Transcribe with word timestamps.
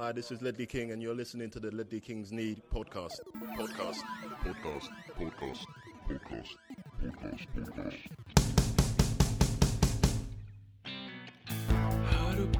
Hi, 0.00 0.12
this 0.12 0.30
is 0.30 0.40
Ledley 0.40 0.64
King, 0.64 0.92
and 0.92 1.02
you're 1.02 1.14
listening 1.14 1.50
to 1.50 1.60
the 1.60 1.70
Ledley 1.72 2.00
Kings 2.00 2.32
Need 2.32 2.62
podcast. 2.74 3.20
Podcast. 3.54 3.98
Podcast. 4.42 4.88
Podcast. 5.18 5.66
Podcast. 6.08 6.56
Podcast. 7.02 7.46
Podcast. 7.54 7.96
Hör 12.10 12.40
upp, 12.40 12.56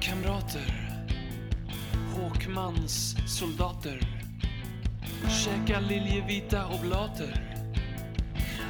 kamrater. 0.00 1.00
Håkmans 2.14 3.16
soldater. 3.38 4.00
Käka 5.44 5.80
liljevita 5.80 6.66
oblater. 6.66 7.49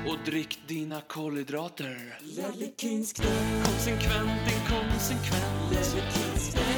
Och 0.08 0.16
drick 0.24 0.58
dina 0.66 1.00
kolhydrater. 1.00 2.18
Konsekvent, 3.64 4.52
inkonsekvent. 4.52 5.70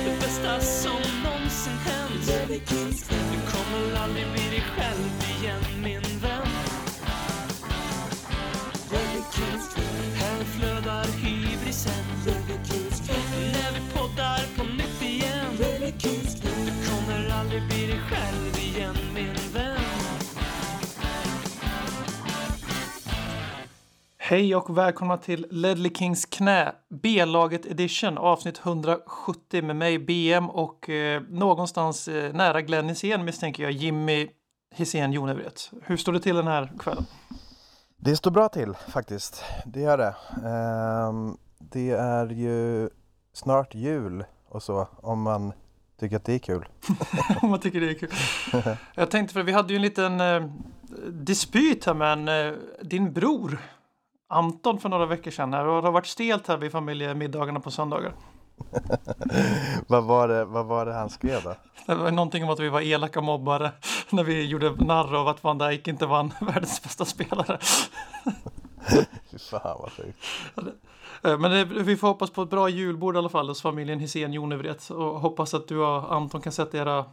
Det 0.04 0.20
bästa 0.20 0.60
som 0.60 1.00
någonsin 1.24 1.72
hänt. 1.72 2.26
Du 3.08 3.38
kommer 3.52 4.02
aldrig 4.02 4.26
bli 4.32 4.42
dig 4.50 4.64
själv 4.76 5.40
igen, 5.40 5.62
min 5.82 6.18
vän. 6.20 6.46
Här 10.14 10.44
flödar 10.44 11.06
hybrisen. 11.06 12.04
När 13.52 13.72
vi 13.72 13.80
poddar 13.94 14.56
på 14.56 14.64
nytt 14.64 15.02
igen. 15.02 15.56
Du 16.42 16.88
kommer 16.88 17.28
aldrig 17.30 17.62
bli 17.68 17.86
dig 17.86 18.00
själv 18.10 18.51
Hej 24.24 24.56
och 24.56 24.78
välkomna 24.78 25.16
till 25.16 25.46
Ledley 25.50 25.92
Kings 25.94 26.26
knä, 26.26 26.72
B-laget 27.02 27.66
edition, 27.66 28.18
avsnitt 28.18 28.60
170 28.64 29.62
med 29.62 29.76
mig 29.76 29.98
BM 29.98 30.50
och 30.50 30.90
eh, 30.90 31.22
någonstans 31.22 32.08
eh, 32.08 32.34
nära 32.34 32.60
Glenn 32.60 32.88
Hysén 32.88 33.24
misstänker 33.24 33.62
jag 33.62 33.72
Jimmy 33.72 34.28
Hysén 34.74 35.12
Jonevret. 35.12 35.70
Hur 35.82 35.96
står 35.96 36.12
det 36.12 36.20
till 36.20 36.36
den 36.36 36.46
här 36.46 36.72
kvällen? 36.78 37.06
Det 37.96 38.16
står 38.16 38.30
bra 38.30 38.48
till 38.48 38.74
faktiskt. 38.88 39.44
Det 39.66 39.80
gör 39.80 39.98
det. 39.98 40.14
Ehm, 40.48 41.36
det 41.58 41.90
är 41.90 42.26
ju 42.26 42.88
snart 43.32 43.74
jul 43.74 44.24
och 44.48 44.62
så 44.62 44.88
om 44.96 45.22
man 45.22 45.52
tycker 46.00 46.16
att 46.16 46.24
det 46.24 46.34
är 46.34 46.38
kul. 46.38 46.68
Om 47.42 47.50
man 47.50 47.60
tycker 47.60 47.80
det 47.80 47.90
är 47.90 47.94
kul. 47.94 48.10
Jag 48.94 49.10
tänkte 49.10 49.34
för 49.34 49.42
vi 49.42 49.52
hade 49.52 49.72
ju 49.72 49.76
en 49.76 49.82
liten 49.82 50.20
eh, 50.20 50.42
dispyt 51.08 51.84
här 51.84 51.94
med 51.94 52.12
en, 52.12 52.28
eh, 52.28 52.58
din 52.82 53.12
bror 53.12 53.58
Anton 54.32 54.78
för 54.78 54.88
några 54.88 55.06
veckor 55.06 55.30
sedan. 55.30 55.52
Här. 55.52 55.66
Och 55.66 55.82
Det 55.82 55.88
har 55.88 55.92
varit 55.92 56.06
stelt 56.06 56.48
här 56.48 56.56
vid 56.56 56.72
familjemiddagarna 56.72 57.60
på 57.60 57.70
söndagar. 57.70 58.12
vad, 59.86 60.04
var 60.04 60.28
det, 60.28 60.44
vad 60.44 60.66
var 60.66 60.86
det 60.86 60.94
han 60.94 61.10
skrev 61.10 61.42
då? 61.42 61.54
Det 61.86 61.94
var 61.94 62.10
någonting 62.10 62.44
om 62.44 62.50
att 62.50 62.60
vi 62.60 62.68
var 62.68 62.80
elaka 62.80 63.20
mobbare 63.20 63.72
när 64.10 64.24
vi 64.24 64.46
gjorde 64.46 64.70
narr 64.70 65.14
av 65.14 65.28
att 65.28 65.44
Van 65.44 65.58
Dijk 65.58 65.88
inte 65.88 66.06
vann 66.06 66.32
världens 66.40 66.82
bästa 66.82 67.04
spelare. 67.04 67.58
Fy 69.30 69.38
fan 69.38 69.78
vad 69.80 69.92
sjukt. 69.92 70.18
Eh, 71.24 71.38
Men 71.38 71.50
det, 71.50 71.64
vi 71.64 71.96
får 71.96 72.08
hoppas 72.08 72.30
på 72.30 72.42
ett 72.42 72.50
bra 72.50 72.68
julbord 72.68 73.14
i 73.14 73.18
alla 73.18 73.28
fall 73.28 73.48
hos 73.48 73.62
familjen 73.62 74.00
Hisén 74.00 74.32
Jonevret 74.32 74.90
och 74.90 75.20
hoppas 75.20 75.54
att 75.54 75.68
du 75.68 75.78
och 75.78 76.14
Anton 76.14 76.40
kan 76.40 76.52
sätta 76.52 76.78
era 76.78 77.04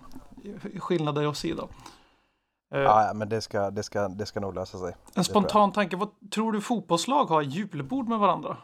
skillnader 0.80 1.28
åt 1.28 1.38
Eh, 2.74 2.80
Ja, 2.82 3.06
ja, 3.08 3.14
men 3.14 3.30
det 3.30 3.42
ska, 3.42 3.72
det, 3.72 3.84
ska, 3.84 4.08
det 4.08 4.26
ska 4.26 4.40
nog 4.40 4.56
lösa 4.56 4.78
sig. 4.78 4.96
En 5.16 5.24
spontan 5.24 5.72
tanke, 5.72 5.96
vad 5.96 6.10
tror 6.32 6.52
du 6.52 6.62
fotbollslag 6.62 7.26
har 7.26 7.42
julbord 7.42 8.08
med 8.08 8.20
varandra? 8.20 8.58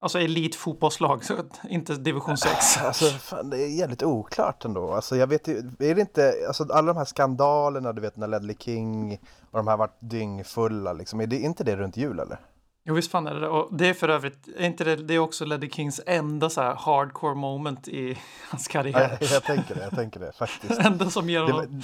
Alltså 0.00 0.18
elitfotbollslag, 0.20 1.24
så 1.24 1.34
inte 1.68 1.94
division 1.94 2.36
6. 2.36 2.76
Alltså 2.78 3.04
fan, 3.04 3.50
det 3.50 3.62
är 3.62 3.78
jävligt 3.78 4.02
oklart 4.02 4.64
ändå. 4.64 4.92
Alltså 4.92 5.16
jag 5.16 5.26
vet 5.26 5.48
ju, 5.48 5.58
är 5.78 5.94
det 5.94 6.00
inte, 6.00 6.34
alltså 6.48 6.66
alla 6.72 6.92
de 6.92 6.98
här 6.98 7.04
skandalerna 7.04 7.92
du 7.92 8.00
vet 8.00 8.16
när 8.16 8.26
Ledley 8.26 8.56
King 8.58 9.12
och 9.50 9.56
de 9.58 9.68
här 9.68 9.76
varit 9.76 9.96
dyngfulla 10.00 10.92
liksom. 10.92 11.20
Är 11.20 11.26
det 11.26 11.38
inte 11.38 11.64
det 11.64 11.76
runt 11.76 11.96
jul 11.96 12.18
eller? 12.20 12.38
Jo 12.84 12.94
visst 12.94 13.10
fan 13.10 13.26
är 13.26 13.34
det. 13.34 13.48
Och 13.48 13.74
det 13.76 13.88
är 13.88 13.94
för 13.94 14.08
övrigt, 14.08 14.48
är 14.56 14.66
inte 14.66 14.84
det, 14.84 14.96
det 14.96 15.14
är 15.14 15.18
också 15.18 15.44
Ledley 15.44 15.70
Kings 15.70 16.00
enda 16.06 16.50
så 16.50 16.60
här 16.60 16.74
hardcore 16.74 17.34
moment 17.34 17.88
i 17.88 18.18
hans 18.50 18.68
Ja, 18.68 18.72
karriär. 18.72 19.18
jag, 19.20 19.30
jag 19.30 19.42
tänker 19.44 19.74
det, 19.74 19.82
jag 19.82 19.94
tänker 19.94 20.20
det 20.20 20.32
faktiskt. 20.32 20.80
enda 20.84 21.10
som 21.10 21.30
ger 21.30 21.40
Det 21.40 21.52
var, 21.52 21.60
honom 21.60 21.82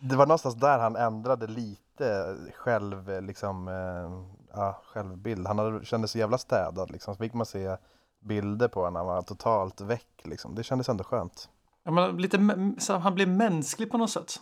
det 0.00 0.16
var 0.16 0.26
någonstans 0.26 0.54
där 0.54 0.78
han 0.78 0.96
ändrade 0.96 1.46
lite 1.46 2.36
själv, 2.54 3.10
eh, 3.10 3.22
liksom, 3.22 3.68
eh, 3.68 4.36
ja, 4.58 4.82
självbild. 4.84 5.46
Han 5.46 5.58
hade, 5.58 5.84
kände 5.84 6.08
sig 6.08 6.20
jävla 6.20 6.38
städad 6.38 6.90
liksom. 6.90 7.14
Så 7.14 7.18
fick 7.18 7.34
man 7.34 7.46
se 7.46 7.76
bilder 8.20 8.68
på 8.68 8.80
honom 8.80 8.92
när 8.92 9.00
han 9.00 9.06
var 9.06 9.22
totalt 9.22 9.80
väck 9.80 10.22
liksom. 10.24 10.54
Det 10.54 10.62
kändes 10.62 10.88
ändå 10.88 11.04
skönt. 11.04 11.48
Ja, 11.84 11.90
men 11.90 12.16
lite, 12.16 12.74
så 12.78 12.96
han 12.96 13.14
blev 13.14 13.28
mänsklig 13.28 13.90
på 13.90 13.98
något 13.98 14.10
sätt. 14.10 14.40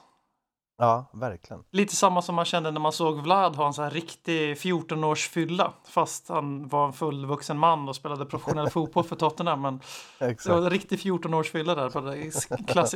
Ja, 0.77 1.11
verkligen. 1.13 1.65
Lite 1.71 1.97
samma 1.97 2.23
som 2.23 2.35
man 2.35 2.45
kände 2.45 2.71
när 2.71 2.81
man 2.81 2.93
såg 2.93 3.23
Vlad 3.23 3.57
ha 3.57 3.67
en 3.67 3.75
så 3.75 3.83
här 3.83 3.91
riktig 3.91 4.57
14-års 4.57 5.29
fylla. 5.29 5.73
Fast 5.85 6.29
han 6.29 6.69
var 6.69 6.87
en 6.87 6.93
fullvuxen 6.93 7.59
man 7.59 7.89
och 7.89 7.97
spelade 7.97 8.27
professionell 8.27 8.71
fotboll 8.71 9.05
för 9.05 9.17
Tottenham. 9.17 9.63
Men 9.63 9.79
det 10.19 10.25
var 10.25 10.29
Exakt. 10.29 10.57
en 10.57 10.71
riktig 10.71 10.99
14-års 10.99 11.51
fylla 11.51 11.75
där. 11.75 11.91
På 11.91 12.01
det, 12.01 12.31
klass, 12.67 12.95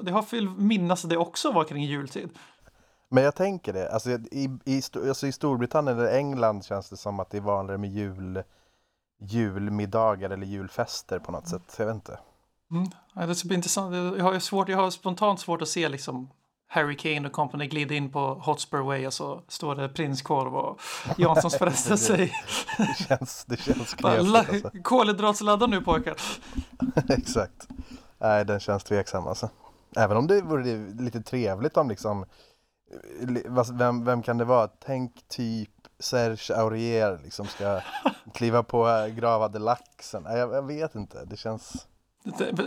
det 0.00 0.10
har 0.10 0.22
fyll, 0.22 0.50
minnas 0.50 1.02
det 1.02 1.16
också 1.16 1.52
var 1.52 1.64
kring 1.64 1.84
jultid. 1.84 2.30
Men 3.10 3.24
jag 3.24 3.34
tänker 3.34 3.72
det, 3.72 3.92
alltså 3.92 4.10
i, 4.10 4.58
i, 4.64 4.82
alltså 4.94 5.26
i 5.26 5.32
Storbritannien 5.32 5.98
eller 5.98 6.18
England 6.18 6.64
känns 6.64 6.90
det 6.90 6.96
som 6.96 7.20
att 7.20 7.30
det 7.30 7.36
är 7.36 7.42
vanligare 7.42 7.78
med 7.78 7.90
jul, 7.90 8.42
julmiddagar 9.20 10.30
eller 10.30 10.46
julfester 10.46 11.18
på 11.18 11.32
något 11.32 11.48
sätt. 11.48 11.74
Jag 11.78 11.86
vet 11.86 11.94
inte. 11.94 12.18
Mm. 12.70 12.88
Ja, 13.14 13.26
det 13.26 13.34
ska 13.34 13.46
bli 13.46 13.56
intressant. 13.56 13.94
Jag 13.94 14.24
har, 14.24 14.38
svårt, 14.38 14.68
jag 14.68 14.78
har 14.78 14.90
spontant 14.90 15.40
svårt 15.40 15.62
att 15.62 15.68
se 15.68 15.88
liksom 15.88 16.30
Harry 16.70 16.96
Kane 16.96 17.28
och 17.28 17.32
company 17.32 17.66
glida 17.66 17.94
in 17.94 18.12
på 18.12 18.34
Hotspur 18.34 18.78
Way 18.78 19.06
och 19.06 19.12
så 19.12 19.42
står 19.48 19.74
det 19.74 19.88
prinskorv 19.88 20.56
och 20.56 20.80
Janssons 21.16 21.58
frestelse 21.58 22.16
i. 22.22 22.32
Det 22.78 23.04
känns, 23.08 23.44
det 23.44 23.56
känns 23.56 23.94
knepigt 23.94 24.34
alltså. 24.34 24.70
Kolhydratsladdar 24.82 25.68
nu 25.68 25.80
pojkar. 25.80 26.16
Exakt. 27.08 27.68
Nej, 28.18 28.44
den 28.44 28.60
känns 28.60 28.84
tveksam 28.84 29.26
alltså. 29.26 29.50
Även 29.96 30.16
om 30.16 30.26
det 30.26 30.42
vore 30.42 30.76
lite 30.98 31.22
trevligt 31.22 31.76
om 31.76 31.88
liksom, 31.88 32.24
vem, 33.72 34.04
vem 34.04 34.22
kan 34.22 34.38
det 34.38 34.44
vara? 34.44 34.68
Tänk 34.68 35.28
typ 35.28 35.70
Serge 36.00 36.56
Aurier 36.56 37.20
liksom 37.22 37.46
ska 37.46 37.80
kliva 38.34 38.62
på 38.62 39.08
gravad 39.16 39.62
laxen. 39.62 40.22
Nej, 40.22 40.38
jag, 40.38 40.54
jag 40.54 40.66
vet 40.66 40.94
inte, 40.94 41.24
det 41.24 41.36
känns... 41.36 41.86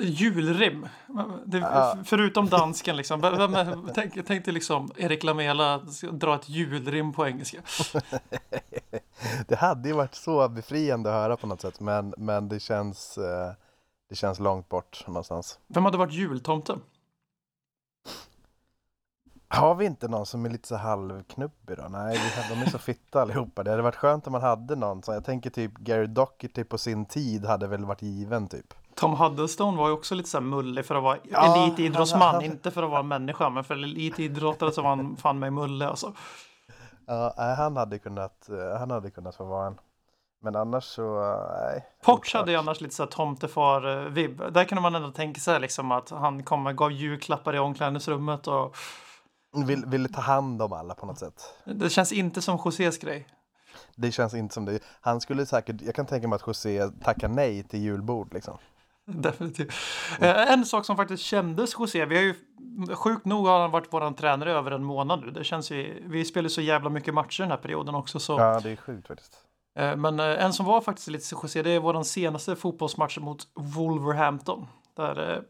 Julrim. 0.01 0.87
Det. 1.45 1.97
Förutom 2.05 2.45
dansken 2.49 2.97
liksom. 2.97 3.21
Tänk, 3.95 4.27
tänk 4.27 4.45
dig 4.45 4.53
liksom 4.53 4.91
Erik 4.97 5.23
Lamela 5.23 5.77
dra 6.11 6.35
ett 6.35 6.49
julrim 6.49 7.13
på 7.13 7.27
engelska. 7.27 7.61
Det 9.47 9.55
hade 9.55 9.89
ju 9.89 9.95
varit 9.95 10.15
så 10.15 10.49
befriande 10.49 11.09
att 11.09 11.15
höra 11.15 11.37
på 11.37 11.47
något 11.47 11.61
sätt, 11.61 11.79
men, 11.79 12.13
men 12.17 12.49
det 12.49 12.59
känns... 12.59 13.17
eh, 13.17 13.53
Det 14.09 14.15
känns 14.15 14.39
långt 14.39 14.69
bort 14.69 15.03
någonstans. 15.07 15.59
Vem 15.67 15.85
hade 15.85 15.97
varit 15.97 16.13
jultomte? 16.13 16.77
Har 19.47 19.75
vi 19.75 19.85
inte 19.85 20.07
någon 20.07 20.25
som 20.25 20.45
är 20.45 20.49
lite 20.49 20.67
så 20.67 20.75
halvknubbig 20.75 21.77
då? 21.77 21.87
Nej, 21.89 22.17
vi 22.17 22.55
de 22.55 22.61
är 22.61 22.69
så 22.69 22.77
fitta 22.77 23.21
allihopa. 23.21 23.63
Det 23.63 23.69
hade 23.71 23.83
varit 23.83 23.95
skönt 23.95 24.27
om 24.27 24.33
man 24.33 24.41
hade 24.41 24.75
någon. 24.75 25.03
Så 25.03 25.13
jag 25.13 25.25
tänker 25.25 25.49
typ 25.49 25.77
Gary 25.77 26.07
Docherty 26.07 26.63
på 26.63 26.77
sin 26.77 27.05
tid 27.05 27.45
hade 27.45 27.67
väl 27.67 27.85
varit 27.85 28.01
given 28.01 28.47
typ. 28.47 28.73
Tom 28.95 29.13
Huddlestone 29.13 29.77
var 29.77 29.87
ju 29.87 29.93
också 29.93 30.15
lite 30.15 30.29
så 30.29 30.37
här 30.37 30.45
mullig 30.45 30.85
för 30.85 30.95
att 30.95 31.03
vara 31.03 31.17
Ja, 31.23 31.63
elitidrottsman. 31.67 32.21
han- 32.21 32.33
han- 32.35 32.43
Inte 32.43 32.71
för 32.71 32.83
att 32.83 32.89
vara 32.91 33.03
människa, 33.03 33.49
men 33.49 33.63
för 33.63 33.73
elitidrottare 33.75 34.71
så 34.71 34.81
var 34.81 34.89
han 34.89 35.17
fan 35.17 35.39
mig 35.39 35.51
mulle 35.51 35.87
alltså. 35.89 36.13
Ja, 37.07 37.33
han 37.57 37.77
hade 37.77 37.99
kunnat, 37.99 38.49
eh, 38.49 38.79
han 38.79 38.91
hade 38.91 39.11
kunnat 39.11 39.35
få 39.35 39.45
vara 39.45 39.67
en. 39.67 39.79
Men 40.43 40.55
annars 40.55 40.83
så, 40.83 41.23
eh, 41.23 41.63
nej. 41.65 41.85
Oklart. 42.07 42.33
hade 42.33 42.51
ju 42.51 42.57
annars 42.57 42.81
lite 42.81 42.95
så 42.95 43.03
här 43.03 43.09
tomtefar-vibb. 43.09 44.53
Där 44.53 44.63
kunde 44.63 44.81
man 44.81 44.95
ändå 44.95 45.11
tänka 45.11 45.39
sig 45.39 45.59
liksom 45.59 45.91
att 45.91 46.09
han 46.09 46.43
kom 46.43 46.67
och 46.67 46.75
gav 46.77 46.91
julklappar 46.91 47.55
i 47.55 47.59
omklädningsrummet 47.59 48.47
och 48.47 48.75
Vill, 49.67 49.85
ville 49.85 50.09
ta 50.09 50.21
hand 50.21 50.61
om 50.61 50.73
alla 50.73 50.93
på 50.95 51.05
något 51.05 51.19
sätt. 51.19 51.53
det 51.65 51.89
känns 51.89 52.11
inte 52.11 52.41
som 52.41 52.59
Josés 52.65 52.97
grej. 52.97 53.27
Det 53.95 54.11
känns 54.11 54.33
inte 54.33 54.53
som 54.53 54.65
det. 54.65 54.79
Han 55.01 55.21
skulle 55.21 55.45
säkert, 55.45 55.81
jag 55.81 55.95
kan 55.95 56.05
tänka 56.05 56.27
mig 56.27 56.35
att 56.35 56.47
José 56.47 56.87
tackar 57.03 57.27
nej 57.27 57.63
till 57.63 57.79
julbord 57.81 58.33
liksom. 58.33 58.57
Definitivt. 59.21 59.73
Eh, 60.19 60.51
En 60.51 60.65
sak 60.65 60.85
som 60.85 60.95
faktiskt 60.95 61.23
kändes 61.23 61.73
José, 61.79 62.05
vi 62.05 62.15
har 62.15 62.23
ju 62.23 62.35
sjukt 62.95 63.25
nog 63.25 63.47
har 63.47 63.59
han 63.59 63.71
varit 63.71 63.93
våran 63.93 64.13
tränare 64.15 64.51
över 64.51 64.71
en 64.71 64.83
månad 64.83 65.21
nu. 65.25 65.31
Det 65.31 65.43
känns 65.43 65.71
ju, 65.71 66.03
vi 66.07 66.25
spelar 66.25 66.49
så 66.49 66.61
jävla 66.61 66.89
mycket 66.89 67.13
matcher 67.13 67.43
den 67.43 67.51
här 67.51 67.57
perioden 67.57 67.95
också 67.95 68.19
så. 68.19 68.39
Ja, 68.39 68.59
det 68.59 68.69
är 68.71 68.75
sjukt 68.75 69.07
faktiskt. 69.07 69.37
Eh, 69.75 69.95
Men 69.95 70.19
eh, 70.19 70.43
en 70.45 70.53
som 70.53 70.65
var 70.65 70.81
faktiskt 70.81 71.07
lite 71.07 71.35
José, 71.43 71.61
det 71.61 71.71
är 71.71 71.79
våran 71.79 72.05
senaste 72.05 72.55
fotbollsmatch 72.55 73.17
mot 73.17 73.47
Wolverhampton. 73.55 74.67
Där 74.95 75.35
eh, 75.35 75.41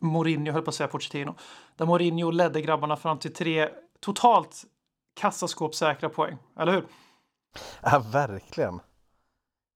Mourinho, 0.00 0.52
höll 0.52 0.62
på 0.62 0.68
att 0.70 0.74
säga 0.74 0.88
Pochettino, 0.88 1.34
där 1.76 1.86
Mourinho 1.86 2.30
ledde 2.30 2.60
grabbarna 2.60 2.96
fram 2.96 3.18
till 3.18 3.34
tre 3.34 3.68
totalt 4.00 4.62
kassaskåpssäkra 5.20 6.08
poäng. 6.08 6.38
Eller 6.58 6.72
hur? 6.72 6.84
Ja, 7.82 7.98
verkligen. 8.12 8.80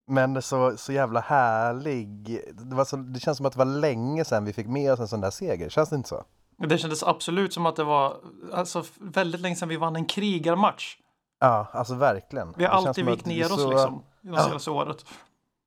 Men 0.06 0.42
så, 0.42 0.76
så 0.76 0.92
jävla 0.92 1.20
härlig. 1.20 2.40
Det, 2.54 2.74
var 2.74 2.84
så, 2.84 2.96
det 2.96 3.20
känns 3.20 3.36
som 3.36 3.46
att 3.46 3.52
det 3.52 3.58
var 3.58 3.64
länge 3.80 4.24
sedan 4.24 4.44
vi 4.44 4.52
fick 4.52 4.66
med 4.66 4.92
oss 4.92 5.00
en 5.00 5.08
sån 5.08 5.20
där 5.20 5.30
seger. 5.30 5.68
Känns 5.68 5.88
det 5.88 5.96
inte 5.96 6.08
så? 6.08 6.24
Det 6.58 6.78
kändes 6.78 7.02
absolut 7.02 7.52
som 7.52 7.66
att 7.66 7.76
det 7.76 7.84
var 7.84 8.16
alltså, 8.52 8.84
väldigt 9.00 9.40
länge 9.40 9.56
sedan 9.56 9.68
vi 9.68 9.76
vann 9.76 9.96
en 9.96 10.04
krigarmatch. 10.06 10.96
Ja, 11.40 11.66
alltså 11.72 11.94
verkligen. 11.94 12.54
Vi 12.56 12.64
har 12.64 12.82
Det 12.82 12.88
alltid 12.88 13.06
vikt 13.06 13.26
ner 13.26 13.44
oss 13.52 13.62
så- 13.62 13.70
liksom, 13.70 14.02
det 14.20 14.30
Ja. 14.30 14.42
senaste 14.44 14.70
året. 14.70 15.04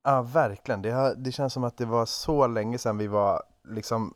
Ja, 0.04 0.22
verkligen. 0.22 0.82
Det, 0.82 0.92
har, 0.92 1.16
det 1.16 1.32
känns 1.32 1.54
som 1.54 1.64
att 1.64 1.78
det 1.78 1.86
var 1.86 2.06
så 2.06 2.48
länge 2.48 2.78
sedan 2.78 2.98
vi 2.98 3.08
var 3.08 3.44
liksom 3.68 4.14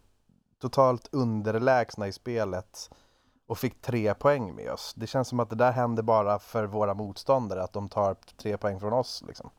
totalt 0.62 1.10
underlägsna 1.12 2.08
i 2.08 2.12
spelet 2.12 2.90
och 3.48 3.58
fick 3.58 3.82
tre 3.82 4.14
poäng 4.14 4.56
med 4.56 4.72
oss. 4.72 4.94
Det 4.98 5.08
känns 5.08 5.28
som 5.28 5.40
att 5.40 5.50
det 5.50 5.56
där 5.56 5.72
händer 5.72 6.04
bara 6.04 6.40
för 6.40 6.66
våra 6.66 6.94
motståndare, 6.94 7.64
att 7.64 7.74
de 7.74 7.90
tar 7.90 8.16
tre 8.42 8.58
poäng 8.58 8.80
från 8.80 8.94
oss. 8.94 9.24
Liksom. 9.28 9.50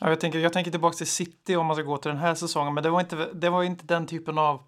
Ja, 0.00 0.08
jag, 0.08 0.20
tänker, 0.20 0.38
jag 0.38 0.52
tänker 0.52 0.70
tillbaka 0.70 0.96
till 0.96 1.06
City 1.06 1.56
om 1.56 1.66
man 1.66 1.76
ska 1.76 1.82
gå 1.82 1.96
till 1.96 2.08
den 2.08 2.20
här 2.20 2.34
säsongen, 2.34 2.74
men 2.74 2.82
det 2.82 2.90
var 2.90 3.00
inte, 3.00 3.28
det 3.34 3.50
var 3.50 3.62
inte 3.62 3.84
den 3.86 4.06
typen 4.06 4.38
av 4.38 4.62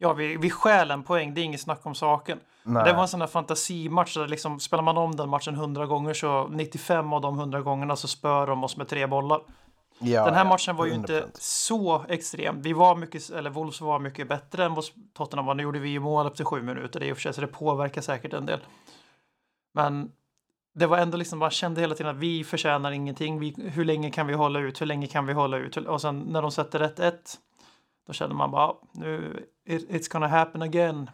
Ja, 0.00 0.12
vi, 0.12 0.36
vi 0.36 0.50
stjäl 0.50 0.90
en 0.90 1.02
poäng, 1.02 1.34
det 1.34 1.40
är 1.40 1.42
inget 1.42 1.60
snack 1.60 1.86
om 1.86 1.94
saken. 1.94 2.40
Nej. 2.62 2.84
Det 2.84 2.92
var 2.92 3.02
en 3.02 3.08
sån 3.08 3.20
här 3.20 3.28
fantasimatch 3.28 4.16
där 4.16 4.28
liksom, 4.28 4.60
spelar 4.60 4.82
man 4.82 4.96
om 4.98 5.16
den 5.16 5.28
matchen 5.28 5.54
100 5.54 5.86
gånger 5.86 6.14
så 6.14 6.48
95 6.48 7.12
av 7.12 7.20
de 7.20 7.38
100 7.38 7.60
gångerna 7.60 7.96
så 7.96 8.08
spör 8.08 8.46
de 8.46 8.64
oss 8.64 8.76
med 8.76 8.88
tre 8.88 9.06
bollar. 9.06 9.40
Ja, 9.98 10.24
den 10.24 10.34
här 10.34 10.44
matchen 10.44 10.76
var 10.76 10.86
ju 10.86 10.94
inte 10.94 11.20
100%. 11.20 11.26
så 11.34 12.04
extrem. 12.08 12.62
Vi 12.62 12.72
var 12.72 12.96
mycket, 12.96 13.30
eller 13.30 13.50
Wolves 13.50 13.80
var 13.80 13.98
mycket 13.98 14.28
bättre 14.28 14.64
än 14.64 14.74
vad 14.74 14.84
Tottenham 15.14 15.46
var. 15.46 15.54
Nu 15.54 15.62
gjorde 15.62 15.78
vi 15.78 15.88
ju 15.88 16.00
mål 16.00 16.26
efter 16.26 16.44
sju 16.44 16.62
minuter, 16.62 17.00
det 17.00 17.08
är 17.08 17.14
för 17.14 17.22
sig, 17.22 17.34
så 17.34 17.40
det 17.40 17.46
påverkar 17.46 18.00
säkert 18.00 18.32
en 18.32 18.46
del. 18.46 18.60
Men 19.74 20.12
det 20.78 20.86
var 20.86 20.98
ändå 20.98 21.16
liksom, 21.16 21.38
man 21.38 21.50
kände 21.50 21.80
hela 21.80 21.94
tiden 21.94 22.16
att 22.16 22.22
vi 22.22 22.44
förtjänar 22.44 22.90
ingenting. 22.92 23.38
Vi, 23.40 23.54
hur 23.58 23.84
länge 23.84 24.10
kan 24.10 24.26
vi 24.26 24.34
hålla 24.34 24.58
ut? 24.60 24.80
Hur 24.80 24.86
länge 24.86 25.06
kan 25.06 25.26
vi 25.26 25.32
hålla 25.32 25.56
ut? 25.56 25.76
Och 25.76 26.00
sen 26.00 26.18
när 26.20 26.42
de 26.42 26.50
sätter 26.50 26.80
1-1, 26.80 27.12
då 28.06 28.12
kände 28.12 28.34
man 28.34 28.50
bara, 28.50 28.74
nu, 28.92 29.42
it, 29.68 29.88
it's 29.90 30.12
gonna 30.12 30.28
happen 30.28 30.62
again. 30.62 31.10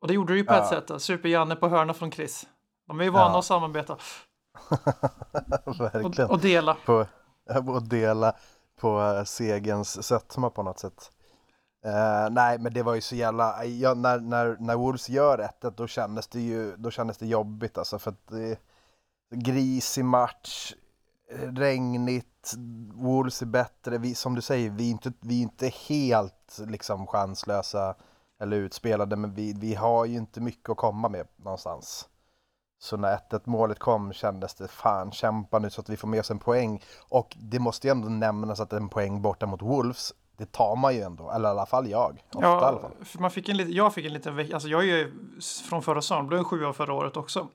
Och 0.00 0.08
det 0.08 0.14
gjorde 0.14 0.32
det 0.32 0.36
ju 0.36 0.44
på 0.44 0.52
Ja. 0.52 0.62
ett 0.62 0.68
sätt. 0.68 0.86
då. 0.88 0.98
Super-Janne 0.98 1.56
på 1.56 1.68
hörna 1.68 1.94
från 1.94 2.12
Chris. 2.12 2.46
De 2.88 3.00
är 3.00 3.04
ju 3.04 3.10
vana 3.10 3.32
Ja. 3.32 3.38
att 3.38 3.44
samarbeta 3.44 3.96
Verkligen. 5.78 6.24
och, 6.26 6.30
och 6.30 6.38
dela. 6.40 6.76
På, 6.84 7.06
och 7.66 7.82
dela 7.82 8.32
på 8.80 9.00
eh, 9.02 9.24
segens 9.24 10.06
sötma 10.06 10.50
på 10.50 10.62
något 10.62 10.78
sätt. 10.78 11.10
Uh, 11.86 12.30
nej, 12.30 12.58
men 12.58 12.72
det 12.72 12.82
var 12.82 12.94
ju 12.94 13.00
så 13.00 13.14
jävla... 13.14 13.64
Ja, 13.64 13.94
när, 13.94 14.20
när, 14.20 14.56
när 14.60 14.76
Wolves 14.76 15.08
gör 15.08 15.38
1 15.38 15.60
då 15.76 15.86
kändes 15.86 16.28
det 16.28 16.40
ju 16.40 16.76
då 16.76 16.90
kändes 16.90 17.18
det 17.18 17.26
jobbigt 17.26 17.78
alltså. 17.78 17.98
För 17.98 18.10
att 18.10 18.26
det, 18.26 18.58
grisig 19.30 20.04
match, 20.04 20.74
regnigt, 21.32 22.54
Wolves 22.94 23.42
är 23.42 23.46
bättre. 23.46 23.98
Vi, 23.98 24.14
som 24.14 24.34
du 24.34 24.42
säger, 24.42 24.70
vi 24.70 24.86
är 24.86 24.90
inte, 24.90 25.12
vi 25.20 25.38
är 25.38 25.42
inte 25.42 25.68
helt 25.68 26.58
liksom 26.66 27.06
chanslösa 27.06 27.94
eller 28.40 28.56
utspelade, 28.56 29.16
men 29.16 29.34
vi, 29.34 29.52
vi 29.52 29.74
har 29.74 30.04
ju 30.04 30.16
inte 30.16 30.40
mycket 30.40 30.70
att 30.70 30.76
komma 30.76 31.08
med 31.08 31.26
någonstans. 31.36 32.08
Så 32.82 32.96
när 32.96 33.16
1-1 33.16 33.40
målet 33.44 33.78
kom 33.78 34.12
kändes 34.12 34.54
det 34.54 34.68
fan 34.68 35.12
kämpa 35.12 35.58
nu 35.58 35.70
så 35.70 35.80
att 35.80 35.88
vi 35.88 35.96
får 35.96 36.08
med 36.08 36.20
oss 36.20 36.30
en 36.30 36.38
poäng. 36.38 36.82
Och 37.08 37.36
det 37.40 37.58
måste 37.58 37.86
ju 37.86 37.90
ändå 37.90 38.08
nämnas 38.08 38.60
att 38.60 38.72
en 38.72 38.88
poäng 38.88 39.22
borta 39.22 39.46
mot 39.46 39.62
Wolves, 39.62 40.12
det 40.40 40.52
tar 40.52 40.76
man 40.76 40.94
ju 40.94 41.00
ändå. 41.00 41.30
Eller 41.30 41.48
i 41.48 41.50
alla 41.50 41.66
fall 41.66 41.88
jag. 41.90 42.22
Ofta 42.34 42.40
i 42.40 42.44
alla 42.50 42.56
Ja, 42.60 42.80
fall. 42.80 43.20
man 43.20 43.30
fick 43.30 43.48
en 43.48 43.56
liten, 43.56 43.72
jag 43.72 43.94
fick 43.94 44.06
en 44.06 44.12
liten 44.12 44.38
alltså 44.54 44.68
jag 44.68 44.80
är 44.80 44.86
ju 44.86 45.12
från 45.68 45.82
förra 45.82 46.02
säsongen, 46.02 46.26
blev 46.26 46.38
en 46.38 46.44
sjua 46.44 46.72
förra 46.72 46.94
året 46.94 47.16
också. 47.16 47.48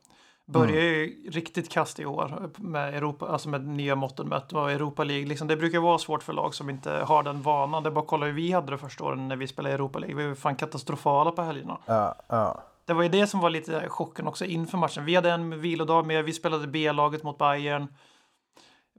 Började 0.47 0.71
Mm. 0.79 0.83
ju 0.93 1.29
riktigt 1.31 1.69
kast 1.71 1.99
i 1.99 2.05
år 2.05 2.49
med 2.57 2.93
Europa, 2.95 3.27
alltså 3.27 3.49
med 3.49 3.67
nya 3.67 3.95
måtten 3.95 4.27
mött 4.29 4.53
och 4.53 4.71
Europa 4.71 5.03
League. 5.03 5.25
Liksom, 5.27 5.47
det 5.47 5.57
brukar 5.57 5.79
vara 5.79 5.97
svårt 5.97 6.23
för 6.23 6.33
lag 6.33 6.55
som 6.55 6.69
inte 6.69 6.91
har 6.91 7.23
den 7.23 7.41
vanan. 7.41 7.83
Det 7.83 7.89
är 7.89 7.91
bara 7.91 8.01
att 8.01 8.07
kolla 8.07 8.25
hur 8.25 8.33
vi 8.33 8.51
hade 8.51 8.71
det 8.71 8.77
första 8.77 9.03
åren 9.03 9.27
när 9.27 9.35
vi 9.35 9.47
spelade 9.47 9.75
Europa 9.75 9.99
League. 9.99 10.15
Vi 10.17 10.27
var 10.27 10.35
fan 10.35 10.55
katastrofala 10.55 11.31
på 11.31 11.41
helgerna. 11.41 11.77
Ja, 11.85 12.15
ja. 12.27 12.61
Det 12.85 12.93
var 12.93 13.03
ju 13.03 13.09
det 13.09 13.27
som 13.27 13.39
var 13.39 13.49
lite 13.49 13.89
chocken 13.89 14.27
också 14.27 14.45
inför 14.45 14.77
matchen. 14.77 15.05
Vi 15.05 15.15
hade 15.15 15.31
en 15.31 15.61
vilodag 15.61 16.05
med, 16.05 16.25
vi 16.25 16.33
spelade 16.33 16.67
B-laget 16.67 17.23
mot 17.23 17.38
Bayern. 17.38 17.88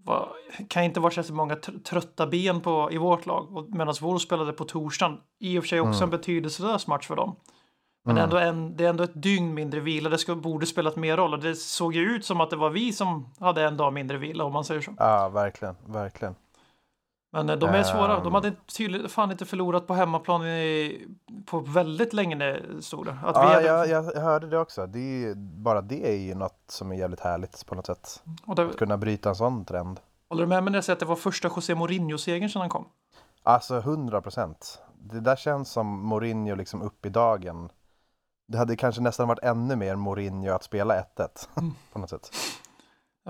Var, 0.06 0.28
kan 0.68 0.82
inte 0.82 1.00
vara 1.00 1.22
så 1.22 1.34
många 1.34 1.54
tr- 1.54 1.82
trötta 1.82 2.26
ben 2.26 2.60
på, 2.60 2.88
i 2.92 2.98
vårt 2.98 3.26
lag. 3.26 3.68
Medan 3.68 3.94
Wolves 4.00 4.22
spelade 4.22 4.52
på 4.52 4.64
torsdagen. 4.64 5.18
I 5.40 5.58
och 5.58 5.62
för 5.62 5.68
sig 5.68 5.80
också 5.80 6.04
en 6.04 6.10
betydelselös 6.10 6.86
match 6.86 7.06
för 7.06 7.16
dem. 7.16 7.36
Men 8.04 8.14
det, 8.14 8.20
är 8.20 8.24
ändå 8.24 8.38
en, 8.38 8.76
det 8.76 8.84
är 8.84 8.88
ändå 8.88 9.04
ett 9.04 9.22
dygn 9.22 9.54
mindre 9.54 9.80
vila. 9.80 10.08
Det 10.08 10.18
ska, 10.18 10.34
borde 10.34 10.66
spelat 10.66 10.96
mer 10.96 11.16
roll. 11.16 11.34
Och 11.34 11.40
det 11.40 11.54
såg 11.54 11.94
ju 11.94 12.00
ut 12.00 12.24
som 12.24 12.40
att 12.40 12.50
det 12.50 12.56
var 12.56 12.70
vi 12.70 12.92
som 12.92 13.34
hade 13.40 13.64
en 13.64 13.76
dag 13.76 13.92
mindre 13.92 14.18
vila 14.18 14.44
om 14.44 14.52
man 14.52 14.64
säger 14.64 14.80
så. 14.80 14.94
ja 14.98 15.28
verkligen, 15.28 15.74
verkligen. 15.86 16.34
Men 17.32 17.50
eh, 17.50 17.56
de 17.56 17.66
är 17.70 17.82
svåra. 17.82 18.16
De 18.16 18.26
Ehm. 18.26 18.34
hade 18.34 18.52
tydligt, 18.76 19.12
fan 19.12 19.30
inte 19.30 19.44
förlorat 19.46 19.86
på 19.86 19.94
hemmaplan 19.94 20.46
i, 20.46 21.06
på 21.46 21.60
väldigt 21.60 22.12
länge 22.12 22.60
stod 22.80 23.06
det. 23.06 23.10
Att 23.24 23.36
vi 23.36 23.40
Ja, 23.40 23.46
hade, 23.48 23.66
jag, 23.66 23.88
jag, 23.88 24.20
hörde 24.20 24.46
det 24.46 24.58
också. 24.58 24.86
Det 24.86 24.98
är, 25.24 25.34
bara 25.34 25.80
det 25.80 26.08
är 26.12 26.16
ju 26.16 26.34
något 26.34 26.64
som 26.68 26.92
är 26.92 26.96
jävligt 26.96 27.20
härligt 27.20 27.66
på 27.66 27.74
något 27.74 27.86
sätt. 27.86 28.22
det, 28.56 28.62
Att 28.62 28.76
kunna 28.76 28.96
bryta 28.96 29.28
en 29.28 29.34
sån 29.36 29.64
trend. 29.64 30.00
Håller 30.28 30.42
du 30.42 30.48
med 30.48 30.64
mig 30.64 30.70
när 30.70 30.76
jag 30.76 30.84
säger 30.84 30.94
att 30.96 31.00
det 31.00 31.06
var 31.06 31.16
första 31.16 31.48
José 31.48 31.74
Mourinho-segern 31.74 32.48
sedan 32.48 32.60
han 32.60 32.68
kom? 32.70 32.84
Alltså 33.42 33.76
100 33.76 34.20
procent. 34.22 34.82
Det 34.98 35.20
där 35.20 35.36
känns 35.36 35.70
som 35.70 36.06
Mourinho 36.08 36.54
liksom 36.54 36.82
upp 36.82 37.06
i 37.06 37.08
dagen. 37.08 37.68
Det 38.48 38.58
hade 38.58 38.76
kanske 38.76 39.00
nästan 39.02 39.28
varit 39.28 39.42
ännu 39.42 39.76
mer 39.76 39.96
Mourinho 39.96 40.52
att 40.52 40.62
spela 40.62 40.94
1-1 41.16 41.48
på 41.92 41.98
något 41.98 42.10
sätt. 42.10 42.30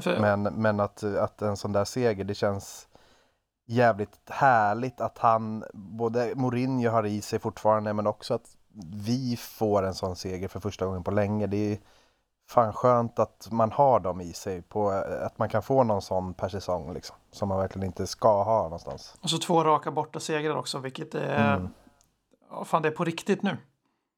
Men, 0.05 0.43
men 0.43 0.81
att, 0.81 1.03
att 1.03 1.43
en 1.43 1.57
sån 1.57 1.73
där 1.73 1.85
seger, 1.85 2.25
det 2.25 2.35
känns 2.35 2.89
jävligt 3.67 4.31
härligt 4.31 5.01
att 5.01 5.19
han, 5.19 5.65
både 5.73 6.33
Mourinho 6.35 6.91
har 6.91 7.07
i 7.07 7.23
sig 7.23 7.39
fortfarande, 7.39 7.93
men 7.93 8.07
också 8.07 8.35
att 8.35 8.57
vi 9.07 9.37
får 9.37 9.83
en 9.83 9.95
sån 9.95 10.17
seger 10.17 10.49
för 10.49 10.61
första 10.61 10.87
gången 10.87 11.05
på 11.05 11.11
länge. 11.11 11.47
Det 11.47 11.73
är 11.73 11.79
fan 12.49 12.73
skönt 12.73 13.19
att 13.19 13.49
man 13.51 13.73
har 13.73 14.01
dem 14.01 14.21
i 14.21 14.33
sig, 14.33 14.63
på, 14.63 14.91
att 15.23 15.39
man 15.39 15.49
kan 15.49 15.63
få 15.63 15.85
någon 15.85 16.03
sån 16.03 16.35
per 16.35 16.49
säsong 16.49 16.93
liksom, 16.95 17.17
som 17.31 17.49
man 17.49 17.59
verkligen 17.59 17.87
inte 17.87 18.07
ska 18.07 18.43
ha 18.43 18.63
någonstans. 18.63 19.15
och 19.23 19.31
så 19.31 19.39
två 19.39 19.65
raka 19.65 19.91
borta 19.91 20.21
segrar 20.21 20.57
också, 20.57 20.79
vilket 20.79 21.15
är... 21.15 21.57
Mm. 21.57 21.69
Fan, 22.65 22.83
det 22.83 22.89
är 22.89 22.93
på 22.93 23.05
riktigt 23.05 23.43
nu. 23.43 23.57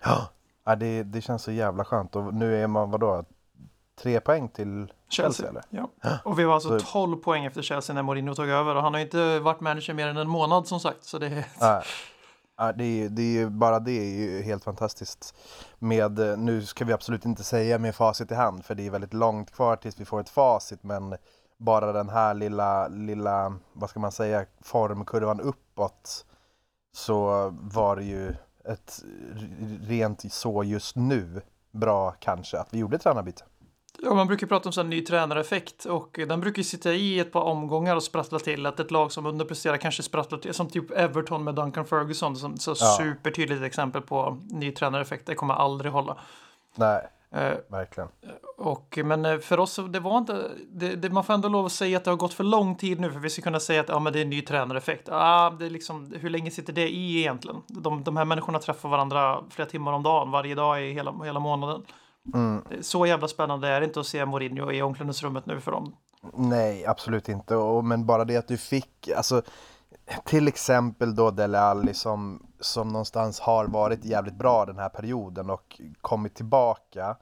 Ja, 0.05 0.29
ja 0.65 0.77
det, 0.77 1.03
det 1.03 1.21
känns 1.21 1.43
så 1.43 1.53
jävla 1.53 1.85
skönt 1.85 2.17
och 2.17 2.35
nu 2.35 2.63
är 2.63 2.67
man 2.67 2.91
vadå, 2.91 3.25
tre 3.99 4.21
poäng 4.21 4.49
till 4.49 4.93
Chelsea, 5.09 5.49
eller? 5.49 5.63
Ja. 5.71 5.91
Och 6.25 6.39
vi 6.39 6.45
var 6.45 6.55
alltså 6.55 6.79
Så- 6.79 6.87
12 6.93 7.17
poäng 7.17 7.45
efter 7.45 7.63
Chelsea 7.63 7.95
när 7.95 8.03
Mourinho 8.03 8.35
tog 8.35 8.49
över 8.49 8.77
och 8.77 8.83
han 8.83 8.95
har 8.95 8.99
ju 9.01 9.05
inte 9.05 9.39
varit 9.41 9.61
manager 9.61 9.95
mer 9.95 10.09
än 10.09 10.17
en 10.17 10.29
månad 10.29 10.67
som 10.67 10.81
sagt. 10.81 11.05
Så 11.05 11.19
det 11.19 11.27
är... 11.27 11.45
Ja, 11.61 11.83
ja, 12.57 12.73
det, 12.73 12.85
är, 12.85 13.09
det 13.09 13.23
är 13.23 13.33
ju, 13.33 13.49
bara 13.51 13.79
det 13.81 13.93
är 13.93 14.19
ju 14.19 14.43
helt 14.43 14.65
fantastiskt. 14.65 15.35
Med, 15.79 16.19
eh, 16.19 16.37
nu 16.37 16.63
ska 16.67 16.85
vi 16.85 16.93
absolut 16.93 17.25
inte 17.25 17.45
säga 17.45 17.79
med 17.79 17.95
facit 17.95 18.31
i 18.33 18.35
hand, 18.35 18.65
för 18.65 18.75
det 18.75 18.87
är 18.87 18.91
väldigt 18.91 19.15
långt 19.15 19.51
kvar 19.51 19.77
tills 19.77 20.01
vi 20.01 20.05
får 20.05 20.21
ett 20.21 20.29
facit, 20.29 20.83
men 20.83 21.17
bara 21.59 21.93
den 21.93 22.09
här 22.09 22.35
lilla, 22.35 22.89
lilla, 22.89 23.55
vad 23.73 23.91
ska 23.91 24.01
man 24.01 24.13
säga, 24.13 24.45
formkurvan 24.61 25.41
uppåt, 25.41 26.25
så 26.97 27.49
var 27.61 27.97
det 27.97 28.05
ju 28.05 28.35
ett 28.65 29.03
rent 29.83 30.33
så 30.33 30.65
just 30.65 30.97
nu 30.97 31.41
bra 31.73 32.11
kanske 32.11 32.59
att 32.59 32.69
vi 32.75 32.79
gjorde 32.79 32.99
tränarbyte. 32.99 33.43
Ja, 34.03 34.15
man 34.15 34.27
brukar 34.27 34.47
prata 34.47 34.69
om 34.69 34.73
sån 34.73 34.91
ny 34.91 35.05
tränareffekt 35.05 35.85
och 35.85 36.21
den 36.29 36.41
brukar 36.41 36.63
sitta 36.63 36.93
i 36.93 37.19
ett 37.19 37.33
par 37.33 37.41
omgångar 37.43 37.97
och 37.97 38.03
sprattla 38.03 38.39
till 38.39 38.67
att 38.67 38.81
ett 38.81 38.91
lag 38.91 39.13
som 39.13 39.27
underpresterar 39.27 39.77
kanske 39.77 40.03
sprattlar 40.03 40.39
till, 40.39 40.55
som 40.55 40.69
typ 40.69 40.91
Everton 40.91 41.45
med 41.45 41.55
Duncan 41.55 41.87
Ferguson, 41.87 42.37
som 42.37 42.57
så 42.57 42.71
Ja. 42.71 42.97
supertydligt 42.99 43.63
exempel 43.63 44.03
på 44.03 44.39
ny 44.51 44.73
tränareffekt. 44.73 45.27
Det 45.27 45.35
kommer 45.35 45.55
aldrig 45.55 45.93
hålla. 45.93 46.17
Nej, 46.75 47.09
Eh, 47.31 47.53
verkligen. 47.69 48.09
Och, 48.57 48.99
men 49.05 49.25
eh, 49.25 49.39
för 49.39 49.61
oss, 49.61 49.81
det 49.89 50.01
var 50.01 50.19
inte, 50.19 50.51
det, 50.69 50.97
det, 50.97 51.11
man 51.11 51.25
får 51.25 51.35
ändå 51.35 51.49
lov 51.49 51.67
att 51.67 51.73
säga 51.73 51.97
att 51.97 52.05
det 52.05 52.11
har 52.11 52.17
gått 52.17 52.35
för 52.35 52.45
lång 52.45 52.77
tid 52.77 53.01
nu 53.01 53.13
för 53.13 53.19
vi 53.19 53.31
ska 53.31 53.43
kunna 53.43 53.61
säga 53.61 53.81
att 53.81 53.89
ja, 53.89 53.99
men 53.99 54.13
det 54.13 54.19
är 54.19 54.23
en 54.23 54.31
ny 54.31 54.43
tränareffekt. 54.43 55.09
Ah, 55.13 55.51
det 55.51 55.67
är 55.67 55.71
liksom, 55.71 56.13
hur 56.21 56.31
länge 56.31 56.51
sitter 56.51 56.73
det 56.73 56.89
i 56.89 57.19
egentligen? 57.19 57.63
De, 57.67 58.05
de 58.05 58.17
här 58.17 58.25
människorna 58.25 58.59
träffar 58.59 58.89
varandra 58.89 59.45
flera 59.51 59.69
timmar 59.69 59.93
om 59.93 60.03
dagen, 60.03 60.31
varje 60.31 60.55
dag 60.55 60.83
i 60.83 60.93
hela, 60.93 61.15
hela 61.25 61.41
månaden. 61.41 61.83
Mm. 62.35 62.65
Så 62.81 63.07
jävla 63.07 63.29
spännande 63.29 63.69
är 63.69 63.81
det 63.81 63.87
inte 63.87 64.01
att 64.01 64.07
se 64.07 64.27
Mourinho 64.27 64.73
i 64.73 64.83
omklädningsrummet 64.83 65.47
nu 65.47 65.61
för 65.61 65.73
dem. 65.73 65.97
Nej, 66.35 66.87
absolut 66.87 67.29
inte. 67.29 67.57
Och, 67.57 67.85
men 67.85 68.07
bara 68.07 68.25
det 68.25 68.37
att 68.37 68.49
du 68.49 68.57
fick, 68.57 69.09
alltså 69.17 69.43
till 70.25 70.49
exempel 70.49 71.15
då 71.15 71.31
Dele 71.31 71.61
Alli 71.61 71.95
som, 71.95 72.47
som 72.61 72.89
någonstans 72.89 73.41
har 73.41 73.67
varit 73.67 74.05
jävligt 74.05 74.39
bra 74.39 74.65
den 74.67 74.79
här 74.79 74.89
perioden 74.89 75.51
och 75.51 75.81
kommit 76.01 76.35
tillbaka. 76.35 77.17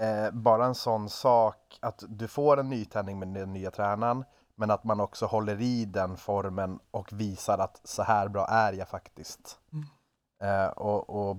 Eh, 0.00 0.30
bara 0.32 0.66
en 0.66 0.74
sån 0.74 1.08
sak 1.08 1.78
att 1.80 2.04
du 2.08 2.28
får 2.28 2.60
en 2.60 2.68
nytändning 2.68 3.18
med 3.18 3.28
den 3.28 3.52
nya 3.52 3.70
tränaren 3.70 4.24
men 4.56 4.70
att 4.70 4.84
man 4.84 5.00
också 5.00 5.26
håller 5.26 5.60
i 5.60 5.84
den 5.84 6.16
formen 6.16 6.78
och 6.90 7.12
visar 7.12 7.58
att 7.58 7.80
så 7.84 8.02
här 8.02 8.28
bra 8.28 8.46
är 8.46 8.72
jag 8.72 8.88
faktiskt. 8.88 9.58
Eh, 10.42 10.66
och, 10.66 11.10
och 11.10 11.36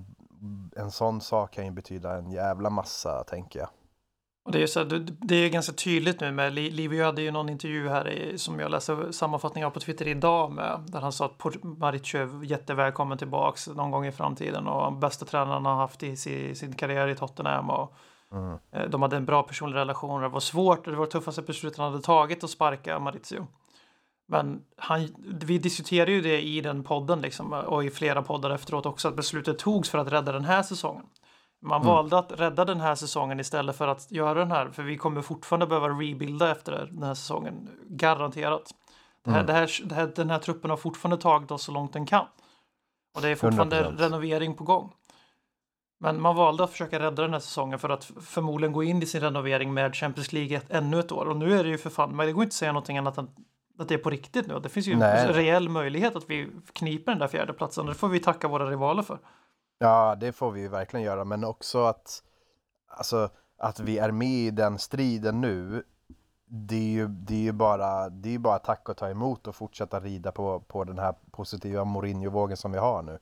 en 0.75 0.91
sån 0.91 1.21
sak 1.21 1.53
kan 1.53 1.65
ju 1.65 1.71
betyda 1.71 2.17
en 2.17 2.31
jävla 2.31 2.69
massa 2.69 3.23
tänker 3.23 3.59
jag. 3.59 3.69
Och 4.45 4.51
det 4.51 4.63
är, 4.63 4.67
så 4.67 4.79
här, 4.79 4.85
det- 4.85 5.13
är 5.35 5.49
ganska 5.49 5.73
tydligt 5.73 6.19
nu 6.19 6.31
med 6.31 6.53
Li- 6.53 6.69
Livio 6.71 7.03
hade 7.05 7.21
ju 7.21 7.31
någon 7.31 7.49
intervju 7.49 7.89
här 7.89 8.07
i, 8.09 8.37
som 8.37 8.59
jag 8.59 8.71
läste 8.71 9.13
sammanfattning 9.13 9.65
av 9.65 9.69
på 9.69 9.79
Twitter 9.79 10.07
idag 10.07 10.51
med 10.51 10.79
där 10.87 10.99
han 11.01 11.11
sa 11.11 11.25
att 11.25 11.37
är 11.37 12.43
jättevälkommen 12.43 13.17
tillbaks 13.17 13.67
någon 13.67 13.91
gång 13.91 14.05
i 14.05 14.11
framtiden 14.11 14.67
och 14.67 14.93
bästa 14.93 15.25
tränaren 15.25 15.51
han 15.51 15.65
har 15.65 15.75
haft 15.81 16.03
i 16.03 16.15
sin, 16.15 16.55
karriär 16.73 17.07
i 17.07 17.15
Tottenham 17.15 17.69
och 17.69 17.93
eh, 18.71 18.89
de 18.89 19.01
hade 19.01 19.17
en 19.17 19.25
bra 19.25 19.43
personlig 19.43 19.77
relation. 19.77 20.21
Det 20.21 20.27
var 20.27 20.39
svårt 20.39 20.85
och 20.87 20.91
det 20.91 20.97
var 20.97 21.05
det 21.05 21.11
tuffaste 21.11 21.41
beslutet 21.41 21.77
han 21.79 21.91
hade 21.91 22.03
tagit 22.03 22.43
att 22.43 22.49
sparka 22.49 22.99
Maurizio. 22.99 23.47
Men 24.27 24.61
han, 24.77 25.07
vi 25.45 25.57
diskuterade 25.57 26.11
ju 26.11 26.21
det 26.21 26.41
i 26.41 26.61
den 26.61 26.83
podden 26.83 27.21
liksom, 27.21 27.53
och 27.53 27.83
i 27.83 27.89
flera 27.89 28.21
poddar 28.21 28.49
efteråt 28.49 28.85
också 28.85 29.07
att 29.07 29.15
beslutet 29.15 29.59
togs 29.59 29.89
för 29.89 29.97
att 29.97 30.11
rädda 30.11 30.31
den 30.31 30.45
här 30.45 30.63
säsongen. 30.63 31.05
Man 31.61 31.85
valde 31.85 32.17
att 32.17 32.39
rädda 32.39 32.65
den 32.65 32.81
här 32.81 32.95
säsongen 32.95 33.39
istället 33.39 33.77
för 33.77 33.87
att 33.87 34.11
göra 34.11 34.39
den 34.39 34.51
här, 34.51 34.69
för 34.69 34.83
vi 34.83 34.97
kommer 34.97 35.21
fortfarande 35.21 35.67
behöva 35.67 35.89
rebuilda 35.89 36.51
efter 36.51 36.89
den 36.91 37.03
här 37.03 37.13
säsongen, 37.13 37.69
garanterat. 37.87 38.71
Det 39.23 39.31
här, 39.31 39.43
det 39.43 39.53
här, 39.53 39.81
det 39.83 39.95
här, 39.95 40.11
den 40.15 40.29
här 40.29 40.39
truppen 40.39 40.69
har 40.69 40.77
fortfarande 40.77 41.21
tagit 41.21 41.51
oss 41.51 41.63
så 41.63 41.71
långt 41.71 41.93
den 41.93 42.05
kan. 42.05 42.25
Och 43.15 43.21
det 43.21 43.29
är 43.29 43.35
fortfarande 43.35 43.83
100%. 43.83 43.97
renovering 43.97 44.53
på 44.53 44.63
gång. 44.63 44.93
Men 45.99 46.21
man 46.21 46.35
valde 46.35 46.63
att 46.63 46.71
försöka 46.71 46.99
rädda 46.99 47.21
den 47.21 47.33
här 47.33 47.39
säsongen 47.39 47.79
för 47.79 47.89
att 47.89 48.11
förmodligen 48.21 48.73
gå 48.73 48.83
in 48.83 49.03
i 49.03 49.05
sin 49.05 49.21
renovering 49.21 49.73
med 49.73 49.95
Champions 49.95 50.33
League 50.33 50.57
ett, 50.57 50.71
ännu 50.71 50.99
ett 50.99 51.11
år. 51.11 51.25
Och 51.25 51.37
nu 51.37 51.59
är 51.59 51.63
det 51.63 51.69
ju 51.69 51.77
för 51.77 51.89
fan, 51.89 52.15
men 52.15 52.27
det 52.27 52.33
går 52.33 52.43
inte 52.43 52.53
att 52.53 52.57
säga 52.57 52.71
någonting 52.71 52.97
annat 52.97 53.17
än 53.17 53.29
att 53.77 53.87
det 53.87 53.93
är 53.93 53.97
på 53.97 54.09
riktigt 54.09 54.47
nu. 54.47 54.59
Det 54.59 54.69
finns 54.69 54.87
ju 54.87 54.93
en 54.93 54.99
Nej. 54.99 55.27
reell 55.27 55.69
möjlighet 55.69 56.15
att 56.15 56.29
vi 56.29 56.49
kniper 56.73 57.11
den 57.11 57.19
där 57.19 57.27
fjärdeplatsen. 57.27 57.85
Det 57.85 57.93
får 57.93 58.07
vi 58.07 58.19
tacka 58.19 58.47
våra 58.47 58.69
rivaler 58.69 59.03
för. 59.03 59.19
Ja, 59.77 60.15
det 60.15 60.31
får 60.31 60.51
vi 60.51 60.61
ju 60.61 60.67
verkligen 60.67 61.05
göra, 61.05 61.23
men 61.23 61.43
också 61.43 61.83
att, 61.83 62.23
alltså, 62.87 63.29
att 63.57 63.79
vi 63.79 63.97
är 63.97 64.11
med 64.11 64.27
i 64.27 64.51
den 64.51 64.79
striden 64.79 65.41
nu, 65.41 65.83
det 66.47 66.75
är 66.75 66.89
ju, 66.89 67.07
det 67.07 67.33
är 67.33 67.39
ju 67.39 67.51
bara, 67.51 68.09
det 68.09 68.35
är 68.35 68.39
bara 68.39 68.59
tack 68.59 68.89
och 68.89 68.97
ta 68.97 69.09
emot 69.09 69.47
och 69.47 69.55
fortsätta 69.55 69.99
rida 69.99 70.31
på, 70.31 70.59
på 70.59 70.83
den 70.83 70.99
här 70.99 71.15
positiva 71.31 71.83
Mourinho-vågen 71.83 72.57
som 72.57 72.71
vi 72.71 72.77
har 72.77 73.01
nu. 73.01 73.19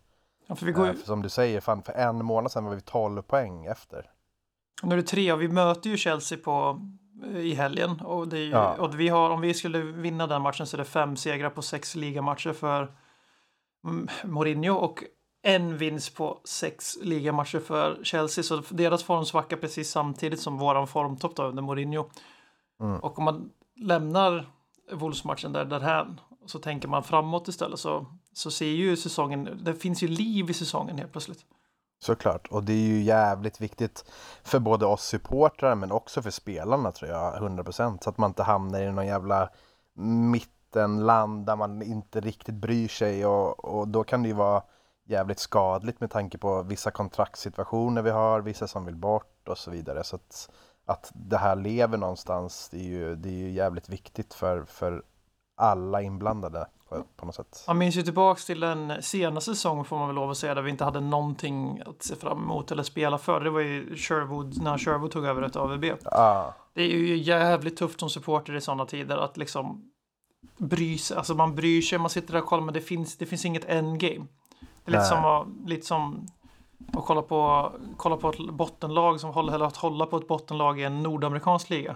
Ja, 0.48 0.56
för 0.56 0.66
vi 0.66 0.72
går 0.72 0.86
ju, 0.86 0.92
Eh, 0.92 0.98
som 0.98 1.22
du 1.22 1.30
säger, 1.30 1.62
fan, 1.62 1.84
för 1.84 1.94
en 1.94 2.26
månad 2.26 2.52
sedan 2.52 2.66
var 2.66 2.76
vi 2.76 2.82
12 2.82 3.22
poäng 3.22 3.66
efter. 3.66 4.10
Nu 4.84 4.94
är 4.94 4.98
det 4.98 5.04
tre 5.04 5.34
och 5.34 5.42
vi 5.42 5.48
möter 5.48 5.90
ju 5.90 5.98
Chelsea 5.98 6.38
på, 6.38 6.80
i 7.36 7.54
helgen. 7.54 8.02
Och, 8.02 8.28
det 8.28 8.46
Ja. 8.46 8.76
och 8.80 9.00
vi 9.00 9.10
har, 9.10 9.30
om 9.30 9.42
vi 9.42 9.54
skulle 9.54 9.80
vinna 9.80 10.28
den 10.28 10.42
matchen 10.42 10.68
så 10.68 10.76
är 10.76 10.78
det 10.78 10.86
fem 10.86 11.16
segrar 11.16 11.50
på 11.50 11.62
sex 11.62 11.96
ligamatcher 11.96 12.54
för 12.54 12.92
Mourinho 14.24 14.74
och 14.74 15.04
en 15.44 15.78
vinst 15.78 16.16
på 16.16 16.42
sex 16.44 16.98
ligamatcher 17.02 17.60
för 17.60 18.04
Chelsea. 18.04 18.44
Så 18.44 18.64
deras 18.70 19.04
formsvacka 19.04 19.58
precis 19.58 19.90
samtidigt 19.90 20.40
som 20.40 20.58
våran 20.58 20.88
formtopp 20.88 21.36
då 21.36 21.44
under 21.44 21.64
Mourinho. 21.64 22.10
Mm. 22.82 23.00
Och 23.00 23.20
om 23.20 23.26
man 23.26 23.50
lämnar 23.76 24.46
Wolves-matchen 24.92 25.54
där 25.54 25.66
därhän 25.66 26.20
så 26.46 26.60
tänker 26.60 26.88
man 26.88 27.04
framåt 27.04 27.48
istället 27.48 27.80
så, 27.80 28.06
så 28.34 28.52
ser 28.52 28.66
ju 28.66 28.98
säsongen, 28.98 29.60
det 29.62 29.76
finns 29.76 30.04
ju 30.04 30.08
liv 30.08 30.50
i 30.50 30.54
säsongen 30.54 30.98
helt 30.98 31.12
plötsligt. 31.12 31.46
Såklart, 32.04 32.48
och 32.48 32.64
det 32.64 32.74
är 32.74 32.88
ju 32.88 33.02
jävligt 33.02 33.62
viktigt 33.62 34.06
för 34.44 34.60
både 34.60 34.86
oss 34.86 35.04
supportrar 35.04 35.76
men 35.76 35.92
också 35.92 36.22
för 36.22 36.32
spelarna 36.32 36.92
tror 36.92 37.12
jag, 37.12 37.34
100% 37.34 37.98
så 38.02 38.10
att 38.10 38.18
man 38.18 38.30
inte 38.30 38.44
hamnar 38.44 38.82
i 38.82 38.92
någon 38.92 39.08
jävla 39.08 39.50
mittenland 40.32 41.46
där 41.46 41.56
man 41.56 41.82
inte 41.82 42.20
riktigt 42.20 42.56
bryr 42.56 42.88
sig. 42.88 43.26
Och, 43.26 43.66
och 43.66 43.88
då 43.88 44.04
kan 44.04 44.24
det 44.24 44.28
ju 44.28 44.36
vara 44.36 44.64
jävligt 45.06 45.40
skadligt 45.40 46.00
med 46.00 46.12
tanke 46.12 46.38
på 46.38 46.62
vissa 46.64 46.92
kontraktssituationer 46.92 48.02
vi 48.02 48.10
har, 48.10 48.42
vissa 48.42 48.68
som 48.68 48.86
vill 48.86 48.96
bort 48.96 49.48
och 49.48 49.58
så 49.58 49.72
vidare. 49.72 50.04
Så 50.04 50.16
att, 50.16 50.50
att 50.86 51.12
det 51.14 51.38
här 51.38 51.56
lever 51.56 51.98
någonstans, 51.98 52.70
det 52.70 52.78
är 52.78 52.90
ju, 52.90 53.16
det 53.16 53.30
är 53.30 53.34
ju 53.34 53.52
jävligt 53.52 53.90
viktigt 53.90 54.34
för, 54.34 54.66
för 54.66 55.04
alla 55.56 56.02
inblandade 56.02 56.68
på, 57.16 57.26
något 57.26 57.36
sätt. 57.36 57.64
Man 57.68 57.78
minns 57.78 57.96
ju 57.96 58.02
tillbaks 58.02 58.46
till 58.46 58.60
den 58.60 58.94
senaste 59.02 59.56
säsongen 59.56 59.86
får 59.86 59.98
man 59.98 60.08
väl 60.08 60.16
lov 60.16 60.32
att 60.32 60.38
säga 60.38 60.56
där 60.56 60.62
vi 60.62 60.72
inte 60.72 60.84
hade 60.84 61.00
någonting 61.00 61.82
att 61.86 62.04
se 62.04 62.16
fram 62.16 62.44
emot 62.44 62.72
eller 62.72 62.84
spela 62.84 63.18
för. 63.18 63.40
Det 63.40 63.50
var 63.50 63.60
ju 63.60 63.96
Sherwood, 63.96 64.64
när 64.64 64.78
Sherwood 64.78 65.12
tog 65.12 65.26
över 65.26 65.42
ett 65.42 65.56
AVB. 65.56 65.86
Ja, 66.04 66.54
Det 66.74 66.82
är 66.82 66.88
ju 66.88 67.18
jävligt 67.18 67.78
tufft 67.78 68.00
som 68.00 68.10
supporter 68.10 68.56
i 68.56 68.62
sådana 68.62 68.86
tider 68.86 69.18
att 69.18 69.38
liksom 69.38 69.92
bry 70.58 70.98
sig. 70.98 71.18
Alltså 71.18 71.36
man 71.36 71.56
bryr 71.56 71.82
sig, 71.82 71.98
man 72.00 72.10
sitter 72.10 72.34
där 72.34 72.42
och 72.42 72.48
kollar 72.48 72.64
men 72.64 72.74
det 72.74 72.82
finns, 72.82 73.18
det 73.18 73.26
finns 73.26 73.46
inget 73.46 73.66
endgame. 73.66 74.26
Det 74.86 74.92
är 74.92 74.92
lite 74.92 75.00
Nej. 75.00 75.10
som, 75.10 75.26
att, 75.26 75.70
lite 75.70 75.86
som 75.86 76.28
att 76.94 77.06
kolla 77.06 77.22
på, 77.22 77.72
kolla 77.98 78.18
på 78.18 78.30
ett 78.30 78.50
bottenlag 78.50 79.20
som 79.20 79.30
håller, 79.30 79.54
eller 79.54 79.66
att 79.66 79.78
hålla 79.78 80.06
på 80.06 80.18
ett 80.18 80.28
bottenlag 80.28 80.80
i 80.80 80.84
en 80.84 81.04
nordamerikansk 81.04 81.70
liga. 81.70 81.96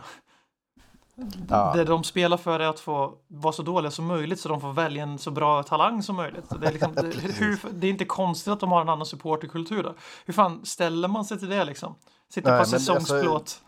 Ja. 1.50 1.74
Det 1.75 1.83
de 1.83 2.03
spelar 2.03 2.38
för 2.38 2.59
är 2.59 2.67
att 2.67 2.79
få 2.79 3.13
vara 3.27 3.53
så 3.53 3.63
dåliga 3.63 3.91
som 3.91 4.05
möjligt 4.05 4.39
så 4.39 4.50
de 4.50 4.62
får 4.62 4.74
välja 4.74 5.03
en 5.03 5.17
så 5.17 5.31
bra 5.31 5.63
talang 5.63 6.03
som 6.03 6.15
möjligt. 6.15 6.45
Det 6.62 6.67
är, 6.67 6.71
liksom, 6.71 6.91
det, 6.95 7.01
hur, 7.17 7.59
det 7.71 7.88
är 7.88 7.91
inte 7.91 8.05
konstigt 8.05 8.53
att 8.53 8.59
de 8.59 8.71
har 8.71 8.81
en 8.81 8.89
annan 8.89 9.05
supporterkultur 9.05 9.83
där. 9.83 9.93
Hur 10.25 10.33
fan 10.33 10.65
ställer 10.65 11.07
man 11.07 11.25
sig 11.25 11.39
till 11.39 11.50
det 11.50 11.65
liksom? 11.65 11.95
Sitter 12.29 12.50
Nej, 12.50 12.57
på 12.57 12.62
alltså- 12.62 12.79
säsongsplåt. 12.79 13.62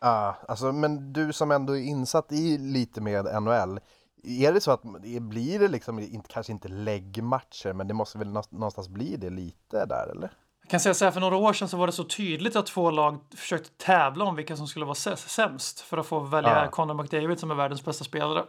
Ja, 0.00 0.36
alltså, 0.48 0.72
men 0.72 1.12
du 1.12 1.32
som 1.32 1.50
ändå 1.50 1.76
är 1.76 1.80
insatt 1.82 2.32
i 2.32 2.58
lite 2.58 3.00
med 3.00 3.42
NHL, 3.42 3.80
är 4.24 4.52
det 4.52 4.60
så 4.60 4.70
att 4.70 4.82
det 5.02 5.20
blir 5.20 5.58
det 5.58 5.68
liksom, 5.68 6.22
kanske 6.28 6.52
inte 6.52 6.68
läggmatcher, 6.68 7.72
men 7.72 7.88
det 7.88 7.94
måste 7.94 8.18
väl 8.18 8.28
nå- 8.28 8.42
någonstans 8.50 8.88
bli 8.88 9.16
det 9.16 9.30
lite 9.30 9.86
där 9.86 10.08
eller? 10.12 10.30
Jag 10.68 10.70
kan 10.70 10.80
säga 10.80 10.94
så 10.94 11.04
här, 11.04 11.12
för 11.12 11.20
några 11.20 11.36
år 11.36 11.52
sedan 11.52 11.68
så 11.68 11.76
var 11.76 11.86
det 11.86 11.92
så 11.92 12.04
tydligt 12.04 12.56
att 12.56 12.66
två 12.66 12.90
lag 12.90 13.18
försökte 13.36 13.70
tävla 13.84 14.24
om 14.24 14.36
vilka 14.36 14.56
som 14.56 14.66
skulle 14.66 14.84
vara 14.84 14.94
sä- 14.94 15.16
sämst 15.16 15.80
för 15.80 15.98
att 15.98 16.06
få 16.06 16.20
välja 16.20 16.64
Ja. 16.64 16.70
Conor 16.70 16.94
McDavid 17.02 17.38
som 17.38 17.50
är 17.50 17.54
världens 17.54 17.84
bästa 17.84 18.04
spelare. 18.04 18.44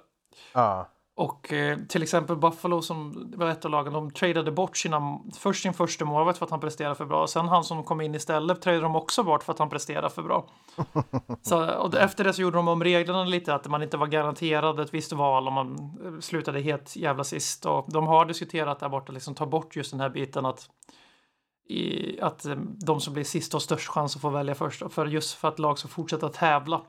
Ja, 0.54 0.88
Och 1.16 1.54
eh, 1.54 1.78
till 1.90 2.04
exempel 2.04 2.36
Buffalo 2.36 2.82
som 2.82 3.32
var 3.36 3.48
ett 3.50 3.66
av 3.66 3.72
lagen, 3.72 3.94
de 3.94 4.12
tradade 4.12 4.52
bort 4.52 4.78
sina, 4.78 5.20
först 5.40 5.64
sin 5.64 5.74
första 5.74 6.06
målvakt 6.06 6.38
för 6.38 6.46
att 6.46 6.52
han 6.52 6.60
presterade 6.60 6.96
för 6.96 7.06
bra. 7.06 7.28
Sen 7.28 7.48
han 7.48 7.64
som 7.64 7.84
kom 7.84 8.02
in 8.02 8.16
istället 8.16 8.62
tradade 8.62 8.84
de 8.84 8.96
också 8.96 9.24
bort 9.24 9.44
för 9.44 9.54
att 9.54 9.60
han 9.60 9.70
presterade 9.70 10.10
för 10.10 10.22
bra. 10.24 10.46
så, 11.42 11.70
och 11.78 11.96
efter 11.96 12.24
det 12.24 12.34
så 12.34 12.42
gjorde 12.42 12.58
de 12.58 12.68
om 12.68 12.84
reglerna 12.84 13.24
lite, 13.24 13.54
att 13.54 13.68
man 13.68 13.84
inte 13.84 13.98
var 13.98 14.08
garanterad 14.08 14.80
ett 14.80 14.94
visst 14.94 15.14
val 15.14 15.48
om 15.48 15.54
man 15.54 15.74
eh, 16.06 16.20
slutade 16.20 16.60
helt 16.62 16.96
jävla 16.96 17.24
sist. 17.24 17.66
Och 17.66 17.86
de 17.88 18.08
har 18.08 18.26
diskuterat 18.26 18.80
där 18.80 18.90
borta, 18.90 19.12
liksom 19.12 19.36
ta 19.36 19.46
bort 19.46 19.76
just 19.76 19.92
den 19.92 20.00
här 20.00 20.10
biten 20.10 20.46
att 20.46 20.70
i, 21.70 22.22
att 22.22 22.46
eh, 22.46 22.56
de 22.86 23.02
som 23.02 23.14
blir 23.14 23.24
sist 23.24 23.54
har 23.54 23.60
störst 23.60 23.88
chans 23.88 24.16
att 24.16 24.22
få 24.22 24.30
välja 24.30 24.56
först. 24.56 24.84
För 24.90 25.06
just 25.06 25.34
för 25.34 25.48
att 25.48 25.60
lag 25.60 25.80
ska 25.80 25.88
fortsätta 25.88 26.30
tävla. 26.30 26.82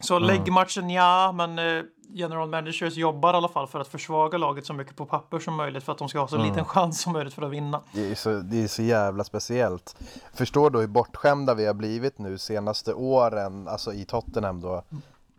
Så 0.00 0.18
läggmatchen, 0.18 0.90
ja, 0.90 1.32
men 1.32 1.58
eh, 1.58 1.84
general 2.14 2.48
managers 2.48 2.96
jobbar 2.96 3.34
i 3.34 3.36
alla 3.36 3.48
fall 3.48 3.66
för 3.66 3.80
att 3.80 3.88
försvaga 3.88 4.38
laget 4.38 4.66
så 4.66 4.74
mycket 4.74 4.96
på 4.96 5.06
papper 5.06 5.38
som 5.38 5.54
möjligt 5.54 5.84
för 5.84 5.92
att 5.92 5.98
de 5.98 6.08
ska 6.08 6.18
ha 6.18 6.28
så 6.28 6.36
liten 6.36 6.64
chans 6.64 7.00
som 7.00 7.12
möjligt 7.12 7.34
för 7.34 7.42
att 7.42 7.50
vinna. 7.50 7.82
det 7.92 8.10
är, 8.10 8.14
så, 8.14 8.30
det 8.30 8.62
är 8.62 8.68
så 8.68 8.82
jävla 8.82 9.24
speciellt. 9.24 9.96
Förstår 10.34 10.70
då 10.70 10.80
hur 10.80 10.86
bortskämda 10.86 11.54
vi 11.54 11.66
har 11.66 11.74
blivit 11.74 12.18
nu 12.18 12.38
senaste 12.38 12.94
åren, 12.94 13.68
alltså 13.68 13.92
i 13.92 14.04
Tottenham 14.04 14.60
då, 14.60 14.84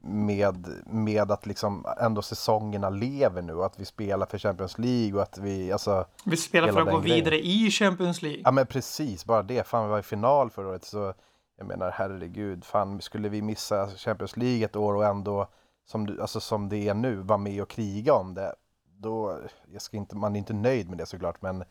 med, 0.06 0.68
med 0.86 1.32
att 1.32 1.46
liksom 1.46 1.86
ändå 2.02 2.22
säsongerna 2.22 2.90
lever 2.90 3.42
nu 3.42 3.54
och 3.54 3.66
att 3.66 3.80
vi 3.80 3.86
spelar 3.86 4.26
för 4.26 4.38
Champions 4.38 4.78
League 4.78 5.14
och 5.14 5.22
att 5.22 5.38
vi, 5.38 5.72
alltså 5.72 6.06
Vi 6.26 6.38
spelar 6.38 6.72
för 6.72 6.82
att 6.82 6.92
gå 6.92 7.00
grejen. 7.00 7.16
vidare 7.16 7.40
i 7.46 7.72
Champions 7.72 8.22
League. 8.22 8.42
Ja 8.46 8.52
men 8.52 8.66
precis, 8.66 9.26
bara 9.26 9.44
det. 9.44 9.68
Fan 9.68 9.86
vi 9.86 9.92
var 9.92 10.00
i 10.00 10.04
final 10.04 10.50
förra 10.50 10.68
året 10.68 10.84
så 10.86 11.14
jag 11.58 11.68
menar 11.68 11.92
herregud, 11.92 12.66
fan 12.66 13.02
skulle 13.02 13.30
vi 13.30 13.42
missa 13.42 13.90
Champions 13.90 14.38
League 14.38 14.66
ett 14.66 14.76
år 14.76 14.94
och 14.94 15.06
ändå 15.06 15.48
som, 15.86 16.06
du, 16.06 16.22
alltså, 16.22 16.40
som 16.40 16.70
det 16.70 16.88
är 16.88 16.94
nu 16.94 17.16
vara 17.16 17.38
med 17.38 17.62
och 17.62 17.70
kriga 17.70 18.14
om 18.14 18.34
det. 18.34 18.56
Då, 18.98 19.40
jag 19.74 19.82
ska 19.82 19.98
inte, 19.98 20.16
man 20.16 20.36
är 20.36 20.40
inte 20.40 20.54
nöjd 20.54 20.90
med 20.90 20.98
det 20.98 21.06
såklart 21.06 21.42
men 21.42 21.64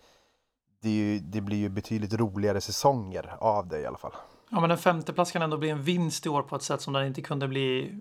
det, 0.83 0.91
ju, 0.91 1.19
det 1.19 1.41
blir 1.41 1.57
ju 1.57 1.69
betydligt 1.69 2.15
roligare 2.15 2.61
säsonger 2.61 3.35
av 3.39 3.69
det 3.69 3.81
i 3.81 3.87
alla 3.87 3.99
fall. 3.99 4.13
Ja, 4.51 4.61
men 4.61 4.71
en 4.71 4.79
femteplats 4.79 5.33
kan 5.33 5.43
ändå 5.43 5.57
bli 5.57 5.71
en 5.71 5.83
vinst 5.83 6.27
i 6.27 6.29
år 6.29 6.43
på 6.43 6.57
ett 6.57 6.63
sätt 6.63 6.81
som 6.81 6.93
den 6.93 7.07
inte 7.07 7.23
kunde 7.23 7.49
bli 7.49 7.99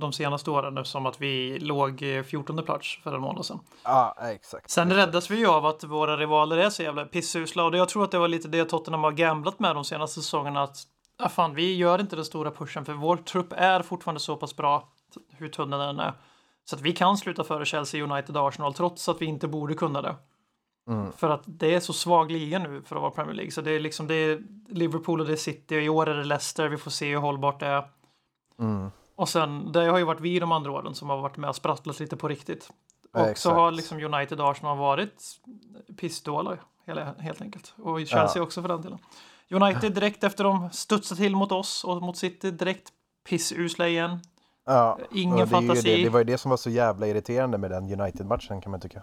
de 0.00 0.12
senaste 0.12 0.50
åren 0.50 0.78
eftersom 0.78 1.06
att 1.06 1.20
vi 1.20 1.58
låg 1.58 2.02
eh, 2.02 2.22
14 2.22 2.62
plats 2.62 2.98
för 3.02 3.14
en 3.14 3.20
månad 3.20 3.46
sedan. 3.46 3.60
Ja, 3.84 4.14
exakt. 4.20 4.70
Sen 4.70 4.92
räddas 4.92 5.30
vi 5.30 5.36
ju 5.36 5.46
av 5.46 5.66
att 5.66 5.84
våra 5.84 6.16
rivaler 6.16 6.56
är 6.56 6.70
så 6.70 6.82
jävla 6.82 7.04
pissusla 7.04 7.64
och 7.64 7.76
jag 7.76 7.88
tror 7.88 8.04
att 8.04 8.10
det 8.10 8.18
var 8.18 8.28
lite 8.28 8.48
det 8.48 8.64
Tottenham 8.64 9.04
har 9.04 9.12
gamblat 9.12 9.58
med 9.58 9.76
de 9.76 9.84
senaste 9.84 10.20
säsongerna 10.20 10.62
att 10.62 10.76
ah, 11.18 11.28
fan, 11.28 11.54
vi 11.54 11.76
gör 11.76 12.00
inte 12.00 12.16
den 12.16 12.24
stora 12.24 12.50
pushen 12.50 12.84
för 12.84 12.92
vår 12.92 13.16
trupp 13.16 13.52
är 13.56 13.82
fortfarande 13.82 14.20
så 14.20 14.36
pass 14.36 14.56
bra 14.56 14.88
hur 15.30 15.48
tunn 15.48 15.70
den 15.70 15.80
än 15.80 16.00
är. 16.00 16.12
Så 16.64 16.76
att 16.76 16.82
vi 16.82 16.92
kan 16.92 17.16
sluta 17.16 17.44
före 17.44 17.64
Chelsea, 17.64 18.04
United 18.04 18.36
och 18.36 18.48
Arsenal 18.48 18.74
trots 18.74 19.08
att 19.08 19.22
vi 19.22 19.26
inte 19.26 19.48
borde 19.48 19.74
kunna 19.74 20.02
det. 20.02 20.16
För 21.16 21.30
att 21.30 21.42
det 21.46 21.74
är 21.74 21.80
så 21.80 21.92
svag 21.92 22.30
liga 22.30 22.58
nu 22.58 22.82
för 22.82 22.96
att 22.96 23.02
vara 23.02 23.10
Premier 23.10 23.34
League. 23.34 23.50
Så 23.50 23.60
det 23.60 23.70
är 23.70 23.80
liksom 23.80 24.06
det 24.06 24.14
är 24.14 24.42
Liverpool 24.68 25.20
och 25.20 25.26
det 25.26 25.32
är 25.32 25.36
City 25.36 25.76
och 25.76 25.82
i 25.82 25.88
år 25.88 26.08
är 26.08 26.14
det 26.14 26.24
Leicester. 26.24 26.68
Vi 26.68 26.76
får 26.76 26.90
se 26.90 27.10
hur 27.10 27.16
hållbart 27.16 27.60
det 27.60 27.66
är. 27.66 27.88
Mm. 28.58 28.90
Och 29.18 29.28
sen, 29.28 29.72
det 29.72 29.84
har 29.86 29.98
ju 29.98 30.04
varit 30.04 30.20
vi 30.20 30.38
de 30.38 30.52
andra 30.52 30.72
åren 30.72 30.94
som 30.94 31.10
har 31.10 31.16
varit 31.16 31.36
med 31.36 31.50
och 31.50 31.56
sprattlat 31.56 32.00
lite 32.00 32.16
på 32.16 32.28
riktigt. 32.28 32.70
Ja, 33.12 33.20
Och 33.20 33.24
så 33.26 33.30
exakt. 33.30 33.56
har 33.56 33.70
liksom 33.70 33.98
United 34.14 34.40
och 34.40 34.50
Arsenal 34.50 34.78
varit 34.78 35.22
pissdåliga 35.96 36.58
hela- 36.86 37.14
helt 37.18 37.42
enkelt. 37.42 37.74
Och 37.82 38.06
Chelsea 38.06 38.42
också 38.42 38.62
för 38.62 38.68
den 38.68 38.82
delen. 38.82 38.98
United 39.50 39.94
direkt 39.94 40.24
efter 40.24 40.44
de 40.44 40.70
studsade 40.70 41.20
till 41.20 41.36
mot 41.36 41.52
oss 41.52 41.84
och 41.84 42.02
mot 42.02 42.16
City 42.16 42.50
direkt 42.50 42.88
pissusla 43.28 43.88
igen. 43.88 44.20
Ja, 44.66 44.98
Ingen 45.12 45.38
det, 45.38 45.46
fantasi. 45.46 45.96
det, 45.96 46.02
det 46.02 46.10
var 46.10 46.18
ju 46.18 46.24
det 46.24 46.38
som 46.38 46.50
var 46.50 46.56
så 46.56 46.70
jävla 46.70 47.06
irriterande 47.06 47.58
med 47.58 47.70
den 47.70 48.00
United-matchen 48.00 48.60
kan 48.60 48.70
man 48.70 48.80
tycka. 48.80 49.02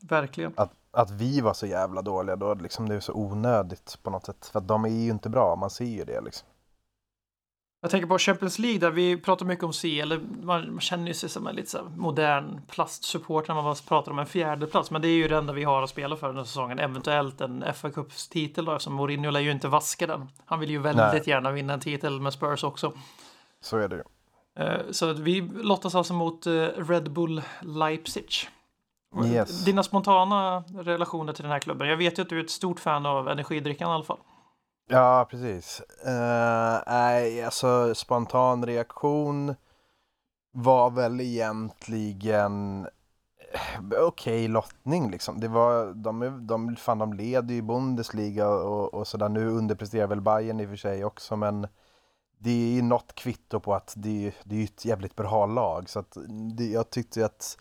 Verkligen. 0.00 0.52
Att, 0.56 0.72
att 0.90 1.10
vi 1.10 1.40
var 1.40 1.52
så 1.54 1.66
jävla 1.66 2.02
dåliga 2.02 2.36
då, 2.36 2.54
liksom, 2.54 2.88
det 2.88 2.94
är 2.94 3.00
så 3.00 3.12
onödigt 3.14 3.98
på 4.02 4.10
något 4.10 4.26
sätt. 4.26 4.46
För 4.52 4.58
att 4.58 4.68
de 4.68 4.84
är 4.84 4.88
ju 4.88 5.10
inte 5.10 5.28
bra, 5.28 5.56
man 5.56 5.70
ser 5.70 5.84
ju 5.84 6.04
det 6.04 6.20
liksom. 6.20 6.48
Jag 7.82 7.90
tänker 7.90 8.08
på 8.08 8.18
Champions 8.18 8.58
League 8.58 8.78
där 8.78 8.90
vi 8.90 9.16
pratar 9.16 9.46
mycket 9.46 9.64
om 9.64 9.72
C, 9.72 10.00
eller 10.00 10.20
man, 10.42 10.80
känner 10.80 11.06
ju 11.06 11.14
sig 11.14 11.28
som 11.28 11.46
en 11.46 11.54
lite 11.56 11.82
modern 11.96 12.60
plastsupport 12.68 13.48
när 13.48 13.54
man 13.54 13.76
pratar 13.88 14.12
om 14.12 14.18
en 14.18 14.26
fjärde 14.26 14.66
plats. 14.66 14.90
Men 14.90 15.02
det 15.02 15.08
är 15.08 15.16
ju 15.16 15.28
det 15.28 15.36
enda 15.36 15.52
vi 15.52 15.64
har 15.64 15.82
att 15.82 15.90
spela 15.90 16.16
för 16.16 16.26
den 16.26 16.36
här 16.36 16.44
säsongen. 16.44 16.78
Eventuellt 16.78 17.40
en 17.40 17.64
fa 17.74 17.90
Cups-titel 17.90 18.64
då, 18.64 18.72
eftersom 18.72 18.94
Mourinho 18.94 19.30
lär 19.30 19.40
ju 19.40 19.50
inte 19.50 19.68
vaska 19.68 20.06
den. 20.06 20.28
Han 20.44 20.60
vill 20.60 20.70
ju 20.70 20.78
väldigt 20.78 21.12
Nej. 21.12 21.22
gärna 21.26 21.50
vinna 21.50 21.72
en 21.72 21.80
titel 21.80 22.20
med 22.20 22.32
Spurs 22.32 22.64
också. 22.64 22.92
Så 23.60 23.76
är 23.76 23.88
det 23.88 23.96
ju. 23.96 24.02
Eh, 24.64 24.80
Så 24.90 25.12
vi 25.12 25.40
lottas 25.40 25.94
alltså 25.94 26.14
mot 26.14 26.46
eh, 26.46 26.52
Red 26.76 27.12
Bull 27.12 27.42
Leipzig. 27.60 28.32
Yes. 29.24 29.64
Dina 29.64 29.82
spontana 29.82 30.64
relationer 30.74 31.32
till 31.32 31.42
den 31.42 31.52
här 31.52 31.58
klubben? 31.58 31.88
Jag 31.88 31.96
vet 31.96 32.18
ju 32.18 32.22
att 32.22 32.28
du 32.28 32.38
är 32.38 32.44
ett 32.44 32.50
stort 32.50 32.80
fan 32.80 33.06
av 33.06 33.28
energidrickan 33.28 33.90
i 33.90 33.94
alla 33.94 34.04
fall. 34.04 34.18
Ja, 34.90 35.26
precis. 35.30 35.80
Eh, 36.04 36.82
nej, 36.86 37.40
uh, 37.40 37.44
alltså 37.44 37.94
spontan 37.94 38.66
reaktion 38.66 39.54
var 40.52 40.90
väl 40.90 41.20
egentligen 41.20 42.86
okej 43.86 43.98
okej 44.00 44.48
lottning 44.48 45.10
liksom. 45.10 45.40
Det 45.40 45.48
var, 45.48 45.94
de, 45.94 46.46
de, 46.46 46.76
fan, 46.76 46.98
de 46.98 47.12
leder 47.12 47.54
ju 47.54 47.62
Bundesliga 47.62 48.48
och, 48.48 48.94
och 48.94 49.06
sådär. 49.06 49.28
Nu 49.28 49.48
underpresterar 49.48 50.06
väl 50.06 50.20
Bayern 50.20 50.60
i 50.60 50.64
och 50.64 50.68
för 50.68 50.76
sig 50.76 51.04
också, 51.04 51.36
men 51.36 51.66
det 52.38 52.50
är 52.50 52.74
ju 52.74 52.82
något 52.82 53.14
kvitto 53.14 53.60
på 53.60 53.74
att 53.74 53.94
det, 53.96 54.32
det 54.44 54.54
är 54.54 54.58
ju 54.58 54.64
ett 54.64 54.84
jävligt 54.84 55.16
bra 55.16 55.46
lag. 55.46 55.88
Så 55.88 55.98
att 55.98 56.16
det, 56.56 56.66
jag 56.66 56.90
tyckte 56.90 57.24
att 57.24 57.58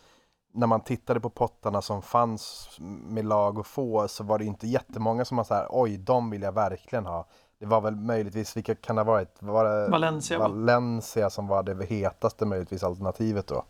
när 0.53 0.68
man 0.68 0.82
tittade 0.82 1.20
på 1.20 1.29
pottarna 1.29 1.82
som 1.82 2.01
fanns 2.01 2.70
med 2.79 3.25
lag 3.25 3.60
att 3.60 3.68
få 3.68 4.08
så 4.08 4.24
var 4.24 4.39
det 4.39 4.46
inte 4.46 4.68
jättemånga 4.68 5.25
som 5.25 5.38
var 5.38 5.44
så 5.44 5.53
här, 5.53 5.68
oj, 5.70 5.98
de 5.98 6.29
vill 6.29 6.41
jag 6.41 6.51
verkligen 6.51 7.06
ha. 7.06 7.27
Det 7.60 7.65
var 7.65 7.82
väl 7.82 7.96
möjligtvis, 7.96 8.58
vilka 8.58 8.75
kan 8.75 8.96
det 8.96 9.01
ha 9.01 9.12
varit? 9.12 9.38
Var 9.39 9.65
det 9.65 9.89
Valencia, 9.91 10.39
va? 10.39 10.48
Valencia 10.48 11.29
som 11.29 11.48
var 11.48 11.63
det 11.63 11.86
hetaste 11.86 12.46
möjligtvis 12.46 12.84
alternativet 12.84 13.48
då. 13.48 13.63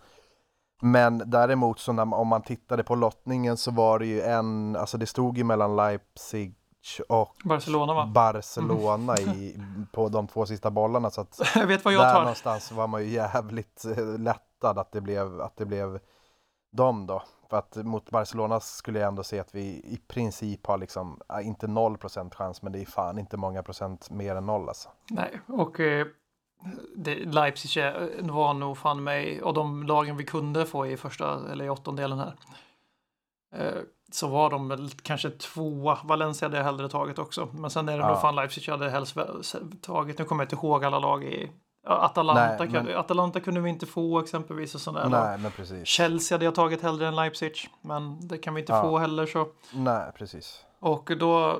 Men 0.81 1.23
däremot 1.25 1.79
så 1.79 1.91
när, 1.91 2.13
om 2.13 2.27
man 2.27 2.41
tittade 2.41 2.83
på 2.83 2.95
lottningen 2.95 3.57
så 3.57 3.71
var 3.71 3.99
det 3.99 4.05
ju 4.05 4.21
en, 4.21 4.75
alltså 4.75 4.97
det 4.97 5.05
stod 5.05 5.37
ju 5.37 5.43
mellan 5.43 5.75
Leipzig 5.75 6.55
och 7.09 7.35
Barcelona 7.45 7.93
va? 7.93 8.11
Barcelona 8.15 9.17
i, 9.17 9.59
på 9.91 10.09
de 10.09 10.27
två 10.27 10.45
sista 10.45 10.71
bollarna 10.71 11.09
så 11.09 11.21
att 11.21 11.39
Jag 11.55 11.67
vet 11.67 11.85
vad 11.85 11.93
jag 11.93 12.01
där 12.01 12.13
tar. 12.13 12.19
någonstans 12.19 12.71
var 12.71 12.87
man 12.87 13.01
ju 13.01 13.09
jävligt 13.09 13.85
eh, 13.85 14.19
lättad 14.19 14.79
att 14.79 14.91
det 14.91 15.01
blev, 15.01 15.41
att 15.41 15.57
det 15.57 15.65
blev 15.65 15.99
dem 16.71 17.07
då. 17.07 17.23
För 17.49 17.57
att 17.57 17.75
mot 17.75 18.09
Barcelona 18.09 18.59
skulle 18.59 18.99
jag 18.99 19.07
ändå 19.07 19.23
se 19.23 19.39
att 19.39 19.55
vi 19.55 19.61
i 19.65 19.99
princip 20.07 20.67
har 20.67 20.77
liksom, 20.77 21.21
inte 21.43 21.67
0% 21.67 22.35
chans 22.35 22.61
men 22.61 22.71
det 22.71 22.79
är 22.81 22.85
fan 22.85 23.19
inte 23.19 23.37
många 23.37 23.63
procent 23.63 24.09
mer 24.09 24.35
än 24.35 24.45
noll 24.45 24.67
alltså. 24.67 24.89
Nej, 25.09 25.39
och 25.47 25.79
eh, 25.79 26.07
det, 26.95 27.15
Leipzig 27.15 27.83
var 28.21 28.53
nog 28.53 28.77
fan 28.77 29.03
mig, 29.03 29.41
och 29.41 29.53
de 29.53 29.83
lagen 29.83 30.17
vi 30.17 30.23
kunde 30.23 30.65
få 30.65 30.87
i 30.87 30.97
första 30.97 31.51
eller 31.51 31.65
i 31.65 31.69
åttondelen 31.69 32.19
här. 32.19 32.33
Eh, 33.55 33.81
så 34.11 34.27
var 34.27 34.49
de 34.49 34.67
väl 34.67 34.89
kanske 34.89 35.29
tvåa. 35.29 35.97
Valencia 36.03 36.47
hade 36.47 36.57
jag 36.57 36.63
hellre 36.65 36.89
tagit 36.89 37.19
också. 37.19 37.47
Men 37.53 37.69
sen 37.69 37.89
är 37.89 37.97
det 37.97 38.03
Ja. 38.03 38.07
nog 38.09 38.21
fan 38.21 38.35
Leipzig 38.35 38.63
jag 38.67 38.77
hade 38.77 38.89
helst 38.89 39.17
tagit. 39.81 40.19
Nu 40.19 40.25
kommer 40.25 40.43
jag 40.43 40.45
inte 40.45 40.65
ihåg 40.65 40.85
alla 40.85 40.99
lag 40.99 41.23
i 41.23 41.51
Atalanta. 41.89 42.57
Nej, 42.65 42.69
men- 42.83 42.97
Atalanta 42.97 43.39
kunde 43.39 43.59
vi 43.61 43.69
inte 43.69 43.85
få 43.85 44.19
exempelvis. 44.19 44.75
Och 44.75 44.81
sådär. 44.81 45.09
Nej 45.09 45.37
men 45.37 45.51
precis. 45.51 45.87
Chelsea 45.87 46.35
hade 46.35 46.45
jag 46.45 46.55
tagit 46.55 46.81
hellre 46.81 47.07
än 47.07 47.15
Leipzig. 47.15 47.67
Men 47.81 48.27
det 48.27 48.37
kan 48.37 48.53
vi 48.53 48.59
inte 48.61 48.73
Ja. 48.73 48.81
få 48.81 48.97
heller 48.97 49.25
så. 49.25 49.47
Nej 49.73 50.11
precis. 50.17 50.65
Och 50.79 51.11
då, 51.19 51.59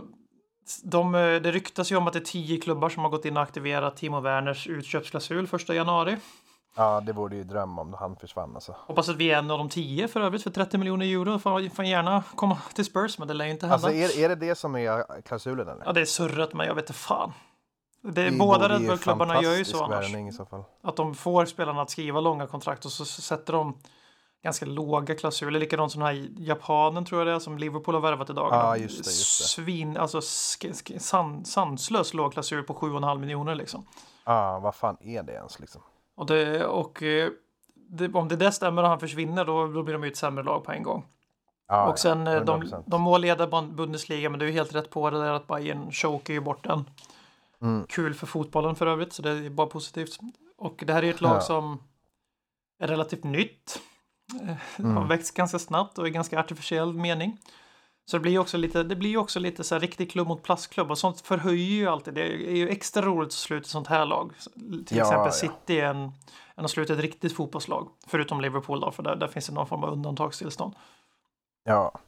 de, 0.83 1.12
det 1.12 1.51
ryktas 1.51 1.91
ju 1.91 1.95
om 1.95 2.07
att 2.07 2.13
det 2.13 2.19
är 2.19 2.24
tio 2.24 2.59
klubbar 2.62 2.89
som 2.89 3.03
har 3.03 3.09
gått 3.09 3.25
in 3.25 3.38
och 3.38 3.43
aktiverat 3.43 3.98
Timo 3.98 4.20
Werners 4.20 4.68
utköpsklausul 4.68 5.48
första 5.48 5.75
januari. 5.75 6.18
Ja 6.75 7.01
det 7.05 7.13
vore 7.13 7.35
ju 7.35 7.44
dröm 7.44 7.79
om 7.79 7.94
han 8.00 8.15
försvann 8.15 8.55
alltså. 8.55 8.75
Hoppas 8.79 9.09
att 9.09 9.15
vi 9.15 9.31
är 9.31 9.37
en 9.37 9.51
av 9.51 9.57
de 9.57 9.70
tio 9.70 10.07
för 10.07 10.22
övrigt 10.22 10.44
för 10.44 10.50
30 10.50 10.77
miljoner 10.77 11.05
euro. 11.05 11.39
Får, 11.39 11.75
får 11.75 11.85
gärna 11.85 12.24
komma 12.35 12.57
till 12.74 12.85
Spurs, 12.85 13.18
men 13.20 13.27
det 13.27 13.33
lär 13.33 13.46
ju 13.46 13.51
inte 13.51 13.65
hända. 13.68 13.87
Alltså 13.87 13.92
är, 14.20 14.24
är 14.25 14.29
det 14.29 14.35
det 14.35 14.55
som 14.55 14.75
är 14.75 15.22
klausulen 15.22 15.68
eller? 15.68 15.85
Ja, 15.85 15.92
det 15.94 16.01
är 16.01 16.05
surret, 16.05 16.53
men 16.53 16.68
jag 16.68 16.75
vet 16.75 16.83
inte 16.83 16.94
fan. 16.94 17.33
Det, 18.01 18.29
Det 18.29 18.38
båda 18.38 18.70
Red 18.70 18.88
Bull-klubbarna 18.88 19.42
gör 19.42 19.55
ju 19.55 19.66
så 19.66 19.83
annars. 19.83 20.16
i 20.16 20.31
så 20.31 20.46
fall. 20.46 20.64
Att 20.83 20.96
de 20.96 21.16
får 21.16 21.46
spelarna 21.46 21.81
att 21.81 21.90
skriva 21.90 22.20
långa 22.20 22.48
kontrakt 22.48 22.85
och 22.85 22.92
så 22.92 23.05
sätter 23.05 23.53
de 23.53 23.77
ganska 24.44 24.66
låga 24.66 25.16
klausuler. 25.16 25.59
Likadant 25.59 25.92
som 25.92 26.00
den 26.03 26.07
här 26.16 26.27
japanen 26.38 27.05
tror 27.05 27.22
jag 27.22 27.27
det 27.27 27.33
är 27.33 27.40
som 27.40 27.57
Liverpool 27.57 27.96
har 27.96 28.01
värvat 28.01 28.29
i 28.29 28.33
dagarna. 28.33 28.64
Ja, 28.64 28.77
just 28.77 29.03
det, 29.03 29.09
just 29.09 29.40
det. 29.42 29.48
Svin, 29.48 29.98
alltså 29.98 30.22
san, 31.00 31.46
sanslös 31.46 32.14
låg 32.14 32.33
klausul 32.33 32.64
på 32.64 32.74
7,5 32.74 33.18
miljoner 33.20 33.55
liksom. 33.55 33.85
Ja 34.25 34.59
vad 34.59 34.75
fan 34.75 34.98
är 35.01 35.24
det 35.24 35.33
ens 35.33 35.59
liksom? 35.59 35.81
Och, 36.16 36.25
det, 36.25 36.66
och 36.66 37.03
eh, 37.03 37.29
det, 37.75 38.14
om 38.14 38.27
det 38.27 38.35
där 38.35 38.51
stämmer 38.51 38.83
och 38.83 38.90
han 38.90 39.00
försvinner 39.00 39.46
då, 39.46 39.68
då 39.68 39.83
blir 39.83 39.94
de 39.94 40.03
ju 40.03 40.09
ett 40.09 40.18
sämre 40.18 40.44
lag 40.44 40.64
på 40.64 40.72
en 40.72 40.83
gång. 40.83 41.05
Ja, 41.68 41.90
och 41.90 42.00
sen 42.00 42.25
ja, 42.25 42.35
eh, 42.35 42.44
de, 42.46 42.64
100%. 42.64 42.83
de 42.85 43.01
må 43.01 43.18
leda 43.18 43.48
Bund- 43.48 43.74
Bundesliga 43.75 44.29
men 44.29 44.40
du 44.40 44.48
är 44.48 44.51
helt 44.51 44.75
rätt 44.75 44.90
på 44.90 45.09
det 45.09 45.20
där 45.20 45.33
att 45.33 45.48
Bayern 45.48 45.92
chokar 45.92 46.33
ju 46.33 46.40
bort 46.42 46.64
den. 46.64 46.85
Mm. 47.61 47.85
Kul 47.89 48.13
för 48.13 48.27
fotbollen 48.27 48.75
för 48.75 48.87
övrigt 48.87 49.13
så 49.13 49.22
det 49.22 49.29
är 49.31 49.50
bara 49.50 49.67
positivt. 49.67 50.17
Och 50.57 50.83
det 50.87 50.93
här 50.93 51.03
är 51.03 51.09
ett 51.13 51.22
lag 51.22 51.35
Ja. 51.35 51.41
som 51.41 51.83
är 52.79 52.87
relativt 52.87 53.24
nytt. 53.24 53.81
Eh, 54.41 54.55
Mm. 54.79 54.98
Har 54.98 55.07
växt 55.07 55.35
ganska 55.35 55.59
snabbt 55.59 55.98
och 55.98 56.07
i 56.07 56.11
ganska 56.11 56.39
artificiell 56.39 56.93
mening. 56.93 57.37
Så 58.05 58.17
det 58.17 58.22
blir 58.22 58.31
ju 58.31 58.39
också 58.39 58.57
lite, 58.57 58.83
det 58.83 58.95
blir 58.95 59.17
också 59.17 59.39
lite 59.39 59.63
så 59.63 59.75
här 59.75 59.79
riktig 59.79 60.11
klubb 60.11 60.27
mot 60.27 60.43
plastklubb 60.43 60.91
och 60.91 60.98
sånt 60.98 61.22
förhöjer 61.22 61.75
ju 61.75 61.87
alltid. 61.87 62.13
Det 62.13 62.22
är 62.22 62.55
ju 62.55 62.69
extra 62.69 63.01
roligt 63.01 63.27
att 63.27 63.33
sluta 63.33 63.67
sånt 63.67 63.87
här 63.87 64.05
lag. 64.05 64.31
Till 64.85 64.98
Ja, 64.98 65.03
exempel 65.03 65.25
ja. 65.25 65.31
City 65.31 65.79
är 65.79 65.85
en, 65.85 66.11
än 66.55 66.65
att 66.65 66.72
sluta 66.72 66.93
ett 66.93 67.00
riktigt 67.00 67.33
fotbollslag. 67.35 67.87
Förutom 68.07 68.41
Liverpool 68.41 68.79
då, 68.79 68.91
för 68.91 69.03
där, 69.03 69.15
där 69.15 69.27
finns 69.27 69.48
det 69.48 69.53
någon 69.53 69.67
form 69.67 69.83
av 69.83 69.93
undantagstillstånd. 69.93 70.74
Ja. 71.63 72.00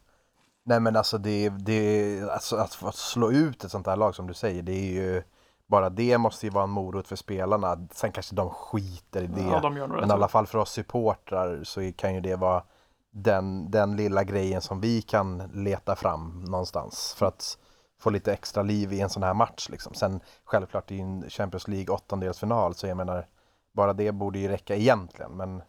Nej 0.66 0.80
men 0.80 0.96
alltså 0.96 1.18
det, 1.18 1.50
det 1.50 2.22
alltså 2.32 2.56
att 2.56 2.74
få 2.76 2.92
slå 2.92 3.32
ut 3.32 3.64
ett 3.64 3.72
sånt 3.72 3.88
här 3.88 3.96
lag 3.98 4.16
som 4.16 4.28
du 4.28 4.34
säger, 4.34 4.64
det 4.64 4.74
är 4.74 4.92
ju 4.94 5.24
bara 5.72 5.90
det 5.90 6.18
måste 6.18 6.46
ju 6.46 6.50
vara 6.50 6.64
en 6.64 6.70
morot 6.70 7.08
för 7.08 7.16
spelarna. 7.16 7.88
Sen 7.92 8.12
kanske 8.12 8.36
de 8.36 8.50
skiter 8.50 9.24
i 9.24 9.28
det. 9.28 9.42
Ja, 9.42 9.60
de 9.60 9.74
men 9.74 10.10
i 10.10 10.14
alla 10.14 10.28
fall 10.28 10.48
för 10.48 10.58
oss 10.58 10.72
supportrar 10.72 11.64
så 11.64 11.92
kan 11.96 12.14
ju 12.16 12.22
det 12.22 12.36
vara 12.36 12.64
den, 13.12 13.72
den 13.72 13.96
lilla 13.96 14.24
grejen 14.24 14.62
som 14.62 14.82
vi 14.82 15.02
kan 15.02 15.38
leta 15.54 15.96
fram 15.96 16.44
någonstans 16.44 17.16
för 17.18 17.26
att 17.26 17.58
få 18.00 18.10
lite 18.10 18.34
extra 18.34 18.64
liv 18.64 18.94
i 18.94 19.02
en 19.02 19.10
sån 19.10 19.24
här 19.24 19.34
match 19.34 19.70
liksom. 19.70 19.94
Sen 19.94 20.20
självklart 20.44 20.92
i 20.92 21.00
en 21.00 21.30
Champions 21.30 21.68
League 21.68 21.96
åttondelsfinal 21.96 22.76
så 22.76 22.88
jag 22.88 22.98
menar 22.98 23.28
bara 23.74 23.94
det 23.94 24.12
borde 24.12 24.40
ju 24.40 24.48
räcka 24.48 24.76
egentligen 24.76 25.32
men 25.32 25.62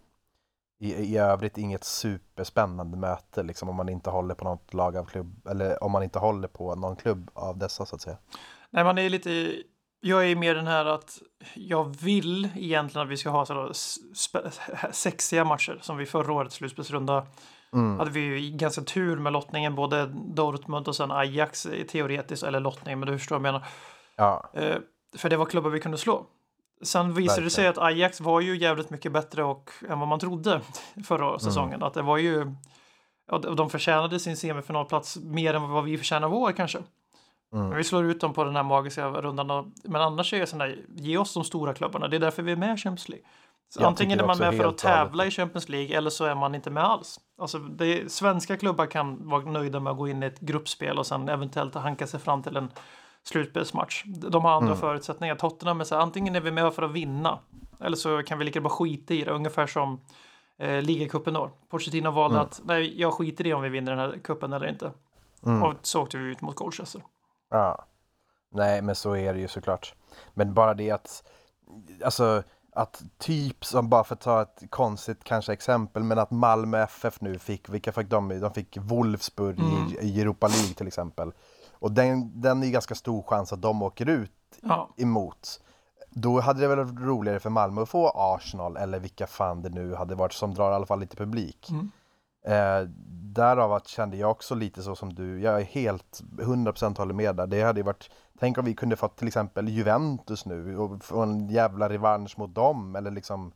i, 0.79 0.95
i 0.95 1.17
övrigt 1.19 1.59
inget 1.59 1.85
superspännande 1.85 2.97
möte 2.97 3.43
liksom 3.43 3.69
om 3.69 3.77
man 3.77 3.89
inte 3.89 4.11
håller 4.11 4.35
på 4.35 4.45
något 4.45 4.75
lag 4.75 4.97
av 4.97 5.05
klubb 5.05 5.47
eller 5.47 5.85
om 5.85 5.93
man 5.93 6.03
inte 6.03 6.19
håller 6.19 6.49
på 6.49 6.75
någon 6.75 6.97
klubb 6.97 7.31
av 7.35 7.59
dessa 7.59 7.87
så 7.87 7.95
att 7.95 8.03
säga. 8.03 8.19
Nej, 8.71 8.85
man 8.85 8.99
är 8.99 9.11
lite... 9.11 9.63
Jag 10.05 10.31
är 10.31 10.37
mer 10.37 10.55
den 10.55 10.67
här 10.67 10.85
att 10.85 11.19
jag 11.55 11.97
vill 12.03 12.49
egentligen 12.57 13.07
att 13.07 13.11
vi 13.13 13.17
ska 13.17 13.31
ha 13.31 13.47
sådana 13.47 13.73
sexiga 14.93 15.45
matcher 15.45 15.79
som 15.83 15.97
vi 15.97 16.07
förra 16.07 16.33
årets 16.33 16.55
slutspelsrunda 16.55 17.27
Mm. 17.75 17.99
hade 17.99 18.11
vi 18.11 18.21
ju 18.21 18.51
ganska 18.57 18.83
tur 18.83 19.17
med 19.17 19.33
lottningen, 19.33 19.75
både 19.75 20.07
Dortmund 20.35 20.89
och 20.89 20.97
sen 20.97 21.11
Ajax 21.11 21.67
teoretiskt, 21.89 22.43
eller 22.43 22.61
lottning, 22.61 22.99
men 22.99 23.09
du 23.09 23.19
förstår 23.19 23.39
vad 23.39 23.47
jag 23.49 23.53
menar. 23.53 23.67
Ja, 24.17 24.51
Eh, 24.53 24.77
för 25.17 25.31
det 25.31 25.37
var 25.37 25.47
klubbar 25.47 25.71
vi 25.71 25.81
kunde 25.81 25.99
slå. 25.99 26.27
Sen 26.83 27.15
visade 27.15 27.43
det 27.45 27.51
sig 27.51 27.67
att 27.67 27.79
Ajax 27.79 28.21
var 28.21 28.41
ju 28.41 28.57
jävligt 28.57 28.91
mycket 28.91 29.13
bättre 29.13 29.45
och, 29.45 29.71
än 29.89 29.99
vad 29.99 30.09
man 30.09 30.19
trodde 30.21 30.61
förra 31.07 31.39
säsongen. 31.39 31.83
Att 31.83 31.95
det 31.95 32.03
var 32.03 32.17
ju... 32.17 32.55
de- 33.31 33.57
De 33.57 33.71
förtjänade 33.71 34.21
sin 34.21 34.37
semifinalplats 34.37 35.17
mer 35.17 35.55
än 35.55 35.71
vad 35.71 35.85
vi 35.85 35.99
förtjänar 35.99 36.29
vår 36.29 36.53
kanske. 36.53 36.79
Mm. 37.53 37.77
Vi 37.77 37.85
slår 37.85 38.05
ut 38.05 38.21
dem 38.21 38.33
på 38.33 38.45
den 38.45 38.57
här 38.57 38.63
magiska 38.63 39.09
rundan. 39.09 39.73
Men 39.85 40.03
annars 40.03 40.33
är 40.33 40.47
sån 40.47 40.59
där, 40.59 40.79
ge 40.97 41.19
oss 41.19 41.35
de 41.35 41.45
stora 41.45 41.75
klubbarna. 41.75 42.09
Det 42.09 42.17
är 42.17 42.21
därför 42.21 42.43
vi 42.43 42.53
är 42.53 42.57
med 42.57 42.75
i 42.75 42.77
Champions 42.77 43.09
League. 43.09 43.27
Antingen 43.81 44.21
är 44.21 44.27
man 44.27 44.39
med 44.39 44.57
för 44.57 44.65
att 44.65 44.79
tävla 44.79 45.27
i 45.27 45.31
Champions 45.31 45.69
League 45.69 45.97
eller 45.97 46.11
så 46.11 46.25
är 46.25 46.35
man 46.35 46.55
inte 46.55 46.71
med 46.71 46.85
alls. 46.85 47.21
Alltså, 47.39 47.59
det, 47.59 48.13
svenska 48.13 48.57
klubbar 48.57 48.87
kan 48.87 49.29
vara 49.29 49.45
nöjda 49.45 49.81
med 49.81 49.91
att 49.91 49.97
gå 49.97 50.09
in 50.09 50.23
i 50.23 50.27
ett 50.27 50.41
gruppspel 50.41 50.99
och 50.99 51.07
sen 51.07 51.29
eventuellt 51.29 51.75
hanka 51.75 52.07
sig 52.07 52.21
fram 52.21 52.43
till 52.43 52.57
en 52.57 52.71
slutspelsmatch. 53.23 54.03
De 54.07 54.45
har 54.45 54.53
andra 54.53 54.69
Mm. 54.69 54.81
förutsättningar. 54.81 55.35
Tottenham 55.35 55.81
är 55.81 55.85
så 55.85 55.95
här, 55.95 56.03
antingen 56.03 56.37
är 56.37 56.41
vi 56.41 56.51
med 56.51 56.75
för 56.75 56.83
att 56.83 56.91
vinna 56.91 57.39
eller 57.81 57.97
så 57.97 58.23
kan 58.23 58.39
vi 58.39 58.45
lika 58.45 58.61
bara 58.61 58.71
skita 58.71 59.15
i 59.15 59.25
det. 59.25 59.31
Ungefär 59.31 59.67
som 59.67 60.01
eh, 60.59 60.83
ligacupen 60.83 61.35
då. 61.35 61.51
Pochettino 61.71 62.11
valde 62.11 62.37
Mm. 62.37 62.47
att 62.47 62.61
nej, 62.65 63.01
jag 63.01 63.13
skiter 63.13 63.47
i 63.47 63.53
om 63.55 63.63
vi 63.63 63.69
vinner 63.69 63.93
den 63.97 64.01
här 64.01 64.19
kuppen 64.25 64.53
eller 64.53 64.67
inte. 64.69 64.93
Mm. 65.47 65.63
Och 65.63 65.75
så 65.83 66.03
åkte 66.03 66.19
vi 66.19 66.25
ut 66.31 66.41
mot 66.41 66.57
Colchester. 66.57 67.03
Ja. 67.53 67.85
Nej, 68.51 68.83
men 68.83 68.95
så 68.95 69.17
är 69.17 69.35
det 69.35 69.41
ju 69.41 69.49
såklart. 69.49 69.95
Men 70.35 70.55
bara 70.55 70.75
det 70.75 70.91
att 70.91 71.23
alltså 72.05 72.43
att 72.75 73.03
typ 73.19 73.65
som 73.65 73.89
bara 73.89 74.05
för 74.05 74.15
att 74.15 74.21
ta 74.21 74.43
ett 74.43 74.63
konstigt 74.71 75.25
kanske 75.25 75.53
exempel 75.53 76.03
men 76.03 76.19
att 76.19 76.31
Malmö 76.31 76.83
FF 76.83 77.21
nu 77.21 77.39
fick, 77.39 77.69
vilka 77.69 77.93
fick 77.93 78.09
de? 78.11 78.41
De 78.41 78.55
fick 78.55 78.77
Wolfsburg 78.81 79.59
Mm. 79.59 79.89
i, 79.89 79.97
i 80.01 80.21
Europa 80.21 80.47
League 80.47 80.75
till 80.75 80.87
exempel. 80.87 81.33
Och 81.73 81.93
den, 81.93 82.41
den 82.41 82.63
är 82.63 82.67
ju 82.67 82.73
ganska 82.73 82.95
stor 82.95 83.23
chans 83.23 83.53
att 83.53 83.63
de 83.63 83.83
åker 83.83 84.09
ut 84.09 84.31
Ja, 84.61 84.89
emot. 84.97 85.61
Då 86.11 86.41
hade 86.41 86.61
det 86.61 86.69
väl 86.69 86.79
varit 86.79 87.01
roligare 87.01 87.41
för 87.41 87.51
Malmö 87.51 87.83
att 87.83 87.89
få 87.89 88.09
Arsenal 88.15 88.77
eller 88.77 88.99
vilka 88.99 89.27
fan 89.27 89.63
det 89.63 89.69
nu 89.71 89.95
hade 89.95 90.15
varit 90.15 90.33
som 90.33 90.55
drar 90.55 90.73
i 90.73 90.75
alla 90.75 90.87
fall 90.87 91.01
lite 91.01 91.17
publik. 91.17 91.71
Mm. 91.71 91.91
Eh, 92.45 92.89
därav 93.35 93.73
att 93.73 93.89
kände 93.89 94.17
jag 94.17 94.31
också 94.31 94.55
lite 94.55 94.83
så 94.83 94.97
som 94.97 95.15
du, 95.15 95.41
jag 95.41 95.61
är 95.61 95.65
helt 95.65 96.21
100% 96.39 96.99
håller 96.99 97.15
med 97.15 97.37
där. 97.37 97.47
Det 97.47 97.63
hade 97.63 97.81
ju 97.81 97.85
varit, 97.85 98.11
tänk 98.39 98.59
om 98.59 98.65
vi 98.65 98.75
kunde 98.75 98.97
fått 98.97 99.17
till 99.17 99.29
exempel 99.29 99.69
Juventus 99.69 100.47
nu 100.47 100.79
och 100.79 101.05
få 101.05 101.23
en 101.23 101.49
jävla 101.49 101.89
revansch 101.89 102.39
mot 102.39 102.55
dem 102.55 102.97
eller 102.97 103.11
liksom 103.11 103.53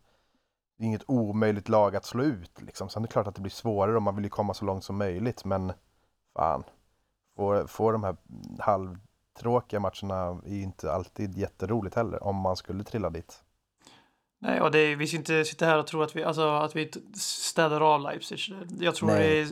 det 0.79 0.85
är 0.85 0.87
inget 0.87 1.05
omöjligt 1.07 1.69
lag 1.69 1.97
att 1.97 2.05
slå 2.05 2.23
ut 2.23 2.61
liksom. 2.61 2.89
Sen 2.89 3.03
är 3.03 3.07
det 3.07 3.13
klart 3.13 3.27
att 3.27 3.35
det 3.35 3.41
blir 3.41 3.51
svårare 3.51 3.97
om 3.97 4.03
man 4.03 4.15
vill 4.15 4.25
ju 4.25 4.31
komma 4.31 4.55
så 4.55 4.65
långt 4.65 4.85
som 4.85 4.97
möjligt 4.97 5.45
men 5.45 5.73
fan, 6.37 6.65
få, 7.37 7.67
få 7.67 7.93
de 7.93 8.05
här 8.05 8.17
halvtråkiga 8.59 9.81
matcherna 9.81 10.41
är 10.47 10.55
ju 10.55 10.63
inte 10.63 10.93
alltid 10.93 11.39
jätteroligt 11.39 11.97
heller 11.97 12.23
om 12.23 12.37
man 12.37 12.57
skulle 12.57 12.85
trilla 12.85 13.11
dit 13.11 13.43
nej, 14.39 14.61
och 14.61 14.75
är- 14.75 14.97
vi 14.97 15.07
ska 15.07 15.17
inte 15.17 15.45
sitta 15.45 15.67
här 15.67 15.79
och 15.79 15.87
tro 15.87 16.03
att 16.03 16.17
vi, 16.17 16.25
alltså, 16.25 16.49
att 16.49 16.77
vi 16.77 16.91
städar 17.21 17.81
av 17.81 18.01
Leipzig. 18.01 18.39
Jag 18.81 18.95
tror 18.95 19.09
Nej. 19.09 19.19
det 19.29 19.41
är, 19.41 19.49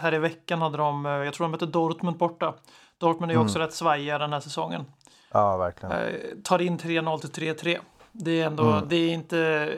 här 0.00 0.14
i 0.14 0.18
veckan 0.18 0.60
hade 0.62 0.76
de, 0.78 1.06
eh, 1.06 1.12
jag 1.12 1.34
tror 1.34 1.44
de 1.44 1.50
mötte 1.50 1.66
Dortmund 1.66 2.16
borta. 2.18 2.54
Dortmund 2.98 3.30
är 3.30 3.34
ju 3.34 3.38
Mm. 3.38 3.46
också 3.46 3.58
rätt 3.58 3.72
svajiga 3.74 4.18
den 4.18 4.32
här 4.32 4.40
säsongen. 4.40 4.84
Ja, 5.32 5.56
verkligen. 5.56 5.92
Eh, 5.92 6.14
tar 6.44 6.62
in 6.62 6.78
3-0 6.78 7.18
till 7.20 7.30
3-3. 7.30 7.78
Det 8.12 8.40
är 8.40 8.46
ändå, 8.46 8.70
Mm. 8.72 8.88
det 8.88 8.96
är 8.96 9.12
inte 9.12 9.72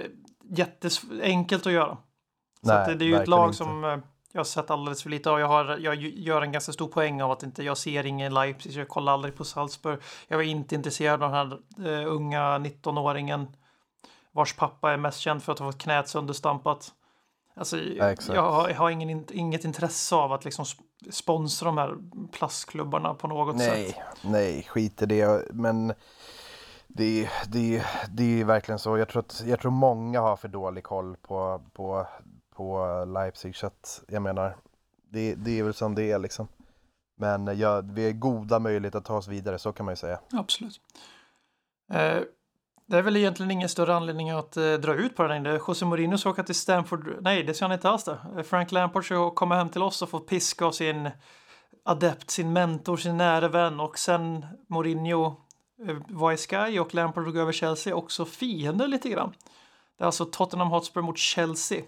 jätteenkelt 0.51 1.67
att 1.67 1.73
göra. 1.73 1.97
Så 2.63 2.69
Nej, 2.69 2.77
att 2.93 2.99
det, 2.99 3.05
är 3.05 3.07
ju 3.07 3.17
ett 3.17 3.29
lag 3.29 3.47
inte. 3.49 3.57
som 3.57 3.85
eh, 3.85 3.99
jag 4.33 4.41
har 4.41 4.45
sett 4.45 4.71
alldeles 4.71 5.03
för 5.03 5.11
lite 5.11 5.31
av. 5.31 5.41
Jag, 5.41 5.47
har, 5.49 5.79
jag 5.81 5.95
gör 5.97 6.43
en 6.43 6.53
ganska 6.53 6.73
stor 6.73 6.89
poäng 6.89 7.23
av 7.23 7.31
att 7.31 7.43
inte 7.43 7.63
jag 7.63 7.77
ser 7.79 8.07
ingen 8.07 8.35
Leipzig. 8.35 8.73
Jag 8.73 8.89
kollar 8.89 9.13
aldrig 9.13 9.37
på 9.37 9.45
Salzburg. 9.45 9.99
Jag 10.29 10.37
var 10.37 10.45
inte 10.45 10.75
intresserad 10.75 11.23
av 11.23 11.33
den 11.33 11.59
här 11.79 12.01
eh, 12.03 12.07
unga 12.13 12.59
19-åringen 12.59 13.47
vars 14.39 14.57
pappa 14.57 14.93
är 14.93 14.97
mest 14.97 15.19
känd 15.19 15.43
för 15.43 15.53
att 15.53 15.59
ha 15.59 15.73
fått 15.73 15.81
knät 15.83 16.09
sönderstampat. 16.09 16.95
Alltså, 17.55 17.79
exakt. 17.81 18.29
jag 18.37 18.53
har, 18.53 18.69
jag 18.69 18.77
har 18.77 18.91
ingen, 18.91 19.11
in- 19.11 19.27
inget 19.33 19.65
intresse 19.65 20.15
av 20.15 20.33
att 20.33 20.45
liksom 20.45 20.65
sp- 20.65 21.11
sponsra 21.11 21.67
de 21.67 21.79
här 21.79 21.97
plastklubbarna 22.33 23.15
på 23.15 23.29
något 23.29 23.61
sätt. 23.61 23.73
Nej, 23.73 24.03
nej, 24.23 24.63
skit 24.63 25.03
i 25.03 25.07
det. 25.07 25.49
Men 25.53 25.95
det, 26.87 27.29
det, 27.49 27.85
det 28.11 28.41
är 28.41 28.45
verkligen 28.45 28.79
så. 28.79 28.99
Jag 28.99 29.09
tror, 29.09 29.21
att, 29.21 29.43
jag 29.47 29.61
tror 29.61 29.71
många 29.71 30.21
har 30.21 30.37
för 30.37 30.49
dålig 30.49 30.85
koll 30.85 31.17
på, 31.17 31.63
på, 31.73 32.07
på 32.55 33.05
Leipzig. 33.05 33.57
Så 33.57 33.67
att, 33.67 34.03
jag 34.09 34.23
menar, 34.23 34.57
det, 35.11 35.35
det 35.35 35.59
är 35.59 35.63
väl 35.63 35.75
som 35.75 35.95
det 35.95 36.13
är 36.13 36.19
liksom. 36.19 36.49
Men 37.17 37.59
ja, 37.59 37.81
vi 37.81 38.05
har 38.05 38.13
goda 38.13 38.59
möjligheter 38.59 38.99
att 38.99 39.05
ta 39.05 39.17
oss 39.17 39.29
vidare, 39.29 39.59
så 39.59 39.73
kan 39.73 39.87
man 39.87 39.93
ju 39.93 39.97
säga. 39.97 40.21
Absolut. 40.33 40.81
Eh, 41.93 42.19
det 42.89 42.99
är 42.99 43.03
väl 43.03 43.17
egentligen 43.17 43.51
ingen 43.51 43.69
större 43.69 43.97
anledning 43.97 44.31
att 44.31 44.57
eh, 44.57 44.73
dra 44.73 44.95
ut 44.95 45.17
på 45.17 45.23
det 45.23 45.29
längre. 45.29 45.61
José 45.69 45.85
Mourinho 45.85 46.19
ska 46.19 46.31
åka 46.31 46.43
till 46.43 46.55
Stanford. 46.55 47.17
Nej, 47.21 47.43
det 47.43 47.55
ska 47.55 47.65
han 47.65 47.73
inte 47.73 47.91
alls 47.91 48.05
det. 48.05 48.45
Frank 48.45 48.73
Lampard 48.73 49.05
ska 49.05 49.31
komma 49.31 49.55
hem 49.57 49.69
till 49.69 49.83
oss 49.83 50.03
och 50.03 50.09
få 50.09 50.19
piska 50.21 50.65
av 50.65 50.73
sin 50.73 51.11
adept, 51.85 52.31
sin 52.31 52.53
mentor, 52.53 52.97
sin 52.97 53.17
nära 53.17 53.49
vän 53.49 53.81
och 53.81 53.99
sen 53.99 54.47
Mourinho 54.69 55.37
eh, 55.89 55.97
var 56.09 56.33
i 56.33 56.37
Sky 56.37 56.79
och 56.79 56.95
Lampard 56.95 57.25
drog 57.25 57.37
över 57.37 57.53
Chelsea 57.53 57.95
också 57.95 58.25
fiender 58.25 58.89
lite 58.89 59.09
grann. 59.09 59.33
Det 59.99 60.05
är 60.05 60.07
alltså 60.07 60.25
Tottenham 60.25 60.69
Hotspur 60.71 61.03
mot 61.03 61.19
Chelsea 61.19 61.83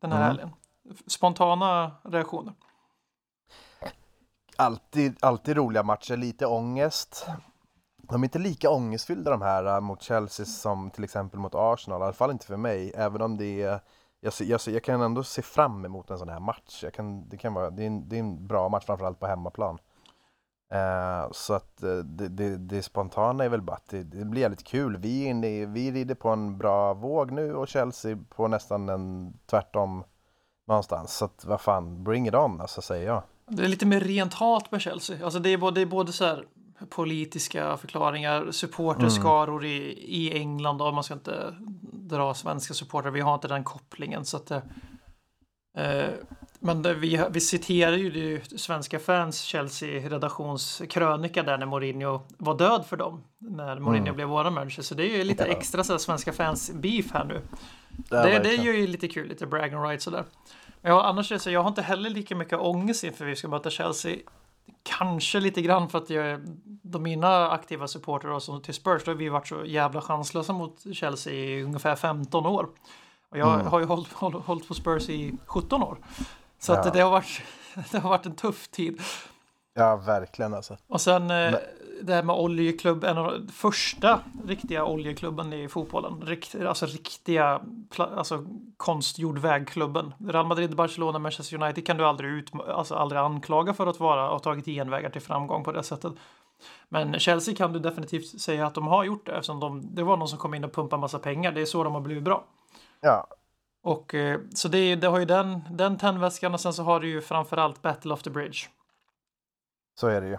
den 0.00 0.12
här 0.12 0.18
Mm. 0.18 0.28
helgen. 0.28 0.50
Spontana 1.06 1.90
reaktioner. 2.04 2.54
Alltid, 4.56 5.16
alltid 5.20 5.56
roliga 5.56 5.82
matcher, 5.82 6.16
lite 6.16 6.46
ångest. 6.46 7.26
De 8.12 8.22
är 8.22 8.26
inte 8.26 8.38
lika 8.38 8.70
ångestfyllda 8.70 9.30
de 9.30 9.42
här 9.42 9.64
äh, 9.64 9.80
mot 9.80 10.02
Chelsea 10.02 10.46
som 10.46 10.90
till 10.90 11.04
exempel 11.04 11.40
mot 11.40 11.54
Arsenal, 11.54 12.00
i 12.00 12.04
alla 12.04 12.12
fall 12.12 12.30
inte 12.30 12.46
för 12.46 12.56
mig. 12.56 12.92
Även 12.94 13.22
om 13.22 13.36
det 13.36 13.62
är, 13.62 13.80
jag, 14.20 14.32
jag, 14.40 14.60
jag 14.66 14.84
kan 14.84 15.00
ändå 15.00 15.24
se 15.24 15.42
fram 15.42 15.84
emot 15.84 16.10
en 16.10 16.18
sån 16.18 16.28
här 16.28 16.40
match. 16.40 16.80
Jag 16.82 16.94
kan, 16.94 17.28
det, 17.28 17.36
kan 17.36 17.54
vara, 17.54 17.70
det, 17.70 17.82
är 17.82 17.86
en, 17.86 18.08
det 18.08 18.16
är 18.16 18.20
en 18.20 18.46
bra 18.46 18.68
match, 18.68 18.86
framförallt 18.86 19.20
på 19.20 19.26
hemmaplan. 19.26 19.78
Eh, 20.72 21.30
så 21.32 21.54
att 21.54 21.82
eh, 21.82 21.96
det, 21.96 22.28
det, 22.28 22.56
det 22.56 22.82
spontana 22.82 23.44
är 23.44 23.48
väl 23.48 23.62
bara 23.62 23.76
att 23.76 23.88
det, 23.88 24.02
det 24.02 24.24
blir 24.24 24.48
lite 24.48 24.64
kul. 24.64 24.96
Vi, 24.96 25.24
är 25.24 25.30
inne 25.30 25.48
i, 25.48 25.66
vi 25.66 25.92
rider 25.92 26.14
på 26.14 26.28
en 26.28 26.58
bra 26.58 26.94
våg 26.94 27.30
nu 27.30 27.54
och 27.54 27.68
Chelsea 27.68 28.18
på 28.28 28.48
nästan 28.48 28.88
en 28.88 29.34
tvärtom 29.46 30.04
någonstans. 30.68 31.16
Så 31.16 31.24
att 31.24 31.44
vad 31.44 31.60
fan, 31.60 32.04
bring 32.04 32.28
it 32.28 32.34
on, 32.34 32.60
alltså 32.60 32.82
säger 32.82 33.06
jag. 33.06 33.22
Det 33.46 33.64
är 33.64 33.68
lite 33.68 33.86
mer 33.86 34.00
rent 34.00 34.34
hat 34.34 34.70
med 34.70 34.80
Chelsea. 34.80 35.24
Alltså 35.24 35.38
det 35.38 35.50
är 35.50 35.58
både, 35.58 35.74
det 35.74 35.80
är 35.80 35.86
både 35.86 36.12
så 36.12 36.24
här 36.24 36.46
politiska 36.90 37.76
förklaringar, 37.76 38.50
supporterskaror 38.50 39.64
i, 39.64 39.76
i 40.08 40.38
England 40.38 40.82
och 40.82 40.94
man 40.94 41.04
ska 41.04 41.14
inte 41.14 41.54
dra 41.92 42.34
svenska 42.34 42.74
supportrar. 42.74 43.10
Vi 43.10 43.20
har 43.20 43.34
inte 43.34 43.48
den 43.48 43.64
kopplingen 43.64 44.24
så 44.24 44.36
att 44.36 44.46
det, 44.46 44.62
eh, 45.78 46.10
men 46.60 46.82
det, 46.82 46.94
vi, 46.94 47.24
vi 47.30 47.40
citerar 47.40 47.96
ju 47.96 48.10
det 48.10 48.60
svenska 48.60 48.98
fans 48.98 49.40
Chelsea 49.40 50.08
redaktionskrönika 50.08 51.42
där 51.42 51.58
när 51.58 51.66
Mourinho 51.66 52.20
var 52.38 52.58
död 52.58 52.86
för 52.86 52.96
dem. 52.96 53.24
När 53.38 53.78
Mourinho 53.78 54.02
Mm. 54.04 54.14
blev 54.14 54.28
våra 54.28 54.50
manager. 54.50 54.82
Så 54.82 54.94
det 54.94 55.02
är 55.12 55.16
ju 55.18 55.24
lite 55.24 55.44
Ja. 55.46 55.52
extra 55.52 55.84
så 55.84 55.92
här, 55.92 55.98
svenska 55.98 56.32
fans 56.32 56.72
beef 56.74 57.12
här 57.12 57.24
nu. 57.24 57.40
Det, 57.90 58.16
det 58.16 58.16
verkligen. 58.22 58.60
är 58.60 58.72
ju 58.72 58.86
lite 58.86 59.08
kul, 59.08 59.28
lite 59.28 59.46
brag 59.46 59.74
and 59.74 59.84
right 59.88 60.02
sådär. 60.02 60.24
Men 60.80 60.92
ja, 60.92 61.02
annars 61.04 61.30
är 61.32 61.34
det 61.36 61.40
så, 61.40 61.50
jag 61.50 61.60
har 61.62 61.68
inte 61.68 61.82
heller 61.82 62.10
lika 62.10 62.36
mycket 62.36 62.58
ångest 62.58 63.04
inför 63.04 63.24
vi 63.24 63.36
ska 63.36 63.48
möta 63.48 63.70
Chelsea. 63.70 64.16
Kanske 64.82 65.40
lite 65.40 65.62
grann 65.62 65.88
för 65.88 65.98
att 65.98 66.10
jag, 66.10 66.40
de 66.82 67.02
mina 67.02 67.50
aktiva 67.50 67.88
supportrar 67.88 68.30
och 68.30 68.42
som 68.42 68.62
till 68.62 68.74
Spurs, 68.74 69.04
då 69.04 69.10
har 69.10 69.16
vi 69.16 69.28
varit 69.28 69.48
så 69.48 69.64
jävla 69.64 70.00
chanslösa 70.00 70.52
mot 70.52 70.94
Chelsea 70.94 71.32
i 71.32 71.62
ungefär 71.62 71.96
15 71.96 72.46
år. 72.46 72.68
Och 73.30 73.38
jag 73.38 73.54
Mm. 73.54 73.66
har 73.66 73.80
ju 73.80 73.86
hållit, 73.86 74.12
hållit, 74.12 74.44
hållit 74.44 74.68
på 74.68 74.74
Spurs 74.74 75.08
i 75.08 75.34
17 75.46 75.82
år. 75.82 75.98
Så 76.58 76.72
att 76.72 76.84
Ja. 76.86 76.92
det, 76.92 77.00
har 77.00 77.10
varit, 77.10 77.42
det 77.90 77.98
har 77.98 78.10
varit 78.10 78.26
en 78.26 78.34
tuff 78.36 78.68
tid. 78.68 79.00
Ja, 79.74 79.96
verkligen 79.96 80.54
alltså. 80.54 80.76
Och 80.88 81.00
sen 81.00 81.30
eh, 81.30 81.54
det 82.02 82.14
här 82.14 82.22
med 82.22 82.36
oljeklubb, 82.36 83.04
en 83.04 83.18
av 83.18 83.32
de 83.32 83.48
första 83.52 84.20
riktiga 84.46 84.84
oljeklubben 84.84 85.52
i 85.52 85.68
fotbollen. 85.68 86.20
Rikt, 86.20 86.54
alltså 86.54 86.86
riktiga, 86.86 87.60
alltså 87.96 88.44
konstgjord 88.76 89.38
vägklubben. 89.38 90.14
Real 90.18 90.46
Madrid, 90.46 90.76
Barcelona, 90.76 91.18
Manchester 91.18 91.62
United 91.62 91.86
kan 91.86 91.96
du 91.96 92.06
aldrig, 92.06 92.30
ut, 92.30 92.50
alltså 92.68 92.94
aldrig 92.94 93.20
anklaga 93.20 93.74
för 93.74 93.86
att 93.86 94.00
vara 94.00 94.30
och 94.30 94.42
tagit 94.42 94.64
genvägar 94.64 95.10
till 95.10 95.22
framgång 95.22 95.64
på 95.64 95.72
det 95.72 95.82
sättet. 95.82 96.12
Men 96.88 97.18
Chelsea 97.18 97.54
kan 97.54 97.72
du 97.72 97.78
definitivt 97.78 98.40
säga 98.40 98.66
att 98.66 98.74
de 98.74 98.86
har 98.86 99.04
gjort 99.04 99.26
det 99.26 99.32
eftersom 99.32 99.60
de, 99.60 99.94
det 99.94 100.02
var 100.02 100.16
någon 100.16 100.28
som 100.28 100.38
kom 100.38 100.54
in 100.54 100.64
och 100.64 100.72
pumpade 100.72 101.00
massa 101.00 101.18
pengar. 101.18 101.52
Det 101.52 101.60
är 101.60 101.66
så 101.66 101.84
de 101.84 101.92
har 101.94 102.00
blivit 102.00 102.24
bra. 102.24 102.44
Ja, 103.00 103.26
Och 103.82 104.14
eh, 104.14 104.40
så 104.54 104.68
det, 104.68 104.94
det 104.94 105.06
har 105.06 105.18
ju 105.18 105.24
den, 105.24 105.60
den 105.70 105.98
tändväskan 105.98 106.54
och 106.54 106.60
sen 106.60 106.72
så 106.72 106.82
har 106.82 107.00
du 107.00 107.08
ju 107.08 107.20
framförallt 107.20 107.82
Battle 107.82 108.12
of 108.12 108.22
the 108.22 108.30
Bridge. 108.30 108.58
så 110.00 110.06
är 110.06 110.20
det 110.20 110.28
ju. 110.28 110.36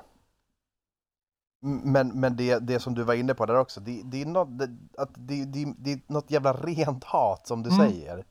Men, 1.66 2.20
men 2.20 2.36
det, 2.36 2.60
det 2.60 2.80
som 2.80 2.94
du 2.96 3.04
var 3.04 3.14
inne 3.14 3.34
på 3.34 3.46
där 3.46 3.56
också, 3.60 3.80
det, 3.80 4.02
det, 4.06 4.22
är, 4.22 4.26
något, 4.26 4.60
det, 4.60 4.68
att 4.98 5.10
det, 5.16 5.46
det, 5.46 5.74
det 5.78 5.92
är 5.92 6.00
något 6.08 6.32
jävla 6.32 6.54
rent 6.54 7.04
hat 7.04 7.48
som 7.48 7.64
du 7.64 7.70
Mm. 7.70 7.88
säger. 7.92 8.26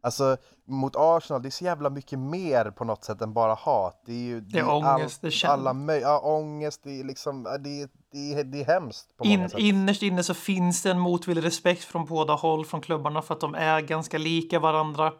Alltså 0.00 0.36
mot 0.68 0.92
Arsenal, 0.96 1.42
det 1.42 1.48
är 1.48 1.50
så 1.50 1.64
jävla 1.64 1.90
mycket 1.90 2.18
mer 2.18 2.70
på 2.70 2.84
något 2.84 3.04
sätt 3.04 3.22
än 3.22 3.32
bara 3.32 3.54
hat. 3.54 4.02
Det 4.06 4.12
är 4.12 4.16
ju 4.16 4.40
Det 4.40 4.58
är 4.58 4.70
ångest, 4.74 5.20
det 5.22 5.26
är 5.28 5.30
känd- 5.30 5.52
alla 5.52 5.72
möj- 5.72 6.00
ja, 6.00 6.20
ångest, 6.20 6.80
det 6.84 7.00
är 7.00 7.04
liksom, 7.04 7.42
det, 7.42 7.82
är- 7.82 7.88
det, 8.12 8.32
är- 8.40 8.44
det 8.44 8.60
är 8.60 8.64
hemskt 8.64 9.16
på 9.16 9.24
In, 9.24 9.48
sätt. 9.48 9.58
innerst 9.58 10.02
inne 10.02 10.22
så 10.22 10.34
finns 10.34 10.82
det 10.82 10.90
en 10.90 10.98
motvillig 10.98 11.44
respekt 11.44 11.84
från 11.84 12.04
båda 12.04 12.34
håll 12.34 12.64
från 12.66 12.80
klubbarna 12.80 13.22
för 13.22 13.34
att 13.34 13.40
de 13.40 13.54
är 13.54 13.80
ganska 13.80 14.18
lika 14.18 14.58
varandra. 14.58 15.12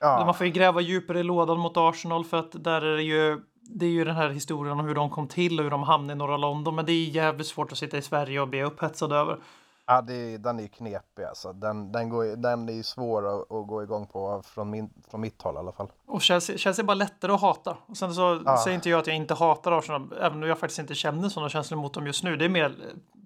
ja. 0.00 0.24
Man 0.24 0.34
får 0.34 0.46
ju 0.46 0.52
gräva 0.52 0.80
djupare 0.80 1.20
i 1.20 1.22
lådan 1.22 1.58
mot 1.58 1.76
Arsenal 1.76 2.24
för 2.24 2.36
att 2.36 2.64
där 2.64 2.82
är 2.82 2.96
det 2.96 3.02
ju 3.02 3.40
det 3.62 3.86
är 3.86 3.90
ju 3.90 4.04
den 4.04 4.16
här 4.16 4.28
historien 4.28 4.80
om 4.80 4.86
hur 4.86 4.94
de 4.94 5.10
kom 5.10 5.28
till 5.28 5.58
och 5.58 5.64
hur 5.64 5.70
de 5.70 5.82
hamnade 5.82 6.12
i 6.12 6.16
norra 6.16 6.36
London. 6.36 6.74
Men 6.74 6.86
det 6.86 6.92
är 6.92 7.04
jävligt 7.08 7.46
svårt 7.46 7.72
att 7.72 7.78
sitta 7.78 7.98
i 7.98 8.02
Sverige 8.02 8.40
och 8.40 8.48
bli 8.48 8.62
upphetsad 8.62 9.12
över. 9.12 9.38
Ja, 9.86 10.00
det, 10.02 10.36
den 10.38 10.58
är 10.58 10.62
ju 10.62 10.68
knepig 10.68 11.22
alltså. 11.24 11.52
Den, 11.52 11.92
den, 11.92 12.08
går, 12.08 12.36
den 12.36 12.68
är 12.68 12.72
ju 12.72 12.82
svår 12.82 13.28
att, 13.28 13.52
att 13.52 13.66
gå 13.66 13.82
igång 13.82 14.06
på 14.06 14.42
från, 14.44 14.70
min, 14.70 14.90
från 15.10 15.20
mitt 15.20 15.42
håll 15.42 15.54
i 15.54 15.58
alla 15.58 15.72
fall. 15.72 15.88
Och 16.06 16.22
Chelsea, 16.22 16.58
Chelsea 16.58 16.82
är 16.82 16.86
bara 16.86 16.94
lättare 16.94 17.32
att 17.32 17.40
hata. 17.40 17.76
Och 17.86 17.96
sen 17.96 18.14
så 18.14 18.42
Ja. 18.44 18.58
säger 18.64 18.74
inte 18.74 18.90
jag 18.90 19.00
att 19.00 19.06
jag 19.06 19.16
inte 19.16 19.34
hatar 19.34 19.72
Arsenal, 19.72 20.12
även 20.20 20.42
om 20.42 20.48
jag 20.48 20.58
faktiskt 20.58 20.78
inte 20.78 20.94
känner 20.94 21.28
sådana 21.28 21.48
känslor 21.48 21.78
mot 21.78 21.94
dem 21.94 22.06
just 22.06 22.24
nu. 22.24 22.36
Det 22.36 22.44
är 22.44 22.48
mer 22.48 22.76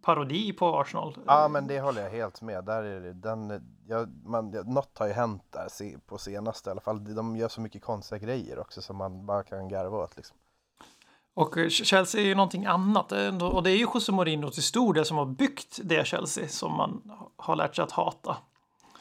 parodi 0.06 0.52
på 0.52 0.80
Arsenal. 0.80 1.18
Ja, 1.26 1.48
men 1.48 1.66
det 1.66 1.80
håller 1.80 2.02
jag 2.02 2.10
helt 2.10 2.42
med. 2.42 2.64
Där 2.64 2.82
är 2.82 3.00
det, 3.00 3.12
den, 3.12 3.62
jag, 3.86 4.08
man, 4.24 4.52
ja, 4.52 4.62
något 4.62 4.98
har 4.98 5.06
ju 5.06 5.12
hänt 5.12 5.42
där 5.50 5.98
på 6.06 6.18
senaste 6.18 6.70
i 6.70 6.72
alla 6.72 6.80
fall. 6.80 7.14
De 7.14 7.36
gör 7.36 7.48
så 7.48 7.60
mycket 7.60 7.82
konstiga 7.82 8.18
grejer 8.18 8.58
också 8.58 8.82
som 8.82 8.96
man 8.96 9.26
bara 9.26 9.42
kan 9.42 9.68
garva 9.68 9.96
åt 9.98 10.16
liksom. 10.16 10.36
Och 11.34 11.58
eh, 11.58 11.68
Chelsea 11.68 12.20
är 12.20 12.24
ju 12.24 12.34
någonting 12.34 12.66
annat. 12.66 13.12
Och 13.42 13.62
det 13.62 13.70
är 13.70 13.74
ju 13.74 13.82
José 13.82 14.12
Mourinho 14.12 14.50
till 14.50 14.62
stor 14.62 14.94
del 14.94 15.04
som 15.04 15.16
har 15.16 15.26
byggt 15.26 15.78
det 15.84 16.06
Chelsea 16.06 16.48
som 16.48 16.76
man 16.76 17.12
har 17.36 17.56
lärt 17.56 17.76
sig 17.76 17.82
att 17.82 17.92
hata. 17.92 18.36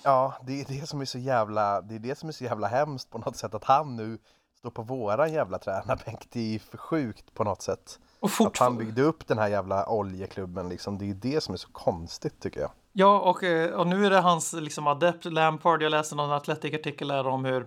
Ja, 0.04 0.34
det 0.44 0.62
är 0.62 0.66
det 0.68 0.88
som 0.88 1.02
är 1.02 1.06
så 1.06 1.18
jävla, 1.18 1.82
det 1.82 1.96
är 1.96 2.00
det 2.00 2.18
som 2.18 2.30
är 2.30 2.34
så 2.34 2.44
jävla 2.44 2.68
hemskt 2.68 3.10
på 3.10 3.18
något 3.18 3.36
sätt 3.36 3.54
att 3.54 3.64
han 3.64 3.96
nu 3.96 4.18
står 4.58 4.70
på 4.70 4.82
våran 4.82 5.34
jävla 5.34 5.60
tränarbänk. 5.60 6.28
Det 6.32 6.56
är 6.56 6.60
för 6.60 6.78
sjukt 6.78 7.34
på 7.34 7.44
något 7.44 7.62
sätt. 7.62 8.00
Och 8.40 8.48
Att 8.48 8.58
han 8.58 8.78
byggde 8.78 9.02
upp 9.02 9.28
den 9.28 9.38
här 9.38 9.48
jävla 9.48 9.90
oljeklubben 9.90 10.70
liksom. 10.70 10.98
Det 10.98 11.10
är 11.10 11.14
det 11.14 11.44
som 11.44 11.54
är 11.54 11.58
så 11.58 11.70
konstigt 11.72 12.42
tycker 12.42 12.60
jag. 12.60 12.72
Ja, 12.94 13.20
och, 13.20 13.44
eh, 13.44 13.72
och 13.74 13.88
nu 13.88 14.06
är 14.06 14.10
det 14.10 14.20
hans 14.20 14.54
liksom, 14.54 14.88
adept 14.88 15.26
Lampard. 15.26 15.84
Jag 15.84 15.90
läste 15.90 16.16
någon 16.16 16.32
Athletic-artikel 16.32 17.08
där 17.08 17.28
om 17.28 17.46
hur, 17.46 17.66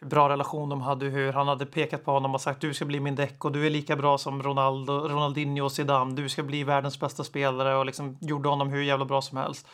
hur 0.00 0.06
bra 0.08 0.28
relation 0.28 0.68
de 0.68 0.80
hade, 0.80 1.06
hur 1.06 1.32
han 1.32 1.48
hade 1.48 1.66
pekat 1.66 2.04
på 2.04 2.10
honom 2.10 2.34
och 2.34 2.40
sagt 2.40 2.60
du 2.60 2.74
ska 2.74 2.84
bli 2.84 3.00
min 3.00 3.14
däck 3.14 3.44
och 3.44 3.52
du 3.52 3.66
är 3.66 3.70
lika 3.70 3.96
bra 3.96 4.18
som 4.18 4.42
Ronaldo, 4.42 4.92
Ronaldinho 4.92 5.64
och 5.64 5.72
Zidane. 5.72 6.14
Du 6.14 6.28
ska 6.28 6.42
bli 6.42 6.64
världens 6.64 7.00
bästa 7.00 7.24
spelare 7.24 7.76
och 7.76 7.86
liksom 7.86 8.18
gjorde 8.20 8.48
honom 8.48 8.68
hur 8.68 8.82
jävla 8.82 9.04
bra 9.04 9.22
som 9.22 9.38
helst. 9.38 9.66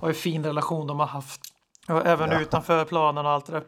Och 0.00 0.06
hur 0.06 0.12
fin 0.12 0.44
relation 0.44 0.86
de 0.86 1.00
har 1.00 1.06
haft. 1.06 1.40
Och 1.88 2.06
även 2.06 2.30
Ja. 2.30 2.40
utanför 2.40 2.84
planen 2.84 3.26
och 3.26 3.32
allt 3.32 3.46
det 3.46 3.52
där. 3.52 3.62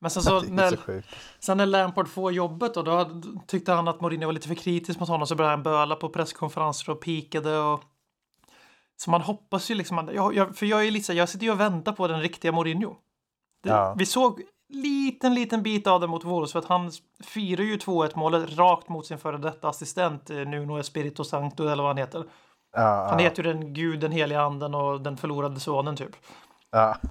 Men 0.00 0.10
sen 0.10 0.22
så, 0.22 0.40
när, 0.40 0.70
så 0.70 1.02
sen 1.38 1.56
när 1.56 1.66
Lampard 1.66 2.08
får 2.08 2.32
jobbet 2.32 2.76
och 2.76 2.84
då 2.84 2.90
hade- 2.90 3.22
tyckte 3.46 3.72
han 3.72 3.88
att 3.88 4.00
Mourinho 4.00 4.26
var 4.26 4.32
lite 4.32 4.48
för 4.48 4.54
kritisk 4.54 5.00
mot 5.00 5.08
honom 5.08 5.26
så 5.26 5.34
började 5.34 5.52
han 5.56 5.62
böla 5.62 5.96
på 5.96 6.08
presskonferenser 6.08 6.92
och 6.92 7.00
pikade 7.00 7.58
och 7.58 7.82
så 8.96 9.10
man 9.10 9.20
hoppas 9.20 9.70
ju 9.70 9.74
liksom, 9.74 10.10
jag, 10.14 10.34
jag, 10.34 10.56
för 10.56 10.66
jag 10.66 10.86
är 10.86 10.90
lite 10.90 11.06
så 11.06 11.12
jag 11.12 11.28
sitter 11.28 11.46
ju 11.46 11.52
och 11.52 11.60
väntar 11.60 11.92
på 11.92 12.08
den 12.08 12.20
riktiga 12.20 12.52
Mourinho. 12.52 12.96
Det, 13.62 13.68
Ja. 13.68 13.94
Vi 13.98 14.06
såg 14.06 14.42
liten, 14.68 15.34
liten 15.34 15.62
bit 15.62 15.86
av 15.86 16.00
det 16.00 16.06
mot 16.06 16.24
Wolves 16.24 16.52
för 16.52 16.58
att 16.58 16.64
han 16.64 16.90
firar 17.24 17.64
ju 17.64 17.76
2-1 17.76 18.10
målet 18.14 18.56
rakt 18.58 18.88
mot 18.88 19.06
sin 19.06 19.18
före 19.18 19.38
detta 19.38 19.68
assistent 19.68 20.30
eh, 20.30 20.36
Nuno 20.36 20.78
Espirito 20.78 21.24
Santo 21.24 21.62
eller 21.68 21.82
vad 21.82 21.90
han 21.90 21.96
heter. 21.96 22.24
Ja, 22.72 23.06
Han 23.10 23.18
heter 23.18 23.44
ju 23.44 23.52
den 23.52 23.74
gud, 23.74 24.00
den 24.00 24.12
heliga 24.12 24.40
anden 24.40 24.74
och 24.74 25.00
den 25.00 25.16
förlorade 25.16 25.60
sonen 25.60 25.96
typ. 25.96 26.16
Ja. 26.76 26.96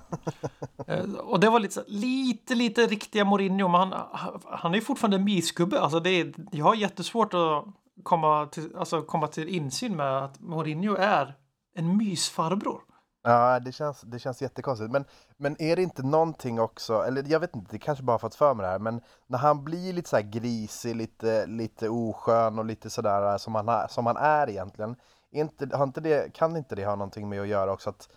Eh, 0.88 1.04
Och 1.14 1.40
det 1.40 1.50
var 1.50 1.60
lite, 1.60 1.84
lite, 1.88 2.56
lite 2.56 2.88
riktiga 2.88 3.26
Mourinho, 3.26 3.68
men 3.68 3.82
han, 3.92 4.42
han 4.46 4.72
är 4.72 4.76
ju 4.76 4.82
fortfarande 4.82 5.18
en 5.18 5.24
mysgubbe. 5.24 5.80
Alltså 5.80 6.00
det 6.00 6.10
är, 6.10 6.34
jag 6.52 6.66
har 6.66 6.76
jättesvårt 6.76 7.34
att 7.34 7.66
komma 8.04 8.46
till, 8.46 8.76
alltså 8.78 9.02
komma 9.02 9.28
till 9.28 9.48
insyn 9.50 9.96
med 9.96 10.18
att 10.24 10.40
Mourinho 10.40 10.96
är 10.96 11.34
en 11.76 11.98
mysfarbror. 11.98 12.82
Ja, 13.24 13.60
det 13.60 13.72
känns, 13.72 14.02
det 14.02 14.20
känns 14.20 14.42
jättekonstigt. 14.42 14.92
Men, 14.92 15.06
men 15.38 15.62
är 15.62 15.76
det 15.76 15.82
inte 15.82 16.04
någonting 16.04 16.60
också, 16.60 17.02
eller 17.02 17.24
jag 17.28 17.40
vet 17.40 17.56
inte, 17.56 17.72
det 17.72 17.80
kanske 17.80 18.04
bara 18.04 18.20
fått 18.20 18.36
för 18.36 18.54
mig 18.54 18.64
det 18.64 18.72
här, 18.72 18.80
men 18.80 19.02
när 19.28 19.38
han 19.38 19.64
blir 19.64 19.94
lite 19.94 20.10
så 20.10 20.16
här 20.16 20.24
grisig, 20.24 20.96
lite, 20.96 21.46
lite 21.46 21.90
oskön 21.90 22.60
och 22.60 22.66
lite 22.66 22.90
sådär 22.90 23.38
som 23.38 23.56
han, 23.56 23.90
som 23.90 24.06
han 24.06 24.18
är 24.18 24.50
egentligen, 24.50 24.96
inte, 25.32 25.78
har 25.78 25.84
inte 25.84 26.02
det, 26.02 26.34
kan 26.34 26.58
inte 26.58 26.76
det 26.76 26.86
ha 26.86 26.96
någonting 26.96 27.30
med 27.30 27.42
att 27.42 27.48
göra 27.48 27.72
också 27.74 27.90
att 27.90 28.10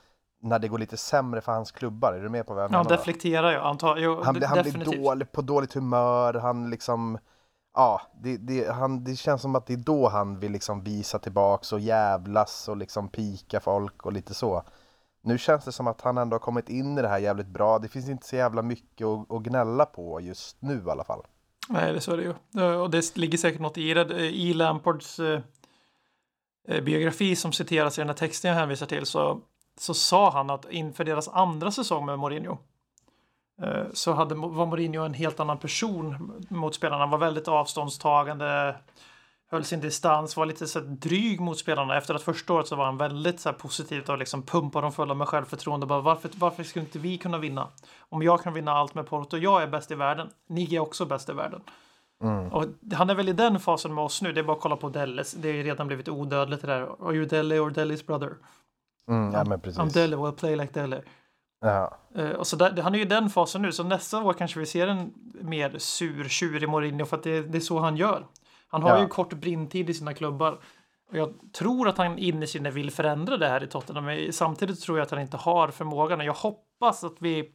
när 0.42 0.58
det 0.58 0.68
går 0.68 0.78
lite 0.78 0.96
sämre 0.96 1.40
för 1.40 1.52
hans 1.52 1.72
klubbar, 1.72 2.12
är 2.12 2.20
du 2.22 2.28
med 2.28 2.46
på 2.46 2.54
vad 2.54 2.62
jag 2.62 2.68
Ja, 2.68 2.72
menar? 2.72 2.84
då? 2.84 2.90
deflekterar 2.96 3.52
ju. 3.52 3.58
Han, 3.58 3.78
tar, 3.78 3.96
jo, 3.96 4.22
Han, 4.24 4.42
han 4.42 4.62
blir 4.62 5.02
dålig, 5.02 5.32
på 5.32 5.42
dåligt 5.42 5.74
humör, 5.74 6.34
han 6.34 6.70
liksom 6.70 7.18
Ja, 7.74 8.00
det, 8.22 8.36
det, 8.36 8.72
han, 8.72 9.04
det 9.04 9.16
känns 9.16 9.42
som 9.42 9.54
att 9.56 9.66
det 9.66 9.72
är 9.72 9.76
då 9.76 10.08
han 10.08 10.38
vill 10.38 10.52
liksom 10.52 10.82
visa 10.84 11.18
tillbaks 11.18 11.72
och 11.72 11.80
jävlas 11.80 12.68
och 12.68 12.76
liksom 12.76 13.08
pika 13.08 13.60
folk 13.60 14.06
och 14.06 14.12
lite 14.12 14.34
så. 14.34 14.62
Nu 15.22 15.38
känns 15.38 15.64
det 15.64 15.72
som 15.72 15.86
att 15.86 16.00
han 16.00 16.18
ändå 16.18 16.34
har 16.34 16.38
kommit 16.40 16.68
in 16.68 16.98
i 16.98 17.02
det 17.02 17.08
här 17.08 17.18
jävligt 17.18 17.46
bra. 17.46 17.78
Det 17.78 17.88
finns 17.88 18.08
inte 18.08 18.26
så 18.26 18.36
jävla 18.36 18.62
mycket 18.62 19.06
att, 19.06 19.32
att 19.32 19.42
gnälla 19.42 19.86
på 19.86 20.20
just 20.20 20.62
nu 20.62 20.82
i 20.86 20.90
alla 20.90 21.04
fall. 21.04 21.22
Nej, 21.68 21.92
det 21.92 22.00
så 22.00 22.12
är 22.12 22.16
det 22.16 22.22
ju. 22.22 22.34
Eh, 22.62 22.80
Och 22.80 22.90
det 22.90 23.16
ligger 23.16 23.38
säkert 23.38 23.60
något 23.60 23.78
i 23.78 23.94
det. 23.94 24.20
I 24.30 24.54
Lampards 24.54 25.18
eh, 25.18 25.40
eh, 26.68 26.84
biografi 26.84 27.36
som 27.36 27.52
citeras 27.52 27.98
i 27.98 28.00
den 28.00 28.08
här 28.08 28.16
texten 28.16 28.48
jag 28.50 28.58
hänvisar 28.58 28.86
till 28.86 29.06
så, 29.06 29.40
så 29.80 29.94
sa 29.94 30.30
han 30.30 30.50
att 30.50 30.70
inför 30.70 31.04
deras 31.04 31.28
andra 31.28 31.70
säsong 31.70 32.06
med 32.06 32.18
Mourinho 32.18 32.58
eh, 33.62 33.84
så 33.92 34.12
hade, 34.12 34.34
var 34.34 34.66
Mourinho 34.66 35.04
en 35.04 35.14
helt 35.14 35.40
annan 35.40 35.58
person 35.58 36.32
mot 36.48 36.74
spelarna. 36.74 37.02
Han 37.02 37.10
var 37.10 37.18
väldigt 37.18 37.48
avståndstagande, 37.48 38.76
höll 39.50 39.64
sin 39.64 39.80
distans, 39.80 40.36
var 40.36 40.46
lite 40.46 40.66
så 40.66 40.80
dryg 40.80 41.40
mot 41.40 41.58
spelarna. 41.58 41.96
Efter 41.96 42.14
att 42.14 42.22
första 42.22 42.52
året 42.52 42.66
så 42.66 42.76
var 42.76 42.84
han 42.84 42.96
väldigt 42.96 43.40
så 43.40 43.48
här 43.48 43.56
positivt 43.56 44.08
och 44.08 44.18
liksom 44.18 44.42
pumpade 44.42 44.84
dem 44.84 44.92
fulla 44.92 45.14
med 45.14 45.28
självförtroende. 45.28 45.86
Bara, 45.86 46.00
varför, 46.00 46.30
varför 46.34 46.62
skulle 46.62 46.84
inte 46.84 46.98
vi 46.98 47.18
kunna 47.18 47.38
vinna? 47.38 47.68
Om 47.98 48.22
jag 48.22 48.42
kan 48.42 48.54
vinna 48.54 48.72
allt 48.72 48.94
med 48.94 49.06
Porto, 49.06 49.36
jag 49.36 49.62
är 49.62 49.66
bäst 49.66 49.90
i 49.90 49.94
världen. 49.94 50.28
Ni 50.48 50.74
är 50.74 50.80
också 50.80 51.06
bäst 51.06 51.28
i 51.28 51.32
världen. 51.32 51.60
Och 52.52 52.64
han 52.92 53.10
är 53.10 53.14
väl 53.14 53.28
i 53.28 53.32
den 53.32 53.60
fasen 53.60 53.94
med 53.94 54.04
oss 54.04 54.22
nu. 54.22 54.32
Det 54.32 54.40
är 54.40 54.44
bara 54.44 54.56
att 54.56 54.62
kolla 54.62 54.76
på 54.76 54.88
Delles. 54.88 55.32
Det 55.32 55.48
ju 55.48 55.62
redan 55.62 55.86
blivit 55.86 56.08
odödligt 56.08 56.62
det 56.62 56.66
där. 56.66 57.08
Are 57.08 57.14
you 57.14 57.26
Dele 57.26 57.58
or 57.58 57.70
Dellis 57.70 58.06
brother? 58.06 58.36
Mm, 59.08 59.32
ja 59.32 59.44
men 59.44 59.60
precis. 59.60 59.92
Dele, 59.92 60.16
well 60.16 60.32
play 60.32 60.56
like 60.56 60.80
Dele. 60.80 61.02
Ja. 61.60 61.98
Eh, 62.14 62.30
och 62.30 62.46
så 62.46 62.56
där, 62.56 62.82
han 62.82 62.94
är 62.94 62.98
ju 62.98 63.04
i 63.04 63.08
den 63.08 63.30
fasen 63.30 63.62
nu, 63.62 63.72
så 63.72 63.82
nästa 63.84 64.22
år 64.22 64.32
kanske 64.32 64.60
vi 64.60 64.66
ser 64.66 64.86
en 64.88 65.12
mer 65.40 65.74
sur, 65.78 66.28
tjurig 66.28 66.68
Mourinho 66.68 67.04
för 67.06 67.16
att 67.16 67.22
det, 67.22 67.40
det 67.42 67.58
är 67.58 67.60
så 67.60 67.78
han 67.78 67.96
gör. 67.96 68.26
Han 68.68 68.82
har 68.82 68.90
Ja. 68.90 69.00
ju 69.00 69.08
kort 69.08 69.32
brintid 69.34 69.90
i 69.90 69.94
sina 69.94 70.14
klubbar. 70.14 70.58
Och 71.10 71.16
jag 71.18 71.34
tror 71.52 71.88
att 71.88 71.98
han 71.98 72.18
inne 72.18 72.44
i 72.44 72.46
sinne 72.46 72.70
vill 72.70 72.90
förändra 72.90 73.36
det 73.36 73.48
här 73.48 73.62
i 73.62 73.66
Tottenham, 73.66 74.04
men 74.04 74.32
samtidigt 74.32 74.80
tror 74.80 74.98
jag 74.98 75.04
att 75.04 75.10
han 75.10 75.20
inte 75.20 75.36
har 75.36 75.68
förmågan. 75.68 76.20
Jag 76.20 76.32
hoppas 76.34 77.04
att 77.04 77.16
vi 77.18 77.50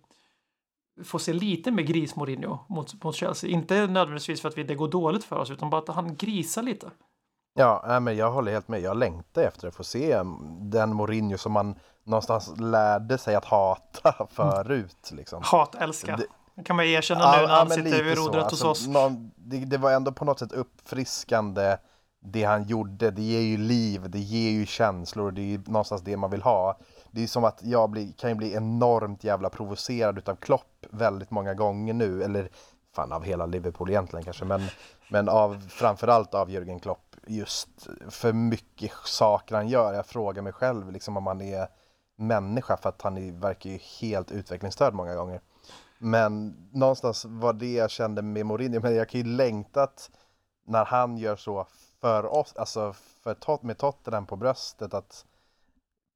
får 1.03 1.19
se 1.19 1.33
lite 1.33 1.71
med 1.71 1.87
gris 1.87 2.15
Mourinho 2.15 2.57
mot, 2.69 3.03
mot 3.03 3.15
Chelsea. 3.15 3.49
Inte 3.49 3.87
nödvändigtvis 3.87 4.41
för 4.41 4.49
att 4.49 4.57
vi, 4.57 4.63
det 4.63 4.75
går 4.75 4.87
dåligt 4.87 5.23
för 5.23 5.35
oss, 5.35 5.51
utan 5.51 5.69
bara 5.69 5.81
att 5.81 5.87
han 5.95 6.15
grisar 6.15 6.63
lite. 6.63 6.91
Ja, 7.53 7.99
men 7.99 8.15
jag 8.17 8.31
håller 8.31 8.51
helt 8.51 8.67
med. 8.67 8.81
Jag 8.81 8.97
längtar 8.97 9.41
efter 9.41 9.67
att 9.67 9.75
få 9.75 9.83
se 9.83 10.21
den 10.61 10.93
Mourinho 10.95 11.37
som 11.37 11.51
man 11.51 11.75
någonstans 12.03 12.53
lärde 12.59 13.17
sig 13.17 13.35
att 13.35 13.45
hata 13.45 14.27
förut. 14.31 15.11
Liksom. 15.11 15.41
Hat, 15.45 15.75
älska. 15.75 16.15
Det- 16.17 16.27
Det 16.55 16.63
kan 16.63 16.75
man 16.75 16.85
erkänna 16.85 17.21
Ja, 17.21 17.31
nu 17.31 17.37
när 17.41 17.49
ja, 17.53 17.57
han 17.57 17.69
sitter 17.69 18.03
vid 18.03 18.17
rodret 18.17 18.43
Alltså, 18.43 18.67
hos 18.67 18.79
oss. 18.81 18.87
någon, 18.87 19.31
det, 19.35 19.57
det 19.57 19.77
var 19.77 19.91
ändå 19.91 20.11
på 20.11 20.25
något 20.25 20.39
sätt 20.39 20.51
uppfriskande 20.51 21.77
det 22.19 22.43
han 22.43 22.63
gjorde. 22.63 23.11
Det 23.11 23.21
ger 23.21 23.41
ju 23.41 23.57
liv, 23.57 24.09
det 24.09 24.19
ger 24.19 24.51
ju 24.51 24.65
känslor 24.65 25.25
och 25.25 25.33
det 25.33 25.41
är 25.41 25.45
ju 25.45 25.57
någonstans 25.65 26.01
det 26.01 26.17
man 26.17 26.31
vill 26.31 26.41
ha. 26.41 26.77
Det 27.11 27.23
är 27.23 27.27
som 27.27 27.43
att 27.43 27.59
jag 27.63 27.89
blir, 27.89 28.11
kan 28.13 28.29
ju 28.29 28.35
bli 28.35 28.53
enormt 28.53 29.23
jävla 29.23 29.49
provocerad 29.49 30.17
utav 30.17 30.35
Klopp 30.35 30.85
väldigt 30.91 31.31
många 31.31 31.53
gånger 31.53 31.93
nu. 31.93 32.23
Eller 32.23 32.49
fan 32.95 33.11
av 33.11 33.23
hela 33.23 33.45
Liverpool 33.45 33.89
egentligen 33.89 34.23
kanske. 34.23 34.45
Men, 34.45 34.61
men 35.09 35.29
av, 35.29 35.61
framförallt 35.69 36.33
av 36.33 36.49
Jürgen 36.49 36.79
Klopp. 36.79 37.12
Just 37.27 37.87
för 38.09 38.33
mycket 38.33 38.91
saker 39.05 39.55
han 39.55 39.67
gör. 39.67 39.93
Jag 39.93 40.05
frågar 40.05 40.41
mig 40.41 40.53
själv 40.53 40.91
liksom 40.91 41.17
om 41.17 41.27
han 41.27 41.41
är 41.41 41.67
människa 42.15 42.77
för 42.77 42.89
att 42.89 43.01
han 43.01 43.17
är, 43.17 43.31
verkar 43.31 43.69
ju 43.69 43.77
helt 44.01 44.31
utvecklingsstörd 44.31 44.93
många 44.93 45.15
gånger. 45.15 45.41
Men 45.97 46.55
någonstans 46.71 47.25
var 47.25 47.53
det 47.53 47.73
jag 47.73 47.89
kände 47.89 48.21
med 48.21 48.45
Mourinho, 48.45 48.79
men 48.79 48.95
jag 48.95 49.09
kan 49.09 49.21
ju 49.21 49.27
längta 49.27 49.83
att 49.83 50.11
när 50.65 50.85
han 50.85 51.17
gör 51.17 51.35
så 51.35 51.67
för 52.01 52.25
oss, 52.25 52.55
alltså 52.55 52.93
för 52.93 53.33
Tot 53.33 53.63
med 53.63 53.77
Tottenham 53.77 54.25
på 54.25 54.35
bröstet, 54.35 54.93
att 54.93 55.25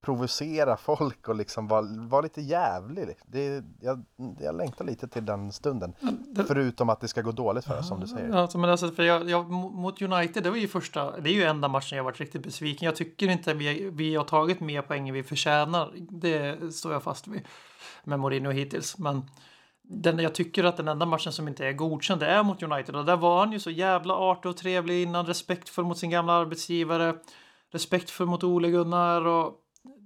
provocera 0.08 0.78
folk 0.78 1.28
och 1.28 1.36
liksom 1.36 1.68
vara 1.68 1.86
var 1.98 2.24
lite 2.24 2.42
jävlig. 2.42 3.18
Det, 3.26 3.64
jag, 3.82 4.06
jag 4.40 4.56
längtar 4.56 4.86
lite 4.86 5.08
till 5.08 5.26
den 5.26 5.52
stunden. 5.52 5.94
Förutom 6.48 6.90
att 6.90 7.02
det 7.02 7.08
ska 7.08 7.22
gå 7.22 7.32
dåligt 7.32 7.66
för 7.66 7.80
oss 7.80 7.88
som 7.88 8.00
du 8.00 8.08
säger. 8.08 8.30
Ja, 8.30 8.40
Alltså, 8.40 8.58
men 8.58 8.70
alltså, 8.70 8.92
för 8.92 9.04
jag, 9.04 9.30
jag, 9.30 9.50
mot 9.52 10.02
United, 10.02 10.44
det 10.44 10.50
var 10.50 10.58
ju 10.58 10.68
första, 10.68 11.20
det 11.20 11.30
är 11.30 11.34
ju 11.34 11.44
enda 11.44 11.68
matchen 11.68 11.98
jag 11.98 12.04
varit 12.04 12.20
riktigt 12.20 12.44
besviken. 12.44 12.86
Jag 12.86 12.96
tycker 12.96 13.28
inte 13.28 13.54
vi, 13.54 13.90
vi 13.90 14.16
har 14.16 14.24
tagit 14.24 14.60
mer 14.60 14.82
poäng 14.82 15.08
än 15.10 15.14
vi 15.14 15.24
förtjänar. 15.24 15.92
Det 16.10 16.74
står 16.74 16.94
jag 16.94 17.04
fast 17.04 17.28
vid 17.28 17.42
med 18.04 18.20
Mourinho 18.20 18.52
hittills. 18.52 18.98
Men 18.98 19.26
den, 19.82 20.20
jag 20.20 20.36
tycker 20.36 20.64
att 20.64 20.78
den 20.78 20.88
enda 20.88 21.06
matchen 21.06 21.32
som 21.32 21.48
inte 21.48 21.68
är 21.68 21.74
godkänd, 21.74 22.22
det 22.22 22.28
är 22.28 22.44
mot 22.44 22.64
United. 22.64 22.96
Och 22.96 23.06
där 23.06 23.18
var 23.18 23.40
han 23.40 23.52
ju 23.52 23.60
så 23.60 23.70
jävla 23.70 24.14
artig 24.14 24.50
och 24.50 24.58
trevlig 24.58 25.04
innan, 25.04 25.26
respektfull 25.26 25.86
mot 25.86 25.98
sin 25.98 26.10
gamla 26.10 26.34
arbetsgivare, 26.34 27.16
respektfull 27.72 28.28
mot 28.28 28.44
Ole 28.44 28.70
Gunnar 28.70 29.28
och 29.28 29.64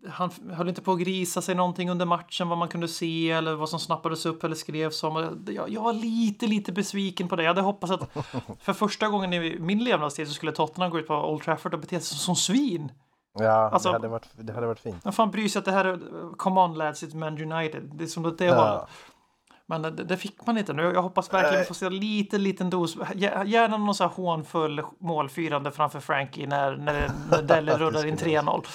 han 0.09 0.31
höll 0.53 0.69
inte 0.69 0.81
på 0.81 0.91
att 0.91 0.99
grisa 0.99 1.41
sig 1.41 1.55
någonting 1.55 1.89
under 1.89 2.05
matchen 2.05 2.49
vad 2.49 2.57
man 2.57 2.67
kunde 2.67 2.87
se 2.87 3.31
eller 3.31 3.53
vad 3.55 3.69
som 3.69 3.79
snappades 3.79 4.25
upp 4.25 4.43
eller 4.43 4.55
skrevs 4.55 5.03
om. 5.03 5.43
Jag, 5.47 5.69
jag 5.69 5.81
var 5.81 5.93
lite, 5.93 6.47
lite 6.47 6.71
besviken 6.71 7.27
på 7.27 7.35
det. 7.35 7.43
Jag 7.43 7.49
hade 7.49 7.61
hoppats 7.61 7.93
att 7.93 8.09
för 8.61 8.73
första 8.73 9.07
gången 9.07 9.33
i 9.33 9.59
min 9.59 9.83
levnadstid 9.83 10.27
så 10.27 10.33
skulle 10.33 10.51
Tottenham 10.51 10.91
gå 10.91 10.99
ut 10.99 11.07
på 11.07 11.15
Old 11.15 11.41
Trafford 11.43 11.73
och 11.73 11.79
bete 11.79 11.99
sig 11.99 12.17
som 12.17 12.35
svin. 12.35 12.91
Ja, 13.39 13.69
Alltså- 13.69 13.89
det, 13.89 13.95
hade 13.95 14.07
varit, 14.07 14.29
det 14.35 14.53
hade 14.53 14.67
varit 14.67 14.79
fint. 14.79 14.97
Vem 15.05 15.13
fan 15.13 15.31
bryr 15.31 15.47
sig 15.47 15.59
att 15.59 15.65
det 15.65 15.71
här 15.71 15.85
är 15.85 15.99
Come 16.37 16.61
on 16.61 16.73
lads, 16.77 17.03
it's 17.03 17.15
Man 17.17 17.51
United. 17.53 17.83
Det 17.93 18.03
är 18.03 18.07
som 18.07 18.23
det, 18.23 18.31
det 18.37 18.45
Ja. 18.45 18.55
hållet. 18.69 18.89
Men 19.65 19.81
det, 19.81 19.89
det 19.91 20.17
fick 20.17 20.45
man 20.45 20.57
inte 20.57 20.73
nu. 20.73 20.81
Jag 20.83 21.01
hoppas 21.01 21.33
verkligen 21.33 21.65
får 21.65 21.75
se 21.75 21.89
lite 21.89 22.37
liten 22.37 22.69
dos. 22.69 22.95
Gär- 22.95 23.43
Gärna 23.45 23.77
någon 23.77 23.95
sån 23.95 24.07
här 24.09 24.15
hånfull 24.15 24.81
målfirande 24.99 25.71
framför 25.71 25.99
Frankie 25.99 26.47
när, 26.47 26.75
när, 26.75 27.11
när 27.31 27.41
Delle 27.41 27.77
rullar 27.77 28.05
in 28.05 28.15
3-0. 28.17 28.65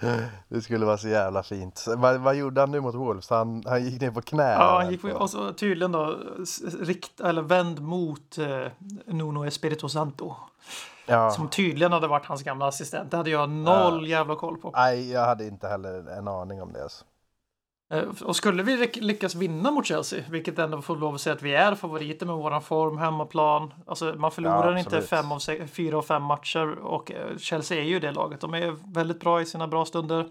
Det 0.48 0.62
skulle 0.62 0.86
vara 0.86 0.98
så 0.98 1.08
jävla 1.08 1.42
fint. 1.42 1.84
Vad, 1.96 2.20
vad 2.20 2.34
gjorde 2.34 2.60
han 2.60 2.70
nu 2.70 2.80
mot 2.80 2.94
Wolves? 2.94 3.30
Han, 3.30 3.62
han 3.66 3.84
gick 3.84 4.00
ner 4.00 4.10
på 4.10 4.22
knä. 4.22 4.52
Ja, 4.52 4.78
han 4.82 4.90
gick 4.90 5.02
på, 5.02 5.08
och 5.08 5.30
så 5.30 5.52
tydligen 5.52 5.92
då 5.92 6.18
rikt, 6.80 7.20
eller 7.20 7.42
vänd 7.42 7.80
mot 7.82 8.38
eh, 8.38 8.66
Nuno 9.06 9.46
Espirito 9.46 9.88
Santo. 9.88 10.34
ja. 11.06 11.30
Som 11.30 11.48
tydligen 11.48 11.92
hade 11.92 12.06
varit 12.08 12.26
hans 12.26 12.42
gamla 12.42 12.66
assistent. 12.66 13.10
Det 13.10 13.16
hade 13.16 13.30
jag 13.30 13.50
noll 13.50 14.06
jävla 14.08 14.36
koll 14.36 14.56
på. 14.56 14.70
Nej, 14.76 15.12
jag 15.12 15.24
hade 15.24 15.46
inte 15.46 15.68
heller 15.68 16.10
en 16.18 16.28
aning 16.28 16.62
om 16.62 16.72
det. 16.72 16.82
Alltså. 16.82 17.04
Eh, 17.90 18.04
Och 18.24 18.36
skulle 18.36 18.62
vi 18.62 18.76
lyck- 18.76 18.96
lyckas 19.02 19.34
vinna 19.34 19.70
mot 19.70 19.86
Chelsea, 19.86 20.24
vilket 20.30 20.58
ändå 20.58 20.82
får 20.82 20.96
lov 20.96 21.14
att 21.14 21.20
säga 21.20 21.34
att 21.36 21.42
vi 21.42 21.54
är 21.54 21.74
favoriter 21.74 22.26
med 22.26 22.34
våran 22.36 22.62
form, 22.62 22.98
hemmaplan. 22.98 23.74
Alltså 23.86 24.14
man 24.18 24.30
förlorar 24.30 24.72
Ja, 24.72 24.78
inte 24.78 25.02
fem 25.02 25.32
av 25.32 25.38
se- 25.38 25.66
fyra 25.66 25.98
av 25.98 26.02
fem 26.02 26.22
matcher 26.22 26.72
och 26.78 27.12
eh, 27.12 27.36
Chelsea 27.38 27.78
är 27.78 27.84
ju 27.84 28.00
det 28.00 28.12
laget. 28.12 28.40
De 28.40 28.54
är 28.54 28.76
väldigt 28.94 29.20
bra 29.20 29.40
i 29.40 29.46
sina 29.46 29.68
bra 29.68 29.84
stunder. 29.84 30.26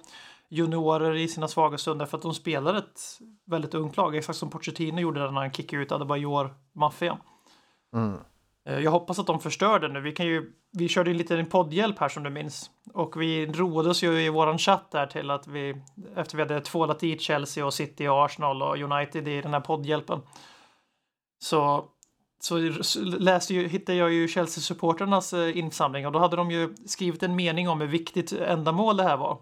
Juniorer 0.50 1.16
i 1.16 1.28
sina 1.28 1.48
svaga 1.48 1.78
stunder 1.78 2.06
för 2.06 2.18
att 2.18 2.24
de 2.24 2.34
spelar 2.34 2.76
ett 2.76 3.02
väldigt 3.46 3.74
ungt 3.74 3.98
lag. 3.98 4.16
Exakt 4.16 4.38
som 4.40 4.50
Pochettino 4.50 5.00
gjorde 5.00 5.20
när 5.32 5.42
han 5.42 5.52
kickade 5.52 5.84
ut 5.84 5.92
Adebayor-maffian. 5.92 7.18
Mm. 7.96 8.18
Eh, 8.66 8.80
jag 8.80 8.92
hoppas 8.92 9.20
att 9.20 9.28
de 9.28 9.40
förstör 9.40 9.80
det 9.80 9.88
nu. 9.88 10.02
Vi, 10.02 10.12
kan 10.12 10.26
ju, 10.26 10.52
vi 10.72 10.88
körde 10.88 11.12
ju 11.12 11.18
lite 11.18 11.38
en 11.38 11.46
poddhjälp 11.46 12.00
här 12.00 12.10
som 12.10 12.24
du 12.24 12.30
minns. 12.30 12.70
Och 12.94 13.22
vi 13.22 13.46
roade 13.46 13.90
oss 13.90 14.04
ju 14.04 14.22
i 14.22 14.30
våran 14.30 14.58
chatt 14.58 14.92
där 14.92 15.08
till 15.08 15.32
att 15.32 15.48
vi, 15.48 15.82
efter 16.16 16.38
vi 16.38 16.44
hade 16.44 16.62
tvålat 16.62 17.04
i 17.04 17.18
Chelsea 17.18 17.66
och 17.66 17.74
City 17.74 18.08
och 18.08 18.26
Arsenal 18.26 18.62
och 18.62 18.78
United 18.78 19.28
i 19.28 19.42
den 19.42 19.54
här 19.54 19.60
poddhjälpen. 19.60 20.22
Så, 21.40 21.86
så 22.40 22.58
läste 23.20 23.54
ju, 23.54 23.68
hittade 23.68 23.98
jag 23.98 24.14
ju 24.14 24.28
Chelsea-supporternas 24.28 25.34
eh, 25.34 25.58
insamling 25.58 26.06
och 26.06 26.12
då 26.12 26.20
hade 26.20 26.36
de 26.36 26.52
ju 26.52 26.76
skrivit 26.86 27.24
en 27.24 27.36
mening 27.36 27.70
om 27.70 27.82
hur 27.82 27.88
viktigt 27.88 28.32
ändamål 28.32 28.98
det 28.98 29.04
här 29.04 29.18
var. 29.18 29.38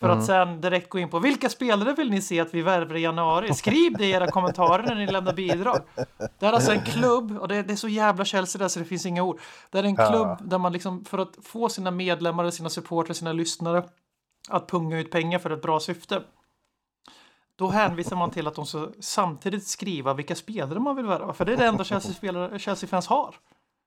För 0.00 0.08
att 0.08 0.24
sen 0.24 0.60
direkt 0.60 0.88
gå 0.88 0.98
in 0.98 1.10
på 1.10 1.18
vilka 1.18 1.48
spelare 1.48 1.92
vill 1.92 2.10
ni 2.10 2.22
se 2.22 2.40
att 2.40 2.54
vi 2.54 2.62
värvar 2.62 2.94
i 2.96 3.00
januari? 3.00 3.54
Skriv 3.54 3.92
det 3.92 4.04
i 4.06 4.10
era 4.10 4.30
kommentarer 4.30 4.82
när 4.82 4.94
ni 4.94 5.06
lämnar 5.06 5.32
bidrag. 5.32 5.78
Det 6.38 6.46
är 6.46 6.52
alltså 6.52 6.72
en 6.72 6.80
klubb, 6.84 7.38
och 7.38 7.48
det, 7.48 7.62
det 7.62 7.72
är 7.72 7.76
så 7.76 7.88
jävla 7.88 8.24
Chelsea 8.24 8.58
där 8.58 8.68
så 8.68 8.78
det 8.78 8.84
finns 8.84 9.06
inga 9.06 9.22
ord. 9.22 9.40
Det 9.70 9.78
är 9.78 9.84
en 9.84 9.94
Ja. 9.98 10.08
klubb 10.10 10.50
där 10.50 10.58
man 10.58 10.72
liksom 10.72 11.04
för 11.04 11.18
att 11.18 11.38
få 11.42 11.68
sina 11.68 11.90
medlemmar, 11.90 12.50
sina 12.50 12.68
supportrar, 12.68 13.14
sina 13.14 13.32
lyssnare 13.32 13.84
att 14.48 14.68
punga 14.70 14.98
ut 14.98 15.10
pengar 15.10 15.38
för 15.38 15.50
ett 15.50 15.62
bra 15.62 15.80
syfte. 15.80 16.22
Då 17.56 17.68
hänvisar 17.68 18.16
man 18.16 18.30
till 18.30 18.46
att 18.46 18.54
de 18.54 18.66
ska 18.66 18.88
samtidigt 19.00 19.66
skriva 19.66 20.14
vilka 20.14 20.34
spelare 20.34 20.80
man 20.80 20.96
vill 20.96 21.06
värva. 21.06 21.32
För 21.32 21.44
det 21.44 21.52
är 21.52 21.56
det 21.56 21.66
enda 21.66 21.84
Chelsea-fans 22.58 23.06
har. 23.06 23.34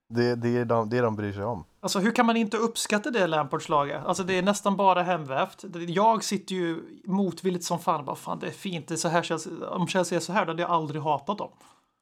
Det, 0.10 0.36
det, 0.36 0.58
är 0.58 0.66
de, 0.66 0.90
det 0.90 1.02
de 1.02 1.16
bryr 1.16 1.34
sig 1.34 1.44
om. 1.44 1.66
Alltså 1.82 2.00
hur 2.00 2.12
kan 2.12 2.26
man 2.26 2.38
inte 2.38 2.58
uppskatta 2.58 3.12
det 3.12 3.28
Lampards 3.28 3.70
laget? 3.70 4.06
Alltså 4.06 4.24
det 4.24 4.38
är 4.38 4.42
nästan 4.42 4.76
bara 4.78 5.04
hemvävt. 5.04 5.64
Jag 5.88 6.24
sitter 6.24 6.56
ju 6.56 6.84
motvilligt 7.06 7.66
som 7.66 7.80
fan. 7.80 8.06
Bara, 8.06 8.16
fan 8.16 8.40
det 8.40 8.48
är 8.48 8.52
fint, 8.52 8.88
det 8.88 8.94
är 8.94 8.98
så 8.98 9.08
här 9.08 9.22
Chelsea. 9.24 9.70
Om 9.70 9.88
Chelsea 9.88 10.16
är 10.18 10.20
så 10.20 10.34
här 10.34 10.46
då 10.46 10.52
hade 10.52 10.62
jag 10.62 10.72
aldrig 10.72 11.02
hatat 11.02 11.38
dem. 11.38 11.50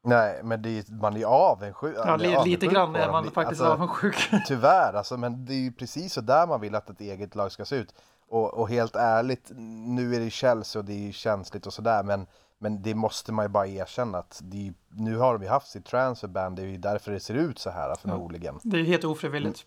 Nej, 0.03 0.41
men 0.43 0.61
det, 0.61 0.69
är- 0.69 1.01
man 1.01 1.17
är 1.17 1.25
avundsjuk. 1.25 1.95
Ja, 1.97 2.15
li, 2.15 2.27
lite 2.27 2.37
avundsjuk 2.39 2.71
grann 2.71 2.93
på 2.93 2.99
är 2.99 3.11
man 3.11 3.23
faktiskt 3.31 3.61
alltså, 3.61 3.73
avundsjuk. 3.73 4.29
Tyvärr, 4.47 4.93
alltså, 4.93 5.17
men 5.17 5.45
det 5.45 5.53
är 5.53 5.59
ju 5.59 5.71
precis 5.71 6.13
så 6.13 6.21
där 6.21 6.47
man 6.47 6.61
vill 6.61 6.75
att 6.75 6.89
ett 6.89 7.01
eget 7.01 7.35
lag 7.35 7.51
ska 7.51 7.65
se 7.65 7.75
ut. 7.75 7.95
Och, 8.29 8.53
och 8.53 8.69
helt 8.69 8.95
ärligt, 8.95 9.51
nu 9.87 10.15
är 10.15 10.19
det 10.19 10.29
Chelsea 10.29 10.79
och 10.79 10.85
det 10.85 11.07
är 11.09 11.11
känsligt 11.11 11.65
och 11.67 11.73
sådär, 11.73 12.03
men, 12.03 12.27
men 12.61 12.81
det 12.81 12.95
måste 12.95 13.31
man 13.31 13.45
ju 13.45 13.49
bara 13.49 13.67
erkänna 13.67 14.17
att 14.17 14.41
är, 14.67 14.73
nu 14.89 15.17
har 15.17 15.39
ju 15.39 15.47
haft 15.47 15.67
sitt 15.67 15.85
transferband, 15.85 16.55
det 16.55 16.61
är 16.61 16.65
ju 16.65 16.77
därför 16.77 17.11
det 17.11 17.19
ser 17.19 17.33
ut 17.33 17.59
så 17.59 17.69
här 17.69 17.95
förmodligen. 17.95 18.59
Det 18.63 18.79
är 18.79 18.83
helt 18.83 19.03
ofrivilligt. 19.03 19.65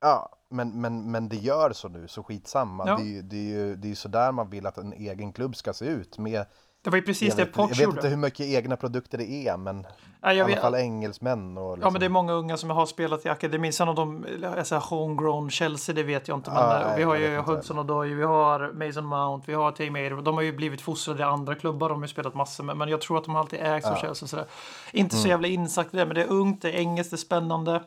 Ja, 0.00 0.30
men, 0.48 0.80
men, 0.80 1.10
men 1.10 1.28
det 1.28 1.36
gör 1.36 1.72
så 1.72 1.88
nu, 1.88 2.08
så 2.08 2.22
skitsamma. 2.22 2.84
Ja. 2.86 2.96
Det, 2.96 3.02
ju- 3.02 3.22
det 3.22 3.36
är 3.36 3.58
ju 3.58 3.76
det 3.76 3.86
är 3.86 3.88
ju 3.88 3.94
så 3.94 4.08
där 4.08 4.32
man 4.32 4.50
vill 4.50 4.66
att 4.66 4.78
en 4.78 4.92
egen 4.92 5.32
klubb 5.32 5.56
ska 5.56 5.72
se 5.72 5.84
ut. 5.84 6.18
Med, 6.18 6.46
Det 6.84 6.90
var 6.90 6.96
ju 6.96 7.02
precis 7.02 7.28
jag, 7.28 7.36
det 7.36 7.44
vet, 7.44 7.56
jag 7.56 7.68
Poch 7.68 7.70
vet 7.70 7.80
inte 7.80 7.96
gjorde. 7.96 8.08
hur 8.08 8.16
mycket 8.16 8.46
egna 8.46 8.76
produkter 8.76 9.18
det 9.18 9.30
är, 9.48 9.56
men 9.56 9.76
Nej, 10.22 10.34
i 10.34 10.38
jag 10.38 10.44
alla 10.44 10.54
vet, 10.54 10.62
fall 10.62 10.74
engelsmän 10.74 11.58
och 11.58 11.76
liksom. 11.78 11.86
ja, 11.86 11.90
men 11.90 12.00
det 12.00 12.06
är 12.06 12.10
många 12.10 12.32
unga 12.32 12.56
som 12.56 12.70
har 12.70 12.86
spelat 12.86 13.26
i 13.26 13.28
akademin. 13.28 13.72
Sen 13.72 13.88
om 13.88 13.94
de 13.94 14.24
är 14.44 14.64
så 14.64 14.74
här 14.74 14.82
homegrown 14.82 15.50
Chelsea, 15.50 15.94
det 15.94 16.02
vet 16.02 16.28
jag 16.28 16.38
inte. 16.38 16.50
Men 16.50 16.58
Ja, 16.60 16.80
eh, 16.80 16.86
nej, 16.86 16.96
vi 16.96 17.02
har 17.02 17.16
jag 17.16 17.30
ju 17.30 17.38
Hudson 17.38 17.78
och 17.78 18.04
vi 18.06 18.22
har 18.22 18.72
Mason 18.86 19.06
Mount, 19.06 19.44
vi 19.46 19.54
har 19.54 19.72
Tay 19.72 19.90
Mader. 19.90 20.22
De 20.22 20.34
har 20.34 20.42
ju 20.42 20.52
blivit 20.52 20.80
fostrade 20.80 21.20
i 21.20 21.22
andra 21.22 21.54
klubbar. 21.54 21.88
De 21.88 21.94
har 21.98 22.04
ju 22.04 22.08
spelat 22.08 22.34
massor 22.34 22.64
med. 22.64 22.76
Men 22.76 22.88
jag 22.88 23.00
tror 23.00 23.18
att 23.18 23.24
de 23.24 23.36
alltid 23.36 23.58
ägs 23.62 23.84
av 23.86 23.92
Ja. 23.92 24.00
Chelsea. 24.00 24.28
Sådär. 24.28 24.46
Inte 24.92 25.14
Mm. 25.16 25.22
så 25.22 25.28
jävla 25.28 25.48
insatt 25.48 25.94
i 25.94 25.96
det, 25.96 26.06
men 26.06 26.14
det 26.14 26.22
är 26.22 26.28
ungt, 26.30 26.62
det 26.62 26.70
är 26.72 26.78
engelskt, 26.78 27.10
det 27.10 27.14
är 27.14 27.18
spännande. 27.18 27.82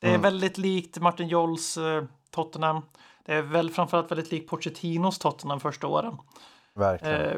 Det 0.00 0.06
är 0.06 0.10
Mm. 0.10 0.22
väldigt 0.22 0.58
likt 0.58 0.98
Martin 1.00 1.28
Jolls 1.28 1.76
eh, 1.78 2.04
Tottenham. 2.30 2.82
Det 3.26 3.32
är 3.34 3.42
väl 3.42 3.70
framförallt 3.70 4.10
väldigt 4.10 4.30
likt 4.32 4.50
Pochettinos 4.50 5.18
Tottenham 5.18 5.60
första 5.60 5.86
åren. 5.86 6.16
Verkligen. 6.74 7.20
Eh, 7.20 7.36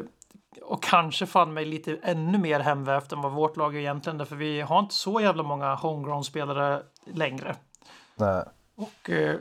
och 0.61 0.83
kanske 0.83 1.25
fan 1.25 1.53
mig 1.53 1.65
lite 1.65 1.99
ännu 2.03 2.37
mer 2.37 2.59
hemvävt 2.59 3.11
än 3.11 3.21
vad 3.21 3.31
vårt 3.31 3.57
lag 3.57 3.75
är 3.75 3.79
egentligen. 3.79 4.17
Därför 4.17 4.35
vi 4.35 4.61
har 4.61 4.79
inte 4.79 4.95
så 4.95 5.21
jävla 5.21 5.43
många 5.43 5.75
homegrown-spelare 5.75 6.83
längre. 7.05 7.55
Nej. 8.15 8.43
Och, 8.75 9.09
eh, 9.09 9.35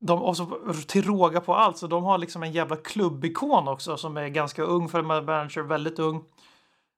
de, 0.00 0.22
och 0.22 0.36
så 0.36 0.46
till 0.86 1.04
råga 1.04 1.40
på 1.40 1.54
allt, 1.54 1.78
så 1.78 1.86
de 1.86 2.04
har 2.04 2.18
liksom 2.18 2.42
en 2.42 2.52
jävla 2.52 2.76
klubbikon 2.76 3.68
också 3.68 3.96
som 3.96 4.16
är 4.16 4.28
ganska 4.28 4.62
ung 4.62 4.88
för 4.88 4.98
en 4.98 5.06
manager, 5.06 5.62
väldigt 5.62 5.98
ung. 5.98 6.24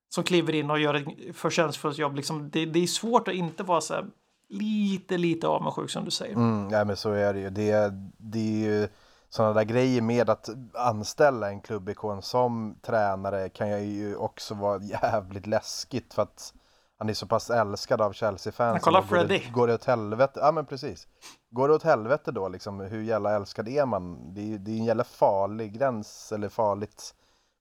Som 0.09 0.25
kliver 0.25 0.55
in 0.55 0.71
och 0.71 0.81
gör 0.81 0.95
ett 0.95 1.37
förtjänstfullt 1.37 1.99
jobb. 1.99 2.17
Liksom, 2.17 2.51
det, 2.51 2.67
det 2.67 2.83
är 2.83 2.87
svårt 2.87 3.29
att 3.29 3.35
inte 3.35 3.63
vara 3.63 3.81
så 3.81 3.95
här 3.95 4.07
lite, 4.49 5.19
lite 5.19 5.49
avundsjuk 5.49 5.91
som 5.91 6.05
du 6.05 6.11
säger. 6.11 6.35
Mm, 6.35 6.71
ja, 6.71 6.85
men 6.85 6.97
så 6.97 7.11
är 7.13 7.35
det 7.35 7.41
ju. 7.41 7.51
Det, 7.51 7.93
det 8.19 8.39
är 8.39 8.69
ju 8.69 8.89
sådana 9.37 9.55
där 9.55 9.65
grejer 9.65 10.03
med 10.03 10.31
att 10.31 10.49
anställa 10.75 11.49
en 11.49 11.61
klubbikon 11.61 12.23
som 12.23 12.79
tränare 12.83 13.49
kan 13.49 13.69
jag 13.69 13.85
ju 13.85 14.17
också 14.17 14.55
vara 14.55 14.83
jävligt 14.83 15.47
läskigt 15.47 16.15
för 16.15 16.23
att 16.23 16.55
han 16.99 17.09
är 17.09 17.15
så 17.15 17.27
pass 17.27 17.51
älskad 17.51 18.01
av 18.01 18.13
Chelsea-fans. 18.13 18.83
kolla 18.85 18.99
Och 18.99 19.09
går 19.09 19.17
det- 19.17 19.27
Freddie. 19.27 19.51
Går 19.51 19.67
det 19.67 19.75
åt 19.75 19.85
helvete? 19.85 20.41
Ja 20.43 20.53
men 20.53 20.67
precis. 20.67 21.09
Går 21.51 21.69
det 21.69 21.75
åt 21.75 21.83
helvete 21.83 22.33
då 22.33 22.49
liksom, 22.49 22.81
hur 22.81 23.03
jävla 23.03 23.37
älskad 23.37 23.69
är 23.69 23.87
man? 23.87 24.35
Det 24.35 24.55
är 24.55 24.59
det 24.59 24.71
är 24.71 24.77
en 24.79 24.85
jävla 24.85 25.05
farlig 25.05 25.73
gräns 25.73 26.33
eller 26.33 26.49
farligt 26.49 27.15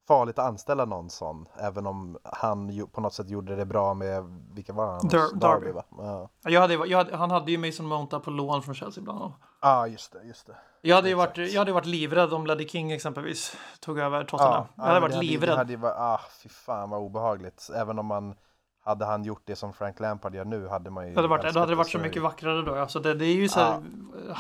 farligt 0.08 0.40
att 0.40 0.46
anställa 0.48 0.86
någon 0.86 1.10
sån. 1.10 1.46
Även 1.58 1.88
om 1.88 2.18
han 2.24 2.88
på 2.92 3.02
något 3.02 3.14
sätt 3.14 3.30
gjorde 3.30 3.56
det 3.56 3.66
bra 3.66 3.94
med, 3.94 4.24
vilka 4.54 4.74
var 4.74 4.86
han? 4.92 5.02
Dar- 5.08 5.40
Derby. 5.40 5.72
va? 5.72 5.84
Ja, 5.98 6.30
Jag 6.50 6.62
hade, 6.62 6.74
jag 6.74 6.98
hade, 6.98 7.18
han 7.18 7.32
hade 7.32 7.52
ju 7.52 7.58
Mason 7.58 7.86
Mount 7.88 8.16
där 8.16 8.20
på 8.24 8.30
lån 8.32 8.62
från 8.64 8.76
Chelsea 8.76 9.04
bland 9.04 9.22
annat. 9.22 9.34
Ah, 9.64 9.88
just 9.88 10.12
det, 10.12 10.24
just 10.24 10.48
det. 10.48 10.56
Jag 10.82 10.96
hade 10.96 11.10
ju 11.10 11.16
varit, 11.16 11.38
jag 11.38 11.62
hade 11.62 11.72
varit 11.72 11.86
livrädd 11.86 12.34
om 12.34 12.46
Leddy 12.48 12.68
King 12.68 12.92
exempelvis 12.92 13.58
tog 13.80 14.00
över 14.00 14.24
Tottenham. 14.24 14.66
jag 14.76 14.84
hade 14.84 14.94
men 14.94 15.02
varit 15.02 15.14
det 15.14 15.26
livrädd. 15.28 15.50
Det 15.50 15.56
hade 15.58 15.78
varit, 15.78 15.96
ah, 15.98 16.22
fy 16.44 16.50
fan 16.50 16.90
vad 16.90 17.02
obehagligt. 17.02 17.70
Även 17.76 18.00
om 18.00 18.06
man, 18.06 18.36
hade 18.84 19.06
han 19.06 19.24
gjort 19.24 19.42
det 19.46 19.56
som 19.56 19.74
Frank 19.74 20.00
Lampard 20.00 20.36
gör 20.36 20.46
nu 20.46 20.68
hade 20.68 20.90
man 20.90 21.08
ju 21.08 21.14
Det 21.14 21.18
hade 21.18 21.28
varit, 21.28 21.46
älskat 21.46 21.60
hade 21.60 21.72
det 21.72 21.76
varit 21.76 21.92
så 21.92 21.98
mycket 21.98 22.14
det. 22.14 22.20
vackrare 22.20 22.62
då. 22.62 22.76
Alltså 22.76 23.00
det, 23.00 23.14
det 23.14 23.26
är 23.26 23.36
ju 23.36 23.50
så 23.50 23.60
här 23.60 23.82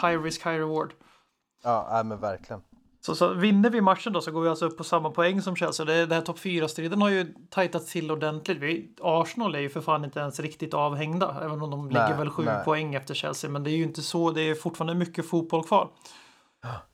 high 0.09 0.23
risk, 0.23 0.45
high 0.45 0.57
reward. 0.57 0.93
Ja, 1.63 2.01
men 2.05 2.19
verkligen. 2.19 2.62
Så, 3.05 3.15
så 3.15 3.33
vinner 3.33 3.69
vi 3.69 3.81
matchen 3.81 4.13
då 4.13 4.21
så 4.21 4.31
går 4.31 4.41
vi 4.41 4.49
alltså 4.49 4.65
upp 4.65 4.77
på 4.77 4.83
samma 4.83 5.11
poäng 5.11 5.41
som 5.41 5.55
Chelsea. 5.55 5.85
Det, 5.85 6.05
det 6.05 6.15
här 6.15 6.21
topp 6.21 6.39
4-striden 6.39 7.01
har 7.01 7.09
ju 7.09 7.33
tajtat 7.49 7.87
till 7.87 8.11
ordentligt. 8.11 8.57
Vi, 8.57 8.89
Arsenal 9.01 9.55
är 9.55 9.59
ju 9.59 9.69
för 9.69 9.81
fan 9.81 10.05
inte 10.05 10.19
ens 10.19 10.39
riktigt 10.39 10.73
avhängda. 10.73 11.37
Även 11.41 11.61
om 11.61 11.71
de 11.71 11.89
ligger 11.89 12.09
Nej, 12.09 12.17
väl 12.17 12.29
sju 12.29 12.43
nej. 12.43 12.65
poäng 12.65 12.95
efter 12.95 13.13
Chelsea. 13.13 13.49
Men 13.49 13.63
det 13.63 13.71
är 13.71 13.75
ju 13.75 13.83
inte 13.83 14.01
så. 14.01 14.31
Det 14.31 14.41
är 14.41 14.55
fortfarande 14.55 14.95
mycket 14.95 15.29
fotboll 15.29 15.63
kvar. 15.63 15.89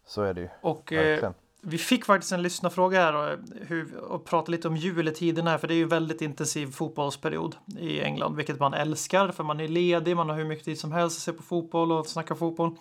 Så 0.06 0.22
är 0.22 0.34
det 0.34 0.42
ju. 0.42 0.50
Och 0.62 0.94
eh, 0.94 1.32
vi 1.62 1.78
fick 1.78 2.06
faktiskt 2.06 2.32
en 2.32 2.42
lyssnarfråga 2.42 3.02
här 3.02 3.16
och, 3.16 3.40
hur, 3.68 3.98
och 3.98 4.26
prata 4.26 4.52
lite 4.52 4.68
om 4.68 4.78
juletiderna 4.78 5.52
här. 5.52 5.58
För 5.58 5.68
det 5.68 5.74
är 5.74 5.78
ju 5.78 5.88
väldigt 5.88 6.22
intensiv 6.22 6.72
fotbollsperiod 6.72 7.56
i 7.78 8.02
England. 8.02 8.36
Vilket 8.36 8.60
man 8.60 8.74
älskar. 8.74 9.32
För 9.32 9.44
man 9.44 9.60
är 9.60 9.68
ledig, 9.68 10.16
man 10.16 10.30
har 10.30 10.36
hur 10.36 10.46
mycket 10.46 10.66
tid 10.66 10.80
som 10.80 10.92
helst 10.92 11.18
att 11.18 11.22
se 11.22 11.34
på 11.34 11.44
fotboll 11.44 11.92
och 11.92 12.08
snacka 12.08 12.36
fotboll. 12.36 12.76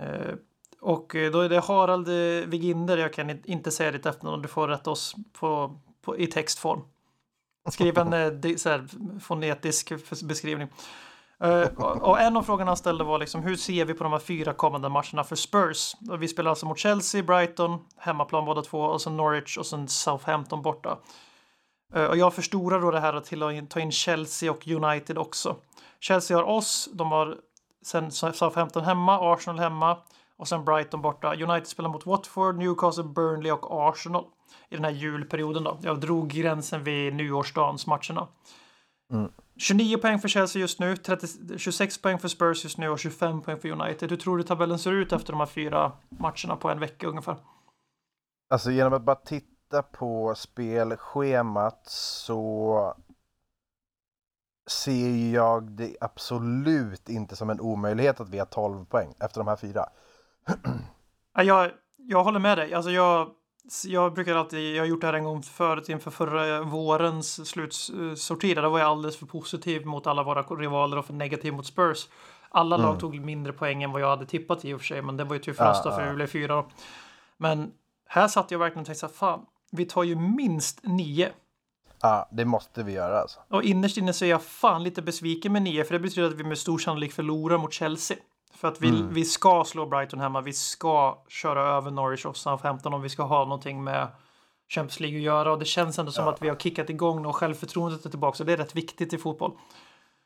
Eh, 0.00 0.34
och 0.80 1.14
eh, 1.14 1.32
då 1.32 1.40
är 1.40 1.48
det 1.48 1.60
Harald 1.60 2.08
eh, 2.08 2.48
Viginder, 2.48 2.98
jag 2.98 3.12
kan 3.12 3.30
inte 3.44 3.70
säga 3.70 3.90
ditt 3.90 4.06
efternamn, 4.06 4.42
du 4.42 4.48
får 4.48 4.68
rätta 4.68 4.90
oss 4.90 5.14
på, 5.32 5.80
på, 6.02 6.18
i 6.18 6.26
textform. 6.26 6.80
Skriv 7.70 7.98
en 7.98 8.12
eh, 8.12 8.56
så 8.56 8.68
här, 8.68 8.88
fonetisk 9.20 9.92
beskrivning. 10.22 10.68
Uh, 11.44 11.82
och, 11.82 12.20
en 12.20 12.36
av 12.36 12.42
frågorna 12.42 12.70
han 12.70 12.76
ställde 12.76 13.04
var 13.04 13.18
liksom, 13.18 13.42
hur 13.42 13.56
ser 13.56 13.84
vi 13.84 13.94
på 13.94 14.04
de 14.04 14.12
här 14.12 14.20
fyra 14.20 14.52
kommande 14.52 14.88
matcherna 14.88 15.24
för 15.24 15.36
Spurs? 15.36 15.94
Och 16.10 16.22
vi 16.22 16.28
spelar 16.28 16.50
alltså 16.50 16.66
mot 16.66 16.78
Chelsea, 16.78 17.22
Brighton, 17.22 17.78
hemmaplan 17.96 18.44
båda 18.44 18.62
två, 18.62 18.80
och 18.80 19.00
sen 19.00 19.16
Norwich 19.16 19.56
och 19.58 19.66
sen 19.66 19.88
Southampton 19.88 20.62
borta. 20.62 20.98
Uh, 21.96 22.04
och 22.04 22.16
jag 22.16 22.34
förstorar 22.34 22.80
då 22.80 22.90
det 22.90 23.00
här 23.00 23.20
till 23.20 23.42
att 23.42 23.70
ta 23.70 23.80
in 23.80 23.92
Chelsea 23.92 24.50
och 24.50 24.68
United 24.68 25.18
också. 25.18 25.56
Chelsea 26.00 26.36
har 26.36 26.44
oss, 26.44 26.88
de 26.92 27.12
har 27.12 27.36
sen 27.82 28.10
Southampton 28.10 28.84
hemma, 28.84 29.32
Arsenal 29.32 29.58
hemma 29.58 29.98
och 30.38 30.48
sen 30.48 30.64
Brighton 30.64 31.02
borta. 31.02 31.34
United 31.34 31.66
spelar 31.66 31.90
mot 31.90 32.06
Watford, 32.06 32.56
Newcastle, 32.56 33.04
Burnley 33.04 33.52
och 33.52 33.88
Arsenal 33.88 34.24
i 34.68 34.74
den 34.74 34.84
här 34.84 34.92
julperioden. 34.92 35.64
Då. 35.64 35.78
Jag 35.82 36.00
drog 36.00 36.28
gränsen 36.28 36.84
vid 36.84 37.14
nyårsdagens 37.14 37.86
matcherna. 37.86 38.28
29 39.56 39.98
poäng 39.98 40.18
för 40.18 40.28
Chelsea 40.28 40.60
just 40.60 40.80
nu, 40.80 40.96
30, 40.96 41.58
26 41.58 42.02
poäng 42.02 42.18
för 42.18 42.28
Spurs 42.28 42.64
just 42.64 42.78
nu 42.78 42.88
och 42.88 42.98
25 42.98 43.42
poäng 43.42 43.60
för 43.60 43.68
United. 43.68 44.10
Hur 44.10 44.16
tror 44.16 44.38
du 44.38 44.42
tabellen 44.42 44.78
ser 44.78 44.92
ut 44.92 45.12
efter 45.12 45.32
de 45.32 45.38
här 45.38 45.46
fyra 45.46 45.92
matcherna 46.08 46.56
på 46.56 46.70
en 46.70 46.80
vecka 46.80 47.06
ungefär? 47.06 47.36
Alltså 48.50 48.70
genom 48.70 48.92
att 48.92 49.02
bara 49.02 49.16
titta 49.16 49.82
på 49.82 50.34
spelschemat 50.36 51.82
så 51.86 52.94
ser 54.70 55.32
jag 55.32 55.70
det 55.70 55.96
absolut 56.00 57.08
inte 57.08 57.36
som 57.36 57.50
en 57.50 57.60
omöjlighet 57.60 58.20
att 58.20 58.28
vi 58.28 58.38
har 58.38 58.46
12 58.46 58.84
poäng 58.84 59.14
efter 59.20 59.40
de 59.40 59.48
här 59.48 59.56
fyra. 59.56 59.86
Ja, 61.34 61.42
Jag, 61.42 61.70
jag 61.96 62.24
håller 62.24 62.38
med 62.40 62.58
dig. 62.58 62.74
Alltså 62.74 62.90
jag, 62.90 63.30
jag 63.86 64.14
brukar 64.14 64.34
alltid, 64.34 64.74
jag 64.76 64.82
har 64.82 64.86
gjort 64.86 65.00
det 65.00 65.06
här 65.06 65.14
en 65.14 65.24
gång 65.24 65.42
förut 65.42 65.88
inför 65.88 66.10
förra 66.10 66.62
vårens 66.62 67.48
slutsorti. 67.48 68.54
Där 68.54 68.68
var 68.68 68.78
jag 68.78 68.88
alldeles 68.88 69.16
för 69.16 69.26
positiv 69.26 69.86
mot 69.86 70.06
alla 70.06 70.22
våra 70.22 70.42
rivaler 70.42 70.96
och 70.98 71.04
för 71.06 71.14
negativ 71.14 71.52
mot 71.52 71.66
Spurs. 71.66 72.08
Alla 72.50 72.76
lag 72.76 72.88
Mm. 72.88 73.00
tog 73.00 73.20
mindre 73.20 73.52
poäng 73.52 73.82
än 73.82 73.92
vad 73.92 74.02
jag 74.02 74.08
hade 74.08 74.26
tippat 74.26 74.64
i 74.64 74.74
och 74.74 74.80
för 74.80 74.86
sig, 74.86 75.02
men 75.02 75.16
det 75.16 75.24
var 75.24 75.34
ju 75.34 75.40
tur 75.40 75.52
för 75.52 75.70
oss 75.70 75.82
då, 75.84 75.90
för 75.90 76.08
vi 76.08 76.14
blev 76.14 76.26
fyra. 76.26 76.64
Men 77.36 77.72
här 78.06 78.28
satt 78.28 78.50
jag 78.50 78.58
verkligen 78.58 78.80
och 78.80 78.86
tänkte 78.86 79.00
så 79.00 79.06
här, 79.06 79.14
fan, 79.14 79.46
vi 79.70 79.84
tar 79.84 80.02
ju 80.02 80.16
minst 80.16 80.80
nio. 80.82 81.28
Ja, 82.00 82.28
det 82.32 82.44
måste 82.44 82.82
vi 82.82 82.92
göra 82.92 83.20
alltså. 83.20 83.40
Och 83.48 83.62
innerst 83.62 83.96
inne 83.96 84.12
så 84.12 84.24
är 84.24 84.28
jag 84.28 84.42
fan 84.42 84.82
lite 84.82 85.02
besviken 85.02 85.52
med 85.52 85.62
nio, 85.62 85.84
för 85.84 85.92
det 85.92 86.00
betyder 86.00 86.28
att 86.28 86.34
vi 86.34 86.44
med 86.44 86.58
stor 86.58 86.78
sannolikhet 86.78 87.16
förlorar 87.16 87.58
mot 87.58 87.72
Chelsea. 87.72 88.16
För 88.60 88.68
att 88.68 88.80
vi, 88.82 88.88
Mm. 88.88 89.08
vi 89.14 89.24
ska 89.24 89.64
slå 89.64 89.86
Brighton 89.86 90.20
hemma, 90.20 90.40
vi 90.40 90.52
ska 90.52 91.18
köra 91.28 91.62
över 91.62 91.90
Norwich 91.90 92.24
och 92.26 92.36
Southampton 92.36 92.94
om 92.94 93.02
vi 93.02 93.08
ska 93.08 93.22
ha 93.22 93.44
någonting 93.44 93.84
med 93.84 94.08
Champions 94.74 95.00
League 95.00 95.18
att 95.18 95.22
göra. 95.24 95.52
Och 95.52 95.58
det 95.58 95.64
känns 95.64 95.98
ändå 95.98 96.12
som 96.12 96.24
Ja. 96.24 96.30
att 96.32 96.42
vi 96.42 96.48
har 96.48 96.56
kickat 96.56 96.90
igång 96.90 97.26
och 97.26 97.36
självförtroendet 97.36 98.06
är 98.06 98.10
tillbaka. 98.10 98.36
Så 98.36 98.44
det 98.44 98.52
är 98.52 98.56
rätt 98.56 98.76
viktigt 98.76 99.12
i 99.12 99.18
fotboll. 99.18 99.52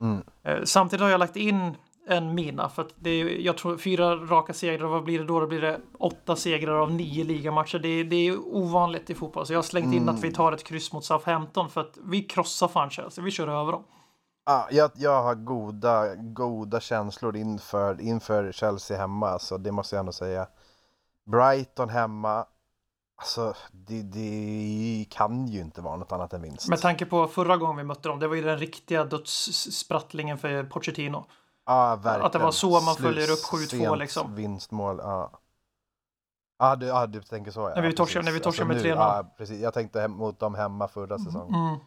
Mm. 0.00 0.22
Eh, 0.44 0.64
Samtidigt 0.64 1.02
har 1.02 1.10
jag 1.10 1.18
lagt 1.20 1.36
in 1.36 1.76
en 2.08 2.34
mina 2.34 2.68
för 2.68 2.82
att 2.82 2.94
det 2.96 3.10
är, 3.10 3.26
jag 3.28 3.56
tror 3.58 3.76
fyra 3.76 4.16
raka 4.16 4.52
segrar. 4.52 4.86
Vad 4.88 5.04
blir 5.04 5.18
det 5.18 5.24
då? 5.24 5.40
Då 5.40 5.46
blir 5.46 5.60
det 5.60 5.80
åtta 5.98 6.36
segrar 6.36 6.74
av 6.74 6.92
nio 6.92 7.24
ligamatcher. 7.24 7.78
Det, 7.78 7.88
är- 7.88 8.04
det 8.04 8.16
är 8.28 8.38
ovanligt 8.56 9.10
i 9.10 9.14
fotboll. 9.14 9.46
Så 9.46 9.52
jag 9.52 9.58
har 9.58 9.62
slängt 9.62 9.94
in 9.94 10.02
Mm. 10.02 10.14
att 10.14 10.24
vi 10.24 10.32
tar 10.32 10.52
ett 10.52 10.64
kryss 10.64 10.92
mot 10.92 11.04
Southampton 11.04 11.70
för 11.70 11.80
att 11.80 11.98
vi 12.04 12.22
krossar 12.22 12.68
fan 12.68 12.90
Chelsea. 12.90 13.24
Vi 13.24 13.30
kör 13.30 13.48
över 13.48 13.72
dem. 13.72 13.84
Ja, 14.44 14.68
jag, 14.70 14.90
jag 14.94 15.22
har 15.22 15.34
goda, 15.34 16.14
goda 16.14 16.80
känslor 16.80 17.36
inför, 17.36 18.00
inför 18.00 18.52
Chelsea 18.52 18.98
hemma, 18.98 19.38
så 19.38 19.58
det 19.58 19.72
måste 19.72 19.96
jag 19.96 20.00
ändå 20.00 20.12
säga. 20.12 20.46
Brighton 21.24 21.88
hemma, 21.88 22.46
alltså 23.16 23.54
det, 23.72 24.02
det 24.02 25.06
kan 25.10 25.46
ju 25.48 25.60
inte 25.60 25.80
vara 25.80 25.96
något 25.96 26.12
annat 26.12 26.32
än 26.32 26.42
vinst. 26.42 26.68
Med 26.68 26.80
tanke 26.80 27.06
på 27.06 27.26
förra 27.28 27.56
gången 27.56 27.76
vi 27.76 27.84
mötte 27.84 28.08
dem. 28.08 28.18
Det 28.18 28.28
var 28.28 28.34
ju 28.34 28.42
den 28.42 28.58
riktiga 28.58 29.04
dödssprattlingen 29.04 30.38
för 30.38 30.64
Pochettino. 30.64 31.24
Ja, 31.66 31.96
verkligen. 31.96 32.26
Att 32.26 32.32
det 32.32 32.38
var 32.38 32.50
så 32.50 32.70
man 32.80 32.94
Slut- 32.94 33.06
följer 33.06 33.30
upp 33.30 33.38
7-2 33.38 33.66
sent 33.66 33.98
liksom. 33.98 34.34
vinstmål, 34.34 34.98
ja. 35.02 35.30
Ja, 36.58 36.76
du, 36.76 36.86
ja, 36.86 37.06
du 37.06 37.20
tänker 37.22 37.50
så 37.50 37.60
ja. 37.60 37.72
När 37.74 37.82
vi 37.82 37.92
torskade-. 37.92 38.18
Alltså 38.18 38.20
när 38.30 38.32
vi 38.32 38.40
torskade 38.40 38.68
med 38.68 38.76
nu- 38.76 38.82
3-0. 38.82 38.96
Ja, 38.96 39.34
precis. 39.38 39.60
Jag 39.60 39.74
tänkte 39.74 40.00
hem, 40.00 40.12
mot 40.12 40.38
dem 40.38 40.54
hemma 40.54 40.88
förra 40.88 41.18
säsongen. 41.18 41.54
Mm. 41.54 41.78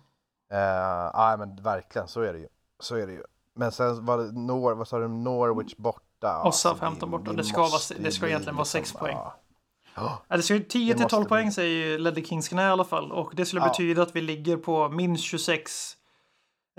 Eh, 0.52 0.58
Ja, 1.14 1.36
men 1.40 1.56
verkligen, 1.56 2.08
så 2.08 2.22
är 2.22 2.34
det 2.34 2.40
ju. 2.40 2.48
Så 2.80 2.96
är 2.96 3.08
det 3.08 3.14
ju. 3.14 3.24
Men 3.56 3.72
sen 3.72 4.06
var 4.06 4.18
det 4.18 4.32
Nor 4.32 4.76
vad 4.76 4.88
sa 4.88 5.00
du, 5.00 5.08
Norwich 5.08 5.76
borta. 5.78 6.28
Alltså, 6.28 6.70
Southampton 6.70 7.12
borta. 7.12 7.34
Det 7.34 7.44
ska 7.44 7.62
vara- 7.62 8.00
det 8.00 8.12
ska 8.12 8.26
ju 8.26 8.30
egentligen 8.32 8.56
vara 8.56 8.66
sex 8.66 8.90
liksom- 8.90 9.00
poäng. 9.00 9.16
Ja. 9.16 9.34
Ja. 10.30 10.36
Det 10.38 10.42
ska 10.44 10.54
ju 10.54 10.60
10 10.64 10.94
Det 10.94 11.00
till 11.00 11.08
12 11.10 11.20
måste 11.22 11.30
poäng 11.30 11.52
säger 11.52 12.00
Ledley 12.00 12.26
Kings 12.26 12.48
knä 12.50 12.62
i 12.62 12.66
alla 12.70 12.84
fall. 12.84 13.12
Och 13.12 13.32
det 13.36 13.46
skulle 13.46 13.62
Ja. 13.62 13.68
betyda 13.68 14.02
att 14.02 14.16
vi 14.16 14.22
ligger 14.22 14.58
på 14.58 14.90
minst 14.90 15.24
26. 15.24 15.98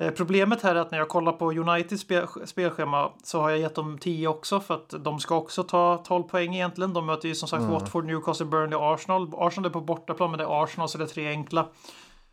Eh, 0.01 0.11
Problemet 0.11 0.63
här 0.63 0.75
är 0.75 0.81
att 0.81 0.91
när 0.91 0.99
jag 0.99 1.09
kollar 1.09 1.33
på 1.33 1.53
Uniteds 1.53 2.03
spel, 2.03 2.27
spelschema 2.45 3.13
så 3.25 3.41
har 3.41 3.51
jag 3.51 3.59
gett 3.59 3.75
dem 3.75 3.99
10 3.99 4.29
också 4.29 4.61
för 4.61 4.75
att 4.75 4.95
de 5.05 5.21
ska 5.21 5.37
också 5.37 5.63
ta 5.63 6.03
12 6.07 6.23
poäng 6.23 6.55
egentligen. 6.55 6.93
De 6.93 7.07
möter 7.07 7.29
ju 7.29 7.35
som 7.35 7.49
sagt 7.49 7.61
Mm. 7.61 7.73
Watford, 7.73 8.05
Newcastle, 8.05 8.47
Burnley 8.47 8.79
och 8.79 8.95
Arsenal. 8.95 9.31
Arsenal 9.37 9.67
är 9.71 9.73
på 9.73 9.81
bortaplan 9.81 10.31
men 10.31 10.39
det 10.39 10.45
är 10.45 10.63
Arsenal 10.65 10.89
så 10.89 10.99
det 10.99 11.05
är 11.05 11.09
tre 11.09 11.29
enkla. 11.29 11.69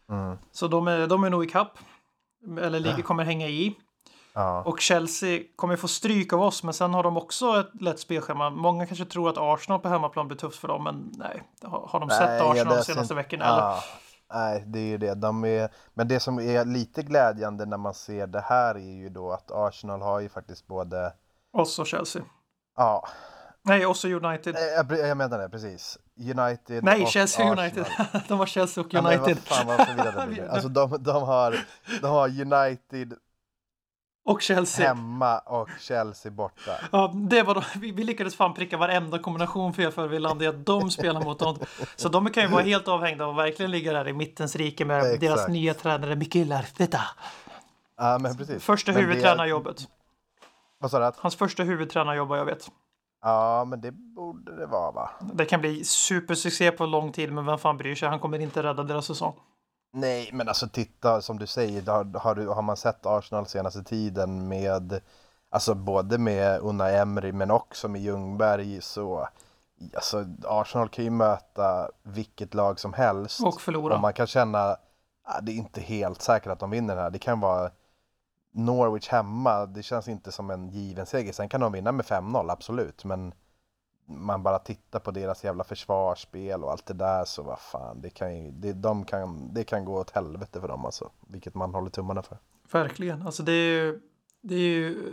Mm. 0.09 0.37
Så 0.51 0.67
de 0.67 0.87
är, 0.87 1.07
de 1.07 1.23
är 1.23 1.29
nog 1.29 1.43
ikapp. 1.43 1.77
Eller 2.59 2.79
ligger, 2.79 3.01
kommer 3.01 3.23
hänga 3.23 3.47
i. 3.47 3.75
Ja. 4.33 4.63
Och 4.63 4.79
Chelsea 4.79 5.43
kommer 5.55 5.75
få 5.75 5.87
stryk 5.87 6.33
av 6.33 6.41
oss, 6.41 6.63
men 6.63 6.73
sen 6.73 6.93
har 6.93 7.03
de 7.03 7.17
också 7.17 7.59
ett 7.59 7.81
lätt 7.81 7.99
spelschema. 7.99 8.49
Många 8.49 8.85
kanske 8.85 9.05
tror 9.05 9.29
att 9.29 9.37
Arsenal 9.37 9.79
på 9.79 9.89
hemmaplan 9.89 10.27
blir 10.27 10.37
tufft 10.37 10.59
för 10.59 10.67
dem, 10.67 10.83
men 10.83 11.11
nej. 11.17 11.43
Har, 11.63 11.99
de 11.99 12.09
sett 12.09 12.19
Nej, 12.19 12.41
Arsenal 12.41 12.77
de 12.77 12.83
senaste 12.83 13.13
veckorna? 13.13 13.45
Eller? 13.45 13.57
Ja. 13.57 13.83
Nej, 14.33 14.63
det 14.67 14.79
är 14.79 14.87
ju 14.87 14.97
det. 14.97 15.15
De 15.15 15.45
är... 15.45 15.69
Men 15.93 16.07
det 16.07 16.19
som 16.19 16.39
är 16.39 16.65
lite 16.65 17.03
glädjande 17.03 17.65
när 17.65 17.77
man 17.77 17.93
ser 17.93 18.27
det 18.27 18.41
här 18.41 18.75
är 18.75 18.93
ju 19.01 19.09
då 19.09 19.31
att 19.31 19.51
Arsenal 19.51 20.01
har 20.01 20.19
ju 20.19 20.29
faktiskt 20.29 20.67
både... 20.67 21.13
Oss 21.53 21.79
och 21.79 21.87
Chelsea. 21.87 22.21
Ja, 22.77 23.07
Nej, 23.65 23.85
och 23.85 24.05
United. 24.05 24.55
eh, 24.55 24.61
jag, 24.61 25.09
jag 25.09 25.17
menar 25.17 25.39
det, 25.39 25.49
precis. 25.49 25.97
United 26.19 26.83
nej, 26.83 27.05
Chelsea 27.05 27.45
Arsenal. 27.45 27.59
United. 27.59 27.85
de 28.27 28.37
var 28.37 28.45
Chelsea 28.45 28.83
och 28.83 28.93
Ja, 28.93 29.01
men 29.01 29.19
United. 29.19 29.37
vad 29.49 29.57
fan 29.57 29.67
vad. 29.67 30.39
Alltså 30.49 30.69
de, 30.69 31.03
de, 31.03 31.23
har, 31.23 31.55
de 32.01 32.07
har 32.07 32.27
United 32.27 33.13
och 34.25 34.41
Chelsea. 34.41 34.87
hemma 34.87 35.39
och 35.39 35.69
Chelsea 35.79 36.31
borta. 36.31 36.71
Ja, 36.91 37.11
det 37.15 37.43
var 37.43 37.55
då, 37.55 37.63
vi, 37.75 37.91
vi 37.91 38.03
lyckades 38.03 38.35
fan 38.35 38.53
pricka 38.53 38.77
varenda 38.77 39.19
kombination 39.19 39.73
fel 39.73 39.91
för 39.91 40.07
vi 40.07 40.19
landade 40.19 40.45
i 40.45 40.47
att 40.47 40.65
de 40.65 40.91
spelar 40.91 41.21
mot 41.21 41.39
dem. 41.39 41.59
Så 41.95 42.09
de 42.09 42.29
kan 42.29 42.43
ju 42.43 42.49
vara 42.49 42.61
helt 42.63 42.87
avhängda 42.87 43.25
och 43.25 43.37
verkligen 43.37 43.71
ligga 43.71 43.93
där 43.93 44.07
i 44.07 44.13
mittens 44.13 44.55
rike 44.55 44.85
med 44.85 44.99
Exakt. 44.99 45.21
deras 45.21 45.47
nya 45.47 45.73
tränare 45.73 46.15
Mikel 46.15 46.51
Arteta. 46.51 47.01
Ja, 47.97 48.17
men 48.21 48.37
precis. 48.37 48.63
Första 48.63 48.91
huvudtränarjobbet. 48.91 49.87
Vad 50.79 50.91
sa 50.91 50.99
du? 50.99 51.11
Hans 51.17 51.35
första 51.35 51.63
huvudtränarjobb 51.63 52.29
vad 52.29 52.39
jag 52.39 52.45
vet. 52.45 52.67
Ja, 53.23 53.65
men 53.65 53.81
det 53.81 53.91
borde 53.91 54.55
det 54.55 54.65
vara 54.65 54.91
va? 54.91 55.09
Det 55.33 55.45
kan 55.45 55.59
bli 55.61 55.83
supersuccé 55.83 56.71
på 56.71 56.85
lång 56.85 57.11
tid, 57.11 57.31
men 57.31 57.45
vem 57.45 57.57
fan 57.57 57.77
bryr 57.77 57.95
sig? 57.95 58.09
Han 58.09 58.19
kommer 58.19 58.39
inte 58.39 58.63
rädda 58.63 58.83
deras 58.83 59.05
säsong. 59.05 59.33
Nej, 59.93 60.29
men 60.33 60.47
alltså 60.47 60.67
titta 60.67 61.21
som 61.21 61.39
du 61.39 61.47
säger, 61.47 61.91
har, 61.91 62.19
har, 62.19 62.35
du, 62.35 62.47
har 62.47 62.61
man 62.61 62.77
sett 62.77 63.05
Arsenal 63.05 63.45
senaste 63.45 63.83
tiden 63.83 64.47
med, 64.47 65.01
alltså 65.49 65.75
både 65.75 66.17
med 66.17 66.59
Unai 66.61 66.95
Emery 66.95 67.31
men 67.31 67.51
också 67.51 67.87
med 67.87 68.01
Ljungberg 68.01 68.81
så, 68.81 69.27
alltså 69.95 70.25
Arsenal 70.47 70.89
kan 70.89 71.03
ju 71.03 71.11
möta 71.11 71.89
vilket 72.03 72.53
lag 72.53 72.79
som 72.79 72.93
helst. 72.93 73.43
Och 73.43 73.61
förlora. 73.61 73.95
Och 73.95 74.01
man 74.01 74.13
kan 74.13 74.27
känna, 74.27 74.77
ah, 75.23 75.41
det 75.41 75.51
är 75.51 75.55
inte 75.55 75.81
helt 75.81 76.21
säkert 76.21 76.51
att 76.51 76.59
de 76.59 76.69
vinner 76.69 76.95
den 76.95 77.03
här. 77.03 77.11
Det 77.11 77.19
kan 77.19 77.39
vara 77.39 77.71
Norwich 78.55 79.09
hemma, 79.09 79.65
det 79.65 79.83
känns 79.83 80.07
inte 80.07 80.31
som 80.31 80.49
en 80.49 80.69
given 80.69 81.05
seger. 81.05 81.33
Sen 81.33 81.49
kan 81.49 81.61
de 81.61 81.71
vinna 81.71 81.91
med 81.91 82.05
5-0, 82.05 82.51
absolut. 82.51 83.05
Men 83.05 83.33
man 84.05 84.43
bara 84.43 84.59
tittar 84.59 84.99
på 84.99 85.11
deras 85.11 85.43
jävla 85.43 85.63
försvarsspel 85.63 86.63
och 86.63 86.71
allt 86.71 86.85
det 86.85 86.93
där 86.93 87.25
så 87.25 87.43
vad 87.43 87.59
fan, 87.59 88.01
det 88.01 88.09
kan 88.09 88.37
ju, 88.37 88.51
det, 88.51 88.73
de 88.73 89.05
kan, 89.05 89.53
det 89.53 89.63
kan 89.63 89.85
gå 89.85 89.99
åt 89.99 90.11
helvete 90.11 90.61
för 90.61 90.67
dem 90.67 90.85
alltså. 90.85 91.11
Vilket 91.27 91.55
man 91.55 91.73
håller 91.73 91.89
tummarna 91.89 92.21
för. 92.21 92.37
Verkligen. 92.71 93.21
Alltså 93.21 93.43
det 93.43 93.51
är 93.51 93.83
ju, 93.83 94.01
det 94.41 94.55
är 94.55 94.59
ju, 94.59 95.11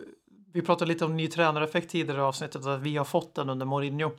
vi 0.53 0.63
pratade 0.63 0.89
lite 0.89 1.05
om 1.05 1.17
ny 1.17 1.29
tränareffekt 1.29 1.91
tidigare 1.91 2.19
i 2.19 2.23
avsnittet, 2.23 2.67
att 2.67 2.81
vi 2.81 2.97
har 2.97 3.05
fått 3.05 3.35
den 3.35 3.51
under 3.51 3.67
Mourinho. 3.67 4.11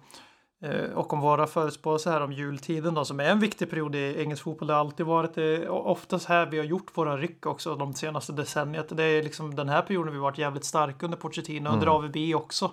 Eh, 0.64 0.92
och 0.94 1.14
om 1.14 1.20
våra 1.20 1.48
förutspåelser 1.48 2.12
här 2.12 2.22
om 2.22 2.32
jultiden 2.34 2.94
då, 2.94 3.06
som 3.06 3.20
är 3.20 3.24
en 3.24 3.40
viktig 3.40 3.70
period 3.70 3.96
i 3.96 4.16
engelsk 4.22 4.44
fotboll. 4.44 4.68
Det 4.68 4.74
har 4.74 4.80
alltid 4.80 5.06
varit 5.06 5.36
det, 5.36 5.70
och 5.70 5.92
oftast 5.92 6.26
här 6.26 6.46
vi 6.46 6.58
har 6.58 6.66
gjort 6.66 6.98
våra 6.98 7.18
ryck 7.18 7.46
också 7.46 7.76
de 7.76 7.94
senaste 7.94 8.34
decenniet. 8.34 8.98
Det 8.98 9.04
är 9.04 9.24
liksom 9.24 9.56
den 9.56 9.70
här 9.70 9.82
perioden 9.82 10.14
vi 10.14 10.20
varit 10.20 10.38
jävligt 10.38 10.66
starka 10.66 11.06
under 11.06 11.18
Pochettino, 11.18 11.70
under 11.70 11.88
Mm. 11.88 11.96
AVB 11.96 12.36
också. 12.36 12.72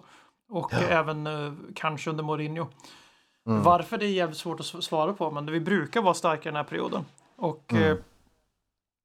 Och 0.50 0.72
även 0.74 1.26
eh, 1.26 1.52
kanske 1.74 2.10
under 2.10 2.24
Mourinho. 2.24 2.66
Mm. 3.46 3.62
Varför 3.62 3.98
det 3.98 4.06
är 4.06 4.10
jävligt 4.10 4.38
svårt 4.38 4.60
att 4.60 4.66
svara 4.84 5.12
på, 5.12 5.30
men 5.30 5.46
vi 5.52 5.60
brukar 5.60 6.02
vara 6.02 6.14
starka 6.14 6.42
i 6.48 6.52
den 6.52 6.56
här 6.56 6.64
perioden. 6.64 7.04
Och 7.36 7.72
Mm. 7.72 7.84
eh, 7.84 7.96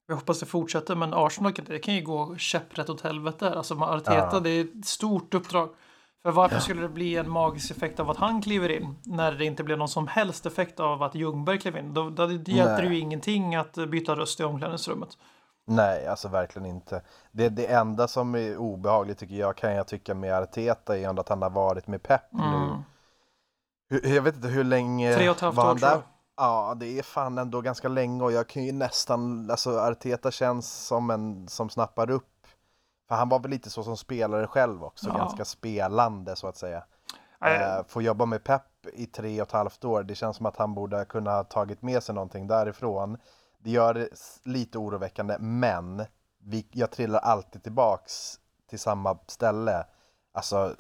vi 0.08 0.14
hoppas 0.14 0.40
det 0.40 0.46
fortsätter, 0.46 0.96
men 0.96 1.14
Arsenal 1.14 1.54
det 1.68 1.80
kan 1.80 1.96
ju 1.96 2.02
gå 2.02 2.36
käpprätt 2.38 2.90
åt 2.90 3.02
helvete. 3.02 3.54
Alltså 3.58 3.74
Arteta, 3.76 4.30
Ja. 4.34 4.40
det 4.40 4.50
är 4.50 4.62
ett 4.80 4.86
stort 4.86 5.34
uppdrag. 5.34 5.70
För 6.24 6.32
varför 6.32 6.60
skulle 6.60 6.82
det 6.82 6.90
bli 6.90 7.18
en 7.18 7.30
magisk 7.30 7.72
effekt 7.72 8.00
av 8.00 8.10
att 8.10 8.18
han 8.18 8.42
kliver 8.42 8.70
in 8.70 8.96
när 9.04 9.32
det 9.32 9.46
inte 9.46 9.64
blir 9.64 9.78
någon 9.78 9.88
som 9.88 10.08
helst 10.08 10.46
effekt 10.46 10.80
av 10.80 11.04
att 11.04 11.16
Ljungberg 11.16 11.60
klev 11.60 11.78
in? 11.78 11.94
Då, 11.94 12.10
då 12.10 12.26
det 12.28 12.52
hjälpte 12.52 12.82
det 12.82 12.88
ju 12.88 13.00
ingenting 13.00 13.56
att 13.56 13.74
byta 13.74 14.16
röst 14.16 14.40
i 14.40 14.44
omklädningsrummet. 14.44 15.10
Nej, 15.68 16.08
alltså 16.08 16.28
verkligen 16.28 16.66
inte. 16.66 17.02
Det, 17.32 17.50
det 17.50 17.66
enda 17.66 18.08
som 18.08 18.36
är 18.36 18.58
obehagligt 18.58 19.18
tycker 19.18 19.36
jag, 19.36 19.56
kan 19.58 19.74
jag 19.76 19.88
tycka 19.88 20.14
med 20.14 20.34
Arteta 20.34 20.98
är 20.98 21.10
ändå 21.10 21.22
att 21.22 21.30
han 21.30 21.42
har 21.42 21.50
varit 21.50 21.88
med 21.88 22.04
Pep 22.04 22.22
nu. 22.32 22.44
Mm. 22.44 22.70
Hur- 23.90 24.16
Jag 24.16 24.22
vet 24.22 24.36
inte 24.36 24.48
hur 24.48 24.64
länge 24.64 25.16
Tre 25.16 25.30
och 25.30 25.36
ett 25.36 25.42
halvt 25.42 25.56
var 25.56 25.64
år 25.64 25.68
han 25.68 25.78
tror 25.78 25.90
där? 25.90 26.02
Ja, 26.38 26.74
det 26.80 27.00
är 27.00 27.04
fan 27.04 27.38
ändå 27.38 27.62
ganska 27.62 27.88
länge 27.88 28.24
och 28.24 28.32
jag 28.32 28.48
kan 28.48 28.64
ju 28.64 28.72
nästan, 28.72 29.50
alltså 29.52 29.80
Arteta 29.80 30.32
känns 30.32 30.86
som 30.88 31.10
en 31.10 31.48
som 31.48 31.70
snappar 31.70 32.10
upp. 32.10 32.28
För 33.14 33.18
han 33.18 33.30
var 33.30 33.40
väl 33.40 33.52
lite 33.52 33.70
så 33.70 33.84
som 33.84 33.98
spelare 33.98 34.48
själv 34.48 34.84
också, 34.84 35.08
Ja. 35.10 35.18
ganska 35.18 35.46
spelande 35.46 36.36
så 36.36 36.48
att 36.48 36.58
säga. 36.58 36.84
Eh, 37.46 37.84
få 37.88 38.02
jobba 38.02 38.26
med 38.26 38.44
Pep 38.44 38.62
i 38.94 39.06
tre 39.06 39.42
och 39.42 39.48
ett 39.48 39.54
halvt 39.54 39.86
år, 39.86 40.04
det 40.04 40.16
känns 40.16 40.38
som 40.38 40.46
att 40.46 40.58
han 40.58 40.74
borde 40.74 41.06
kunna 41.06 41.32
ha 41.32 41.44
tagit 41.44 41.82
med 41.82 42.04
sig 42.04 42.16
någonting 42.16 42.48
därifrån. 42.48 43.18
Det 43.60 43.72
gör 43.72 43.94
det 43.94 44.10
lite 44.44 44.78
oroväckande, 44.78 45.38
men 45.40 46.06
vi, 46.44 46.68
jag 46.72 46.92
trillar 46.92 47.20
alltid 47.20 47.64
tillbaks 47.64 48.40
till 48.70 48.80
samma 48.80 49.18
ställe. 49.28 49.86
Alltså, 50.34 50.76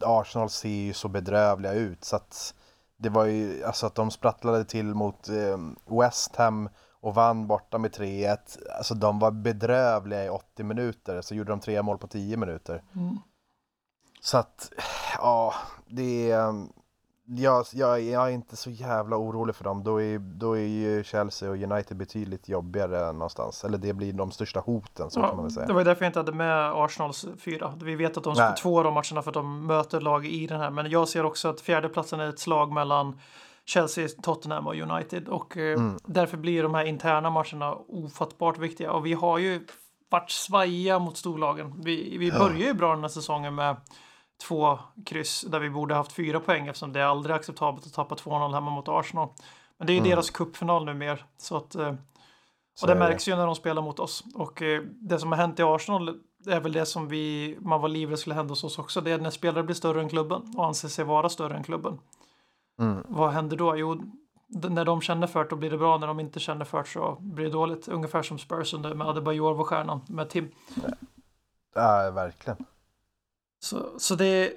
Arsenal 0.00 0.50
ser 0.50 0.68
ju 0.68 0.92
så 0.92 1.08
bedrövliga 1.08 1.72
ut 1.72 2.04
så 2.04 2.16
att 2.16 2.54
det 2.96 3.08
var 3.08 3.24
ju 3.24 3.64
alltså 3.64 3.86
att 3.86 3.94
de 3.94 4.10
sprattlade 4.10 4.64
till 4.64 4.94
mot 4.94 5.28
eh, 5.28 5.58
West 5.98 6.36
Ham 6.36 6.68
och 7.00 7.14
vann 7.14 7.46
borta 7.46 7.78
med 7.78 7.90
3-1. 7.90 8.38
Alltså 8.78 8.94
de 8.94 9.18
var 9.18 9.30
bedrövliga 9.30 10.24
i 10.24 10.28
80 10.28 10.62
minuter, 10.62 11.20
så 11.20 11.34
gjorde 11.34 11.52
de 11.52 11.60
tre 11.60 11.82
mål 11.82 11.98
på 11.98 12.06
10 12.06 12.36
minuter. 12.36 12.82
Mm. 12.94 13.18
Så 14.20 14.38
att, 14.38 14.72
ja, 15.18 15.54
det 15.86 16.30
är... 16.30 16.66
Jag, 17.30 17.66
jag, 17.72 18.00
jag 18.00 18.26
är 18.26 18.30
inte 18.30 18.56
så 18.56 18.70
jävla 18.70 19.16
orolig 19.16 19.56
för 19.56 19.64
dem. 19.64 19.84
Då 19.84 20.02
är, 20.02 20.18
då 20.18 20.56
är 20.56 20.66
ju 20.66 21.04
Chelsea 21.04 21.50
och 21.50 21.56
United 21.56 21.96
betydligt 21.96 22.48
jobbigare 22.48 23.12
någonstans. 23.12 23.64
Eller 23.64 23.78
det 23.78 23.92
blir 23.92 24.12
de 24.12 24.30
största 24.30 24.60
hoten, 24.60 25.10
så 25.10 25.20
kan 25.20 25.36
man 25.36 25.44
väl 25.44 25.52
säga. 25.52 25.66
det 25.66 25.72
var 25.72 25.84
därför 25.84 26.04
jag 26.04 26.08
inte 26.08 26.18
hade 26.18 26.32
med 26.32 26.72
Arsenals 26.72 27.26
fyra. 27.38 27.74
Vi 27.82 27.96
vet 27.96 28.16
att 28.16 28.24
de 28.24 28.34
ska 28.34 28.52
två 28.52 28.78
av 28.78 28.84
de 28.84 28.94
matcherna 28.94 29.22
för 29.22 29.30
att 29.30 29.34
de 29.34 29.66
möter 29.66 30.00
lag 30.00 30.26
i 30.26 30.46
den 30.46 30.60
här. 30.60 30.70
Men 30.70 30.90
jag 30.90 31.08
ser 31.08 31.24
också 31.24 31.48
att 31.48 31.60
fjärdeplatsen 31.60 32.20
är 32.20 32.28
ett 32.28 32.38
slag 32.38 32.72
mellan 32.72 33.20
Chelsea, 33.68 34.08
Tottenham 34.22 34.66
och 34.66 34.74
United. 34.76 35.28
Och 35.28 35.56
eh, 35.56 35.74
Mm. 35.78 35.98
därför 36.04 36.36
blir 36.36 36.62
de 36.62 36.74
här 36.74 36.84
interna 36.84 37.30
matcherna 37.30 37.74
ofattbart 37.74 38.58
viktiga. 38.58 38.92
Och 38.92 39.06
vi 39.06 39.12
har 39.12 39.38
ju 39.38 39.66
varit 40.10 40.30
svajiga 40.30 40.98
mot 40.98 41.16
storlagen. 41.16 41.74
Vi, 41.84 42.18
vi 42.18 42.32
börjar 42.32 42.66
ju 42.66 42.74
bra 42.74 42.90
den 42.94 43.00
här 43.00 43.08
säsongen 43.08 43.54
med 43.54 43.76
två 44.48 44.78
kryss 45.06 45.40
där 45.48 45.60
vi 45.60 45.70
borde 45.70 45.94
haft 45.94 46.12
fyra 46.12 46.40
poäng 46.40 46.66
eftersom 46.66 46.92
det 46.92 47.00
är 47.00 47.04
aldrig 47.04 47.36
acceptabelt 47.36 47.86
att 47.86 47.92
tappa 47.94 48.14
2-0 48.14 48.54
hemma 48.54 48.70
mot 48.70 48.88
Arsenal. 48.88 49.28
Men 49.78 49.86
det 49.86 49.92
är 49.92 49.94
ju 49.94 49.98
Mm. 50.00 50.10
deras 50.10 50.30
cupfinal 50.30 50.84
nu 50.84 50.94
mer. 50.94 51.24
Så 51.38 51.56
att, 51.56 51.74
eh, 51.74 51.94
och 52.82 52.86
det. 52.88 52.94
märks 52.94 53.28
ju 53.28 53.36
när 53.36 53.46
de 53.46 53.54
spelar 53.54 53.82
mot 53.82 54.00
oss. 54.00 54.24
Och 54.34 54.62
eh, 54.62 54.82
det 54.82 55.18
som 55.18 55.32
har 55.32 55.36
hänt 55.38 55.58
i 55.58 55.62
Arsenal 55.62 56.20
är 56.46 56.60
väl 56.60 56.72
det 56.72 56.86
som 56.86 57.08
vi, 57.08 57.56
man 57.60 57.80
var 57.80 57.88
livrädd 57.88 58.18
skulle 58.18 58.34
hända 58.34 58.52
hos 58.52 58.64
oss 58.64 58.78
också. 58.78 59.00
Det 59.00 59.10
är 59.10 59.18
när 59.18 59.30
spelare 59.30 59.62
blir 59.62 59.74
större 59.74 60.00
än 60.00 60.08
klubben 60.08 60.54
och 60.56 60.66
anser 60.66 60.88
sig 60.88 61.04
vara 61.04 61.28
större 61.28 61.56
än 61.56 61.62
klubben. 61.62 61.98
Mm. 62.78 63.04
Vad 63.08 63.30
händer 63.30 63.56
då? 63.56 63.76
Jo, 63.76 64.02
när 64.48 64.84
de 64.84 65.00
känner 65.00 65.26
för 65.26 65.44
det 65.44 65.50
då 65.50 65.56
blir 65.56 65.70
det 65.70 65.78
bra. 65.78 65.98
När 65.98 66.06
de 66.06 66.20
inte 66.20 66.40
känner 66.40 66.64
för 66.64 66.78
det 66.78 66.88
så 66.88 67.16
blir 67.20 67.44
det 67.44 67.50
dåligt. 67.50 67.88
Ungefär 67.88 68.22
som 68.22 68.38
Spurs 68.38 68.74
under 68.74 68.94
med 68.94 69.06
Adebayor 69.06 69.54
var 69.54 69.64
stjärnan 69.64 70.00
med 70.08 70.28
Tim. 70.30 70.50
Ja, 71.74 72.10
verkligen. 72.10 72.56
Så, 73.60 73.86
så 73.98 74.14
det 74.14 74.24
är 74.26 74.50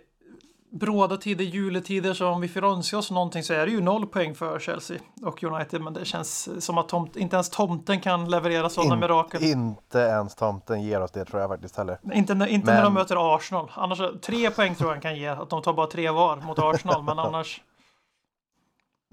bråda 0.79 1.17
tider, 1.17 1.45
juletider, 1.45 2.13
så 2.13 2.27
om 2.27 2.41
vi 2.41 2.47
får 2.47 2.63
önska 2.63 2.97
oss 2.97 3.11
någonting 3.11 3.43
så 3.43 3.53
är 3.53 3.65
det 3.65 3.71
ju 3.71 3.81
noll 3.81 4.07
poäng 4.07 4.35
för 4.35 4.59
Chelsea 4.59 4.97
och 5.25 5.43
United. 5.43 5.81
Men 5.81 5.93
det 5.93 6.05
känns 6.05 6.65
som 6.65 6.77
att 6.77 6.89
tomt, 6.89 7.15
inte 7.15 7.35
ens 7.35 7.49
tomten 7.49 7.99
kan 8.01 8.29
leverera 8.29 8.69
sådana 8.69 8.93
In- 8.93 8.99
mirakel. 8.99 9.43
Inte 9.43 9.99
ens 9.99 10.35
tomten 10.35 10.81
ger 10.83 11.01
oss 11.01 11.11
det 11.11 11.25
tror 11.25 11.41
jag 11.41 11.49
faktiskt 11.49 11.75
heller. 11.77 11.97
Inte, 12.13 12.33
när- 12.33 12.47
inte 12.47 12.73
när 12.73 12.81
de 12.83 12.93
Men- 12.93 12.93
möter 12.93 13.35
Arsenal. 13.35 13.71
Annars, 13.75 13.99
tre 14.21 14.51
poäng 14.51 14.75
tror 14.75 14.89
jag 14.89 14.95
han 14.95 15.01
kan 15.01 15.15
ge. 15.15 15.27
Att 15.27 15.49
de 15.49 15.61
tar 15.61 15.73
bara 15.73 15.87
tre 15.87 16.09
var 16.09 16.35
mot 16.35 16.59
Arsenal. 16.59 17.03
Men 17.03 17.19
annars. 17.19 17.61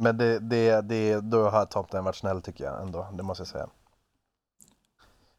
Men 0.00 0.16
det, 0.16 0.38
det, 0.38 0.80
det, 0.80 1.20
då 1.20 1.48
har 1.48 1.64
tomten 1.64 2.04
varit 2.04 2.16
snäll 2.16 2.42
tycker 2.42 2.64
jag 2.64 2.82
ändå, 2.82 3.06
det 3.12 3.22
måste 3.22 3.40
jag 3.40 3.48
säga. 3.48 3.68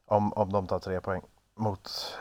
Om, 0.06 0.32
om 0.32 0.52
de 0.52 0.66
tar 0.66 0.78
tre 0.78 1.00
poäng 1.00 1.22
mot 1.60 2.14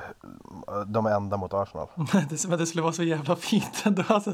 de 0.88 1.06
enda 1.06 1.38
mot 1.38 1.54
Arsenal. 1.54 1.88
det, 2.30 2.48
men 2.48 2.60
det 2.60 2.66
skulle 2.66 2.82
vara 2.82 2.94
så 2.94 3.04
jävla 3.04 3.36
fint 3.36 3.82
ändå. 3.86 4.04
Alltså, 4.08 4.34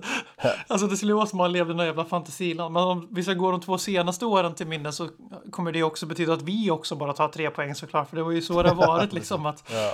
alltså 0.68 0.88
det 0.88 0.98
skulle 0.98 1.14
vara 1.14 1.26
som 1.26 1.40
att 1.40 1.44
man 1.44 1.52
levde 1.52 1.74
i 1.74 1.76
någon 1.76 1.86
jävla 1.86 2.06
fantasiland. 2.06 2.74
Men 2.74 2.84
om 2.84 3.08
vi 3.12 3.24
ska 3.24 3.34
gå 3.34 3.52
de 3.52 3.62
två 3.62 3.78
senaste 3.78 4.26
åren 4.26 4.56
till 4.56 4.68
minne 4.68 4.92
så 4.92 5.10
kommer 5.52 5.72
det 5.72 5.84
också 5.84 6.06
betyda 6.06 6.34
att 6.34 6.42
vi 6.42 6.72
också 6.72 6.96
bara 6.96 7.14
tar 7.14 7.28
tre 7.28 7.50
poäng 7.50 7.76
såklart. 7.76 8.10
För 8.10 8.16
det 8.16 8.24
var 8.24 8.32
ju 8.32 8.42
så 8.42 8.64
det 8.64 8.70
har 8.70 8.88
varit 8.88 9.14
liksom. 9.20 9.46
att 9.46 9.64
Ja. 9.72 9.94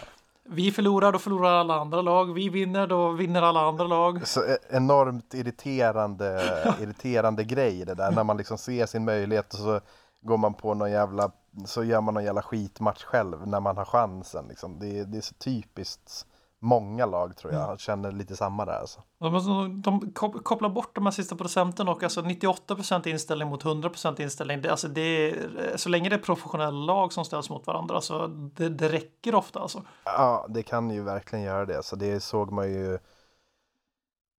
Vi 0.50 0.72
förlorar, 0.72 1.12
då 1.12 1.20
förlorar 1.20 1.54
alla 1.54 1.76
andra 1.76 2.02
lag. 2.02 2.34
Vi 2.34 2.50
vinner, 2.50 2.88
då 2.88 3.12
vinner 3.12 3.42
alla 3.42 3.60
andra 3.60 3.88
lag. 3.88 4.28
Så 4.28 4.44
e- 4.44 4.58
enormt 4.70 5.34
irriterande, 5.34 6.42
irriterande 6.82 7.44
grej 7.44 7.86
det 7.86 7.94
där 7.94 8.12
när 8.12 8.24
man 8.24 8.38
liksom 8.38 8.58
ser 8.58 8.86
sin 8.86 9.06
möjlighet 9.06 9.54
och 9.54 9.60
så 9.60 9.80
går 10.22 10.38
man 10.38 10.54
på 10.54 10.74
någon 10.74 10.92
jävla, 10.92 11.32
så 11.66 11.84
gör 11.84 12.02
man 12.02 12.14
någon 12.14 12.24
jävla 12.24 12.42
skitmatch 12.42 13.04
själv 13.04 13.48
när 13.48 13.60
man 13.60 13.78
har 13.78 13.86
chansen 13.86 14.46
liksom. 14.48 14.80
Det, 14.80 15.04
det 15.04 15.18
är 15.18 15.22
så 15.22 15.34
typiskt 15.34 16.26
många 16.62 17.06
lag 17.06 17.38
tror 17.38 17.54
jag 17.54 17.80
känner 17.80 18.12
lite 18.12 18.36
samma 18.36 18.66
där 18.66 18.80
alltså. 18.80 19.02
De, 19.20 19.82
de 19.82 20.12
kop- 20.12 20.44
kopplar 20.44 20.70
bort 20.70 20.96
de 20.96 21.06
här 21.06 21.12
sista 21.12 21.36
procenten 21.36 21.88
och 21.88 22.04
alltså 22.04 22.22
98% 22.22 23.08
inställning 23.08 23.48
mot 23.48 23.64
100% 23.64 24.22
inställning. 24.22 24.62
Det, 24.62 24.70
alltså 24.70 24.88
det 24.88 25.02
är, 25.02 25.78
så 25.78 25.90
länge 25.90 26.10
det 26.10 26.16
är 26.16 26.20
professionella 26.20 26.86
lag 26.86 27.14
som 27.14 27.26
ställs 27.26 27.50
mot 27.50 27.68
varandra 27.68 28.02
så 28.02 28.28
det, 28.28 28.70
det 28.70 28.90
räcker 28.90 29.36
ofta 29.36 29.60
alltså. 29.60 29.84
Ja, 30.04 30.46
det 30.50 30.64
kan 30.64 30.90
ju 30.90 31.02
verkligen 31.02 31.46
göra 31.46 31.66
det. 31.66 31.84
Så 31.84 31.96
det 31.96 32.20
såg 32.20 32.52
man 32.52 32.70
ju 32.74 33.00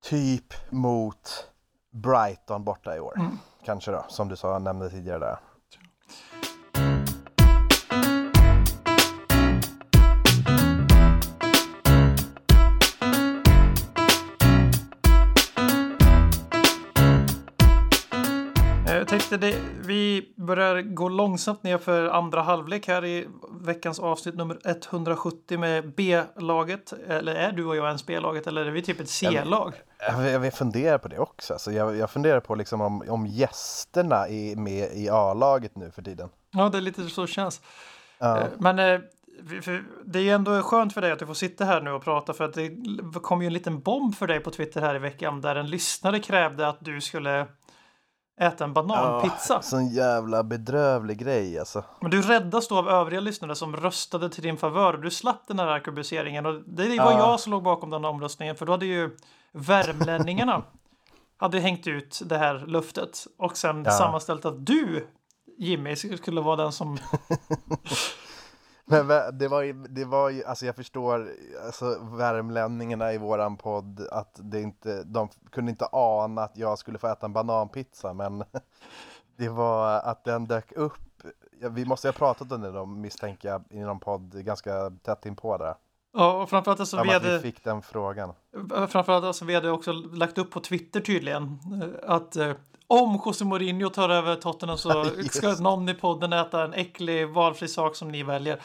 typ 0.05 0.73
mot 0.73 1.47
Brighton 1.93 2.64
borta 2.64 2.97
i 2.97 3.01
år. 3.01 3.18
Mm. 3.18 3.39
Kanske 3.64 3.91
då, 3.91 4.05
som 4.09 4.29
du 4.29 4.37
sa, 4.37 4.59
nämnde 4.59 4.91
tidigare 4.91 5.18
där. 5.18 5.39
Tänkte 19.13 19.37
det, 19.37 19.61
vi 19.87 20.33
börjar 20.37 20.83
gå 20.83 21.09
långsamt 21.09 21.63
ner 21.63 21.79
för 21.79 22.09
andra 22.09 22.43
halvlek 22.43 22.89
här 22.89 23.05
i 23.05 23.29
veckans 23.61 24.01
avsnitt 24.01 24.35
nummer 24.35 24.59
170 24.65 25.59
med 25.59 25.95
B-laget. 25.95 26.93
Eller 27.09 27.35
är 27.35 27.53
du 27.53 27.65
och 27.65 27.77
jag 27.77 27.87
ens 27.87 28.07
B-laget 28.07 28.47
eller 28.47 28.67
är 28.67 28.71
vi 28.71 28.83
typ 28.83 29.01
ett 29.01 29.09
C-lag? 29.09 29.75
Jag, 29.99 30.31
jag, 30.31 30.47
jag 30.47 30.55
funderar 30.55 30.99
på 30.99 31.09
det 31.09 31.19
också. 31.19 31.53
Alltså 31.53 31.73
jag, 31.73 31.97
jag 31.97 32.11
funderar 32.11 32.41
på 32.41 32.55
liksom 32.55 32.81
om, 32.81 33.05
om 33.09 33.27
gästerna 33.27 34.29
är 34.29 34.57
med 34.57 34.93
i 34.93 35.09
A-laget 35.09 35.77
nu 35.77 35.91
för 35.91 36.03
tiden. 36.03 36.29
Ja, 36.51 36.69
det 36.69 36.79
är 36.79 36.83
lite 36.83 37.09
så 37.09 37.21
det 37.21 37.29
känns. 37.29 37.61
Eh, 38.21 38.45
Men 38.59 38.79
eh, 38.79 39.01
det 40.05 40.19
är 40.19 40.23
ju 40.23 40.31
ändå 40.31 40.63
skönt 40.63 40.95
för 40.95 41.01
dig 41.01 41.13
att 41.13 41.19
du 41.19 41.27
får 41.27 41.35
sitta 41.35 41.65
här 41.65 41.81
nu 41.81 41.91
och 41.91 42.05
prata 42.05 42.33
för 42.33 42.45
att 42.45 42.55
det 42.55 42.71
kom 43.23 43.43
ju 43.43 43.47
en 43.47 43.53
liten 43.53 43.81
bomb 43.81 44.15
för 44.15 44.27
dig 44.27 44.41
på 44.41 44.51
Twitter 44.51 44.81
här 44.81 44.95
i 44.95 44.99
veckan 44.99 45.41
där 45.41 45.57
en 45.57 45.71
lyssnare 45.71 46.21
krävde 46.21 46.69
att 46.69 46.79
du 46.81 47.01
skulle 47.01 47.47
äta 48.41 48.64
en 48.64 48.72
bananpizza. 48.72 49.62
Sån 49.62 49.89
jävla 49.89 50.45
bedrövlig 50.45 51.18
grej 51.18 51.59
alltså. 51.59 51.85
Men 52.01 52.11
du 52.11 52.22
räddas 52.22 52.68
då 52.68 52.78
av 52.78 52.89
övriga 52.89 53.20
lyssnare 53.20 53.55
som 53.55 53.76
röstade 53.76 54.30
till 54.30 54.43
din 54.43 54.57
favör. 54.57 54.93
Du 54.97 55.11
slapp 55.11 55.43
den 55.47 55.59
här 55.59 55.66
arkebuseringen 55.66 56.47
och 56.47 56.62
det 56.66 56.89
var 56.89 56.95
Ja. 57.12 57.18
jag 57.18 57.41
som 57.41 57.51
låg 57.53 57.62
bakom 57.62 57.91
den 57.91 58.05
omröstningen 58.05 58.57
för 58.57 58.66
då 58.66 58.72
hade 58.72 58.87
ju 58.87 59.16
värmlänningarna 59.53 60.62
hade 61.37 61.61
hängt 61.61 61.87
ut 61.87 62.20
det 62.24 62.39
här 62.39 62.64
luftet 62.66 63.26
och 63.39 63.57
sen 63.57 63.83
Ja. 63.85 63.91
sammanställt 63.91 64.45
att 64.45 64.66
du 64.66 65.07
Jimmy 65.59 65.97
skulle 65.97 66.41
vara 66.41 66.57
den 66.57 66.72
som 66.72 66.99
Men 68.93 69.38
det 69.38 69.49
var 69.49 69.62
ju, 69.62 69.72
det 69.72 70.05
var 70.05 70.30
ju, 70.30 70.45
alltså 70.45 70.66
jag 70.66 70.76
förstår, 70.76 71.28
alltså 71.66 71.99
värmlänningarna 72.16 73.12
i 73.12 73.18
våran 73.18 73.57
podd, 73.57 74.09
att 74.11 74.40
det 74.43 74.61
inte, 74.61 75.03
de 75.03 75.28
kunde 75.51 75.70
inte 75.70 75.88
ana 75.93 76.43
att 76.43 76.57
jag 76.57 76.78
skulle 76.78 76.99
få 76.99 77.07
äta 77.07 77.26
en 77.26 77.32
bananpizza, 77.32 78.12
men 78.12 78.45
det 79.36 79.49
var 79.49 80.01
att 80.01 80.24
den 80.24 80.47
dök 80.47 80.72
upp, 80.72 81.22
vi 81.70 81.84
måste 81.84 82.09
ha 82.09 82.12
pratat 82.12 82.53
om 82.53 82.61
det 82.61 82.72
då, 82.72 82.86
misstänker 82.86 83.49
jag, 83.49 83.64
i 83.70 83.80
någon 83.80 84.01
podd 84.01 84.45
ganska 84.45 84.90
tätt 84.90 85.26
inpå 85.26 85.57
där. 85.59 85.74
Ja, 86.14 86.43
och 86.43 86.51
framförallt 86.51 86.80
alltså 86.80 86.97
Om 87.01 87.07
vi 87.09 87.14
att 87.14 87.24
vi 87.24 87.28
hade, 87.28 87.40
fick 87.40 87.64
den 87.64 87.82
frågan. 87.82 88.32
framförallt 88.88 89.24
alltså 89.24 89.45
vi 89.45 89.55
hade 89.55 89.70
också 89.70 89.93
lagt 89.93 90.38
upp 90.38 90.51
på 90.51 90.61
Twitter 90.61 91.01
tydligen 91.01 91.59
eh, 91.82 92.11
att 92.14 92.36
eh, 92.36 92.53
om 92.93 93.20
José 93.26 93.45
Mourinho 93.45 93.90
tar 93.90 94.09
över 94.09 94.36
Tottenham 94.36 94.78
så 94.78 95.05
ska 95.30 95.53
någon 95.53 95.88
i 95.88 95.95
podden 95.95 96.32
äta 96.32 96.64
en 96.64 96.74
äcklig 96.74 97.28
valfri 97.28 97.68
sak 97.68 97.97
som 97.97 98.09
ni 98.09 98.22
väljer. 98.22 98.61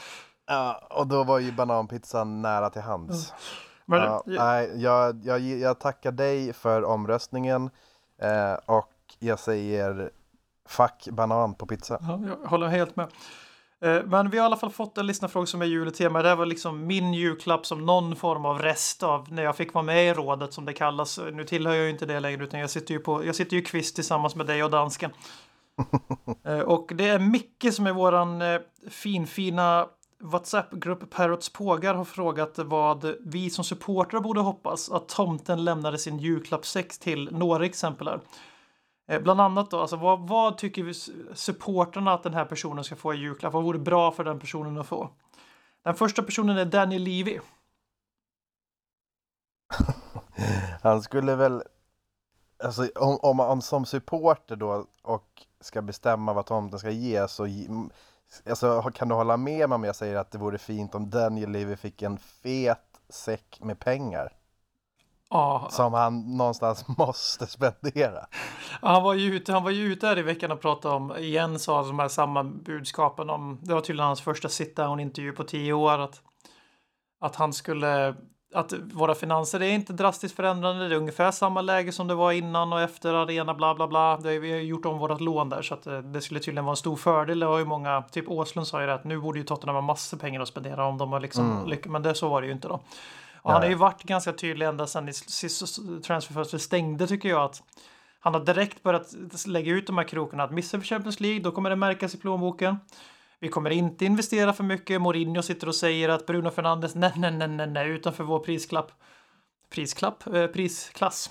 Ja, 0.48 0.88
och 0.90 1.08
då 1.08 1.24
var 1.24 1.40
ju 1.40 1.52
bananpizzan 1.52 2.42
nära 2.42 2.70
till 2.70 2.82
hands. 2.82 3.34
Men, 3.86 4.02
Ja, 4.02 4.24
nej, 4.26 4.72
jag, 4.76 5.26
jag, 5.26 5.42
jag 5.42 5.80
tackar 5.80 6.12
dig 6.12 6.54
för 6.54 6.84
omröstningen 6.84 7.70
eh, 8.22 8.54
och 8.66 8.92
jag 9.20 9.40
säger 9.40 10.12
fuck 10.68 11.08
banan 11.12 11.54
på 11.54 11.66
pizza. 11.66 11.98
Ja, 12.02 12.20
jag 12.28 12.50
håller 12.50 12.68
helt 12.68 12.96
med. 12.96 13.08
Eh, 13.82 14.04
Men 14.06 14.30
vi 14.30 14.38
har 14.38 14.46
i 14.46 14.46
alla 14.46 14.58
fall 14.58 14.70
fått 14.72 14.98
en 14.98 15.08
lyssnarfråga 15.08 15.46
som 15.46 15.62
är 15.62 15.66
juletema. 15.66 16.22
Det 16.22 16.30
här 16.30 16.36
var 16.36 16.46
liksom 16.46 16.88
min 16.88 17.14
julklapp 17.14 17.66
som 17.66 17.86
någon 17.86 18.16
form 18.16 18.46
av 18.46 18.60
rest 18.60 19.04
av 19.04 19.32
när 19.34 19.44
jag 19.44 19.56
fick 19.56 19.74
vara 19.74 19.84
med 19.86 20.08
i 20.08 20.14
rådet 20.14 20.54
som 20.54 20.66
det 20.66 20.74
kallas. 20.74 21.20
Nu 21.34 21.44
tillhör 21.44 21.74
jag 21.74 21.84
ju 21.84 21.90
inte 21.90 22.06
det 22.06 22.20
längre 22.20 22.44
utan 22.44 22.60
jag 22.60 22.70
sitter 22.70 22.94
ju 22.94 23.00
på, 23.00 23.26
jag 23.26 23.36
sitter 23.36 23.56
ju 23.56 23.62
kvist 23.62 23.96
tillsammans 23.96 24.36
med 24.36 24.46
dig 24.46 24.64
och 24.64 24.72
dansken. 24.72 25.12
Eh, 26.44 26.60
och 26.60 26.92
det 26.96 27.10
är 27.10 27.20
Micke 27.20 27.74
som 27.74 27.88
är 27.88 27.94
våran 27.94 28.42
eh, 28.42 28.60
finfina 28.90 29.88
WhatsApp-grupp 30.20 31.10
Parrots 31.10 31.50
Pågar 31.50 31.96
har 31.96 32.06
frågat 32.06 32.54
vad 32.58 33.16
vi 33.20 33.50
som 33.50 33.64
supportrar 33.64 34.20
borde 34.20 34.40
hoppas 34.40 34.92
att 34.92 35.10
tomten 35.10 35.64
lämnade 35.64 35.98
sin 35.98 36.20
julklappssäck 36.20 37.00
till. 37.00 37.30
Några 37.32 37.66
exempel 37.66 38.08
här. 38.08 38.20
Eh, 39.08 39.22
bland 39.22 39.42
annat 39.42 39.72
då, 39.72 39.80
alltså 39.80 39.96
vad, 39.96 40.28
vad 40.28 40.58
tycker 40.58 40.84
vi 40.84 40.94
supporterna 41.34 42.14
att 42.14 42.24
den 42.24 42.34
här 42.34 42.46
personen 42.46 42.84
ska 42.84 42.96
få 42.96 43.14
i 43.14 43.18
julklapp? 43.18 43.54
Vad 43.54 43.64
vore 43.64 43.80
bra 43.80 44.12
för 44.12 44.24
den 44.24 44.40
personen 44.40 44.78
att 44.78 44.88
få? 44.88 45.10
Den 45.84 45.96
första 45.96 46.24
personen 46.24 46.58
är 46.58 46.66
Danny 46.66 47.00
Levy. 47.00 47.40
Han 50.82 51.02
skulle 51.02 51.36
väl 51.36 51.64
alltså, 52.64 52.90
om, 52.96 53.18
om 53.22 53.38
man 53.38 53.62
som 53.62 53.86
supporter 53.86 54.56
då 54.56 54.86
och 55.02 55.46
ska 55.62 55.82
bestämma 55.82 56.34
vad 56.34 56.46
tomten 56.46 56.80
ska 56.80 56.90
ge 56.90 57.28
så 57.28 57.48
alltså, 58.50 58.82
kan 58.82 59.08
du 59.08 59.16
hålla 59.16 59.38
med 59.38 59.70
mig 59.70 59.76
om 59.76 59.84
jag 59.84 59.96
säger 59.96 60.16
att 60.16 60.32
det 60.32 60.38
vore 60.38 60.58
fint 60.58 60.96
om 60.96 61.10
Daniel 61.10 61.52
Levy 61.52 61.76
fick 61.76 62.02
en 62.02 62.18
fet 62.18 63.02
säck 63.10 63.60
med 63.62 63.80
pengar 63.80 64.34
Ja, 65.30 65.68
som 65.72 65.94
han 65.94 66.38
någonstans 66.38 66.86
måste 66.98 67.48
spendera. 67.48 68.26
han 68.82 69.04
var 69.04 69.14
ju 69.14 69.36
ute, 69.36 69.54
han 69.54 69.64
var 69.64 69.72
ju 69.72 69.84
ute 69.84 70.08
här 70.08 70.20
i 70.20 70.22
veckan 70.22 70.52
och 70.52 70.62
pratade 70.62 70.96
om, 70.96 71.18
igen 71.18 71.60
sa 71.60 71.84
de 71.84 72.00
här 72.00 72.08
samma 72.08 72.44
budskapen 72.44 73.30
om, 73.30 73.60
det 73.62 73.74
var 73.74 73.82
tydligen 73.82 74.08
hans 74.08 74.22
första 74.22 74.48
sit-down 74.48 75.02
intervju 75.02 75.32
på 75.32 75.44
tio 75.44 75.74
år, 75.74 76.00
att, 76.00 76.22
att 77.22 77.36
han 77.36 77.54
skulle, 77.54 78.16
att 78.54 78.74
våra 78.94 79.16
finanser 79.16 79.62
är 79.62 79.70
inte 79.70 79.94
drastiskt 79.94 80.36
förändrade, 80.36 80.88
det 80.88 80.96
är 80.96 81.00
ungefär 81.00 81.32
samma 81.32 81.62
läge 81.62 81.92
som 81.92 82.08
det 82.08 82.16
var 82.16 82.32
innan 82.32 82.74
och 82.74 82.82
efter 82.82 83.14
arena, 83.14 83.54
bla 83.54 83.76
bla 83.76 83.88
bla. 83.88 84.18
Det, 84.18 84.40
vi 84.40 84.52
har 84.52 84.60
gjort 84.60 84.86
om 84.86 84.98
vårat 84.98 85.22
lån 85.22 85.50
där 85.50 85.62
så 85.62 85.74
att 85.74 85.88
eh, 85.88 86.00
det 86.00 86.22
skulle 86.22 86.40
tydligen 86.40 86.66
vara 86.66 86.74
en 86.74 86.78
stor 86.78 86.96
fördel. 86.96 87.40
Det 87.40 87.46
har 87.46 87.60
ju 87.60 87.66
många, 87.66 88.02
typ 88.02 88.30
Åslund 88.30 88.68
sa 88.68 88.82
ju 88.82 88.88
det 88.88 88.94
att 88.94 89.04
nu 89.04 89.20
borde 89.20 89.40
ju 89.40 89.46
Tottenham 89.46 89.76
ha 89.76 89.82
massor 89.82 90.18
pengar 90.18 90.42
att 90.42 90.48
spendera 90.48 90.86
om 90.86 90.98
de 90.98 91.12
har 91.12 91.20
liksom 91.20 91.66
lyckats, 91.68 91.92
men 91.92 92.02
det 92.02 92.16
så 92.16 92.30
var 92.30 92.42
det 92.42 92.48
ju 92.48 92.54
inte 92.54 92.68
då. 92.68 92.80
Och 93.42 93.52
han 93.52 93.62
har 93.62 93.70
ju 93.70 93.76
varit 93.76 94.04
ganska 94.04 94.34
tydlig 94.34 94.66
ända 94.66 94.88
sedan 94.88 95.10
transferfönstret 96.04 96.62
stängde 96.62 97.08
tycker 97.08 97.30
jag 97.30 97.42
att 97.44 97.64
han 98.20 98.34
har 98.34 98.42
direkt 98.46 98.84
börjat 98.84 99.14
lägga 99.48 99.72
ut 99.72 99.88
de 99.88 99.98
här 99.98 100.06
krokarna 100.08 100.44
att 100.44 100.52
missar 100.52 100.78
vi 100.78 100.84
Champions 100.86 101.20
League 101.20 101.40
då 101.40 101.52
kommer 101.52 101.70
det 101.70 101.76
märkas 101.76 102.16
i 102.16 102.18
plånboken. 102.18 102.78
Vi 103.40 103.50
kommer 103.50 103.70
inte 103.70 104.06
investera 104.06 104.54
för 104.54 104.64
mycket. 104.64 105.02
Mourinho 105.02 105.42
sitter 105.42 105.68
och 105.68 105.76
säger 105.76 106.10
att 106.10 106.26
Bruno 106.26 106.50
Fernandes 106.50 106.96
nej, 106.96 107.12
nej, 107.16 107.32
nej, 107.32 107.48
nej, 107.48 107.68
nej 107.68 107.90
utanför 107.90 108.24
vår 108.24 108.40
prisklapp. 108.40 108.92
Prisklapp? 109.70 110.28
Eh, 110.28 110.48
prisklass. 110.48 111.30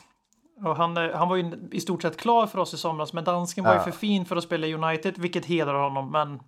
Och 0.65 0.77
han, 0.77 0.97
eh, 0.97 1.11
han 1.17 1.29
var 1.29 1.37
ju 1.37 1.69
i 1.73 1.81
stort 1.81 2.03
sett 2.03 2.17
klar 2.17 2.47
för 2.47 2.59
oss 2.59 2.75
i 2.75 2.77
somras, 2.77 3.13
men 3.13 3.25
dansken 3.25 3.65
var 3.65 3.73
ju 3.73 3.79
Ja. 3.79 3.85
för 3.85 3.91
fin 3.91 4.25
för 4.27 4.37
att 4.37 4.45
spela 4.45 4.67
i 4.67 4.75
United, 4.75 5.19
vilket 5.19 5.45
hedrar 5.45 5.83
honom. 5.83 6.11
Men 6.13 6.41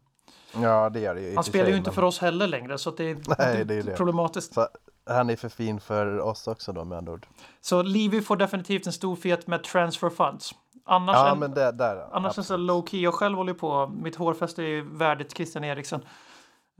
Ja, 0.62 0.90
det 0.90 1.00
gör 1.00 1.14
det 1.14 1.20
ju. 1.20 1.34
han 1.34 1.44
spelar 1.44 1.70
ju 1.70 1.76
inte 1.76 1.88
men- 1.90 1.94
för 1.94 2.02
oss 2.04 2.18
heller 2.18 2.46
längre, 2.46 2.78
så 2.78 2.90
det 2.90 3.04
är, 3.04 3.14
Nej, 3.38 3.64
det 3.64 3.74
är 3.74 3.82
det. 3.82 3.96
problematiskt. 3.96 4.54
Så 4.54 4.68
han 5.08 5.30
är 5.30 5.36
för 5.36 5.48
fin 5.48 5.80
för 5.80 6.18
oss 6.20 6.46
också 6.46 6.72
då 6.72 6.84
med 6.84 6.98
andra 6.98 7.12
ord. 7.12 7.26
Så 7.60 7.82
Levy 7.82 8.22
får 8.22 8.36
definitivt 8.36 8.86
en 8.86 8.92
stor 8.92 9.16
fet 9.16 9.46
med 9.46 9.64
transfer 9.64 10.10
funds. 10.10 10.54
Annars, 10.84 11.16
Ja, 11.16 11.32
en, 11.32 11.38
men 11.38 11.54
det 11.54 11.72
där. 11.72 12.08
annars 12.12 12.38
är 12.38 12.42
det 12.42 12.46
så 12.46 12.56
low 12.56 12.86
key. 12.86 13.00
Jag 13.00 13.14
själv 13.14 13.36
håller 13.36 13.54
på. 13.54 13.86
Mitt 13.86 14.16
hårfäste 14.16 14.62
är 14.62 14.82
värdigt 14.82 15.36
Christian 15.36 15.64
Eriksen. 15.64 16.00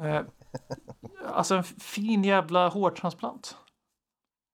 Eh, 0.03 0.21
alltså 1.33 1.55
en 1.55 1.65
fin 1.65 2.25
jävla 2.25 2.69
hårtransplant. 2.69 3.57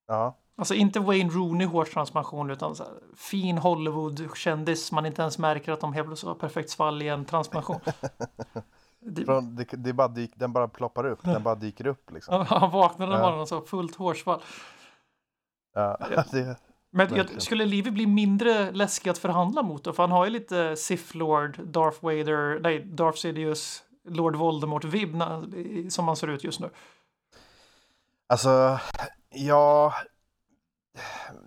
Ja, 0.08 0.38
Alltså 0.56 0.74
inte 0.74 1.00
Wayne 1.00 1.30
Rooney 1.30 1.66
hårtransplantation 1.66 2.50
utan 2.50 2.74
så 2.76 2.84
fin 3.16 3.58
Hollywood-kändis 3.58 4.92
man 4.92 5.06
inte 5.06 5.22
ens 5.22 5.38
märker 5.38 5.72
att 5.72 5.80
de 5.80 5.92
helt 5.92 6.06
plötsligt 6.06 6.28
har 6.28 6.34
perfekt 6.34 6.70
svall 6.70 7.02
i 7.02 7.08
en 7.08 7.24
transplantation. 7.24 7.80
Från, 9.26 9.56
det, 9.56 9.64
det 9.72 9.92
bara 9.92 10.08
dyk, 10.08 10.32
den 10.34 10.52
bara 10.52 10.68
ploppar 10.68 11.06
upp, 11.06 11.24
den 11.24 11.42
bara 11.42 11.54
dyker 11.54 11.86
upp 11.86 12.10
liksom. 12.12 12.46
han 12.48 12.70
vaknade 12.70 13.12
Ja. 13.12 13.18
med 13.18 13.30
honom 13.30 13.46
så 13.46 13.60
fullt 13.60 13.96
hårsvall. 13.96 14.40
Ja, 15.74 15.98
det, 16.30 16.56
Men 16.90 17.14
jag, 17.14 17.42
skulle 17.42 17.64
Livy 17.64 17.90
bli 17.90 18.06
mindre 18.06 18.70
läskig 18.72 19.10
att 19.10 19.18
förhandla 19.18 19.62
mot 19.62 19.84
då? 19.84 19.92
För 19.92 20.02
han 20.02 20.12
har 20.12 20.24
ju 20.24 20.30
lite 20.30 20.76
Sith 20.76 21.16
Lord, 21.16 21.58
Darth 21.64 22.04
Vader, 22.04 22.60
nej, 22.60 22.84
Darth 22.84 23.18
Sidious, 23.18 23.82
Lord 24.08 24.36
Voldemort-vibb 24.36 25.22
som 25.92 26.06
han 26.08 26.16
ser 26.16 26.28
ut 26.28 26.44
just 26.44 26.60
nu. 26.60 26.70
Alltså, 28.26 28.78
ja... 29.30 29.94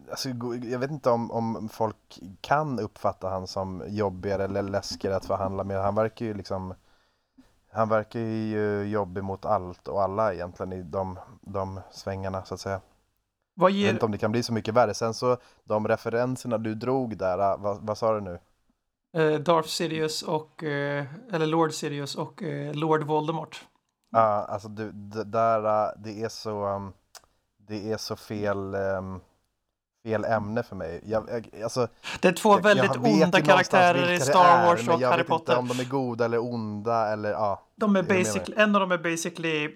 Alltså, 0.10 0.30
jag 0.64 0.80
vet 0.80 0.92
inte 0.92 1.10
om, 1.10 1.32
om 1.32 1.70
folk 1.70 2.20
kan 2.42 2.80
uppfatta 2.80 3.30
han 3.30 3.48
som 3.48 3.84
jobbigare 3.88 4.44
eller 4.44 4.62
läskigare 4.62 5.16
att 5.16 5.26
förhandla 5.26 5.64
med. 5.64 5.82
Han 5.82 5.96
verkar 5.96 6.26
ju 6.26 6.34
liksom... 6.34 6.74
Han 7.72 7.90
verkar 7.90 8.20
ju 8.20 8.84
jobbig 8.84 9.24
mot 9.24 9.46
allt 9.46 9.88
och 9.88 10.02
alla 10.02 10.34
egentligen 10.34 10.74
i 10.74 10.84
de, 10.84 11.20
de 11.42 11.80
svängarna 11.92 12.46
så 12.46 12.54
att 12.54 12.60
säga. 12.60 12.82
Vad 13.54 13.72
Jag 13.72 13.76
vet 13.76 13.84
ger, 13.84 13.94
inte 13.94 14.06
om 14.06 14.12
det 14.12 14.18
kan 14.18 14.32
bli 14.32 14.44
så 14.44 14.54
mycket 14.54 14.74
värre. 14.74 14.94
Sen 14.94 15.14
så 15.14 15.38
de 15.64 15.88
referenserna 15.88 16.58
du 16.58 16.76
drog 16.76 17.18
där, 17.18 17.38
ah, 17.38 17.58
vad, 17.58 17.78
vad 17.82 17.98
sa 17.98 18.14
du 18.14 18.22
nu? 18.22 18.40
eh, 19.14 19.40
Darth 19.40 19.68
Sidious 19.68 20.22
och, 20.24 20.64
eh, 20.64 21.06
eller 21.32 21.46
Lord 21.46 21.74
Sidious 21.74 22.16
och 22.16 22.44
eh, 22.44 22.74
Lord 22.74 23.04
Voldemort? 23.04 23.66
Ja, 24.12 24.46
alltså 24.50 24.68
du, 24.68 24.92
det 24.92 25.24
där, 25.24 25.64
ah, 25.64 25.94
det 25.98 26.24
är 26.24 26.30
så, 26.30 26.66
um, 26.66 26.94
det 27.58 27.92
är 27.92 27.98
så 27.98 28.16
fel, 28.16 28.76
um, 28.76 29.22
fel 30.08 30.26
ämne 30.26 30.64
för 30.64 30.76
mig. 30.76 31.02
Jag, 31.06 31.30
jag, 31.30 31.64
alltså, 31.64 31.88
Det 32.20 32.28
är 32.28 32.32
två 32.32 32.52
jag, 32.54 32.64
väldigt 32.64 32.96
jag 32.96 33.02
vet 33.02 33.24
onda 33.24 33.42
karaktärer 33.42 34.12
i 34.12 34.20
Star 34.20 34.58
är, 34.60 34.66
Wars 34.66 34.88
och 34.88 35.02
jag 35.02 35.10
Harry 35.10 35.22
vet 35.22 35.28
Potter. 35.28 35.54
inte 35.54 35.60
om 35.60 35.68
de 35.68 35.80
är 35.80 35.90
goda 35.90 36.26
eller 36.26 36.54
onda 36.54 37.08
eller 37.08 37.30
ja. 37.30 37.62
De 37.76 37.96
är 37.96 38.00
jag. 38.00 38.08
basically, 38.08 38.58
en 38.58 38.76
av 38.76 38.82
dem 38.82 38.92
är 38.92 38.98
basically 38.98 39.70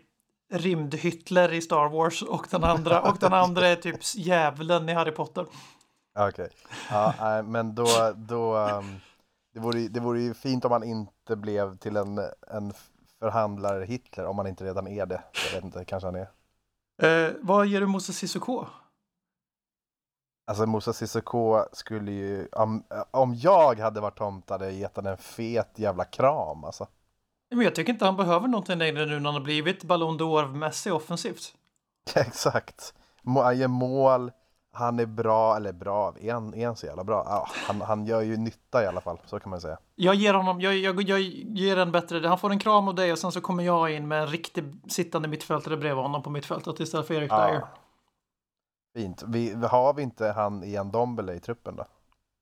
rymd-Hitler 0.54 1.54
i 1.54 1.62
Star 1.62 1.90
Wars 1.90 2.22
och 2.22 2.48
den 2.52 2.64
andra, 2.64 3.02
och 3.02 3.18
den 3.20 3.34
andra 3.34 3.68
är 3.68 3.76
typ 3.76 4.16
djävulen 4.16 4.90
i 4.90 4.94
Harry 4.94 5.12
Potter. 5.12 5.46
Ja, 6.16 6.30
Okej, 6.30 6.50
ja, 6.90 7.14
nej, 7.20 7.44
men 7.44 7.76
då, 7.76 7.88
då 8.16 8.58
um, 8.58 9.00
det, 9.54 9.60
vore, 9.60 9.88
det 9.88 10.00
vore 10.00 10.22
ju 10.22 10.34
fint 10.34 10.66
om 10.66 10.70
man 10.70 10.84
inte 10.84 11.36
blev 11.36 11.78
till 11.78 11.98
en, 11.98 12.18
en 12.48 12.74
förhandlare 13.20 13.86
Hitler, 13.86 14.26
om 14.26 14.36
man 14.36 14.48
inte 14.48 14.64
redan 14.64 14.88
är 14.88 15.06
det. 15.06 15.22
Jag 15.46 15.56
vet 15.56 15.64
inte, 15.64 15.86
kanske 15.86 16.08
han 16.08 16.16
är. 16.16 16.28
Eh, 17.02 17.32
vad 17.42 17.68
ger 17.68 17.80
du 17.80 17.88
Moses 17.88 18.18
Sissoko? 18.18 18.66
Alltså 20.52 20.66
Moussa 20.66 20.94
Sissoko 20.94 21.66
skulle 21.72 22.12
ju, 22.12 22.48
om, 22.52 22.84
om 23.12 23.36
jag 23.36 23.80
hade 23.80 24.02
varit 24.02 24.18
tomte 24.18 24.54
hade 24.54 24.66
jag 24.66 24.74
gett 24.74 24.96
honom 24.96 25.12
en 25.12 25.18
fet 25.18 25.70
jävla 25.76 26.06
kram 26.06 26.64
alltså. 26.64 26.88
Men 27.52 27.62
jag 27.62 27.76
tycker 27.76 27.94
inte 27.94 28.06
han 28.06 28.18
behöver 28.18 28.48
någonting 28.48 28.78
längre 28.78 29.06
nu 29.06 29.20
när 29.20 29.26
han 29.26 29.34
har 29.34 29.42
blivit 29.42 29.84
Ballon 29.84 30.20
d'Or-mässig 30.20 30.92
offensivt. 30.92 31.54
Exakt. 32.16 32.94
Han 33.26 33.58
gör 33.58 33.68
mål, 33.68 34.32
han 34.74 35.00
är 35.00 35.06
bra, 35.06 35.56
eller 35.56 35.74
bra, 35.74 36.14
är 36.22 36.34
han, 36.34 36.54
är 36.54 36.66
han 36.66 36.76
så 36.76 36.86
jävla 36.86 37.04
bra? 37.04 37.24
Ja, 37.28 37.48
han, 37.68 37.82
han 37.82 38.06
gör 38.06 38.22
ju 38.22 38.38
nytta 38.38 38.84
i 38.84 38.88
alla 38.88 39.02
fall, 39.02 39.18
så 39.26 39.40
kan 39.40 39.50
man 39.50 39.62
säga. 39.62 39.78
Jag 39.96 40.16
ger 40.16 40.34
honom, 40.34 40.62
jag, 40.62 40.76
jag, 40.76 41.02
jag 41.02 41.20
ger 41.22 41.78
en 41.78 41.92
bättre, 41.92 42.28
han 42.28 42.38
får 42.38 42.50
en 42.50 42.60
kram 42.60 42.88
av 42.88 42.96
dig 42.96 43.12
och 43.12 43.20
sen 43.20 43.32
så 43.32 43.42
kommer 43.42 43.64
jag 43.64 43.92
in 43.92 44.08
med 44.08 44.22
en 44.22 44.28
riktig 44.28 44.64
sittande 44.88 45.28
mittfältare 45.28 45.78
bredvid 45.78 46.04
honom 46.04 46.24
på 46.24 46.30
mittfältet 46.30 46.80
istället 46.80 47.08
för 47.08 47.14
Erik 47.14 47.30
Dyer. 47.30 47.62
Fint. 48.94 49.24
Vi, 49.28 49.54
har 49.54 49.94
vi 49.94 50.02
inte 50.02 50.28
han 50.32 50.64
Ian 50.64 50.92
Dombele 50.92 51.34
i 51.34 51.40
truppen 51.40 51.76
då? 51.76 51.86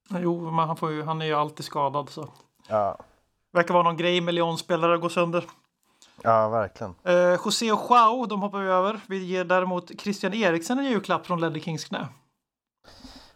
Jo, 0.10 0.52
men 0.52 0.68
han, 0.68 0.78
får 0.78 0.92
ju, 0.92 1.04
han 1.04 1.22
är 1.22 1.26
ju 1.26 1.34
alltid 1.34 1.66
skadad 1.66 2.10
så. 2.10 2.28
Ja, 2.68 2.98
Verkar 3.52 3.74
vara 3.74 3.84
någon 3.84 3.98
grej 3.98 4.22
med 4.22 4.34
Lyon-spelare 4.34 4.98
går 4.98 5.10
sönder. 5.10 5.46
ja 6.24 6.50
verkligen. 6.50 6.96
Eh, 7.04 7.14
José 7.46 7.72
och 7.72 7.80
Joao, 7.90 8.26
de 8.26 8.42
hoppar 8.42 8.60
vi 8.60 8.70
över. 8.70 9.00
Vi 9.08 9.26
ger 9.26 9.44
däremot 9.46 10.02
Christian 10.02 10.34
Eriksen 10.34 10.80
en 10.80 10.86
julklapp 10.86 11.26
från 11.26 11.42
Ledley 11.42 11.62
Kings 11.62 11.86
knä. 11.86 12.08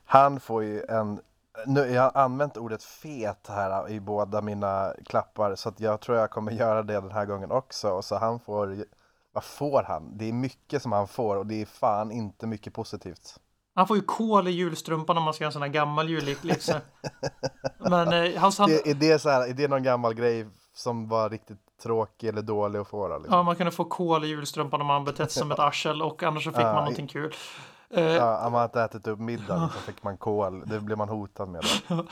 Han 0.06 0.40
får 0.40 0.64
ju 0.64 0.84
en, 0.90 1.20
nu, 1.66 1.80
jag 1.80 2.02
har 2.02 2.22
använt 2.22 2.58
ordet 2.58 2.84
fet 2.84 3.48
här 3.48 3.90
i 3.90 4.00
båda 4.00 4.42
mina 4.42 4.94
klappar 5.06 5.56
så 5.56 5.70
att 5.70 5.80
jag 5.80 6.02
tror 6.02 6.18
jag 6.18 6.32
kommer 6.32 6.52
göra 6.52 6.84
det 6.84 6.94
den 6.94 7.12
här 7.12 7.26
gången 7.26 7.52
också. 7.52 7.90
Och 7.90 8.06
så 8.06 8.18
han 8.18 8.40
får, 8.40 8.76
vad 9.34 9.44
får 9.44 9.84
han? 9.84 10.18
Det 10.18 10.30
är 10.30 10.34
mycket 10.34 10.82
som 10.82 10.92
han 10.92 11.08
får 11.08 11.36
och 11.38 11.46
det 11.46 11.62
är 11.62 11.66
fan 11.66 12.12
inte 12.12 12.48
mycket 12.48 12.74
positivt. 12.74 13.36
Han 13.76 13.88
får 13.88 13.98
ju 13.98 14.04
kol 14.04 14.48
i 14.48 14.52
julstrumpan 14.52 15.18
om 15.18 15.24
man 15.24 15.34
ska 15.34 15.44
göra 15.44 15.50
en 15.50 15.54
sån 15.54 15.62
här 15.62 15.70
gammal 15.70 16.10
julliknelse. 16.10 16.82
Men 17.80 18.14
eh, 18.14 18.40
hans 18.42 18.60
hand, 18.60 18.72
Det, 18.72 18.90
är, 18.90 18.94
det 18.94 19.20
så 19.20 19.30
här, 19.30 19.50
är 19.50 19.54
det 19.54 19.68
någon 19.68 19.84
gammal 19.84 20.14
grej 20.14 20.48
som 20.76 21.08
var 21.10 21.30
riktigt 21.30 21.58
tråkig 21.84 22.28
eller 22.28 22.42
dålig 22.42 22.80
att 22.80 22.88
få 22.88 23.08
då? 23.08 23.18
Liksom? 23.18 23.34
ja, 23.38 23.44
man 23.44 23.56
kunde 23.56 23.72
få 23.72 23.86
kol 23.86 24.24
i 24.24 24.28
julstrumpan 24.28 24.82
om 24.82 24.88
man 24.88 25.06
betett 25.06 25.32
sig 25.32 25.40
som 25.40 25.52
ett 25.52 25.60
arsel 25.70 26.02
och 26.02 26.24
annars 26.24 26.44
så 26.44 26.52
fick 26.52 26.62
man 26.64 26.76
någonting 26.76 27.08
kul. 27.08 27.34
Eh, 27.90 28.04
Ja, 28.04 28.46
om 28.46 28.52
man 28.52 28.62
hade 28.62 28.84
ätit 28.84 29.08
upp 29.08 29.20
middagen 29.20 29.70
så 29.70 29.80
fick 29.80 30.04
man 30.04 30.18
kol. 30.18 30.64
Det 30.66 30.80
blev 30.80 30.98
man 30.98 31.10
hotad 31.10 31.50
med. 31.50 31.64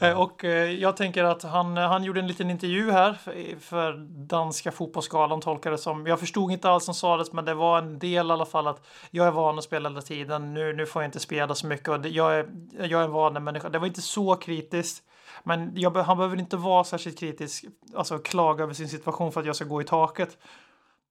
Eh, 0.00 0.20
och 0.20 0.44
eh, 0.44 0.70
jag 0.70 0.96
tänker 0.96 1.24
att 1.24 1.42
han, 1.42 1.78
eh, 1.78 1.88
han 1.88 2.04
gjorde 2.04 2.20
en 2.20 2.26
liten 2.26 2.50
intervju 2.50 2.90
här 2.90 3.12
för, 3.12 3.60
för 3.60 3.92
danska 4.28 4.72
fotbollsskalan 4.72 5.40
tolkade 5.40 5.74
det 5.74 5.78
som. 5.78 6.06
Jag 6.06 6.20
förstod 6.20 6.52
inte 6.52 6.70
alls 6.70 6.84
som 6.84 6.94
sades 6.94 7.32
men 7.32 7.44
det 7.44 7.54
var 7.54 7.78
en 7.78 7.98
del 7.98 8.26
i 8.26 8.32
alla 8.32 8.46
fall 8.46 8.66
att 8.66 8.86
jag 9.10 9.26
är 9.26 9.30
van 9.30 9.58
att 9.58 9.64
spela 9.64 9.88
hela 9.88 10.02
tiden. 10.02 10.54
Nu, 10.54 10.72
nu 10.72 10.86
får 10.86 11.02
jag 11.02 11.08
inte 11.08 11.20
spela 11.20 11.54
så 11.54 11.66
mycket 11.66 11.88
och 11.88 12.00
det, 12.00 12.08
jag, 12.08 12.34
är, 12.34 12.46
jag 12.78 13.00
är 13.00 13.04
en 13.04 13.12
vanlig 13.12 13.42
människa. 13.42 13.68
Det 13.68 13.78
var 13.78 13.86
inte 13.86 14.02
så 14.02 14.36
kritiskt. 14.36 15.02
Men 15.42 15.72
jag, 15.74 15.90
han 15.90 16.16
behöver 16.16 16.38
inte 16.38 16.56
vara 16.56 16.84
särskilt 16.84 17.18
kritisk, 17.18 17.64
alltså 17.94 18.18
klaga 18.18 18.64
över 18.64 18.74
sin 18.74 18.88
situation 18.88 19.32
för 19.32 19.40
att 19.40 19.46
jag 19.46 19.56
ska 19.56 19.64
gå 19.64 19.80
i 19.80 19.84
taket. 19.84 20.38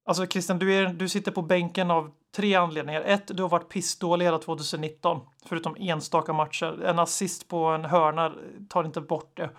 Alltså 0.10 0.26
Christian, 0.26 0.60
du, 0.60 0.74
är, 0.74 0.88
du 0.88 1.10
sitter 1.10 1.32
på 1.32 1.42
bänken 1.42 1.92
av 1.92 2.12
tre 2.36 2.56
anledningar. 2.56 3.02
Ett, 3.02 3.38
du 3.38 3.44
har 3.44 3.50
varit 3.50 3.70
pissdålig 3.70 4.26
hela 4.26 4.40
2019, 4.40 5.22
förutom 5.46 5.76
enstaka 5.80 6.34
matcher. 6.34 6.84
En 6.84 7.00
assist 7.00 7.48
på 7.48 7.66
en 7.66 7.86
hörna 7.86 8.34
tar 8.70 8.84
inte 8.84 9.02
bort 9.02 9.38
det. 9.38 9.50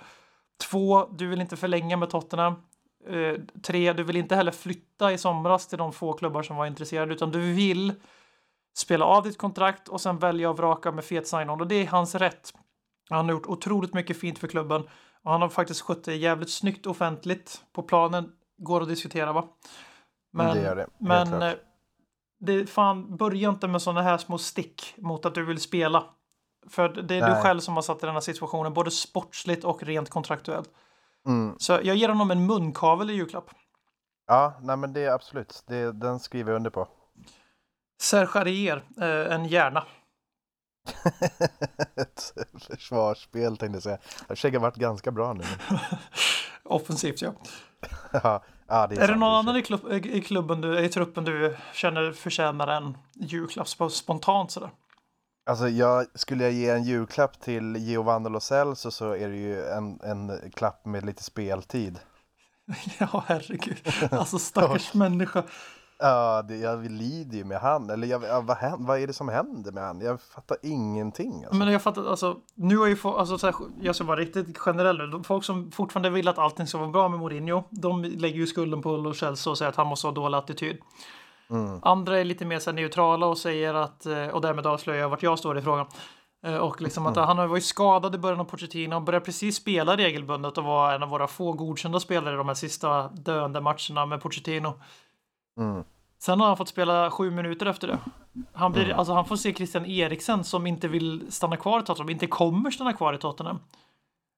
Två, 0.71 1.07
du 1.07 1.27
vill 1.27 1.41
inte 1.41 1.57
förlänga 1.57 1.97
med 1.97 2.11
Tottenham. 2.11 2.53
Eh, 3.09 3.35
tre, 3.63 3.93
du 3.93 4.03
vill 4.03 4.17
inte 4.17 4.37
heller 4.37 4.53
flytta 4.53 5.13
i 5.13 5.19
somras 5.19 5.67
till 5.67 5.79
de 5.79 5.93
få 5.93 6.13
klubbar 6.13 6.43
som 6.43 6.57
var 6.57 6.67
intresserade, 6.67 7.15
utan 7.15 7.31
du 7.31 7.53
vill 7.53 7.93
spela 8.77 9.05
av 9.05 9.23
ditt 9.23 9.39
kontrakt 9.39 9.89
och 9.89 10.01
sen 10.01 10.19
välja 10.19 10.51
och 10.51 10.57
vraka 10.57 10.93
med 10.93 11.05
fet 11.05 11.29
sign-on 11.29 11.61
och 11.61 11.67
det 11.67 11.75
är 11.75 11.87
hans 11.87 12.15
rätt. 12.15 12.55
Han 13.11 13.25
har 13.25 13.33
gjort 13.33 13.47
otroligt 13.47 13.95
mycket 13.95 14.21
fint 14.21 14.39
för 14.39 14.49
klubben 14.49 14.83
och 15.23 15.33
han 15.33 15.43
har 15.43 15.49
faktiskt 15.49 15.81
skött 15.81 16.05
det 16.05 16.15
jävligt 16.15 16.51
snyggt 16.51 16.87
offentligt. 16.87 17.65
På 17.73 17.83
planen 17.83 18.33
går 18.59 18.81
att 18.81 18.89
diskutera 18.89 19.33
va? 19.33 19.49
Men, 20.33 20.57
Det 20.57 20.63
gör 20.63 20.77
det, 20.77 20.87
men 20.99 21.27
klart. 21.27 21.43
eh, 21.43 21.53
det 22.41 22.67
fan, 22.67 23.17
börja 23.17 23.49
inte 23.49 23.69
med 23.69 23.83
sådana 23.83 24.03
här 24.03 24.19
små 24.19 24.39
stick 24.39 24.95
mot 24.99 25.27
att 25.27 25.35
du 25.35 25.45
vill 25.45 25.61
spela. 25.61 26.05
För 26.69 26.89
det 26.89 27.15
är 27.15 27.27
du 27.27 27.33
Nej. 27.33 27.43
själv 27.43 27.61
som 27.61 27.75
har 27.75 27.83
satt 27.83 28.03
i 28.03 28.07
den 28.07 28.15
här 28.15 28.21
situationen, 28.21 28.75
både 28.75 28.91
sportsligt 28.91 29.65
och 29.65 29.83
rent 29.83 30.11
kontraktuellt. 30.11 30.71
Mm. 31.27 31.55
Så 31.59 31.73
jag 31.73 31.97
ger 31.97 32.09
honom 32.09 32.31
en 32.31 32.47
munkavel 32.47 33.11
i 33.11 33.13
julklapp. 33.13 33.51
Ja, 34.27 34.55
nej 34.63 34.77
men 34.77 34.93
det 34.93 35.05
är 35.05 35.13
absolut, 35.13 35.63
det, 35.67 35.93
den 35.93 36.21
skriver 36.21 36.51
jag 36.53 36.57
under 36.57 36.71
på. 36.71 36.89
Serge 38.01 38.41
Arier, 38.41 38.83
eh, 39.01 39.35
en 39.35 39.45
hjärna. 39.45 39.85
Ett 41.95 42.33
försvarsspel 42.69 43.57
tänkte 43.57 43.77
jag 43.77 43.83
säga. 43.83 43.99
Det 44.51 44.57
har 44.57 44.63
varit 44.63 44.77
ganska 44.77 45.11
bra 45.11 45.33
nu. 45.33 45.45
Offensivt 46.65 47.23
ja. 47.23 47.33
ja, 48.13 48.43
ja, 48.71 48.87
det 48.87 48.97
är, 48.97 49.01
Är 49.01 49.09
det 49.09 49.15
någon 49.17 49.35
annan 49.35 49.57
i, 49.57 49.63
klubb, 49.63 49.93
i 49.93 50.21
klubben, 50.21 50.61
du, 50.61 50.79
i 50.81 50.89
truppen 50.89 51.25
du 51.25 51.57
känner 51.73 52.13
förtjänar 52.13 52.69
en 52.69 52.99
julklapp 53.15 53.67
sp- 53.67 53.89
spontant 53.89 54.51
sådär? 54.51 54.71
Alltså 55.51 55.69
jag, 55.69 56.07
skulle 56.15 56.45
jag 56.45 56.53
ge 56.53 56.71
en 56.71 56.85
julklapp 56.85 57.41
till 57.41 57.77
Giovanni 57.77 58.31
Lo 58.31 58.41
Celso 58.41 58.91
så 58.91 59.13
är 59.13 59.29
det 59.29 59.37
ju 59.37 59.65
en, 59.67 60.01
en 60.01 60.51
klapp 60.51 60.85
med 60.87 61.05
lite 61.05 61.23
speltid. 61.23 61.99
ja, 62.99 63.25
herregud. 63.27 63.79
Alltså 64.11 64.39
stackars 64.39 64.95
människa. 64.95 65.43
Ja, 66.01 66.43
det, 66.43 66.57
jag 66.57 66.91
lider 66.91 67.37
ju 67.37 67.45
med 67.45 67.59
han. 67.61 67.91
Eller 67.91 68.07
jag, 68.07 68.23
ja, 68.25 68.41
vad, 68.41 68.57
hän- 68.57 68.87
vad 68.87 68.99
är 68.99 69.07
det 69.07 69.13
som 69.13 69.29
händer 69.29 69.73
med 69.73 69.83
han? 69.85 70.01
Jag 70.01 70.21
fattar 70.23 70.57
ingenting. 70.63 71.45
Alltså. 71.45 71.57
Men 71.57 71.73
jag 71.73 71.83
fattar, 71.83 72.11
alltså, 72.11 72.37
nu 72.55 72.77
har 72.77 72.87
ju 72.87 72.97
få, 72.97 73.17
alltså, 73.17 73.39
så 73.39 73.47
här, 73.47 73.55
jag 73.81 73.95
ska 73.95 74.05
vara 74.05 74.21
riktigt 74.21 74.59
generell. 74.59 75.11
De 75.11 75.25
folk 75.25 75.45
som 75.45 75.71
fortfarande 75.71 76.11
vill 76.11 76.29
att 76.29 76.39
allting 76.39 76.67
ska 76.67 76.79
vara 76.79 76.89
bra 76.91 77.09
med 77.09 77.19
Mourinho, 77.21 77.63
de 77.71 78.05
lägger 78.05 78.37
ju 78.37 78.47
skulden 78.47 78.83
på 78.83 78.97
Lo 78.97 79.15
Celso 79.15 79.51
och 79.51 79.59
säger 79.59 79.69
att 79.69 79.77
han 79.77 79.87
måste 79.87 80.07
ha 80.07 80.13
dålig 80.15 80.39
attityd. 80.39 80.79
Mm. 81.51 81.79
Andra 81.83 82.19
är 82.19 82.25
lite 82.25 82.45
mer 82.45 82.59
så 82.59 82.71
här, 82.71 82.75
neutrala 82.75 83.27
och 83.27 83.39
säger 83.39 83.75
att, 83.75 84.07
eh, 84.07 84.27
och 84.27 84.41
därmed 84.41 84.67
avslöjar 84.67 85.01
jag 85.01 85.09
vart 85.09 85.23
jag 85.23 85.39
står 85.39 85.59
i 85.59 85.63
frågan. 85.63 85.87
Eh, 86.47 86.57
Och 86.57 86.81
liksom 86.83 87.07
att 87.07 87.17
han 87.17 87.37
var 87.49 87.57
ju 87.57 87.63
skadad 87.63 88.15
i 88.15 88.19
början 88.19 88.41
av 88.41 88.45
Pochettino 88.45 88.95
och 88.97 89.03
började 89.03 89.25
precis 89.25 89.57
spela 89.57 89.97
regelbundet 89.97 90.59
och 90.59 90.65
var 90.65 90.93
en 90.95 91.03
av 91.03 91.09
våra 91.09 91.27
få 91.27 91.53
godkända 91.53 92.01
spelare 92.01 92.35
i 92.35 92.37
de 92.37 92.47
här 92.49 92.55
sista 92.55 93.09
döende 93.09 93.61
matcherna 93.61 94.07
med 94.07 94.21
Pochettino. 94.23 94.73
Mm. 95.59 95.85
Sen 96.19 96.41
har 96.41 96.47
han 96.47 96.57
fått 96.57 96.69
spela 96.69 97.11
sju 97.11 97.31
minuter 97.31 97.67
efter 97.67 97.89
det. 97.89 97.99
Han, 98.53 98.73
blir, 98.73 98.93
alltså 98.93 99.13
han 99.13 99.25
får 99.25 99.37
se 99.37 99.55
Christian 99.55 99.87
Eriksen 99.87 100.45
som 100.45 100.67
inte 100.67 100.89
vill 100.89 101.33
stanna 101.33 101.57
kvar 101.57 101.81
i 101.81 101.83
Tottenham, 101.83 102.11
inte 102.11 102.27
kommer 102.27 102.71
stanna 102.71 102.93
kvar 102.93 103.15
i 103.15 103.19
Tottenham. 103.19 103.59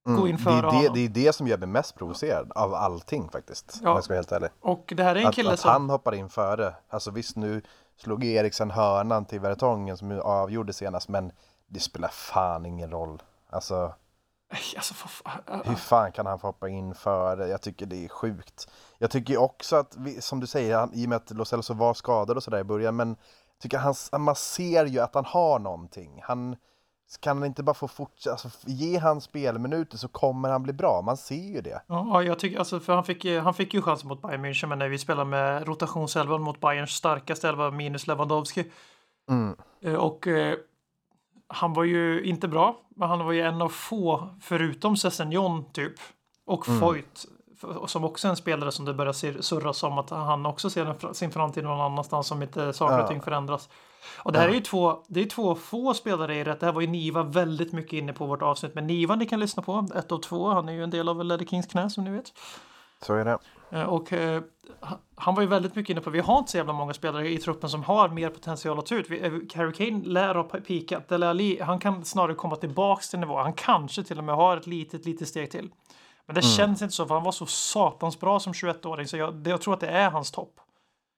Gå 0.04 0.28
in 0.28 0.36
det, 0.36 0.42
före 0.42 0.56
är 0.58 0.62
det, 0.62 0.68
honom. 0.68 0.94
det 0.94 1.00
är 1.04 1.08
det 1.08 1.34
som 1.34 1.46
gör 1.46 1.58
mig 1.58 1.68
mest 1.68 1.98
provocerad 1.98 2.52
av 2.54 2.74
allting 2.74 3.28
faktiskt. 3.28 3.80
Ja. 3.82 3.90
Om 3.90 3.94
jag 3.94 4.04
ska 4.04 4.12
vara 4.12 4.18
helt 4.18 4.32
ärlig. 4.32 4.50
Och 4.60 4.92
det 4.96 5.02
här 5.02 5.16
är 5.16 5.20
en 5.20 5.26
Att, 5.26 5.34
kille 5.34 5.52
att 5.52 5.60
som... 5.60 5.70
han 5.70 5.90
hoppar 5.90 6.14
in 6.14 6.28
före. 6.28 6.74
Alltså 6.88 7.10
visst 7.10 7.36
nu 7.36 7.62
slog 7.96 8.24
Eriksen 8.24 8.70
hörnan 8.70 9.24
till 9.24 9.40
Vertongen 9.40 9.96
som 9.96 10.20
avgjorde 10.24 10.72
senast 10.72 11.08
men 11.08 11.32
det 11.66 11.80
spelar 11.80 12.08
fan 12.08 12.66
ingen 12.66 12.90
roll. 12.90 13.22
Alltså 13.50 13.94
Alltså, 14.76 14.94
fan. 14.94 15.62
hur 15.64 15.74
fan 15.74 16.12
kan 16.12 16.26
han 16.26 16.38
få 16.38 16.46
hoppa 16.46 16.68
in 16.68 16.94
före? 16.94 17.48
Jag 17.48 17.62
tycker 17.62 17.86
det 17.86 18.04
är 18.04 18.08
sjukt. 18.08 18.70
Jag 18.98 19.10
tycker 19.10 19.36
också 19.36 19.76
att, 19.76 19.96
vi, 19.98 20.20
som 20.20 20.40
du 20.40 20.46
säger, 20.46 20.76
han, 20.76 20.94
i 20.94 21.04
och 21.04 21.08
med 21.08 21.16
att 21.16 21.30
Lo 21.30 21.44
Celso 21.44 21.74
var 21.74 21.94
skadad 21.94 22.36
och 22.36 22.42
sådär 22.42 22.58
i 22.58 22.64
början 22.64 22.96
men 22.96 23.16
tycker 23.62 23.78
han, 23.78 23.94
man 24.18 24.36
ser 24.36 24.86
ju 24.86 25.00
att 25.00 25.14
han 25.14 25.24
har 25.24 25.58
någonting. 25.58 26.20
Han 26.22 26.56
kan 27.20 27.36
han 27.36 27.46
inte 27.46 27.62
bara 27.62 27.74
få 27.74 27.88
fortsätta, 27.88 28.30
alltså, 28.30 28.48
ge 28.66 28.98
han 28.98 29.20
spelminuter 29.20 29.98
så 29.98 30.08
kommer 30.08 30.48
han 30.48 30.62
bli 30.62 30.72
bra. 30.72 31.02
Man 31.02 31.16
ser 31.16 31.52
ju 31.54 31.60
det. 31.60 31.82
Ja, 31.86 32.22
jag 32.22 32.38
tycker 32.38 32.58
alltså, 32.58 32.80
för 32.80 32.94
han 32.94 33.04
fick, 33.04 33.24
han 33.24 33.54
fick 33.54 33.74
ju 33.74 33.82
chansen 33.82 34.08
mot 34.08 34.22
Bayern 34.22 34.44
München, 34.44 34.66
men 34.66 34.78
när 34.78 34.88
vi 34.88 34.98
spelade 34.98 35.30
med 35.30 35.68
rotationselvan 35.68 36.42
mot 36.42 36.60
Bayerns 36.60 36.90
starkaste 36.90 37.48
elva 37.48 37.70
minus 37.70 38.06
Lewandowski. 38.06 38.70
Mm. 39.30 39.56
Eh, 39.82 39.94
Och 39.94 40.26
eh, 40.26 40.56
han 41.48 41.72
var 41.72 41.84
ju 41.84 42.24
inte 42.24 42.48
bra, 42.48 42.76
men 42.96 43.08
han 43.08 43.24
var 43.24 43.32
ju 43.32 43.40
en 43.40 43.62
av 43.62 43.68
få, 43.68 44.28
förutom 44.40 44.96
Sessignon 44.96 45.64
typ, 45.72 45.94
och 46.46 46.68
Mm. 46.68 46.80
Foyt, 46.80 47.26
som 47.86 48.04
också 48.04 48.28
är 48.28 48.30
en 48.30 48.36
spelare 48.36 48.72
som 48.72 48.84
det 48.84 48.94
börjar 48.94 49.42
surras 49.42 49.82
om 49.82 49.98
att 49.98 50.10
han 50.10 50.46
också 50.46 50.70
ser 50.70 51.12
sin 51.12 51.30
framtid 51.30 51.64
någon 51.64 51.80
annanstans 51.80 52.26
som 52.26 52.42
inte 52.42 52.72
saker 52.72 53.02
och 53.02 53.08
ting 53.08 53.22
förändras. 53.22 53.68
Och 54.16 54.32
det 54.32 54.38
här 54.38 54.48
är 54.48 54.52
ju 54.52 54.60
två, 54.60 55.04
det 55.08 55.20
är 55.20 55.26
två 55.26 55.54
få 55.54 55.94
spelare 55.94 56.36
i 56.36 56.44
rätt. 56.44 56.60
Det 56.60 56.66
här 56.66 56.72
var 56.72 56.80
ju 56.80 56.86
Niva 56.86 57.22
väldigt 57.22 57.72
mycket 57.72 57.92
inne 57.92 58.12
på 58.12 58.26
vårt 58.26 58.42
avsnitt 58.42 58.74
med 58.74 58.84
Niva 58.84 59.16
ni 59.16 59.26
kan 59.26 59.40
lyssna 59.40 59.62
på, 59.62 59.88
ett 59.94 60.12
av 60.12 60.18
två. 60.18 60.48
Han 60.48 60.68
är 60.68 60.72
ju 60.72 60.82
en 60.82 60.90
del 60.90 61.08
av 61.08 61.24
Ledder 61.24 61.46
Kings 61.46 61.66
knä 61.66 61.90
som 61.90 62.04
ni 62.04 62.10
vet. 62.10 62.32
Så 63.02 63.14
är 63.14 63.24
det. 63.24 63.38
Eh, 63.70 63.82
Och 63.88 64.12
eh, 64.12 64.42
ha- 64.80 64.98
han 65.16 65.34
var 65.34 65.42
ju 65.42 65.48
väldigt 65.48 65.74
mycket 65.74 65.90
inne 65.90 66.00
på, 66.00 66.10
vi 66.10 66.20
har 66.20 66.38
inte 66.38 66.50
så 66.50 66.56
jävla 66.56 66.72
många 66.72 66.94
spelare 66.94 67.28
i 67.28 67.38
truppen 67.38 67.70
som 67.70 67.82
har 67.82 68.08
mer 68.08 68.30
potential 68.30 68.78
att 68.78 68.86
ta 68.86 68.94
ut. 68.94 69.10
Eh, 69.10 69.32
Harry 69.54 69.72
Kane 69.72 70.04
lär 70.04 70.34
ha 70.34 70.42
pikat. 70.44 71.08
Dele 71.08 71.28
Alli, 71.28 71.60
han 71.60 71.78
kan 71.78 72.04
snarare 72.04 72.34
komma 72.34 72.56
tillbaks 72.56 73.10
till 73.10 73.18
nivå. 73.18 73.38
Han 73.38 73.52
kanske 73.52 74.04
till 74.04 74.18
och 74.18 74.24
med 74.24 74.34
har 74.34 74.56
ett 74.56 74.66
litet, 74.66 75.04
litet 75.06 75.28
steg 75.28 75.50
till. 75.50 75.70
Men 76.26 76.34
det 76.34 76.42
känns 76.42 76.82
inte 76.82 76.94
så, 76.94 77.06
för 77.06 77.14
han 77.14 77.24
var 77.24 77.32
så 77.32 77.46
satans 77.46 78.20
bra 78.20 78.40
som 78.40 78.52
21-åring, 78.52 79.06
så 79.08 79.16
jag, 79.16 79.46
jag 79.46 79.60
tror 79.60 79.74
att 79.74 79.80
det 79.80 79.88
är 79.88 80.10
hans 80.10 80.30
topp. 80.30 80.54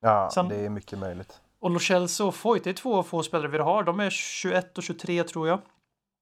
Ja, 0.00 0.30
Sen- 0.34 0.48
det 0.48 0.56
är 0.56 0.68
mycket 0.70 0.98
möjligt. 0.98 1.40
Och 1.60 1.70
Lo 1.70 1.78
Celso 1.78 2.26
och 2.26 2.34
Foyt, 2.34 2.64
det 2.64 2.70
är 2.70 2.74
två 2.74 3.02
få 3.02 3.22
spelare 3.22 3.48
vi 3.48 3.58
har. 3.58 3.82
De 3.82 4.00
är 4.00 4.10
21 4.10 4.78
och 4.78 4.84
23 4.84 5.24
tror 5.24 5.48
jag. 5.48 5.58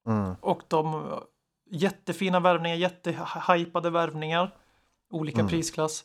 Mm. 0.09 0.35
Och 0.41 0.63
de 0.69 1.05
jättefina 1.71 2.41
värvningar, 2.41 2.77
jättehypade 2.77 3.91
värvningar. 3.91 4.55
Olika 5.13 5.39
Mm. 5.41 5.49
prisklass. 5.51 6.05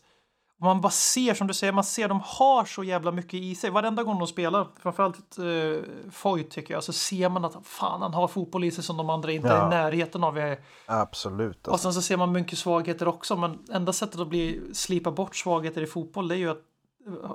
Och 0.59 0.63
man 0.65 0.81
bara 0.81 0.89
ser, 0.89 1.33
som 1.33 1.47
du 1.47 1.53
säger, 1.53 1.73
man 1.73 1.83
ser 1.83 2.07
de 2.09 2.21
har 2.23 2.65
så 2.65 2.83
jävla 2.83 3.11
mycket 3.11 3.33
i 3.33 3.55
sig. 3.55 3.69
Varenda 3.69 4.03
gång 4.03 4.17
de 4.19 4.27
spelar, 4.27 4.67
framförallt 4.79 5.39
uh, 5.39 5.81
Foyt 6.11 6.49
tycker 6.51 6.73
jag, 6.73 6.83
så 6.83 6.93
ser 6.93 7.29
man 7.29 7.45
att 7.45 7.57
fan 7.63 8.01
han 8.01 8.13
har 8.13 8.27
fotboll 8.27 8.63
i 8.63 8.71
sig 8.71 8.83
som 8.83 8.97
de 8.97 9.09
andra 9.09 9.31
inte 9.31 9.47
är 9.47 9.55
Ja. 9.57 9.67
i 9.67 9.69
närheten 9.69 10.23
av. 10.23 10.37
Är- 10.37 10.59
Absolut. 10.85 11.67
Och 11.67 11.73
Alltså. 11.73 11.85
sen 11.85 11.93
så 11.93 12.01
ser 12.01 12.17
man 12.17 12.31
mycket 12.31 12.59
svagheter 12.59 13.07
också, 13.07 13.35
men 13.35 13.59
enda 13.71 13.93
sättet 13.93 14.19
att 14.19 14.27
bli, 14.27 14.61
slipa 14.73 15.11
bort 15.11 15.35
svagheter 15.35 15.81
i 15.81 15.87
fotboll 15.87 16.27
det 16.27 16.35
är 16.35 16.37
ju 16.39 16.49
att 16.51 16.61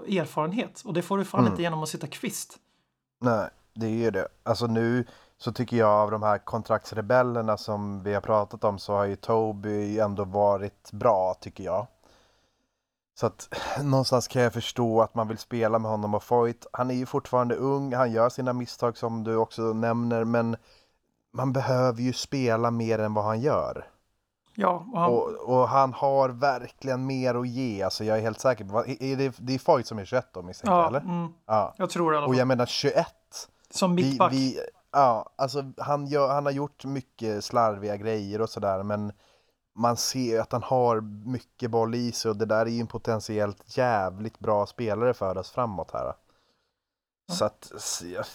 eh, 0.09 0.19
erfarenhet. 0.19 0.83
Och 0.85 0.93
det 0.95 1.03
får 1.03 1.19
du 1.19 1.25
fan 1.25 1.41
Mm. 1.41 1.53
inte 1.53 1.63
genom 1.63 1.83
att 1.83 1.89
sitta 1.89 2.07
kvist. 2.07 2.57
Nej, 3.21 3.49
det 3.75 3.87
är 3.87 3.91
ju 3.91 4.11
det. 4.11 4.29
Alltså 4.43 4.67
nu 4.67 5.07
så 5.43 5.53
tycker 5.53 5.77
jag 5.77 5.91
av 5.91 6.11
de 6.11 6.23
här 6.23 6.39
kontraktsrebellerna 6.39 7.57
som 7.57 8.03
vi 8.03 8.15
har 8.15 8.21
pratat 8.21 8.65
om 8.65 8.79
så 8.79 8.93
har 8.93 9.05
ju 9.05 9.17
Toby 9.17 9.99
ändå 9.99 10.25
varit 10.25 10.93
bra 10.93 11.35
tycker 11.41 11.65
jag. 11.65 11.87
Så 13.15 13.27
att 13.27 13.49
någonstans 13.83 14.29
kan 14.29 14.43
jag 14.43 14.53
förstå 14.53 15.03
att 15.03 15.15
man 15.15 15.29
vill 15.29 15.39
spela 15.39 15.79
med 15.79 15.91
honom 15.91 16.15
och 16.15 16.23
Foyt. 16.23 16.67
Han 16.73 16.91
är 16.91 16.95
ju 16.95 17.07
fortfarande 17.07 17.55
ung, 17.55 17.95
han 17.95 18.13
gör 18.13 18.29
sina 18.29 18.53
misstag 18.53 18.97
som 18.97 19.25
du 19.25 19.37
också 19.37 19.63
nämner 19.63 20.25
men 20.25 20.57
man 21.33 21.53
behöver 21.53 22.03
ju 22.03 22.13
spela 22.13 22.71
mer 22.71 22.99
än 22.99 23.15
vad 23.15 23.25
han 23.25 23.41
gör. 23.41 23.87
Ja, 24.55 24.87
och 24.93 25.01
han, 25.01 25.11
Och, 25.13 25.29
och 25.59 25.69
han 25.69 25.93
har 25.93 26.29
verkligen 26.29 27.07
mer 27.07 27.35
att 27.35 27.49
ge, 27.49 27.83
alltså 27.83 28.05
jag 28.05 28.19
är 28.19 28.23
helt 28.23 28.41
säker 28.41 28.65
på, 28.65 28.87
är 28.87 29.17
det, 29.17 29.35
det 29.39 29.55
är 29.55 29.59
Foyt 29.59 29.87
som 29.87 29.99
är 29.99 30.05
21 30.05 30.27
då 30.33 30.43
misstänker 30.43 30.73
jag 30.73 30.83
ja 30.83 30.89
eller? 30.89 31.01
mm, 31.01 31.33
Ja. 31.47 31.75
jag 31.77 31.91
tror 31.91 32.13
det 32.13 32.19
Och 32.19 32.35
jag 32.35 32.49
menar 32.49 32.67
21 32.67 33.07
Som 33.71 33.97
vi, 33.97 34.03
mittback. 34.03 34.33
vi, 34.33 34.61
ja, 34.93 35.31
alltså 35.37 35.65
han, 35.79 36.07
gör, 36.07 36.29
han 36.29 36.47
har 36.47 36.53
gjort 36.53 36.85
mycket 36.85 37.45
slarviga 37.45 37.97
grejer 37.97 38.41
och 38.41 38.51
sådär 38.51 38.83
men 38.83 39.13
man 39.75 39.97
ser 39.97 40.41
att 40.41 40.53
han 40.53 40.63
har 40.63 41.01
mycket 41.31 41.71
boll 41.71 41.95
i 41.95 42.13
sig 42.13 42.31
och 42.31 42.37
det 42.37 42.47
där 42.47 42.67
är 42.67 42.71
ju 42.71 42.81
en 42.81 42.87
potentiellt 42.87 43.77
jävligt 43.77 44.39
bra 44.39 44.67
spelare 44.67 45.15
för 45.15 45.39
oss 45.39 45.51
framåt 45.51 45.91
här. 45.93 46.13
Så 47.33 47.45
att 47.45 47.73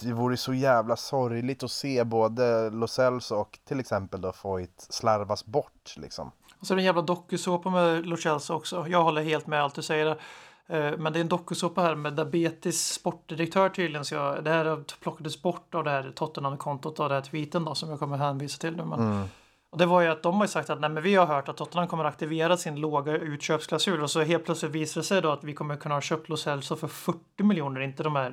det 0.02 0.14
vore 0.14 0.38
så 0.38 0.54
jävla 0.54 0.96
sorgligt 0.96 1.64
att 1.64 1.72
se 1.72 2.04
både 2.04 2.70
Lo 2.70 2.88
Celso 2.88 3.36
och 3.36 3.60
till 3.66 3.80
exempel 3.80 4.22
då 4.22 4.32
Foyt 4.32 4.88
slarvas 4.90 5.46
bort 5.46 5.94
liksom. 5.98 6.32
Och 6.60 6.68
så 6.68 6.74
är 6.74 6.76
det 6.76 6.82
en 6.82 6.86
jävla 6.86 7.02
dokusåpa 7.02 7.70
med 7.70 8.06
Lo 8.06 8.18
Celso 8.18 8.54
också. 8.54 8.88
Jag 8.88 9.04
håller 9.04 9.24
helt 9.24 9.48
med 9.48 9.64
allt 9.64 9.76
du 9.76 9.82
säger. 9.82 10.06
där. 10.06 10.22
Eh, 10.70 10.98
Men 10.98 11.14
det 11.14 11.20
är 11.20 11.22
en 11.22 11.28
dokusåpa 11.28 11.82
här 11.82 11.96
med 11.96 12.14
Dabetis 12.14 12.88
sportdirektör 12.94 13.70
tydligen. 13.70 14.06
Så 14.06 14.16
jag, 14.16 14.44
det 14.44 14.50
här 14.50 14.84
plockades 15.02 15.42
bort 15.42 15.76
av 15.76 15.84
det 15.84 15.90
här 15.90 16.12
Tottenham-kontot 16.16 17.00
av 17.00 17.10
den 17.10 17.16
här 17.16 17.30
tweeten 17.30 17.66
då 17.66 17.76
som 17.76 17.90
jag 17.90 18.00
kommer 18.00 18.18
hänvisa 18.18 18.58
till 18.58 18.76
nu. 18.76 18.86
Men, 18.86 19.00
Mm. 19.00 19.24
och 19.70 19.78
det 19.78 19.86
var 19.86 20.02
ju 20.02 20.08
att 20.08 20.24
de 20.24 20.36
har 20.40 20.48
sagt 20.48 20.70
att 20.70 20.80
nej, 20.80 20.90
men 20.90 21.04
vi 21.04 21.16
har 21.16 21.26
hört 21.26 21.50
att 21.50 21.58
Tottenham 21.58 21.88
kommer 21.88 22.04
aktivera 22.06 22.58
sin 22.58 22.76
låga 22.76 23.12
utköpsklausul 23.18 24.04
och 24.04 24.12
så 24.12 24.22
helt 24.22 24.46
plötsligt 24.46 24.72
visar 24.72 25.02
det 25.02 25.06
sig 25.08 25.22
då 25.22 25.30
att 25.32 25.44
vi 25.44 25.54
kommer 25.54 25.76
kunna 25.76 25.96
ha 25.96 26.02
köpt 26.02 26.30
Lo 26.30 26.38
Celso 26.38 26.76
för 26.76 26.88
40 26.88 27.44
miljoner, 27.44 27.82
inte 27.82 28.04
de 28.04 28.16
här 28.16 28.32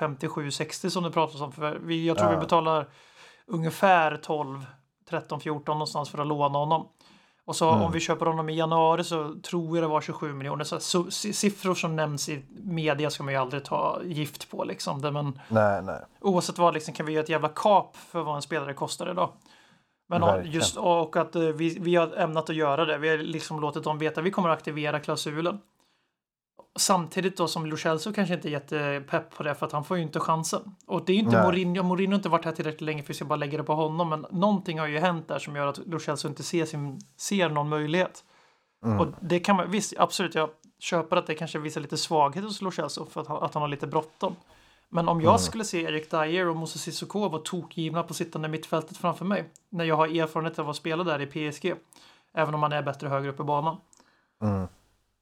57-60 0.00 0.88
som 0.88 1.02
det 1.04 1.10
pratas 1.10 1.40
om. 1.40 1.52
För 1.52 1.78
vi, 1.82 2.06
jag 2.06 2.18
tror 2.18 2.30
Ja. 2.30 2.36
vi 2.36 2.40
betalar 2.44 2.88
ungefär 3.46 4.16
12, 4.16 4.66
13, 5.10 5.40
14 5.40 5.74
någonstans 5.74 6.10
för 6.10 6.18
att 6.18 6.26
låna 6.26 6.58
honom. 6.58 6.88
Och 7.46 7.56
så 7.56 7.70
Mm. 7.70 7.82
om 7.82 7.92
vi 7.92 8.00
köper 8.00 8.26
honom 8.26 8.48
i 8.48 8.56
januari 8.56 9.04
så 9.04 9.34
tror 9.42 9.76
jag 9.76 9.84
det 9.84 9.88
var 9.88 10.00
27 10.00 10.32
miljoner. 10.32 10.64
Så, 10.64 10.80
så 10.80 11.10
si- 11.10 11.32
siffror 11.32 11.74
som 11.74 11.96
nämns 11.96 12.28
i 12.28 12.44
media 12.64 13.10
ska 13.10 13.22
man 13.22 13.34
ju 13.34 13.40
aldrig 13.40 13.64
ta 13.64 14.00
gift 14.04 14.50
på 14.50 14.64
liksom. 14.64 15.00
Det, 15.02 15.10
men 15.10 15.38
Nej, 15.48 15.82
nej. 15.82 16.00
oavsett 16.20 16.58
vad 16.58 16.74
liksom, 16.74 16.94
kan 16.94 17.06
vi 17.06 17.12
göra 17.12 17.22
ett 17.22 17.28
jävla 17.28 17.48
kap 17.48 17.96
för 17.96 18.22
vad 18.22 18.36
en 18.36 18.42
spelare 18.42 18.74
kostar 18.74 19.10
idag. 19.10 19.30
Men 20.08 20.50
just 20.52 20.76
och 20.76 21.16
att 21.16 21.36
eh, 21.36 21.42
vi, 21.42 21.78
vi 21.80 21.94
har 21.96 22.16
ämnat 22.16 22.50
att 22.50 22.56
göra 22.56 22.84
det. 22.84 22.98
Vi 22.98 23.08
har 23.08 23.18
liksom 23.18 23.60
låtit 23.60 23.84
dem 23.84 23.98
veta 23.98 24.20
att 24.20 24.26
vi 24.26 24.30
kommer 24.30 24.48
att 24.48 24.58
aktivera 24.58 25.00
klausulen. 25.00 25.58
Samtidigt 26.76 27.36
då 27.36 27.48
som 27.48 27.66
Lo 27.66 27.76
Celso 27.76 28.12
kanske 28.12 28.34
inte 28.34 28.48
är 28.48 28.50
jättepepp 28.50 29.36
på 29.36 29.42
det 29.42 29.54
för 29.54 29.66
att 29.66 29.72
han 29.72 29.84
får 29.84 29.96
ju 29.96 30.02
inte 30.02 30.20
chansen. 30.20 30.74
Och 30.86 31.04
det 31.04 31.12
är 31.12 31.14
ju 31.14 31.20
inte 31.20 31.36
Nej. 31.36 31.44
Mourinho. 31.46 31.82
Mourinho 31.82 32.12
har 32.12 32.16
inte 32.16 32.28
varit 32.28 32.44
här 32.44 32.52
tillräckligt 32.52 32.80
länge 32.80 33.02
för 33.02 33.12
att 33.12 33.16
ska 33.16 33.24
bara 33.24 33.36
lägga 33.36 33.58
det 33.58 33.64
på 33.64 33.74
honom. 33.74 34.08
Men 34.08 34.26
någonting 34.30 34.78
har 34.78 34.86
ju 34.86 34.98
hänt 34.98 35.28
där 35.28 35.38
som 35.38 35.56
gör 35.56 35.66
att 35.66 35.78
Lo 35.86 35.98
Celso 35.98 36.28
inte 36.28 36.42
ser, 36.42 36.64
sin, 36.66 37.00
ser 37.16 37.48
någon 37.48 37.68
möjlighet. 37.68 38.24
Mm. 38.84 39.00
Och 39.00 39.06
det 39.20 39.40
kan 39.40 39.56
man, 39.56 39.70
visst 39.70 39.94
absolut, 39.98 40.34
jag 40.34 40.50
köper 40.78 41.16
att 41.16 41.26
det 41.26 41.34
kanske 41.34 41.58
visar 41.58 41.80
lite 41.80 41.96
svaghet 41.96 42.44
hos 42.44 42.62
Lo 42.62 42.70
Celso 42.70 43.06
för 43.06 43.20
att, 43.20 43.26
han- 43.26 43.42
att 43.42 43.54
han 43.54 43.60
har 43.60 43.68
lite 43.68 43.86
bråttom. 43.86 44.36
Men 44.88 45.08
om 45.08 45.20
jag 45.20 45.28
Mm. 45.30 45.38
skulle 45.38 45.64
se 45.64 45.82
Erik 45.82 46.10
Dyer 46.10 46.48
och 46.48 46.56
Moses 46.56 46.82
Sissoko 46.82 47.28
vara 47.28 47.42
tokgivna 47.42 48.02
på 48.02 48.14
sittande 48.14 48.48
mittfältet 48.48 48.96
framför 48.96 49.24
mig. 49.24 49.44
När 49.70 49.84
jag 49.84 49.96
har 49.96 50.06
erfarenhet 50.20 50.58
av 50.58 50.70
att 50.70 50.76
spela 50.76 51.04
där 51.04 51.20
i 51.20 51.26
PSG. 51.50 51.74
Även 52.34 52.54
om 52.54 52.60
man 52.60 52.72
är 52.72 52.82
bättre 52.82 53.08
högre 53.08 53.30
upp 53.30 53.40
i 53.40 53.42
banan. 53.42 53.76
Mm. 54.42 54.66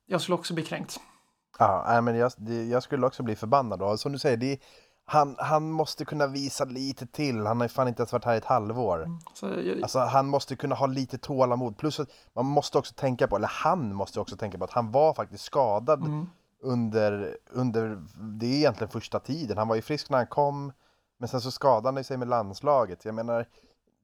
Jag 0.06 0.20
skulle 0.20 0.34
också 0.34 0.54
bli 0.54 0.64
kränkt. 0.64 1.00
Ja, 1.58 1.84
nej, 1.88 2.02
men 2.02 2.16
jag, 2.16 2.32
det, 2.36 2.64
jag 2.64 2.82
skulle 2.82 3.06
också 3.06 3.22
bli 3.22 3.36
förbannad 3.36 3.78
då. 3.78 3.96
Som 3.96 4.12
du 4.12 4.18
säger, 4.18 4.36
det, 4.36 4.58
han, 5.04 5.36
han 5.38 5.70
måste 5.70 6.04
kunna 6.04 6.26
visa 6.26 6.64
lite 6.64 7.06
till. 7.06 7.46
Han 7.46 7.56
har 7.56 7.64
ju 7.64 7.68
fan 7.68 7.88
inte 7.88 8.02
ens 8.02 8.12
varit 8.12 8.24
här 8.24 8.34
i 8.34 8.38
ett 8.38 8.44
halvår. 8.44 9.18
Så 9.34 9.46
jag, 9.46 9.82
Alltså 9.82 9.98
han 9.98 10.26
måste 10.26 10.56
kunna 10.56 10.74
ha 10.74 10.86
lite 10.86 11.18
tålamod. 11.18 11.78
Plus 11.78 12.00
att 12.00 12.08
man 12.32 12.46
måste 12.46 12.78
också 12.78 12.94
tänka 12.94 13.28
på, 13.28 13.36
eller 13.36 13.48
han 13.48 13.94
måste 13.94 14.20
också 14.20 14.36
tänka 14.36 14.58
på 14.58 14.64
att 14.64 14.70
han 14.70 14.90
var 14.90 15.14
faktiskt 15.14 15.44
skadad 15.44 16.02
mm. 16.04 16.26
under, 16.62 17.36
under, 17.50 18.02
det 18.38 18.46
är 18.46 18.56
egentligen 18.56 18.90
första 18.90 19.20
tiden. 19.20 19.58
Han 19.58 19.68
var 19.68 19.76
ju 19.76 19.82
frisk 19.82 20.10
när 20.10 20.18
han 20.18 20.26
kom, 20.26 20.72
men 21.18 21.28
sen 21.28 21.40
så 21.40 21.50
skadade 21.50 21.96
han 21.96 22.04
sig 22.04 22.16
med 22.16 22.28
landslaget. 22.28 23.04
Jag 23.04 23.14
menar, 23.14 23.46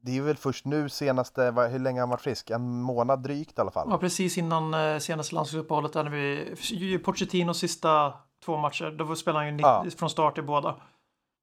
det 0.06 0.16
är 0.18 0.22
väl 0.22 0.36
först 0.36 0.64
nu 0.64 0.88
senaste, 0.88 1.50
vad- 1.50 1.70
hur 1.70 1.78
länge 1.78 1.96
har 2.00 2.02
han 2.02 2.10
varit 2.10 2.20
frisk? 2.20 2.50
En 2.50 2.82
månad 2.82 3.22
drygt 3.22 3.58
i 3.58 3.60
alla 3.60 3.70
fall. 3.70 3.88
Ja, 3.90 3.98
precis 3.98 4.38
innan 4.38 4.74
eh, 4.74 4.98
senaste 4.98 5.34
landslagsuppehållet 5.34 5.92
där 5.92 6.04
vi 6.04 6.98
Pochettinos 6.98 7.58
sista 7.58 8.12
två 8.44 8.56
matcher. 8.56 8.90
Då 8.98 9.16
spelade 9.16 9.44
han 9.44 9.56
ju 9.58 9.62
Ja. 9.62 9.82
90, 9.84 9.98
från 9.98 10.10
start 10.10 10.38
i 10.38 10.42
båda. 10.42 10.76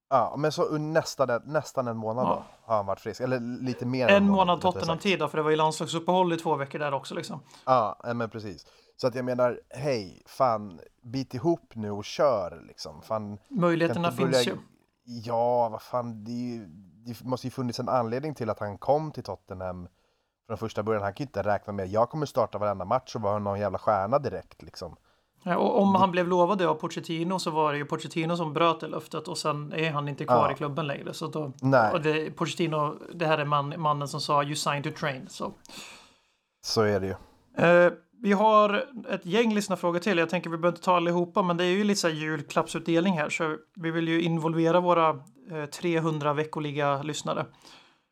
Ja, 0.09 0.35
men 0.37 0.51
så 0.51 0.77
nästan, 0.77 1.41
nästan 1.45 1.87
en 1.87 1.97
månad 1.97 2.25
Ja. 2.25 2.29
då 2.29 2.43
har 2.71 2.75
han 2.75 2.85
varit 2.85 2.99
frisk. 2.99 3.21
Eller 3.21 3.39
lite 3.63 3.85
mer 3.85 4.07
än 4.07 4.15
En 4.23 4.29
månad. 4.29 4.61
Tottenham-tid 4.61 5.19
då, 5.19 5.27
för 5.27 5.37
det 5.37 5.43
var 5.43 5.49
ju 5.49 5.55
landslagsuppehåll 5.55 6.33
i 6.33 6.37
två 6.37 6.55
veckor 6.55 6.79
där 6.79 6.93
också 6.93 7.15
liksom. 7.15 7.39
Ja, 7.65 7.99
men 8.15 8.29
precis. 8.29 8.65
Så 8.95 9.07
att 9.07 9.15
jag 9.15 9.25
menar, 9.25 9.59
hej, 9.69 10.23
fan, 10.25 10.79
bit 11.03 11.33
ihop 11.33 11.71
nu 11.75 11.91
och 11.91 12.05
kör 12.05 12.63
liksom. 12.67 13.01
Fan, 13.01 13.37
Möjligheterna 13.49 14.11
finns 14.11 14.31
börja- 14.31 14.41
ju. 14.43 14.57
Ja, 15.05 15.69
vad 15.69 15.81
fan, 15.81 16.23
det, 16.23 16.31
är 16.31 16.53
ju, 16.55 16.67
det 17.05 17.23
måste 17.23 17.47
ju 17.47 17.51
funnits 17.51 17.79
en 17.79 17.89
anledning 17.89 18.35
till 18.35 18.49
att 18.49 18.59
han 18.59 18.77
kom 18.77 19.11
till 19.11 19.23
Tottenham 19.23 19.87
från 20.47 20.57
första 20.57 20.83
början. 20.83 21.03
Han 21.03 21.13
kan 21.13 21.23
ju 21.23 21.27
inte 21.27 21.43
räkna 21.43 21.73
med, 21.73 21.87
jag 21.87 22.09
kommer 22.09 22.25
starta 22.25 22.57
varenda 22.57 22.85
match 22.85 23.15
och 23.15 23.21
vara 23.21 23.39
någon 23.39 23.59
jävla 23.59 23.77
stjärna 23.77 24.19
direkt 24.19 24.61
liksom. 24.61 24.95
Ja, 25.45 25.57
och 25.57 25.81
om 25.81 25.95
han 25.95 26.11
blev 26.11 26.27
lovad 26.27 26.57
det 26.57 26.65
av 26.67 26.75
Pochettino 26.75 27.39
så 27.39 27.51
var 27.51 27.71
det 27.71 27.77
ju 27.77 27.85
Pochettino 27.85 28.37
som 28.37 28.53
bröt 28.53 28.79
det 28.79 28.87
löftet 28.87 29.27
och 29.27 29.37
sen 29.37 29.73
är 29.73 29.91
han 29.91 30.07
inte 30.07 30.25
kvar 30.25 30.45
Ja. 30.47 30.51
i 30.51 30.55
klubben 30.55 30.87
längre. 30.87 31.13
Så 31.13 31.27
då, 31.27 31.51
Nej. 31.61 31.93
och 31.93 32.01
det, 32.01 32.31
Pochettino, 32.31 32.95
det 33.13 33.25
här 33.25 33.37
är 33.37 33.45
man, 33.45 33.73
mannen 33.77 34.07
som 34.07 34.21
sa 34.21 34.43
you 34.43 34.55
signed 34.55 34.83
to 34.83 34.99
train. 34.99 35.27
Så. 35.29 35.53
Så 36.65 36.81
är 36.81 36.99
det 36.99 37.05
ju. 37.07 37.15
Eh, 37.67 37.93
vi 38.23 38.31
har 38.33 38.85
ett 39.09 39.25
gäng 39.25 39.53
lyssnarfrågor 39.53 39.99
till. 39.99 40.17
Jag 40.17 40.29
tänker 40.29 40.49
vi 40.49 40.57
behöver 40.57 40.75
inte 40.75 40.85
ta 40.85 40.95
allihopa, 40.95 41.41
men 41.41 41.57
det 41.57 41.63
är 41.63 41.67
ju 41.67 41.83
lite 41.83 41.99
så 41.99 42.07
här 42.07 42.15
julklappsutdelning 42.15 43.17
här, 43.17 43.29
så 43.29 43.57
vi 43.75 43.91
vill 43.91 44.07
ju 44.07 44.21
involvera 44.21 44.79
våra 44.79 45.09
eh, 45.51 45.65
300 45.65 46.33
veckoliga 46.33 47.03
lyssnare. 47.03 47.45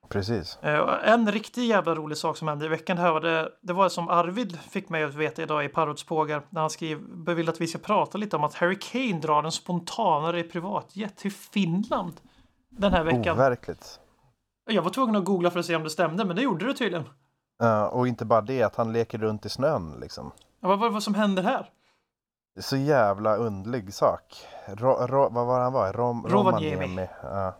Precis. 0.09 0.57
Eh, 0.61 1.11
en 1.11 1.31
riktigt 1.31 1.63
jävla 1.63 1.95
rolig 1.95 2.17
sak 2.17 2.37
som 2.37 2.47
hände 2.47 2.65
i 2.65 2.67
veckan 2.67 2.97
här 2.97 3.11
var 3.11 3.21
det, 3.21 3.49
det 3.61 3.73
var 3.73 3.89
som 3.89 4.09
Arvid 4.09 4.59
fick 4.59 4.89
mig 4.89 5.03
att 5.03 5.15
veta 5.15 5.41
idag 5.41 5.65
i 5.65 5.69
Parrots 5.69 6.03
pågar 6.03 6.41
när 6.49 6.61
han 6.61 6.69
skrev, 6.69 6.99
vill 7.27 7.49
att 7.49 7.61
vi 7.61 7.67
ska 7.67 7.79
prata 7.79 8.17
lite 8.17 8.35
om 8.35 8.43
att 8.43 8.53
Harry 8.53 8.79
Kane 8.79 9.19
drar 9.19 9.43
en 9.43 9.51
spontanare 9.51 10.43
privatjet 10.43 11.17
till 11.17 11.31
Finland 11.31 12.13
den 12.69 12.93
här 12.93 13.03
veckan. 13.03 13.37
Overkligt. 13.37 13.99
Jag 14.69 14.81
var 14.81 14.89
tvungen 14.89 15.15
att 15.15 15.25
googla 15.25 15.51
för 15.51 15.59
att 15.59 15.65
se 15.65 15.75
om 15.75 15.83
det 15.83 15.89
stämde, 15.89 16.25
men 16.25 16.35
det 16.35 16.41
gjorde 16.41 16.65
det 16.67 16.73
tydligen. 16.73 17.05
Ja, 17.61 17.87
och 17.87 18.07
inte 18.07 18.25
bara 18.25 18.41
det, 18.41 18.63
att 18.63 18.75
han 18.75 18.93
leker 18.93 19.17
runt 19.17 19.45
i 19.45 19.49
snön 19.49 19.97
liksom. 20.01 20.31
Ja, 20.61 20.67
Vad 20.67 20.79
vad 20.79 20.93
vad 20.93 21.03
som 21.03 21.13
händer 21.15 21.43
här? 21.43 21.69
Det 22.55 22.59
är 22.59 22.63
så 22.63 22.77
jävla 22.77 23.35
undlig 23.35 23.93
sak. 23.93 24.47
Ro, 24.67 25.07
ro, 25.07 25.29
vad 25.31 25.47
var 25.47 25.59
han 25.59 25.73
var? 25.73 25.93
Rom, 25.93 26.27
Rovaniemi. 26.27 26.75
Romaniemi. 26.75 27.07
Ja. 27.23 27.55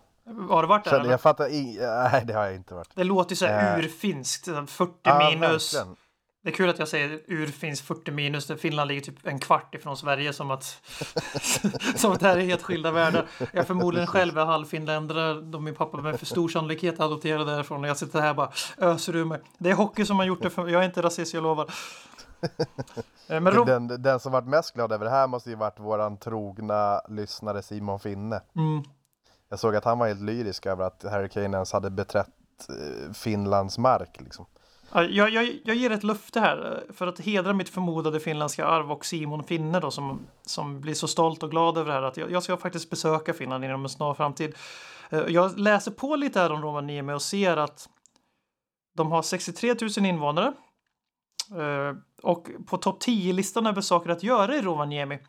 Har 0.49 0.61
du 0.61 0.67
varit 0.67 0.83
där? 0.83 0.91
Så 0.91 0.97
eller? 0.97 1.11
jag 1.11 1.21
fattar 1.21 1.47
i, 1.47 1.77
Nej, 2.11 2.23
det 2.25 2.33
har 2.33 2.43
jag 2.45 2.55
inte 2.55 2.73
varit. 2.73 2.89
Det 2.95 3.03
låter 3.03 3.35
så 3.35 3.45
här 3.45 3.77
Eh. 3.79 3.83
urfinskt. 3.85 4.45
40 4.45 4.93
Ja, 5.03 5.29
minus. 5.29 5.73
verkligen. 5.75 5.95
Det 6.43 6.49
är 6.49 6.53
kul 6.53 6.69
att 6.69 6.79
jag 6.79 6.87
säger 6.87 7.21
urfinskt 7.27 7.87
40 7.87 8.11
minus. 8.11 8.47
Där 8.47 8.55
Finland 8.55 8.87
ligger 8.87 9.01
typ 9.01 9.27
en 9.27 9.39
kvart 9.39 9.75
ifrån 9.75 9.97
Sverige. 9.97 10.33
Som 10.33 10.51
att, 10.51 10.63
som 11.95 12.11
att 12.11 12.19
det 12.19 12.27
här 12.27 12.37
är 12.37 12.41
helt 12.41 12.61
skilda 12.61 12.91
världar. 12.91 13.25
Jag 13.53 13.67
förmodligen 13.67 14.07
själv 14.07 14.37
är 14.37 14.45
halvfinländare. 14.45 15.41
Då 15.41 15.59
min 15.59 15.75
pappa 15.75 15.97
med 16.01 16.19
för 16.19 16.25
stor 16.25 16.49
sannolikhet 16.49 16.99
är 16.99 17.03
adopterad 17.03 17.47
därifrån. 17.47 17.83
Och 17.83 17.89
jag 17.89 17.97
sitter 17.97 18.21
här 18.21 18.29
och 18.29 18.35
bara 18.35 18.51
öser 18.77 19.15
ur 19.15 19.25
mig. 19.25 19.39
Det 19.57 19.69
är 19.69 19.75
hockey 19.75 20.05
som 20.05 20.17
har 20.19 20.25
gjort 20.25 20.41
det. 20.41 20.49
För, 20.49 20.67
jag 20.67 20.81
är 20.81 20.85
inte 20.85 21.01
rasist, 21.01 21.33
jag 21.33 21.43
lovar. 21.43 21.69
Eh, 23.27 23.41
Men 23.41 23.53
Rob, 23.53 23.67
Den, 23.67 23.87
den 24.01 24.19
som 24.19 24.31
varit 24.31 24.47
mest 24.47 24.73
glad 24.73 24.91
över 24.91 25.05
det 25.05 25.11
här 25.11 25.27
måste 25.27 25.49
ju 25.49 25.55
varit 25.55 25.79
våran 25.79 26.17
trogna 26.17 27.01
lyssnare 27.09 27.61
Simon 27.61 27.99
Finne. 27.99 28.41
mm, 28.55 28.83
Jag 29.49 29.59
såg 29.59 29.75
att 29.75 29.85
han 29.85 29.99
var 29.99 30.07
helt 30.07 30.21
lyrisk 30.21 30.65
över 30.65 30.83
att 30.85 31.03
Harry 31.03 31.29
Kane 31.29 31.57
ens 31.57 31.73
hade 31.73 31.89
beträtt 31.89 32.27
eh, 32.69 33.13
Finlands 33.13 33.77
mark 33.77 34.17
liksom. 34.21 34.45
Jag, 34.93 35.29
jag, 35.29 35.59
jag 35.63 35.75
ger 35.75 35.91
ett 35.91 36.03
löfte 36.03 36.39
här 36.39 36.83
eh, 36.87 36.93
för 36.93 37.07
att 37.07 37.19
hedra 37.19 37.53
mitt 37.53 37.69
förmodade 37.69 38.19
finländska 38.19 38.65
arv 38.65 38.91
och 38.91 39.05
Simon 39.05 39.43
Finne 39.43 39.79
då 39.79 39.91
som, 39.91 40.19
som 40.41 40.81
blir 40.81 40.93
så 40.93 41.07
stolt 41.07 41.43
och 41.43 41.51
glad 41.51 41.77
över 41.77 41.87
det 41.87 41.93
här 41.93 42.03
att 42.03 42.17
jag, 42.17 42.31
jag 42.31 42.43
ska 42.43 42.57
faktiskt 42.57 42.89
besöka 42.89 43.33
Finland 43.33 43.65
inom 43.65 43.83
en 43.83 43.89
snar 43.89 44.13
framtid. 44.13 44.55
Eh, 45.09 45.19
jag 45.27 45.59
läser 45.59 45.91
på 45.91 46.15
lite 46.15 46.39
här 46.39 46.51
om 46.51 46.61
Rovaniemi 46.61 47.13
och 47.13 47.21
ser 47.21 47.57
att 47.57 47.89
de 48.97 49.11
har 49.11 49.21
63 49.21 49.75
000 49.97 50.05
invånare. 50.05 50.53
Eh, 51.51 51.95
och 52.23 52.47
på 52.65 52.77
topp 52.77 53.03
10-listan 53.03 53.67
över 53.67 53.81
saker 53.81 54.09
att 54.09 54.23
göra 54.23 54.55
i 54.55 54.61
Rovaniemi, 54.61 55.19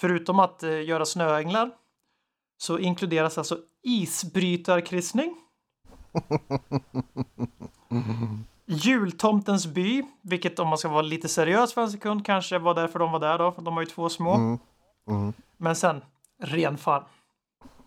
förutom 0.00 0.38
att 0.38 0.62
göra 0.62 1.04
snöänglar, 1.04 1.70
så 2.58 2.78
inkluderas 2.78 3.38
alltså 3.38 3.58
isbrytarkryssning. 3.82 5.36
Jultomtens 8.70 9.66
by, 9.66 10.02
vilket 10.22 10.58
om 10.58 10.68
man 10.68 10.78
ska 10.78 10.88
vara 10.88 11.02
lite 11.02 11.28
seriös 11.28 11.74
för 11.74 11.82
en 11.82 11.90
sekund 11.90 12.26
kanske 12.26 12.58
var 12.58 12.74
därför 12.74 12.98
de 12.98 13.12
var 13.12 13.20
där 13.20 13.38
då. 13.38 13.52
för 13.52 13.62
De 13.62 13.74
har 13.74 13.80
ju 13.80 13.86
två 13.86 14.08
små. 14.08 14.34
Mm. 14.34 14.58
Mm. 15.08 15.32
Men 15.56 15.76
sen 15.76 16.04
renfarm. 16.42 17.04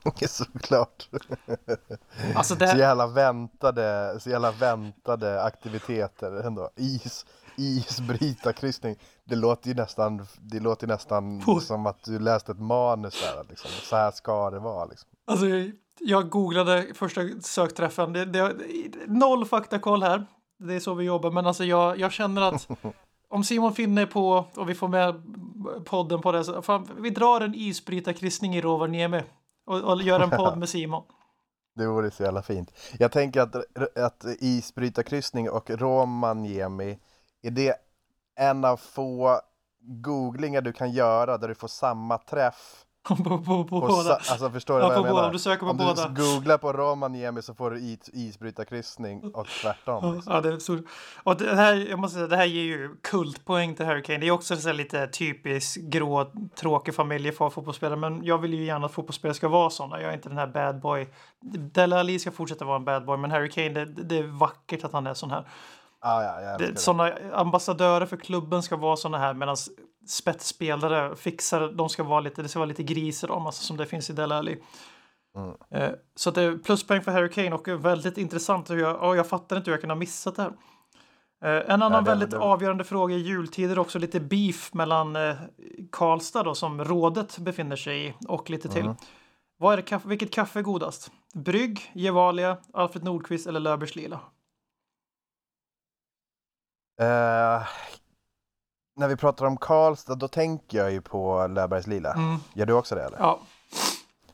Såklart. 0.28 1.10
Alltså 2.36 2.56
det 2.56 2.68
Så 2.68 2.78
jävla 2.78 3.08
väntade, 3.08 4.18
så 4.20 4.30
jävla 4.30 4.52
väntade 4.52 5.44
aktiviteter 5.44 6.32
ändå. 6.32 6.70
Is, 6.76 7.26
isbrytarkryssning. 7.56 8.96
Det 9.24 9.36
låter 9.36 9.68
ju 9.68 9.74
nästan, 9.76 10.26
det 10.42 10.60
låter 10.60 10.88
nästan 10.88 11.44
som 11.62 11.86
att 11.86 12.04
du 12.04 12.20
läste 12.20 12.52
ett 12.52 12.60
manus 12.60 13.22
där 13.22 13.46
liksom. 13.50 13.72
Så 13.72 13.96
här 13.96 14.12
ska 14.12 14.50
det 14.50 14.60
vara 14.60 14.86
liksom. 14.86 15.10
alltså, 15.26 15.46
jag 16.00 16.30
googlade 16.30 16.88
första 16.94 17.22
sökträffen. 17.42 18.14
Det, 18.14 18.26
det, 18.26 18.54
noll 19.08 19.46
faktakoll 19.46 20.04
här. 20.04 20.26
Det 20.68 20.74
är 20.74 20.80
så 20.80 20.94
vi 20.94 21.06
jobbar. 21.06 21.32
Men 21.32 21.48
alltså 21.48 21.64
jag, 21.64 22.00
jag 22.00 22.12
känner 22.12 22.42
att 22.42 22.68
om 23.30 23.44
Simon 23.44 23.74
Finne 23.74 24.02
är 24.02 24.06
på 24.06 24.46
och 24.56 24.70
vi 24.70 24.76
får 24.76 24.88
med 24.88 25.24
podden 25.86 26.22
på 26.22 26.32
det. 26.32 26.44
Så, 26.44 26.62
fan, 26.62 26.90
vi 26.98 27.10
drar 27.10 27.42
en 27.42 27.56
isbrytarkryssning 27.56 28.56
i 28.56 28.62
Rovaniemi. 28.62 29.24
Och, 29.66 29.82
och 29.82 30.02
gör 30.02 30.20
en 30.20 30.30
podd 30.30 30.58
med 30.58 30.70
Simon. 30.70 31.04
Det 31.76 31.88
vore 31.88 32.12
så 32.12 32.24
jävla 32.24 32.42
fint. 32.42 32.72
Jag 33.00 33.12
tänker 33.12 33.42
att, 33.42 33.56
att 33.98 34.26
isbrytarkryssning 34.40 35.50
och 35.50 35.70
Romaniemi, 35.70 37.00
är 37.42 37.52
det 37.52 37.76
en 38.36 38.66
av 38.66 38.78
få 38.78 39.40
googlingar 39.82 40.62
du 40.62 40.74
kan 40.74 40.92
göra 40.92 41.38
där 41.38 41.48
du 41.48 41.56
får 41.56 41.68
samma 41.68 42.18
träff? 42.18 42.83
På, 43.08 43.16
på, 43.16 43.24
på, 43.24 43.64
På 43.64 43.80
båda. 43.80 44.04
sa, 44.04 44.32
alltså 44.32 44.50
förstår 44.50 44.74
du 44.76 44.82
Ja, 44.82 44.88
vad 44.88 44.98
jag 44.98 45.04
på 45.04 45.04
båda. 45.04 45.14
menar? 45.14 45.28
Om 45.28 45.34
du 45.34 45.40
söker 45.40 45.60
på 45.66 45.70
Om 45.72 45.78
båda. 45.78 46.08
du 46.10 46.22
googlar 46.24 46.58
på 46.58 46.74
Romaniemi 46.74 47.42
så 47.42 47.54
får 47.54 47.72
du 47.72 47.80
is, 47.80 48.10
isbrytarkryssning 48.14 49.24
och 49.34 49.48
tvärtom. 49.62 50.16
Liksom. 50.16 50.34
Ja, 50.34 50.42
det 50.42 50.50
är 50.50 50.58
stort. 50.60 50.86
Och 51.24 51.38
det 51.38 51.56
här, 51.56 51.74
jag 51.90 52.00
måste 52.00 52.16
säga, 52.16 52.28
det 52.28 52.38
här 52.38 52.46
ger 52.46 52.64
ju 52.64 52.96
kultpoäng 53.04 53.76
till 53.76 53.86
Hurricane. 53.86 54.18
Det 54.20 54.28
är 54.28 54.32
också 54.32 54.56
så 54.58 54.72
lite 54.74 55.08
typisk 55.08 55.82
grå, 55.82 56.32
tråkig 56.56 56.96
familjefar 56.96 57.50
fotbollsspelare. 57.50 58.00
Men 58.00 58.24
jag 58.24 58.38
vill 58.38 58.54
ju 58.54 58.64
gärna 58.66 58.86
att 58.86 58.92
fotbollsspelare 58.94 59.36
ska 59.36 59.48
vara 59.48 59.70
sådana. 59.70 60.02
Jag 60.02 60.10
är 60.10 60.14
inte 60.14 60.30
den 60.30 60.38
här 60.38 60.48
bad 60.48 60.80
boy. 60.82 61.08
Dele 61.74 62.00
Alli 62.00 62.20
ska 62.20 62.32
fortsätta 62.32 62.66
vara 62.66 62.76
en 62.76 62.86
bad 62.86 63.06
boy, 63.06 63.18
men 63.18 63.32
Harry 63.32 63.50
Kane, 63.50 63.70
det, 63.70 63.86
det 63.86 64.18
är 64.18 64.24
vackert 64.24 64.84
att 64.84 64.94
han 64.94 65.08
är 65.08 65.14
sån 65.14 65.32
här. 65.32 65.48
Ah, 66.06 66.24
ja, 66.24 66.58
såna 66.76 67.12
ambassadörer 67.34 68.06
för 68.06 68.18
klubben 68.18 68.64
ska 68.64 68.76
vara 68.78 68.96
såna 68.96 69.18
här 69.18 69.34
medan 69.34 69.56
spetsspelare, 70.08 71.16
fixare, 71.16 71.72
de 71.72 71.90
ska 71.90 72.04
vara 72.04 72.20
lite, 72.20 72.42
det 72.42 72.50
ska 72.50 72.60
vara 72.60 72.68
lite 72.70 72.84
griser 72.84 73.32
om, 73.32 73.46
alltså 73.46 73.64
som 73.64 73.78
det 73.78 73.86
finns 73.86 74.10
i 74.10 74.14
Dele 74.14 74.36
Alli. 74.36 74.64
Mm. 75.38 75.56
Eh, 75.72 75.92
Så 76.16 76.32
det 76.32 76.42
är 76.42 76.58
pluspoäng 76.58 77.02
för 77.02 77.12
Harry 77.12 77.30
Kane 77.30 77.54
och 77.56 77.68
väldigt 77.68 78.18
intressant. 78.18 78.70
Hur 78.70 78.78
jag, 78.78 78.96
ja, 79.02 79.16
jag 79.16 79.28
fattar 79.28 79.58
inte 79.58 79.70
hur 79.72 79.74
jag 79.74 79.82
kan 79.82 79.90
ha 79.90 79.96
missat 79.98 80.36
det 80.36 80.42
här. 80.42 80.54
Eh, 81.60 81.74
En 81.74 81.82
annan 81.82 82.04
det- 82.04 82.10
väldigt 82.10 82.32
det- 82.32 82.40
avgörande 82.40 82.84
fråga 82.84 83.16
i 83.16 83.20
jultider 83.20 83.80
också 83.80 84.00
lite 84.00 84.20
beef 84.20 84.74
mellan 84.74 85.16
eh, 85.16 85.36
Karlstad 85.92 86.44
då, 86.44 86.56
som 86.56 86.84
rådet 86.84 87.38
befinner 87.38 87.76
sig 87.76 88.08
i 88.08 88.14
och 88.28 88.50
lite 88.50 88.70
till. 88.70 88.82
Mm. 88.84 88.96
Vad 89.58 89.74
är 89.74 89.78
det, 89.78 89.84
kaffe, 89.84 90.08
vilket 90.08 90.32
kaffe 90.32 90.60
är 90.60 90.64
godast? 90.64 91.12
Brygg, 91.34 91.92
Gevalia, 91.94 92.58
Alfred 92.74 93.04
Nordqvist 93.04 93.48
eller 93.48 93.60
Löfbergs 93.60 93.96
Lila? 93.96 94.20
Eh, 97.02 97.68
när 98.96 99.08
vi 99.08 99.16
pratar 99.16 99.46
om 99.46 99.58
Karlstad, 99.58 100.16
då 100.16 100.28
tänker 100.28 100.78
jag 100.78 100.92
ju 100.92 101.02
på 101.02 101.48
Löfbergs 101.48 101.88
Lila. 101.88 102.14
Mm, 102.14 102.38
Gör 102.54 102.66
du 102.66 102.74
också 102.74 102.96
det 102.96 103.04
eller? 103.04 103.18
ja, 103.20 103.40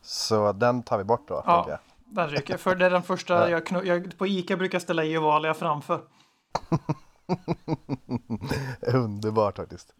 Så 0.02 0.52
den 0.52 0.82
tar 0.82 0.98
vi 0.98 1.04
bort 1.04 1.28
då, 1.28 1.42
Ja. 1.46 1.54
tänker 1.56 1.70
jag. 1.70 1.78
den 2.04 2.28
ryker. 2.28 2.56
För 2.56 2.74
det 2.74 2.86
är 2.86 2.90
den 2.90 3.02
första 3.02 3.34
Ja. 3.50 3.60
jag, 3.70 3.86
jag 3.86 4.18
på 4.18 4.26
Ica 4.26 4.56
brukar 4.56 4.78
ställa 4.78 5.04
Gevalia 5.04 5.54
framför. 5.54 6.00
Underbart 8.94 9.56
faktiskt. 9.56 9.92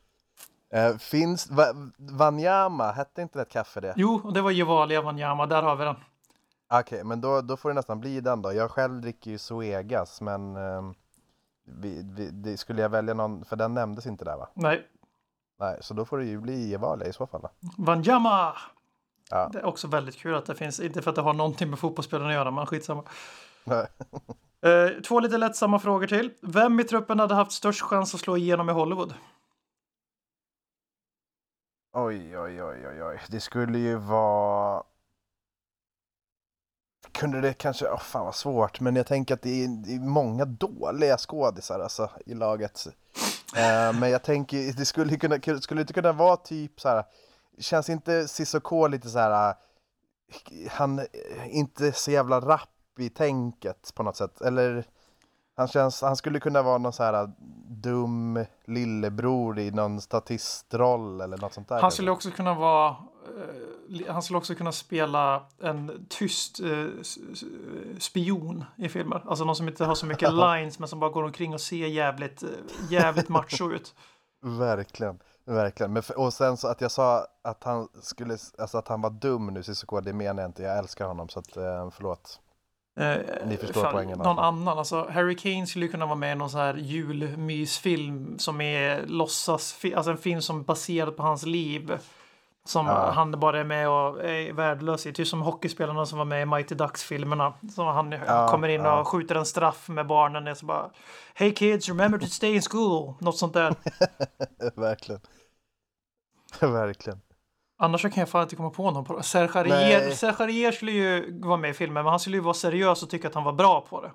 Eh, 0.73 0.97
finns, 0.97 1.51
va, 1.51 1.65
Wanyama, 1.97 2.93
hette 2.93 3.23
inte 3.23 3.39
det 3.39 3.43
ett 3.43 3.51
kaffe 3.53 3.81
det? 3.81 3.95
Jo, 3.97 4.21
och 4.25 4.33
det 4.33 4.41
var 4.43 4.51
Gevalia 4.51 5.03
Wanyama, 5.03 5.47
där 5.47 5.63
har 5.63 5.77
vi 5.77 5.85
den. 5.85 5.97
Okej, 6.73 7.05
men 7.05 7.21
då, 7.21 7.41
då 7.41 7.57
får 7.57 7.69
det 7.69 7.75
nästan 7.75 8.01
bli 8.01 8.21
den 8.21 8.43
då. 8.43 8.53
Jag 8.53 8.71
själv 8.71 9.01
dricker 9.01 9.31
ju 9.31 9.39
Zoegas, 9.39 10.21
men 10.21 10.57
ehm, 10.57 10.95
vi, 11.79 12.31
vi, 12.33 12.57
skulle 12.57 12.83
jag 12.83 12.89
välja 12.89 13.14
någon, 13.14 13.45
för 13.45 13.57
den 13.57 13.75
nämndes 13.75 14.07
inte 14.07 14.25
där 14.25 14.37
va? 14.37 14.49
Nej, 14.55 14.87
Nej, 15.61 15.79
så 15.81 15.95
då 15.95 16.05
får 16.05 16.18
det 16.18 16.25
ju 16.25 16.41
bli 16.41 16.68
Gevalia 16.68 17.09
i 17.09 17.12
så 17.12 17.27
fall. 17.27 17.43
Då. 17.43 17.51
Wanyama! 17.79 18.57
Ja. 19.31 19.51
Det 19.53 19.59
är 19.59 19.64
också 19.64 19.89
väldigt 19.89 20.16
kul 20.16 20.35
att 20.35 20.47
det 20.47 20.55
finns, 20.55 20.81
inte 20.81 21.03
för 21.03 21.11
att 21.11 21.16
det 21.16 21.23
har 21.23 21.35
någonting 21.35 21.71
med 21.71 21.79
fotbollsspelaren 21.79 22.29
att 22.31 22.35
göra, 22.35 22.51
men 22.51 22.66
skitsamma. 22.66 23.05
Nej. 23.64 23.87
Eh, 24.62 25.03
två 25.03 25.21
lite 25.21 25.39
lättsamma 25.39 25.79
frågor 25.79 26.07
till. 26.07 26.33
Vem 26.43 26.81
i 26.81 26.85
truppen 26.85 27.18
hade 27.18 27.35
haft 27.35 27.53
störst 27.53 27.83
chans 27.83 28.14
att 28.14 28.21
slå 28.21 28.37
igenom 28.37 28.71
i 28.71 28.73
Hollywood? 28.73 29.14
Oj, 31.93 32.39
oj, 32.39 32.62
oj, 32.62 32.89
oj, 32.89 33.03
oj. 33.03 33.21
Det 33.29 33.41
skulle 33.41 33.79
ju 33.79 33.97
vara... 33.97 34.83
Kunde 37.21 37.41
det 37.41 37.53
kanske... 37.53 37.89
Åh, 37.89 37.99
fan 37.99 38.25
vad 38.25 38.35
svårt. 38.35 38.81
Men 38.81 38.97
jag 38.97 39.07
tänker 39.07 39.35
att 39.35 39.43
det 39.43 39.64
är, 39.64 39.68
det 39.68 39.95
är 39.95 39.99
många 39.99 40.45
dåliga 40.45 41.16
skådisar 41.16 41.81
alltså, 41.81 42.11
i 42.27 42.35
laget. 42.35 42.87
Eh, 43.57 43.93
men 44.01 44.11
jag 44.11 44.23
tänker, 44.23 44.73
det 44.73 44.85
skulle, 44.85 45.16
kunna, 45.16 45.61
skulle 45.61 45.81
inte 45.81 45.93
kunna 45.93 46.12
vara 46.12 46.37
typ 46.37 46.81
så 46.81 46.89
här... 46.89 47.05
Känns 47.59 47.91
inte 47.91 48.29
Cissoko 48.29 48.87
lite 48.87 49.09
så 49.09 49.18
här... 49.18 49.55
Han 50.71 50.99
är 50.99 51.07
inte 51.49 51.93
så 51.93 52.11
jävla 52.11 52.41
rapp 52.41 52.99
i 52.99 53.09
tänket 53.09 53.93
på 53.95 54.03
något 54.03 54.16
sätt. 54.16 54.41
Eller... 54.41 54.85
Han, 55.57 55.68
känns, 55.68 56.03
han 56.03 56.16
skulle 56.16 56.41
kunna 56.41 56.62
vara 56.62 56.79
någon 56.79 56.93
så 56.93 57.03
här 57.03 57.31
dum 57.68 58.45
lillebror 58.64 59.59
i 59.59 59.71
någon 59.71 60.01
statistroll 60.01 61.21
eller 61.21 61.39
något 61.39 61.55
sånt 61.55 61.68
där. 61.68 61.81
Han 61.81 61.91
skulle 61.91 62.11
också 62.11 62.31
kunna 62.31 62.55
vara... 62.55 62.97
eh, 64.07 64.12
han 64.12 64.23
skulle 64.23 64.39
också 64.39 64.55
kunna 64.55 64.73
spela 64.73 65.47
en 65.62 66.07
tyst 66.09 66.61
eh, 66.61 66.87
spion 67.99 68.64
i 68.77 68.89
filmer. 68.89 69.23
Alltså 69.27 69.45
någon 69.45 69.57
som 69.57 69.68
inte 69.68 69.85
har 69.85 69.95
så 69.95 70.07
mycket 70.07 70.33
lines 70.35 70.79
men 70.79 70.89
som 70.89 71.01
bara 71.01 71.11
går 71.11 71.23
omkring 71.23 71.55
och 71.55 71.61
ser 71.61 71.87
jävligt, 71.87 72.43
eh, 72.43 72.49
jävligt 72.91 73.29
macho 73.29 73.73
ut. 73.73 73.95
Verkligen, 74.43 75.18
verkligen. 75.45 75.93
Men 75.93 76.03
för, 76.03 76.18
och 76.18 76.33
sen 76.33 76.57
så 76.57 76.68
att 76.68 76.81
jag 76.81 76.91
sa 76.91 77.27
att 77.43 77.64
han 77.64 77.89
skulle, 78.03 78.39
alltså 78.59 78.79
att 78.79 78.89
han 78.89 79.01
var 79.01 79.11
dum 79.11 79.47
nu, 79.47 79.62
Cissoko, 79.62 80.01
det 80.01 80.12
menar 80.12 80.43
jag 80.43 80.49
inte. 80.49 80.62
Jag 80.62 80.79
älskar 80.79 81.07
honom, 81.07 81.29
så 81.29 81.39
att 81.39 81.57
eh, 81.57 81.91
förlåt. 81.91 82.41
Eh, 83.01 83.47
Ni 83.47 83.57
förstår 83.57 83.83
fan, 83.83 83.93
poängen 83.93 84.18
Någon 84.18 84.39
annan. 84.39 84.79
Alltså, 84.79 85.09
Harry 85.11 85.37
Kane 85.37 85.66
skulle 85.66 85.89
kunna 85.89 86.07
vara 86.07 86.16
med 86.16 86.33
i 86.33 86.35
någon 86.35 86.51
sån 86.51 86.61
här 86.61 86.75
julmysfilm 86.75 88.39
som 88.39 88.61
är 88.61 89.07
låtsas, 89.07 89.85
alltså 89.97 90.11
en 90.11 90.18
film 90.18 90.43
som 90.43 90.61
är 90.61 90.64
baserad 90.64 91.16
på 91.16 91.23
hans 91.23 91.47
liv. 91.47 91.99
Som 92.65 92.87
Ja. 92.87 93.11
han 93.11 93.31
bara 93.41 93.61
är 93.61 93.65
med 93.65 93.89
och 93.89 94.25
är 94.25 94.53
värdelös 94.53 95.07
i. 95.07 95.13
Typ 95.13 95.27
som 95.29 95.43
hockeyspelarna 95.43 96.07
som 96.07 96.19
var 96.19 96.25
med 96.25 96.43
i 96.43 96.47
Mighty 96.47 96.75
Ducks-filmerna. 96.75 97.55
Som 97.75 97.87
han 97.87 98.13
Ja, 98.13 98.49
kommer 98.51 98.69
in 98.69 98.81
ja. 98.85 99.01
och 99.01 99.09
skjuter 99.09 99.35
en 99.35 99.47
straff 99.47 99.89
med 99.89 100.07
barnen. 100.07 100.49
Och 100.49 100.57
så 100.57 100.67
bara 100.67 100.91
Hey 101.35 101.55
kids, 101.55 101.89
remember 101.89 102.19
to 102.19 102.27
stay 102.27 102.55
in 102.55 102.63
school. 102.63 103.15
Något 103.21 103.37
sånt 103.39 103.53
där. 103.55 103.75
verkligen. 104.81 105.21
verkligen. 106.61 107.21
Annars 107.79 108.03
kan 108.03 108.13
jag 108.17 108.29
fan 108.29 108.43
inte 108.43 108.57
komma 108.57 108.71
på 108.71 108.91
någon. 108.91 109.07
Arier. 109.17 110.11
Serge 110.11 110.45
Arier 110.45 110.73
skulle 110.73 110.93
ju 110.93 111.41
vara 111.41 111.57
med 111.57 111.71
i 111.71 111.75
filmen, 111.75 112.05
men 112.05 112.11
han 112.11 112.21
skulle 112.21 112.37
ju 112.37 112.43
vara 112.43 112.55
seriös 112.55 113.03
och 113.03 113.11
tycka 113.11 113.29
att 113.29 113.35
han 113.35 113.45
var 113.45 113.53
bra 113.53 113.81
på 113.81 114.01
det. 114.01 114.11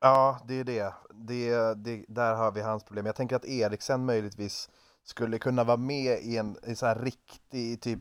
Ja, 0.00 0.38
det 0.48 0.60
är 0.60 0.64
det. 0.64 0.94
det, 1.14 1.74
det 1.74 2.04
där 2.08 2.34
har 2.34 2.52
vi 2.52 2.60
hans 2.62 2.84
problem. 2.84 3.06
Jag 3.06 3.16
tänker 3.16 3.36
att 3.36 3.44
Eriksen 3.44 4.06
möjligtvis 4.06 4.68
skulle 5.04 5.38
kunna 5.38 5.64
vara 5.64 5.76
med 5.76 6.18
i 6.22 6.36
en 6.36 6.56
i 6.66 6.74
så 6.74 6.86
här 6.86 6.94
riktig 6.94 7.80
typ 7.80 8.00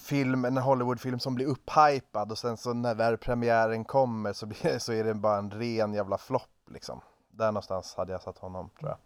film, 0.00 0.44
en 0.44 0.56
Hollywoodfilm 0.56 1.18
som 1.18 1.34
blir 1.34 1.46
upphypad 1.46 2.30
och 2.30 2.38
sen 2.38 2.56
så 2.56 2.74
när 2.74 2.94
väl 2.94 3.18
premiären 3.18 3.84
kommer 3.84 4.32
så, 4.32 4.46
blir, 4.46 4.78
så 4.78 4.92
är 4.92 5.04
det 5.04 5.14
bara 5.14 5.38
en 5.38 5.50
ren 5.50 5.94
jävla 5.94 6.18
flopp 6.18 6.70
liksom. 6.70 7.00
Där 7.30 7.46
någonstans 7.46 7.94
hade 7.96 8.12
jag 8.12 8.22
satt 8.22 8.38
honom 8.38 8.70
tror 8.78 8.90
jag. 8.90 8.98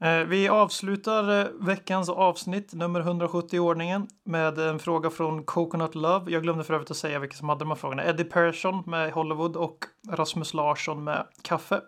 Eh, 0.00 0.24
vi 0.24 0.48
avslutar 0.48 1.40
eh, 1.40 1.46
veckans 1.60 2.08
avsnitt, 2.08 2.72
nummer 2.72 3.00
170 3.00 3.56
i 3.56 3.58
ordningen, 3.58 4.06
med 4.24 4.58
en 4.58 4.78
fråga 4.78 5.10
från 5.10 5.44
Coconut 5.44 5.94
Love. 5.94 6.30
Jag 6.30 6.42
glömde 6.42 6.64
för 6.64 6.74
övrigt 6.74 6.90
att 6.90 6.96
säga 6.96 7.18
vilka 7.18 7.36
som 7.36 7.48
hade 7.48 7.58
de 7.58 7.68
här 7.68 7.76
frågorna. 7.76 8.04
Eddie 8.04 8.24
Persson 8.24 8.82
med 8.86 9.12
Hollywood 9.12 9.56
och 9.56 9.84
Rasmus 10.10 10.54
Larsson 10.54 11.04
med 11.04 11.26
Kaffe. 11.42 11.80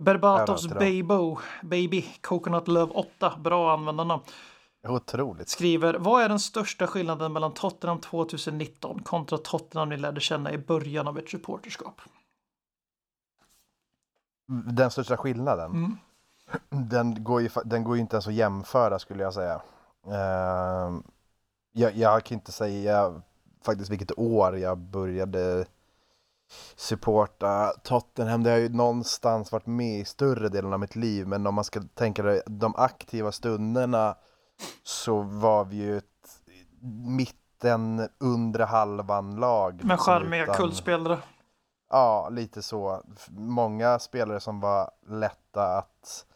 Berbatovs 0.00 0.66
Babo, 0.68 1.38
Baby, 1.62 2.04
Coconut 2.20 2.68
Love 2.68 2.92
8, 2.92 3.34
bra 3.38 3.72
användarnamn, 3.72 4.22
Otroligt. 4.88 5.48
skriver 5.48 5.94
Vad 5.94 6.22
är 6.22 6.28
den 6.28 6.40
största 6.40 6.86
skillnaden 6.86 7.32
mellan 7.32 7.54
Tottenham 7.54 8.00
2019 8.00 9.02
kontra 9.02 9.38
Tottenham 9.38 9.88
ni 9.88 9.96
lärde 9.96 10.20
känna 10.20 10.52
i 10.52 10.58
början 10.58 11.08
av 11.08 11.18
ert 11.18 11.30
supporterskap? 11.30 12.00
Den 14.66 14.90
största 14.90 15.16
skillnaden, 15.16 15.70
Mm. 15.70 15.96
den, 16.88 17.24
går 17.24 17.40
ju, 17.42 17.50
den 17.64 17.84
går 17.84 17.96
ju 17.96 18.00
inte 18.00 18.16
ens 18.16 18.26
att 18.26 18.34
jämföra 18.34 18.98
skulle 18.98 19.22
jag 19.22 19.34
säga. 19.34 19.62
Ehm, 20.06 21.02
jag, 21.72 21.96
jag 21.96 22.24
kan 22.24 22.34
inte 22.38 22.52
säga 22.52 23.22
faktiskt 23.64 23.90
vilket 23.90 24.18
år 24.18 24.58
jag 24.58 24.78
började 24.78 25.66
supporta 26.76 27.72
Tottenham. 27.82 28.42
Det 28.42 28.50
har 28.50 28.58
ju 28.58 28.68
någonstans 28.68 29.52
varit 29.52 29.66
med 29.66 30.00
i 30.00 30.04
större 30.04 30.48
delen 30.48 30.72
av 30.72 30.80
mitt 30.80 30.96
liv, 30.96 31.26
men 31.26 31.46
om 31.46 31.54
man 31.54 31.64
ska 31.64 31.82
tänka 31.94 32.22
det, 32.22 32.42
de 32.46 32.76
aktiva 32.76 33.32
stunderna 33.32 34.16
så 34.82 35.20
var 35.20 35.64
vi 35.64 35.76
ju 35.76 35.98
ett 35.98 36.04
mitten, 37.06 38.08
undre 38.20 38.64
halvan-lag. 38.64 39.74
Med 39.74 39.84
liksom, 39.84 39.98
charmiga 39.98 40.42
utan- 40.42 40.54
kultspelare. 40.54 41.18
Ja, 41.90 42.28
lite 42.28 42.62
så. 42.62 43.02
Många 43.30 43.98
spelare 43.98 44.40
som 44.40 44.60
var 44.60 44.90
lätta 45.06 45.78
att, 45.78 46.26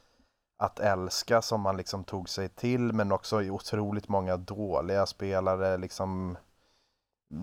att 0.58 0.80
älska 0.80 1.42
som 1.42 1.60
man 1.60 1.76
liksom 1.76 2.04
tog 2.04 2.28
sig 2.28 2.48
till 2.48 2.92
men 2.92 3.12
också 3.12 3.42
otroligt 3.42 4.08
många 4.08 4.36
dåliga 4.36 5.06
spelare 5.06 5.76
liksom 5.76 6.36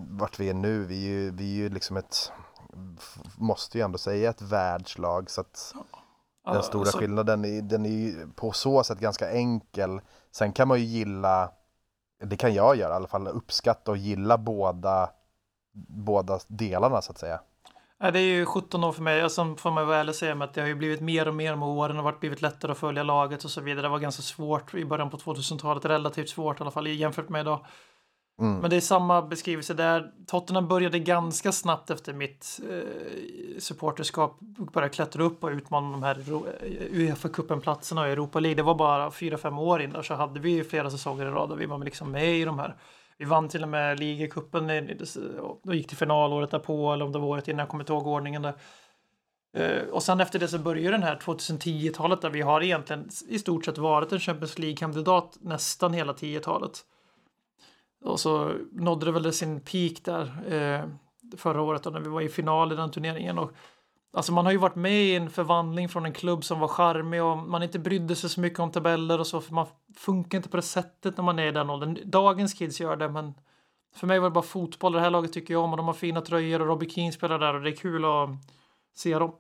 vart 0.10 0.40
vi 0.40 0.50
är 0.50 0.54
nu. 0.54 0.86
Vi 0.86 1.06
är 1.06 1.10
ju, 1.10 1.32
vi 1.32 1.44
är 1.52 1.64
ju 1.64 1.70
liksom 1.70 1.98
ett, 1.98 2.32
måste 3.38 3.78
ju 3.78 3.84
ändå 3.84 3.98
säga 3.98 4.30
ett 4.30 4.42
världslag 4.42 5.30
så 5.30 5.42
att 5.42 5.74
den 6.46 6.64
stora 6.64 6.82
Alltså, 6.82 6.98
skillnaden 6.98 7.46
är, 7.46 7.62
den 7.62 7.86
är 7.86 7.90
ju 7.90 8.28
på 8.36 8.52
så 8.52 8.84
sätt 8.84 9.00
ganska 9.00 9.32
enkel. 9.32 10.02
Sen 10.32 10.54
kan 10.54 10.68
man 10.68 10.80
ju 10.80 10.86
gilla, 10.86 11.52
det 12.24 12.38
kan 12.38 12.54
jag 12.54 12.76
göra 12.76 12.94
i 12.94 12.96
alla 12.96 13.08
fall, 13.08 13.28
uppskatta 13.28 13.92
och 13.92 13.98
gilla 13.98 14.38
båda, 14.38 15.10
båda 15.88 16.40
delarna 16.48 17.02
så 17.02 17.12
att 17.12 17.18
säga. 17.18 17.42
Det 18.02 18.20
är 18.20 18.36
ju 18.36 18.46
17 18.46 18.84
år 18.84 18.92
för 18.92 19.02
mig. 19.02 19.24
Och 19.24 19.32
sen 19.32 19.58
får 19.58 19.72
man 19.72 19.88
vara 19.88 19.98
ärlig 19.98 20.16
säga 20.16 20.44
att 20.44 20.54
det 20.54 20.62
har 20.62 20.68
ju 20.68 20.76
blivit 20.76 21.02
mer 21.02 21.28
och 21.28 21.36
mer 21.36 21.56
med 21.56 21.68
åren 21.68 21.98
och 21.98 22.04
varit 22.04 22.20
blivit 22.20 22.42
lättare 22.42 22.72
att 22.72 22.78
följa 22.78 23.04
laget 23.04 23.44
och 23.44 23.52
så 23.52 23.62
vidare. 23.62 23.82
Det 23.82 23.90
var 23.90 24.00
ganska 24.00 24.22
svårt 24.22 24.74
i 24.74 24.86
början 24.86 25.10
på 25.10 25.18
2000-talet. 25.18 25.86
Relativt 25.86 26.30
svårt 26.30 26.60
i 26.60 26.64
alla 26.64 26.72
fall 26.72 26.88
jämfört 26.88 27.30
med 27.30 27.42
idag. 27.42 27.66
Mm. 28.42 28.60
Men 28.60 28.70
det 28.70 28.76
är 28.76 28.82
samma 28.82 29.22
beskrivelse 29.22 29.74
där. 29.74 30.12
Tottenham 30.28 30.68
började 30.68 31.00
ganska 31.00 31.52
snabbt 31.52 31.90
efter 31.90 32.14
mitt 32.14 32.60
eh, 32.70 33.60
supporterskap 33.60 34.40
börja 34.74 34.90
klättra 34.90 35.24
upp 35.24 35.44
och 35.44 35.50
utmana 35.50 35.92
de 35.92 36.04
här 36.04 36.18
eh, 36.20 37.00
Uefa-cupen-platserna 37.00 38.02
och 38.02 38.08
Europa 38.08 38.40
League. 38.40 38.56
Det 38.56 38.64
var 38.64 38.76
bara 38.76 39.10
4-5 39.10 39.60
år 39.60 39.82
innan 39.82 40.04
så 40.04 40.14
hade 40.14 40.40
vi 40.40 40.50
ju 40.50 40.64
flera 40.64 40.90
säsonger 40.90 41.26
i 41.26 41.30
rad 41.30 41.52
och 41.52 41.62
vi 41.62 41.66
var 41.66 41.78
liksom 41.78 42.12
med 42.12 42.36
i 42.40 42.46
de 42.46 42.60
här. 42.60 42.76
Vi 43.18 43.26
vann 43.26 43.50
till 43.50 43.64
och 43.64 43.70
med 43.70 44.00
ligacupen, 44.00 44.90
och 45.40 45.76
gick 45.76 45.88
till 45.88 45.98
final 45.98 46.34
året 46.34 46.52
därpå 46.52 46.94
eller 46.94 47.06
om 47.06 47.12
det 47.12 47.20
var 47.20 47.28
året 47.28 47.48
innan, 47.48 47.60
jag 47.60 47.70
kommer 47.70 47.84
inte 47.84 47.94
ihåg 47.94 48.08
ordningen 48.08 48.42
där. 48.42 48.54
Uh, 49.58 49.90
och 49.90 50.04
sen 50.04 50.20
efter 50.20 50.40
det 50.40 50.48
så 50.48 50.58
börjar 50.58 50.92
den 50.92 51.04
här 51.04 51.16
2010-talet 51.16 52.22
där 52.22 52.30
vi 52.30 52.42
har 52.42 52.64
egentligen 52.64 53.10
i 53.28 53.40
stort 53.40 53.66
sett 53.66 53.78
varit 53.78 54.12
en 54.12 54.20
Champions 54.20 54.60
League-kandidat 54.60 55.38
nästan 55.42 55.94
hela 55.94 56.14
10-talet. 56.14 56.86
Och 58.04 58.20
så 58.20 58.54
nådde 58.72 59.06
det 59.06 59.12
väl 59.12 59.34
sin 59.34 59.60
peak 59.62 60.04
där 60.04 60.54
eh, 60.54 60.90
förra 61.38 61.62
året 61.62 61.84
då, 61.84 61.90
när 61.90 62.00
vi 62.00 62.10
var 62.10 62.22
i 62.22 62.30
final 62.30 62.72
i 62.72 62.76
den 62.76 62.92
turneringen. 62.92 63.38
Och, 63.38 63.52
alltså 64.14 64.34
man 64.34 64.46
har 64.46 64.52
ju 64.52 64.58
varit 64.58 64.76
med 64.76 65.04
i 65.04 65.16
en 65.16 65.30
förvandling 65.30 65.90
från 65.90 66.06
en 66.06 66.14
klubb 66.14 66.44
som 66.44 66.60
var 66.60 66.68
charmig 66.68 67.24
och 67.24 67.38
man 67.38 67.64
inte 67.64 67.80
brydde 67.80 68.16
sig 68.16 68.30
så 68.30 68.40
mycket 68.40 68.60
om 68.60 68.72
tabeller 68.72 69.20
och 69.20 69.28
så 69.28 69.42
för 69.42 69.54
man 69.54 69.68
funkar 69.96 70.38
inte 70.38 70.50
på 70.50 70.58
det 70.58 70.64
sättet 70.64 71.18
när 71.18 71.24
man 71.24 71.40
är 71.40 71.46
i 71.48 71.52
den 71.52 71.70
åldern. 71.70 71.98
Dagens 72.06 72.54
kids 72.54 72.80
gör 72.82 72.96
det 72.96 73.10
men 73.10 73.34
för 73.96 74.08
mig 74.08 74.20
var 74.20 74.30
det 74.30 74.34
bara 74.34 74.44
fotboll. 74.44 74.94
Det 74.94 75.00
här 75.00 75.10
laget 75.10 75.34
tycker 75.34 75.54
jag 75.54 75.64
om 75.64 75.72
och 75.72 75.78
de 75.78 75.86
har 75.86 75.94
fina 75.94 76.22
tröjor 76.22 76.62
och 76.62 76.68
Robbie 76.68 76.90
Keane 76.90 77.12
spelar 77.12 77.40
där 77.40 77.54
och 77.54 77.62
det 77.62 77.70
är 77.70 77.76
kul 77.76 78.06
att 78.06 78.30
se 78.96 79.20
dem. 79.20 79.32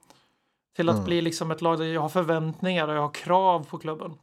Till 0.76 0.89
att 0.89 0.95
Mm. 0.95 1.05
bli 1.05 1.22
liksom 1.22 1.51
ett 1.51 1.62
lag 1.62 1.78
där 1.80 1.86
jag 1.86 2.01
har 2.01 2.09
förväntningar 2.09 2.88
och 2.88 2.95
jag 2.95 3.01
har 3.01 3.14
krav 3.14 3.66
på 3.70 3.78
klubben. 3.78 4.14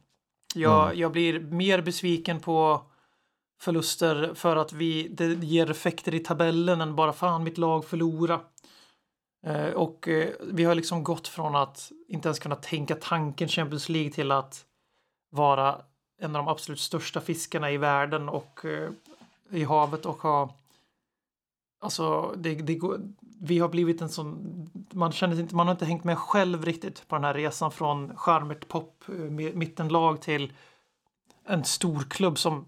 Jag, 0.55 0.85
Mm. 0.85 0.99
jag 0.99 1.11
blir 1.11 1.39
mer 1.39 1.81
besviken 1.81 2.39
på 2.39 2.81
förluster 3.59 4.33
för 4.33 4.55
att 4.55 4.73
vi, 4.73 5.07
det 5.07 5.25
ger 5.25 5.71
effekter 5.71 6.15
i 6.15 6.19
tabellen 6.19 6.81
än 6.81 6.95
bara 6.95 7.13
fan 7.13 7.43
mitt 7.43 7.57
lag 7.57 7.85
förlora. 7.85 8.39
Eh, 9.45 9.69
och 9.69 10.07
eh, 10.07 10.29
vi 10.41 10.63
har 10.63 10.75
liksom 10.75 11.03
gått 11.03 11.27
från 11.27 11.55
att 11.55 11.91
inte 12.07 12.27
ens 12.27 12.39
kunna 12.39 12.55
tänka 12.55 12.95
tanken 12.95 13.47
Champions 13.47 13.89
League 13.89 14.11
till 14.11 14.31
att 14.31 14.65
vara 15.31 15.81
en 16.21 16.35
av 16.35 16.45
de 16.45 16.51
absolut 16.51 16.79
största 16.79 17.21
fiskarna 17.21 17.71
i 17.71 17.77
världen 17.77 18.29
och 18.29 18.65
eh, 18.65 18.89
i 19.51 19.63
havet 19.63 20.05
och 20.05 20.21
ha 20.21 20.55
Alltså, 21.81 22.33
det, 22.37 22.55
det 22.55 22.75
går, 22.75 23.01
vi 23.39 23.59
har 23.59 23.69
blivit 23.69 24.01
en 24.01 24.09
sån... 24.09 24.69
Man 24.93 25.11
känner 25.11 25.39
inte, 25.39 25.55
man 25.55 25.67
har 25.67 25.71
inte 25.71 25.85
hängt 25.85 26.03
med 26.03 26.17
själv 26.17 26.65
riktigt 26.65 27.07
på 27.07 27.15
den 27.15 27.23
här 27.23 27.33
resan 27.33 27.71
från 27.71 28.17
charmigt 28.17 28.67
pop, 28.67 29.03
eh, 29.07 29.13
mittenlag 29.53 30.21
till 30.21 30.53
en 31.45 31.63
stor 31.63 31.99
klubb 32.09 32.37
som 32.37 32.65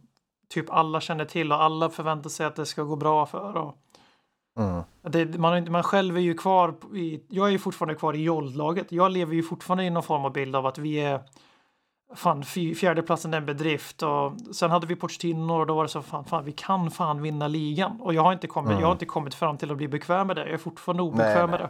typ 0.52 0.70
alla 0.70 1.02
känner 1.02 1.26
till 1.26 1.52
och 1.52 1.64
alla 1.64 1.90
förväntar 1.90 2.30
sig 2.30 2.46
att 2.46 2.56
det 2.56 2.66
ska 2.66 2.84
gå 2.84 2.96
bra 2.96 3.26
för. 3.26 3.58
Och 3.58 3.78
Mm. 4.60 4.84
det, 5.02 5.40
man, 5.40 5.72
man 5.72 5.84
själv 5.84 6.18
är 6.18 6.22
ju 6.22 6.34
kvar 6.34 6.76
i, 6.96 7.24
jag 7.30 7.48
är 7.48 7.52
ju 7.52 7.60
fortfarande 7.60 7.96
kvar 7.96 8.14
i 8.14 8.24
joldlaget. 8.24 8.92
Jag 8.92 9.12
lever 9.12 9.34
ju 9.36 9.44
fortfarande 9.44 9.84
i 9.84 9.90
någon 9.90 10.04
form 10.04 10.26
av 10.26 10.34
bild 10.34 10.56
av 10.56 10.66
att 10.66 10.78
vi 10.78 10.96
är 11.00 11.22
fan 12.16 12.44
fjärdeplatsen 12.44 13.34
är 13.34 13.38
en 13.38 13.46
bedrift 13.46 14.04
och 14.04 14.34
sen 14.56 14.72
hade 14.72 14.88
vi 14.88 14.96
Pochettino 14.96 15.54
och 15.54 15.68
då 15.68 15.74
var 15.76 15.84
det 15.84 15.90
så 15.90 16.02
fan, 16.02 16.26
fan 16.26 16.46
vi 16.46 16.52
kan 16.52 16.92
fan 16.92 17.22
vinna 17.22 17.48
ligan 17.48 18.02
och 18.02 18.14
jag 18.14 18.22
har 18.22 18.34
inte 18.34 18.48
kommit, 18.48 18.70
Mm. 18.70 18.80
jag 18.82 18.88
har 18.88 18.94
inte 18.94 19.06
kommit 19.06 19.34
fram 19.36 19.58
till 19.58 19.72
att 19.72 19.78
bli 19.78 19.88
bekväm 19.88 20.28
med 20.28 20.36
det. 20.36 20.42
Jag 20.42 20.52
är 20.54 20.58
fortfarande 20.58 21.04
obekväm 21.04 21.34
Nej, 21.36 21.48
med 21.48 21.60
nej. 21.60 21.70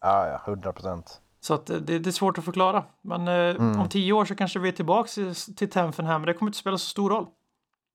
Ja, 0.00 0.26
ja, 0.28 0.40
hundra 0.52 0.72
procent. 0.72 1.20
Så 1.40 1.54
att 1.54 1.70
eh, 1.70 1.76
det, 1.76 1.98
det 1.98 2.10
är 2.10 2.12
svårt 2.12 2.38
att 2.38 2.44
förklara. 2.44 2.84
Men 3.02 3.28
eh, 3.28 3.34
Mm. 3.56 3.80
om 3.80 3.88
tio 3.88 4.12
år 4.12 4.24
så 4.24 4.34
kanske 4.34 4.58
vi 4.58 4.68
är 4.68 4.72
tillbaks 4.72 5.14
till, 5.14 5.34
till 5.34 5.70
Tenfenham, 5.70 6.20
men 6.20 6.26
det 6.26 6.34
kommer 6.34 6.48
inte 6.50 6.58
spela 6.58 6.78
så 6.78 6.86
stor 6.86 7.10
roll. 7.10 7.26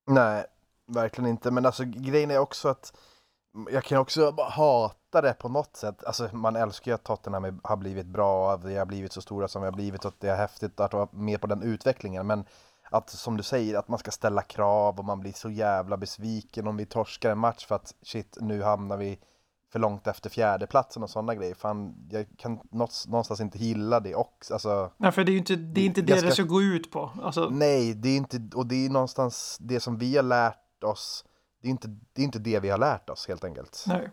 Nej, 0.05 0.45
verkligen 0.87 1.29
inte. 1.29 1.51
Men 1.51 1.65
alltså 1.65 1.83
grejen 1.85 2.31
är 2.31 2.37
också 2.37 2.69
att 2.69 2.93
jag 3.71 3.83
kan 3.83 3.97
också 3.97 4.31
hata 4.37 5.21
det 5.21 5.33
på 5.33 5.49
något 5.49 5.75
sätt. 5.75 6.03
Alltså 6.03 6.29
man 6.33 6.55
älskar 6.55 6.91
ju 6.91 6.95
att 6.95 7.03
Tottenham 7.03 7.59
har 7.63 7.77
blivit 7.77 8.05
bra, 8.05 8.51
att 8.51 8.63
vi 8.63 8.77
har 8.77 8.85
blivit 8.85 9.11
så 9.11 9.21
stora 9.21 9.47
som 9.47 9.61
vi 9.61 9.65
har 9.65 9.73
blivit 9.73 10.05
och 10.05 10.09
att 10.09 10.19
det 10.19 10.29
är 10.29 10.35
häftigt 10.35 10.79
att 10.79 10.93
vara 10.93 11.07
med 11.11 11.41
på 11.41 11.47
den 11.47 11.61
utvecklingen. 11.61 12.27
Men 12.27 12.45
att 12.89 13.09
som 13.09 13.37
du 13.37 13.43
säger, 13.43 13.77
att 13.77 13.87
man 13.87 13.99
ska 13.99 14.11
ställa 14.11 14.41
krav 14.41 14.99
och 14.99 15.05
man 15.05 15.19
blir 15.19 15.33
så 15.33 15.49
jävla 15.49 15.97
besviken 15.97 16.67
om 16.67 16.77
vi 16.77 16.85
torskar 16.85 17.31
en 17.31 17.37
match 17.37 17.65
för 17.65 17.75
att 17.75 17.95
shit, 18.01 18.37
nu 18.41 18.63
hamnar 18.63 18.97
vi 18.97 19.19
för 19.71 19.79
långt 19.79 20.07
efter 20.07 20.29
fjärdeplatsen 20.29 21.03
och 21.03 21.09
sådana 21.09 21.35
grejer. 21.35 21.55
Fan, 21.55 21.95
jag 22.11 22.25
kan 22.37 22.59
någonstans 22.71 23.39
inte 23.41 23.57
gilla 23.57 23.99
det 23.99 24.15
också. 24.15 24.53
Alltså, 24.53 24.91
Nej, 24.97 25.11
för 25.11 25.23
det 25.23 25.29
är 25.31 25.33
ju 25.33 25.39
inte 25.39 25.55
det, 25.55 25.81
är 25.81 25.85
inte 25.85 26.01
det 26.01 26.17
ska- 26.17 26.25
det 26.27 26.33
ska 26.33 26.43
gå 26.43 26.61
ut 26.61 26.91
på. 26.91 27.11
Alltså, 27.23 27.49
Nej, 27.51 27.93
det 27.93 28.09
är 28.09 28.17
inte, 28.17 28.41
och 28.55 28.65
det 28.67 28.85
är 28.85 28.89
någonstans 28.89 29.57
det 29.59 29.79
som 29.79 29.97
vi 29.97 30.15
har 30.15 30.23
lärt 30.23 30.83
oss. 30.83 31.25
Det 31.61 31.67
är 31.67 31.71
inte 31.71 31.87
det, 32.13 32.21
är 32.21 32.25
inte 32.25 32.39
det 32.39 32.59
vi 32.59 32.69
har 32.69 32.77
lärt 32.77 33.09
oss 33.09 33.27
helt 33.27 33.43
enkelt. 33.43 33.83
nej. 33.87 34.09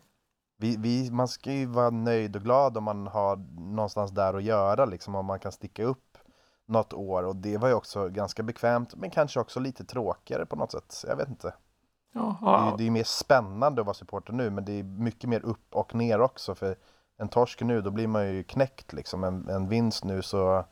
Vi, 0.57 0.77
vi, 0.77 1.11
man 1.11 1.29
ska 1.29 1.53
ju 1.53 1.67
vara 1.67 1.91
nöjd 1.91 2.37
och 2.37 2.43
glad 2.43 2.77
om 2.77 2.85
man 2.85 3.07
har 3.07 3.37
någonstans 3.75 4.11
där 4.11 4.35
att 4.35 4.43
göra, 4.43 4.85
liksom 4.85 5.15
om 5.15 5.27
man 5.27 5.39
kan 5.41 5.53
sticka 5.53 5.85
upp 5.85 6.19
något 6.67 6.93
år. 6.93 7.23
Och 7.23 7.37
det 7.37 7.59
var 7.59 7.69
ju 7.69 7.75
också 7.75 8.09
ganska 8.09 8.43
bekvämt, 8.43 8.95
men 8.95 9.11
kanske 9.11 9.41
också 9.41 9.61
lite 9.61 9.85
tråkigare 9.85 10.47
på 10.47 10.57
något 10.57 10.73
sätt. 10.73 11.05
Jag 11.09 11.17
vet 11.17 11.29
inte. 11.29 11.55
Ja, 12.13 12.39
Det 12.41 12.47
är, 12.47 12.51
ja, 12.51 12.75
det 12.77 12.83
är 12.83 12.85
ju 12.85 12.91
mer 12.91 13.05
spännande 13.05 13.81
att 13.81 13.87
vara 13.87 13.95
supporter 13.95 14.33
nu, 14.33 14.51
men 14.51 14.65
det 14.65 14.73
är 14.73 14.83
mycket 14.83 15.31
mer 15.31 15.45
upp 15.45 15.75
och 15.75 15.95
ner 15.95 16.21
också. 16.21 16.55
För 16.55 16.77
en 17.19 17.29
torsk 17.29 17.61
nu, 17.61 17.81
då 17.81 17.91
blir 17.91 18.07
man 18.07 18.35
ju 18.35 18.43
knäckt 18.43 18.93
liksom. 18.93 19.25
En, 19.25 19.49
en 19.49 19.69
vinst 19.69 20.05
nu 20.05 20.23
så 20.23 20.65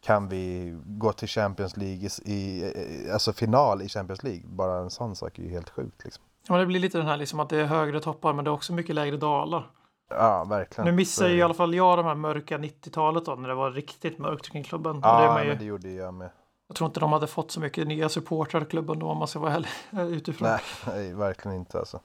kan 0.00 0.28
vi 0.28 0.74
gå 0.84 1.12
till 1.12 1.28
Champions 1.28 1.76
League 1.76 2.08
i, 2.24 2.34
i, 2.34 3.10
alltså 3.12 3.32
final 3.32 3.82
i 3.82 3.88
Champions 3.88 4.22
League. 4.22 4.42
Bara 4.44 4.78
en 4.78 4.90
sån 4.90 5.16
sak 5.16 5.38
är 5.38 5.42
ju 5.42 5.50
helt 5.50 5.70
sjukt 5.70 6.04
liksom. 6.04 6.24
Ja, 6.46 6.52
men 6.52 6.60
det 6.60 6.66
blir 6.66 6.80
lite 6.80 6.98
den 6.98 7.06
här 7.06 7.16
liksom 7.16 7.40
att 7.40 7.48
det 7.48 7.60
är 7.60 7.64
högre 7.64 8.00
toppar 8.00 8.32
men 8.32 8.44
det 8.44 8.48
är 8.48 8.52
också 8.52 8.72
mycket 8.72 8.94
lägre 8.94 9.16
dalar. 9.16 9.70
Ja, 10.10 10.44
verkligen. 10.44 10.86
Nu 10.86 10.92
missar 10.92 11.26
ju 11.26 11.32
det. 11.32 11.38
i 11.38 11.42
alla 11.42 11.54
fall 11.54 11.74
jag 11.74 11.98
de 11.98 12.06
här 12.06 12.14
mörka 12.14 12.58
90-talet 12.58 13.24
då 13.24 13.34
när 13.34 13.48
det 13.48 13.54
var 13.54 13.70
riktigt 13.70 14.18
mörkt 14.18 14.50
kring 14.50 14.64
klubben. 14.64 15.00
Det 15.00 15.08
Ja, 15.08 15.32
man 15.34 15.42
ju, 15.42 15.48
men 15.48 15.58
det 15.58 15.64
gjorde 15.64 15.90
jag 15.90 16.14
med. 16.14 16.30
Jag 16.70 16.76
tror 16.76 16.86
inte 16.88 17.00
de 17.00 17.12
hade 17.12 17.26
fått 17.26 17.50
så 17.50 17.60
mycket 17.60 17.86
nya 17.86 18.08
supportrar 18.08 18.62
i 18.62 18.64
klubben 18.64 18.98
då 18.98 19.06
om 19.06 19.18
man 19.18 19.28
ska 19.28 19.38
vara 19.38 19.52
ärlig 19.54 19.68
utifrån. 20.16 20.48
Nej, 20.48 20.60
nej, 20.86 21.14
verkligen 21.14 21.56
inte 21.56 21.78
alltså. 21.78 22.00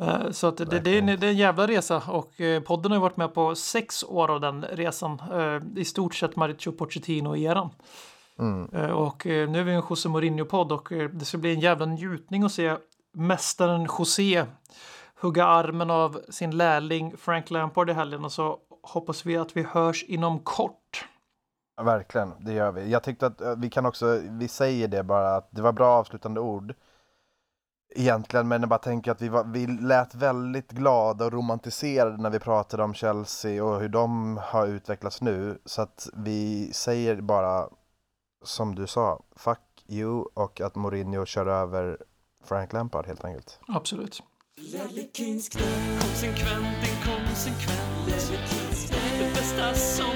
Eh, 0.00 0.30
Så 0.30 0.46
att 0.46 0.56
det, 0.56 0.64
det, 0.64 0.90
är 0.90 0.98
en, 0.98 1.06
det 1.06 1.26
är 1.26 1.30
en 1.30 1.36
jävla 1.36 1.66
resa 1.66 2.02
och 2.08 2.40
eh, 2.40 2.62
podden 2.62 2.92
har 2.92 2.96
ju 2.96 3.02
varit 3.02 3.16
med 3.16 3.34
på 3.34 3.54
sex 3.54 4.04
år 4.04 4.30
av 4.30 4.40
den 4.40 4.62
resan. 4.62 5.22
Eh, 5.32 5.80
I 5.80 5.84
stort 5.84 6.14
sett 6.14 6.36
Mauricio 6.36 6.72
Pochettino-eran. 6.72 7.70
Mm. 8.38 8.68
Eh, 8.74 8.90
Och 8.90 9.26
eh, 9.26 9.48
nu 9.50 9.58
är 9.60 9.64
vi 9.64 9.72
en 9.72 9.82
José 9.90 10.08
Mourinho-podd 10.08 10.72
och 10.72 10.92
eh, 10.92 11.10
det 11.10 11.24
ska 11.24 11.38
bli 11.38 11.54
en 11.54 11.60
jävla 11.60 11.86
njutning 11.86 12.42
att 12.42 12.52
se 12.52 12.76
mästaren 13.14 13.88
José 13.98 14.44
hugga 15.20 15.46
armen 15.46 15.90
av 15.90 16.20
sin 16.28 16.56
lärling 16.56 17.16
Frank 17.16 17.50
Lampard 17.50 17.90
i 17.90 17.92
helgen 17.92 18.24
och 18.24 18.32
så 18.32 18.58
hoppas 18.82 19.26
vi 19.26 19.36
att 19.36 19.56
vi 19.56 19.62
hörs 19.62 20.04
inom 20.04 20.38
kort. 20.38 21.04
Ja, 21.76 21.82
Verkligen, 21.82 22.34
det 22.40 22.52
gör 22.52 22.72
vi. 22.72 22.90
Jag 22.90 23.02
tyckte 23.02 23.26
att 23.26 23.40
eh, 23.40 23.56
vi 23.56 23.70
kan 23.70 23.86
också, 23.86 24.20
vi 24.30 24.48
säger 24.48 24.88
det 24.88 25.02
bara, 25.02 25.36
att 25.36 25.48
det 25.50 25.62
var 25.62 25.72
bra 25.72 25.88
avslutande 25.88 26.40
ord. 26.40 26.74
Egentligen, 27.94 28.48
men 28.48 28.62
jag 28.62 28.68
bara 28.68 28.78
tänker 28.78 29.10
att 29.10 29.22
vi, 29.22 29.28
var, 29.28 29.44
vi 29.44 29.66
lät 29.66 30.14
väldigt 30.14 30.70
glada 30.70 31.24
och 31.24 31.32
romantiserade 31.32 32.16
när 32.16 32.30
vi 32.30 32.38
pratade 32.38 32.82
om 32.82 32.94
Chelsea 32.94 33.64
och 33.64 33.80
hur 33.80 33.88
de 33.88 34.36
har 34.42 34.66
utvecklats 34.66 35.20
nu. 35.20 35.58
Så 35.64 35.82
att 35.82 36.08
vi 36.14 36.72
säger 36.72 37.20
bara, 37.20 37.68
som 38.44 38.74
du 38.74 38.86
sa, 38.86 39.22
fuck 39.36 39.58
you 39.88 40.24
och 40.34 40.60
att 40.60 40.74
Mourinho 40.74 41.26
kör 41.26 41.46
över 41.46 41.98
Frank 42.44 42.72
Lampard 42.72 43.06
helt 43.06 43.24
enkelt. 43.24 43.60
Absolut. 43.68 44.22
Konsekvent, 46.00 46.76
inkonsekvent 46.88 48.06
Det 49.18 49.34
bästa 49.34 49.74
som 49.74 50.15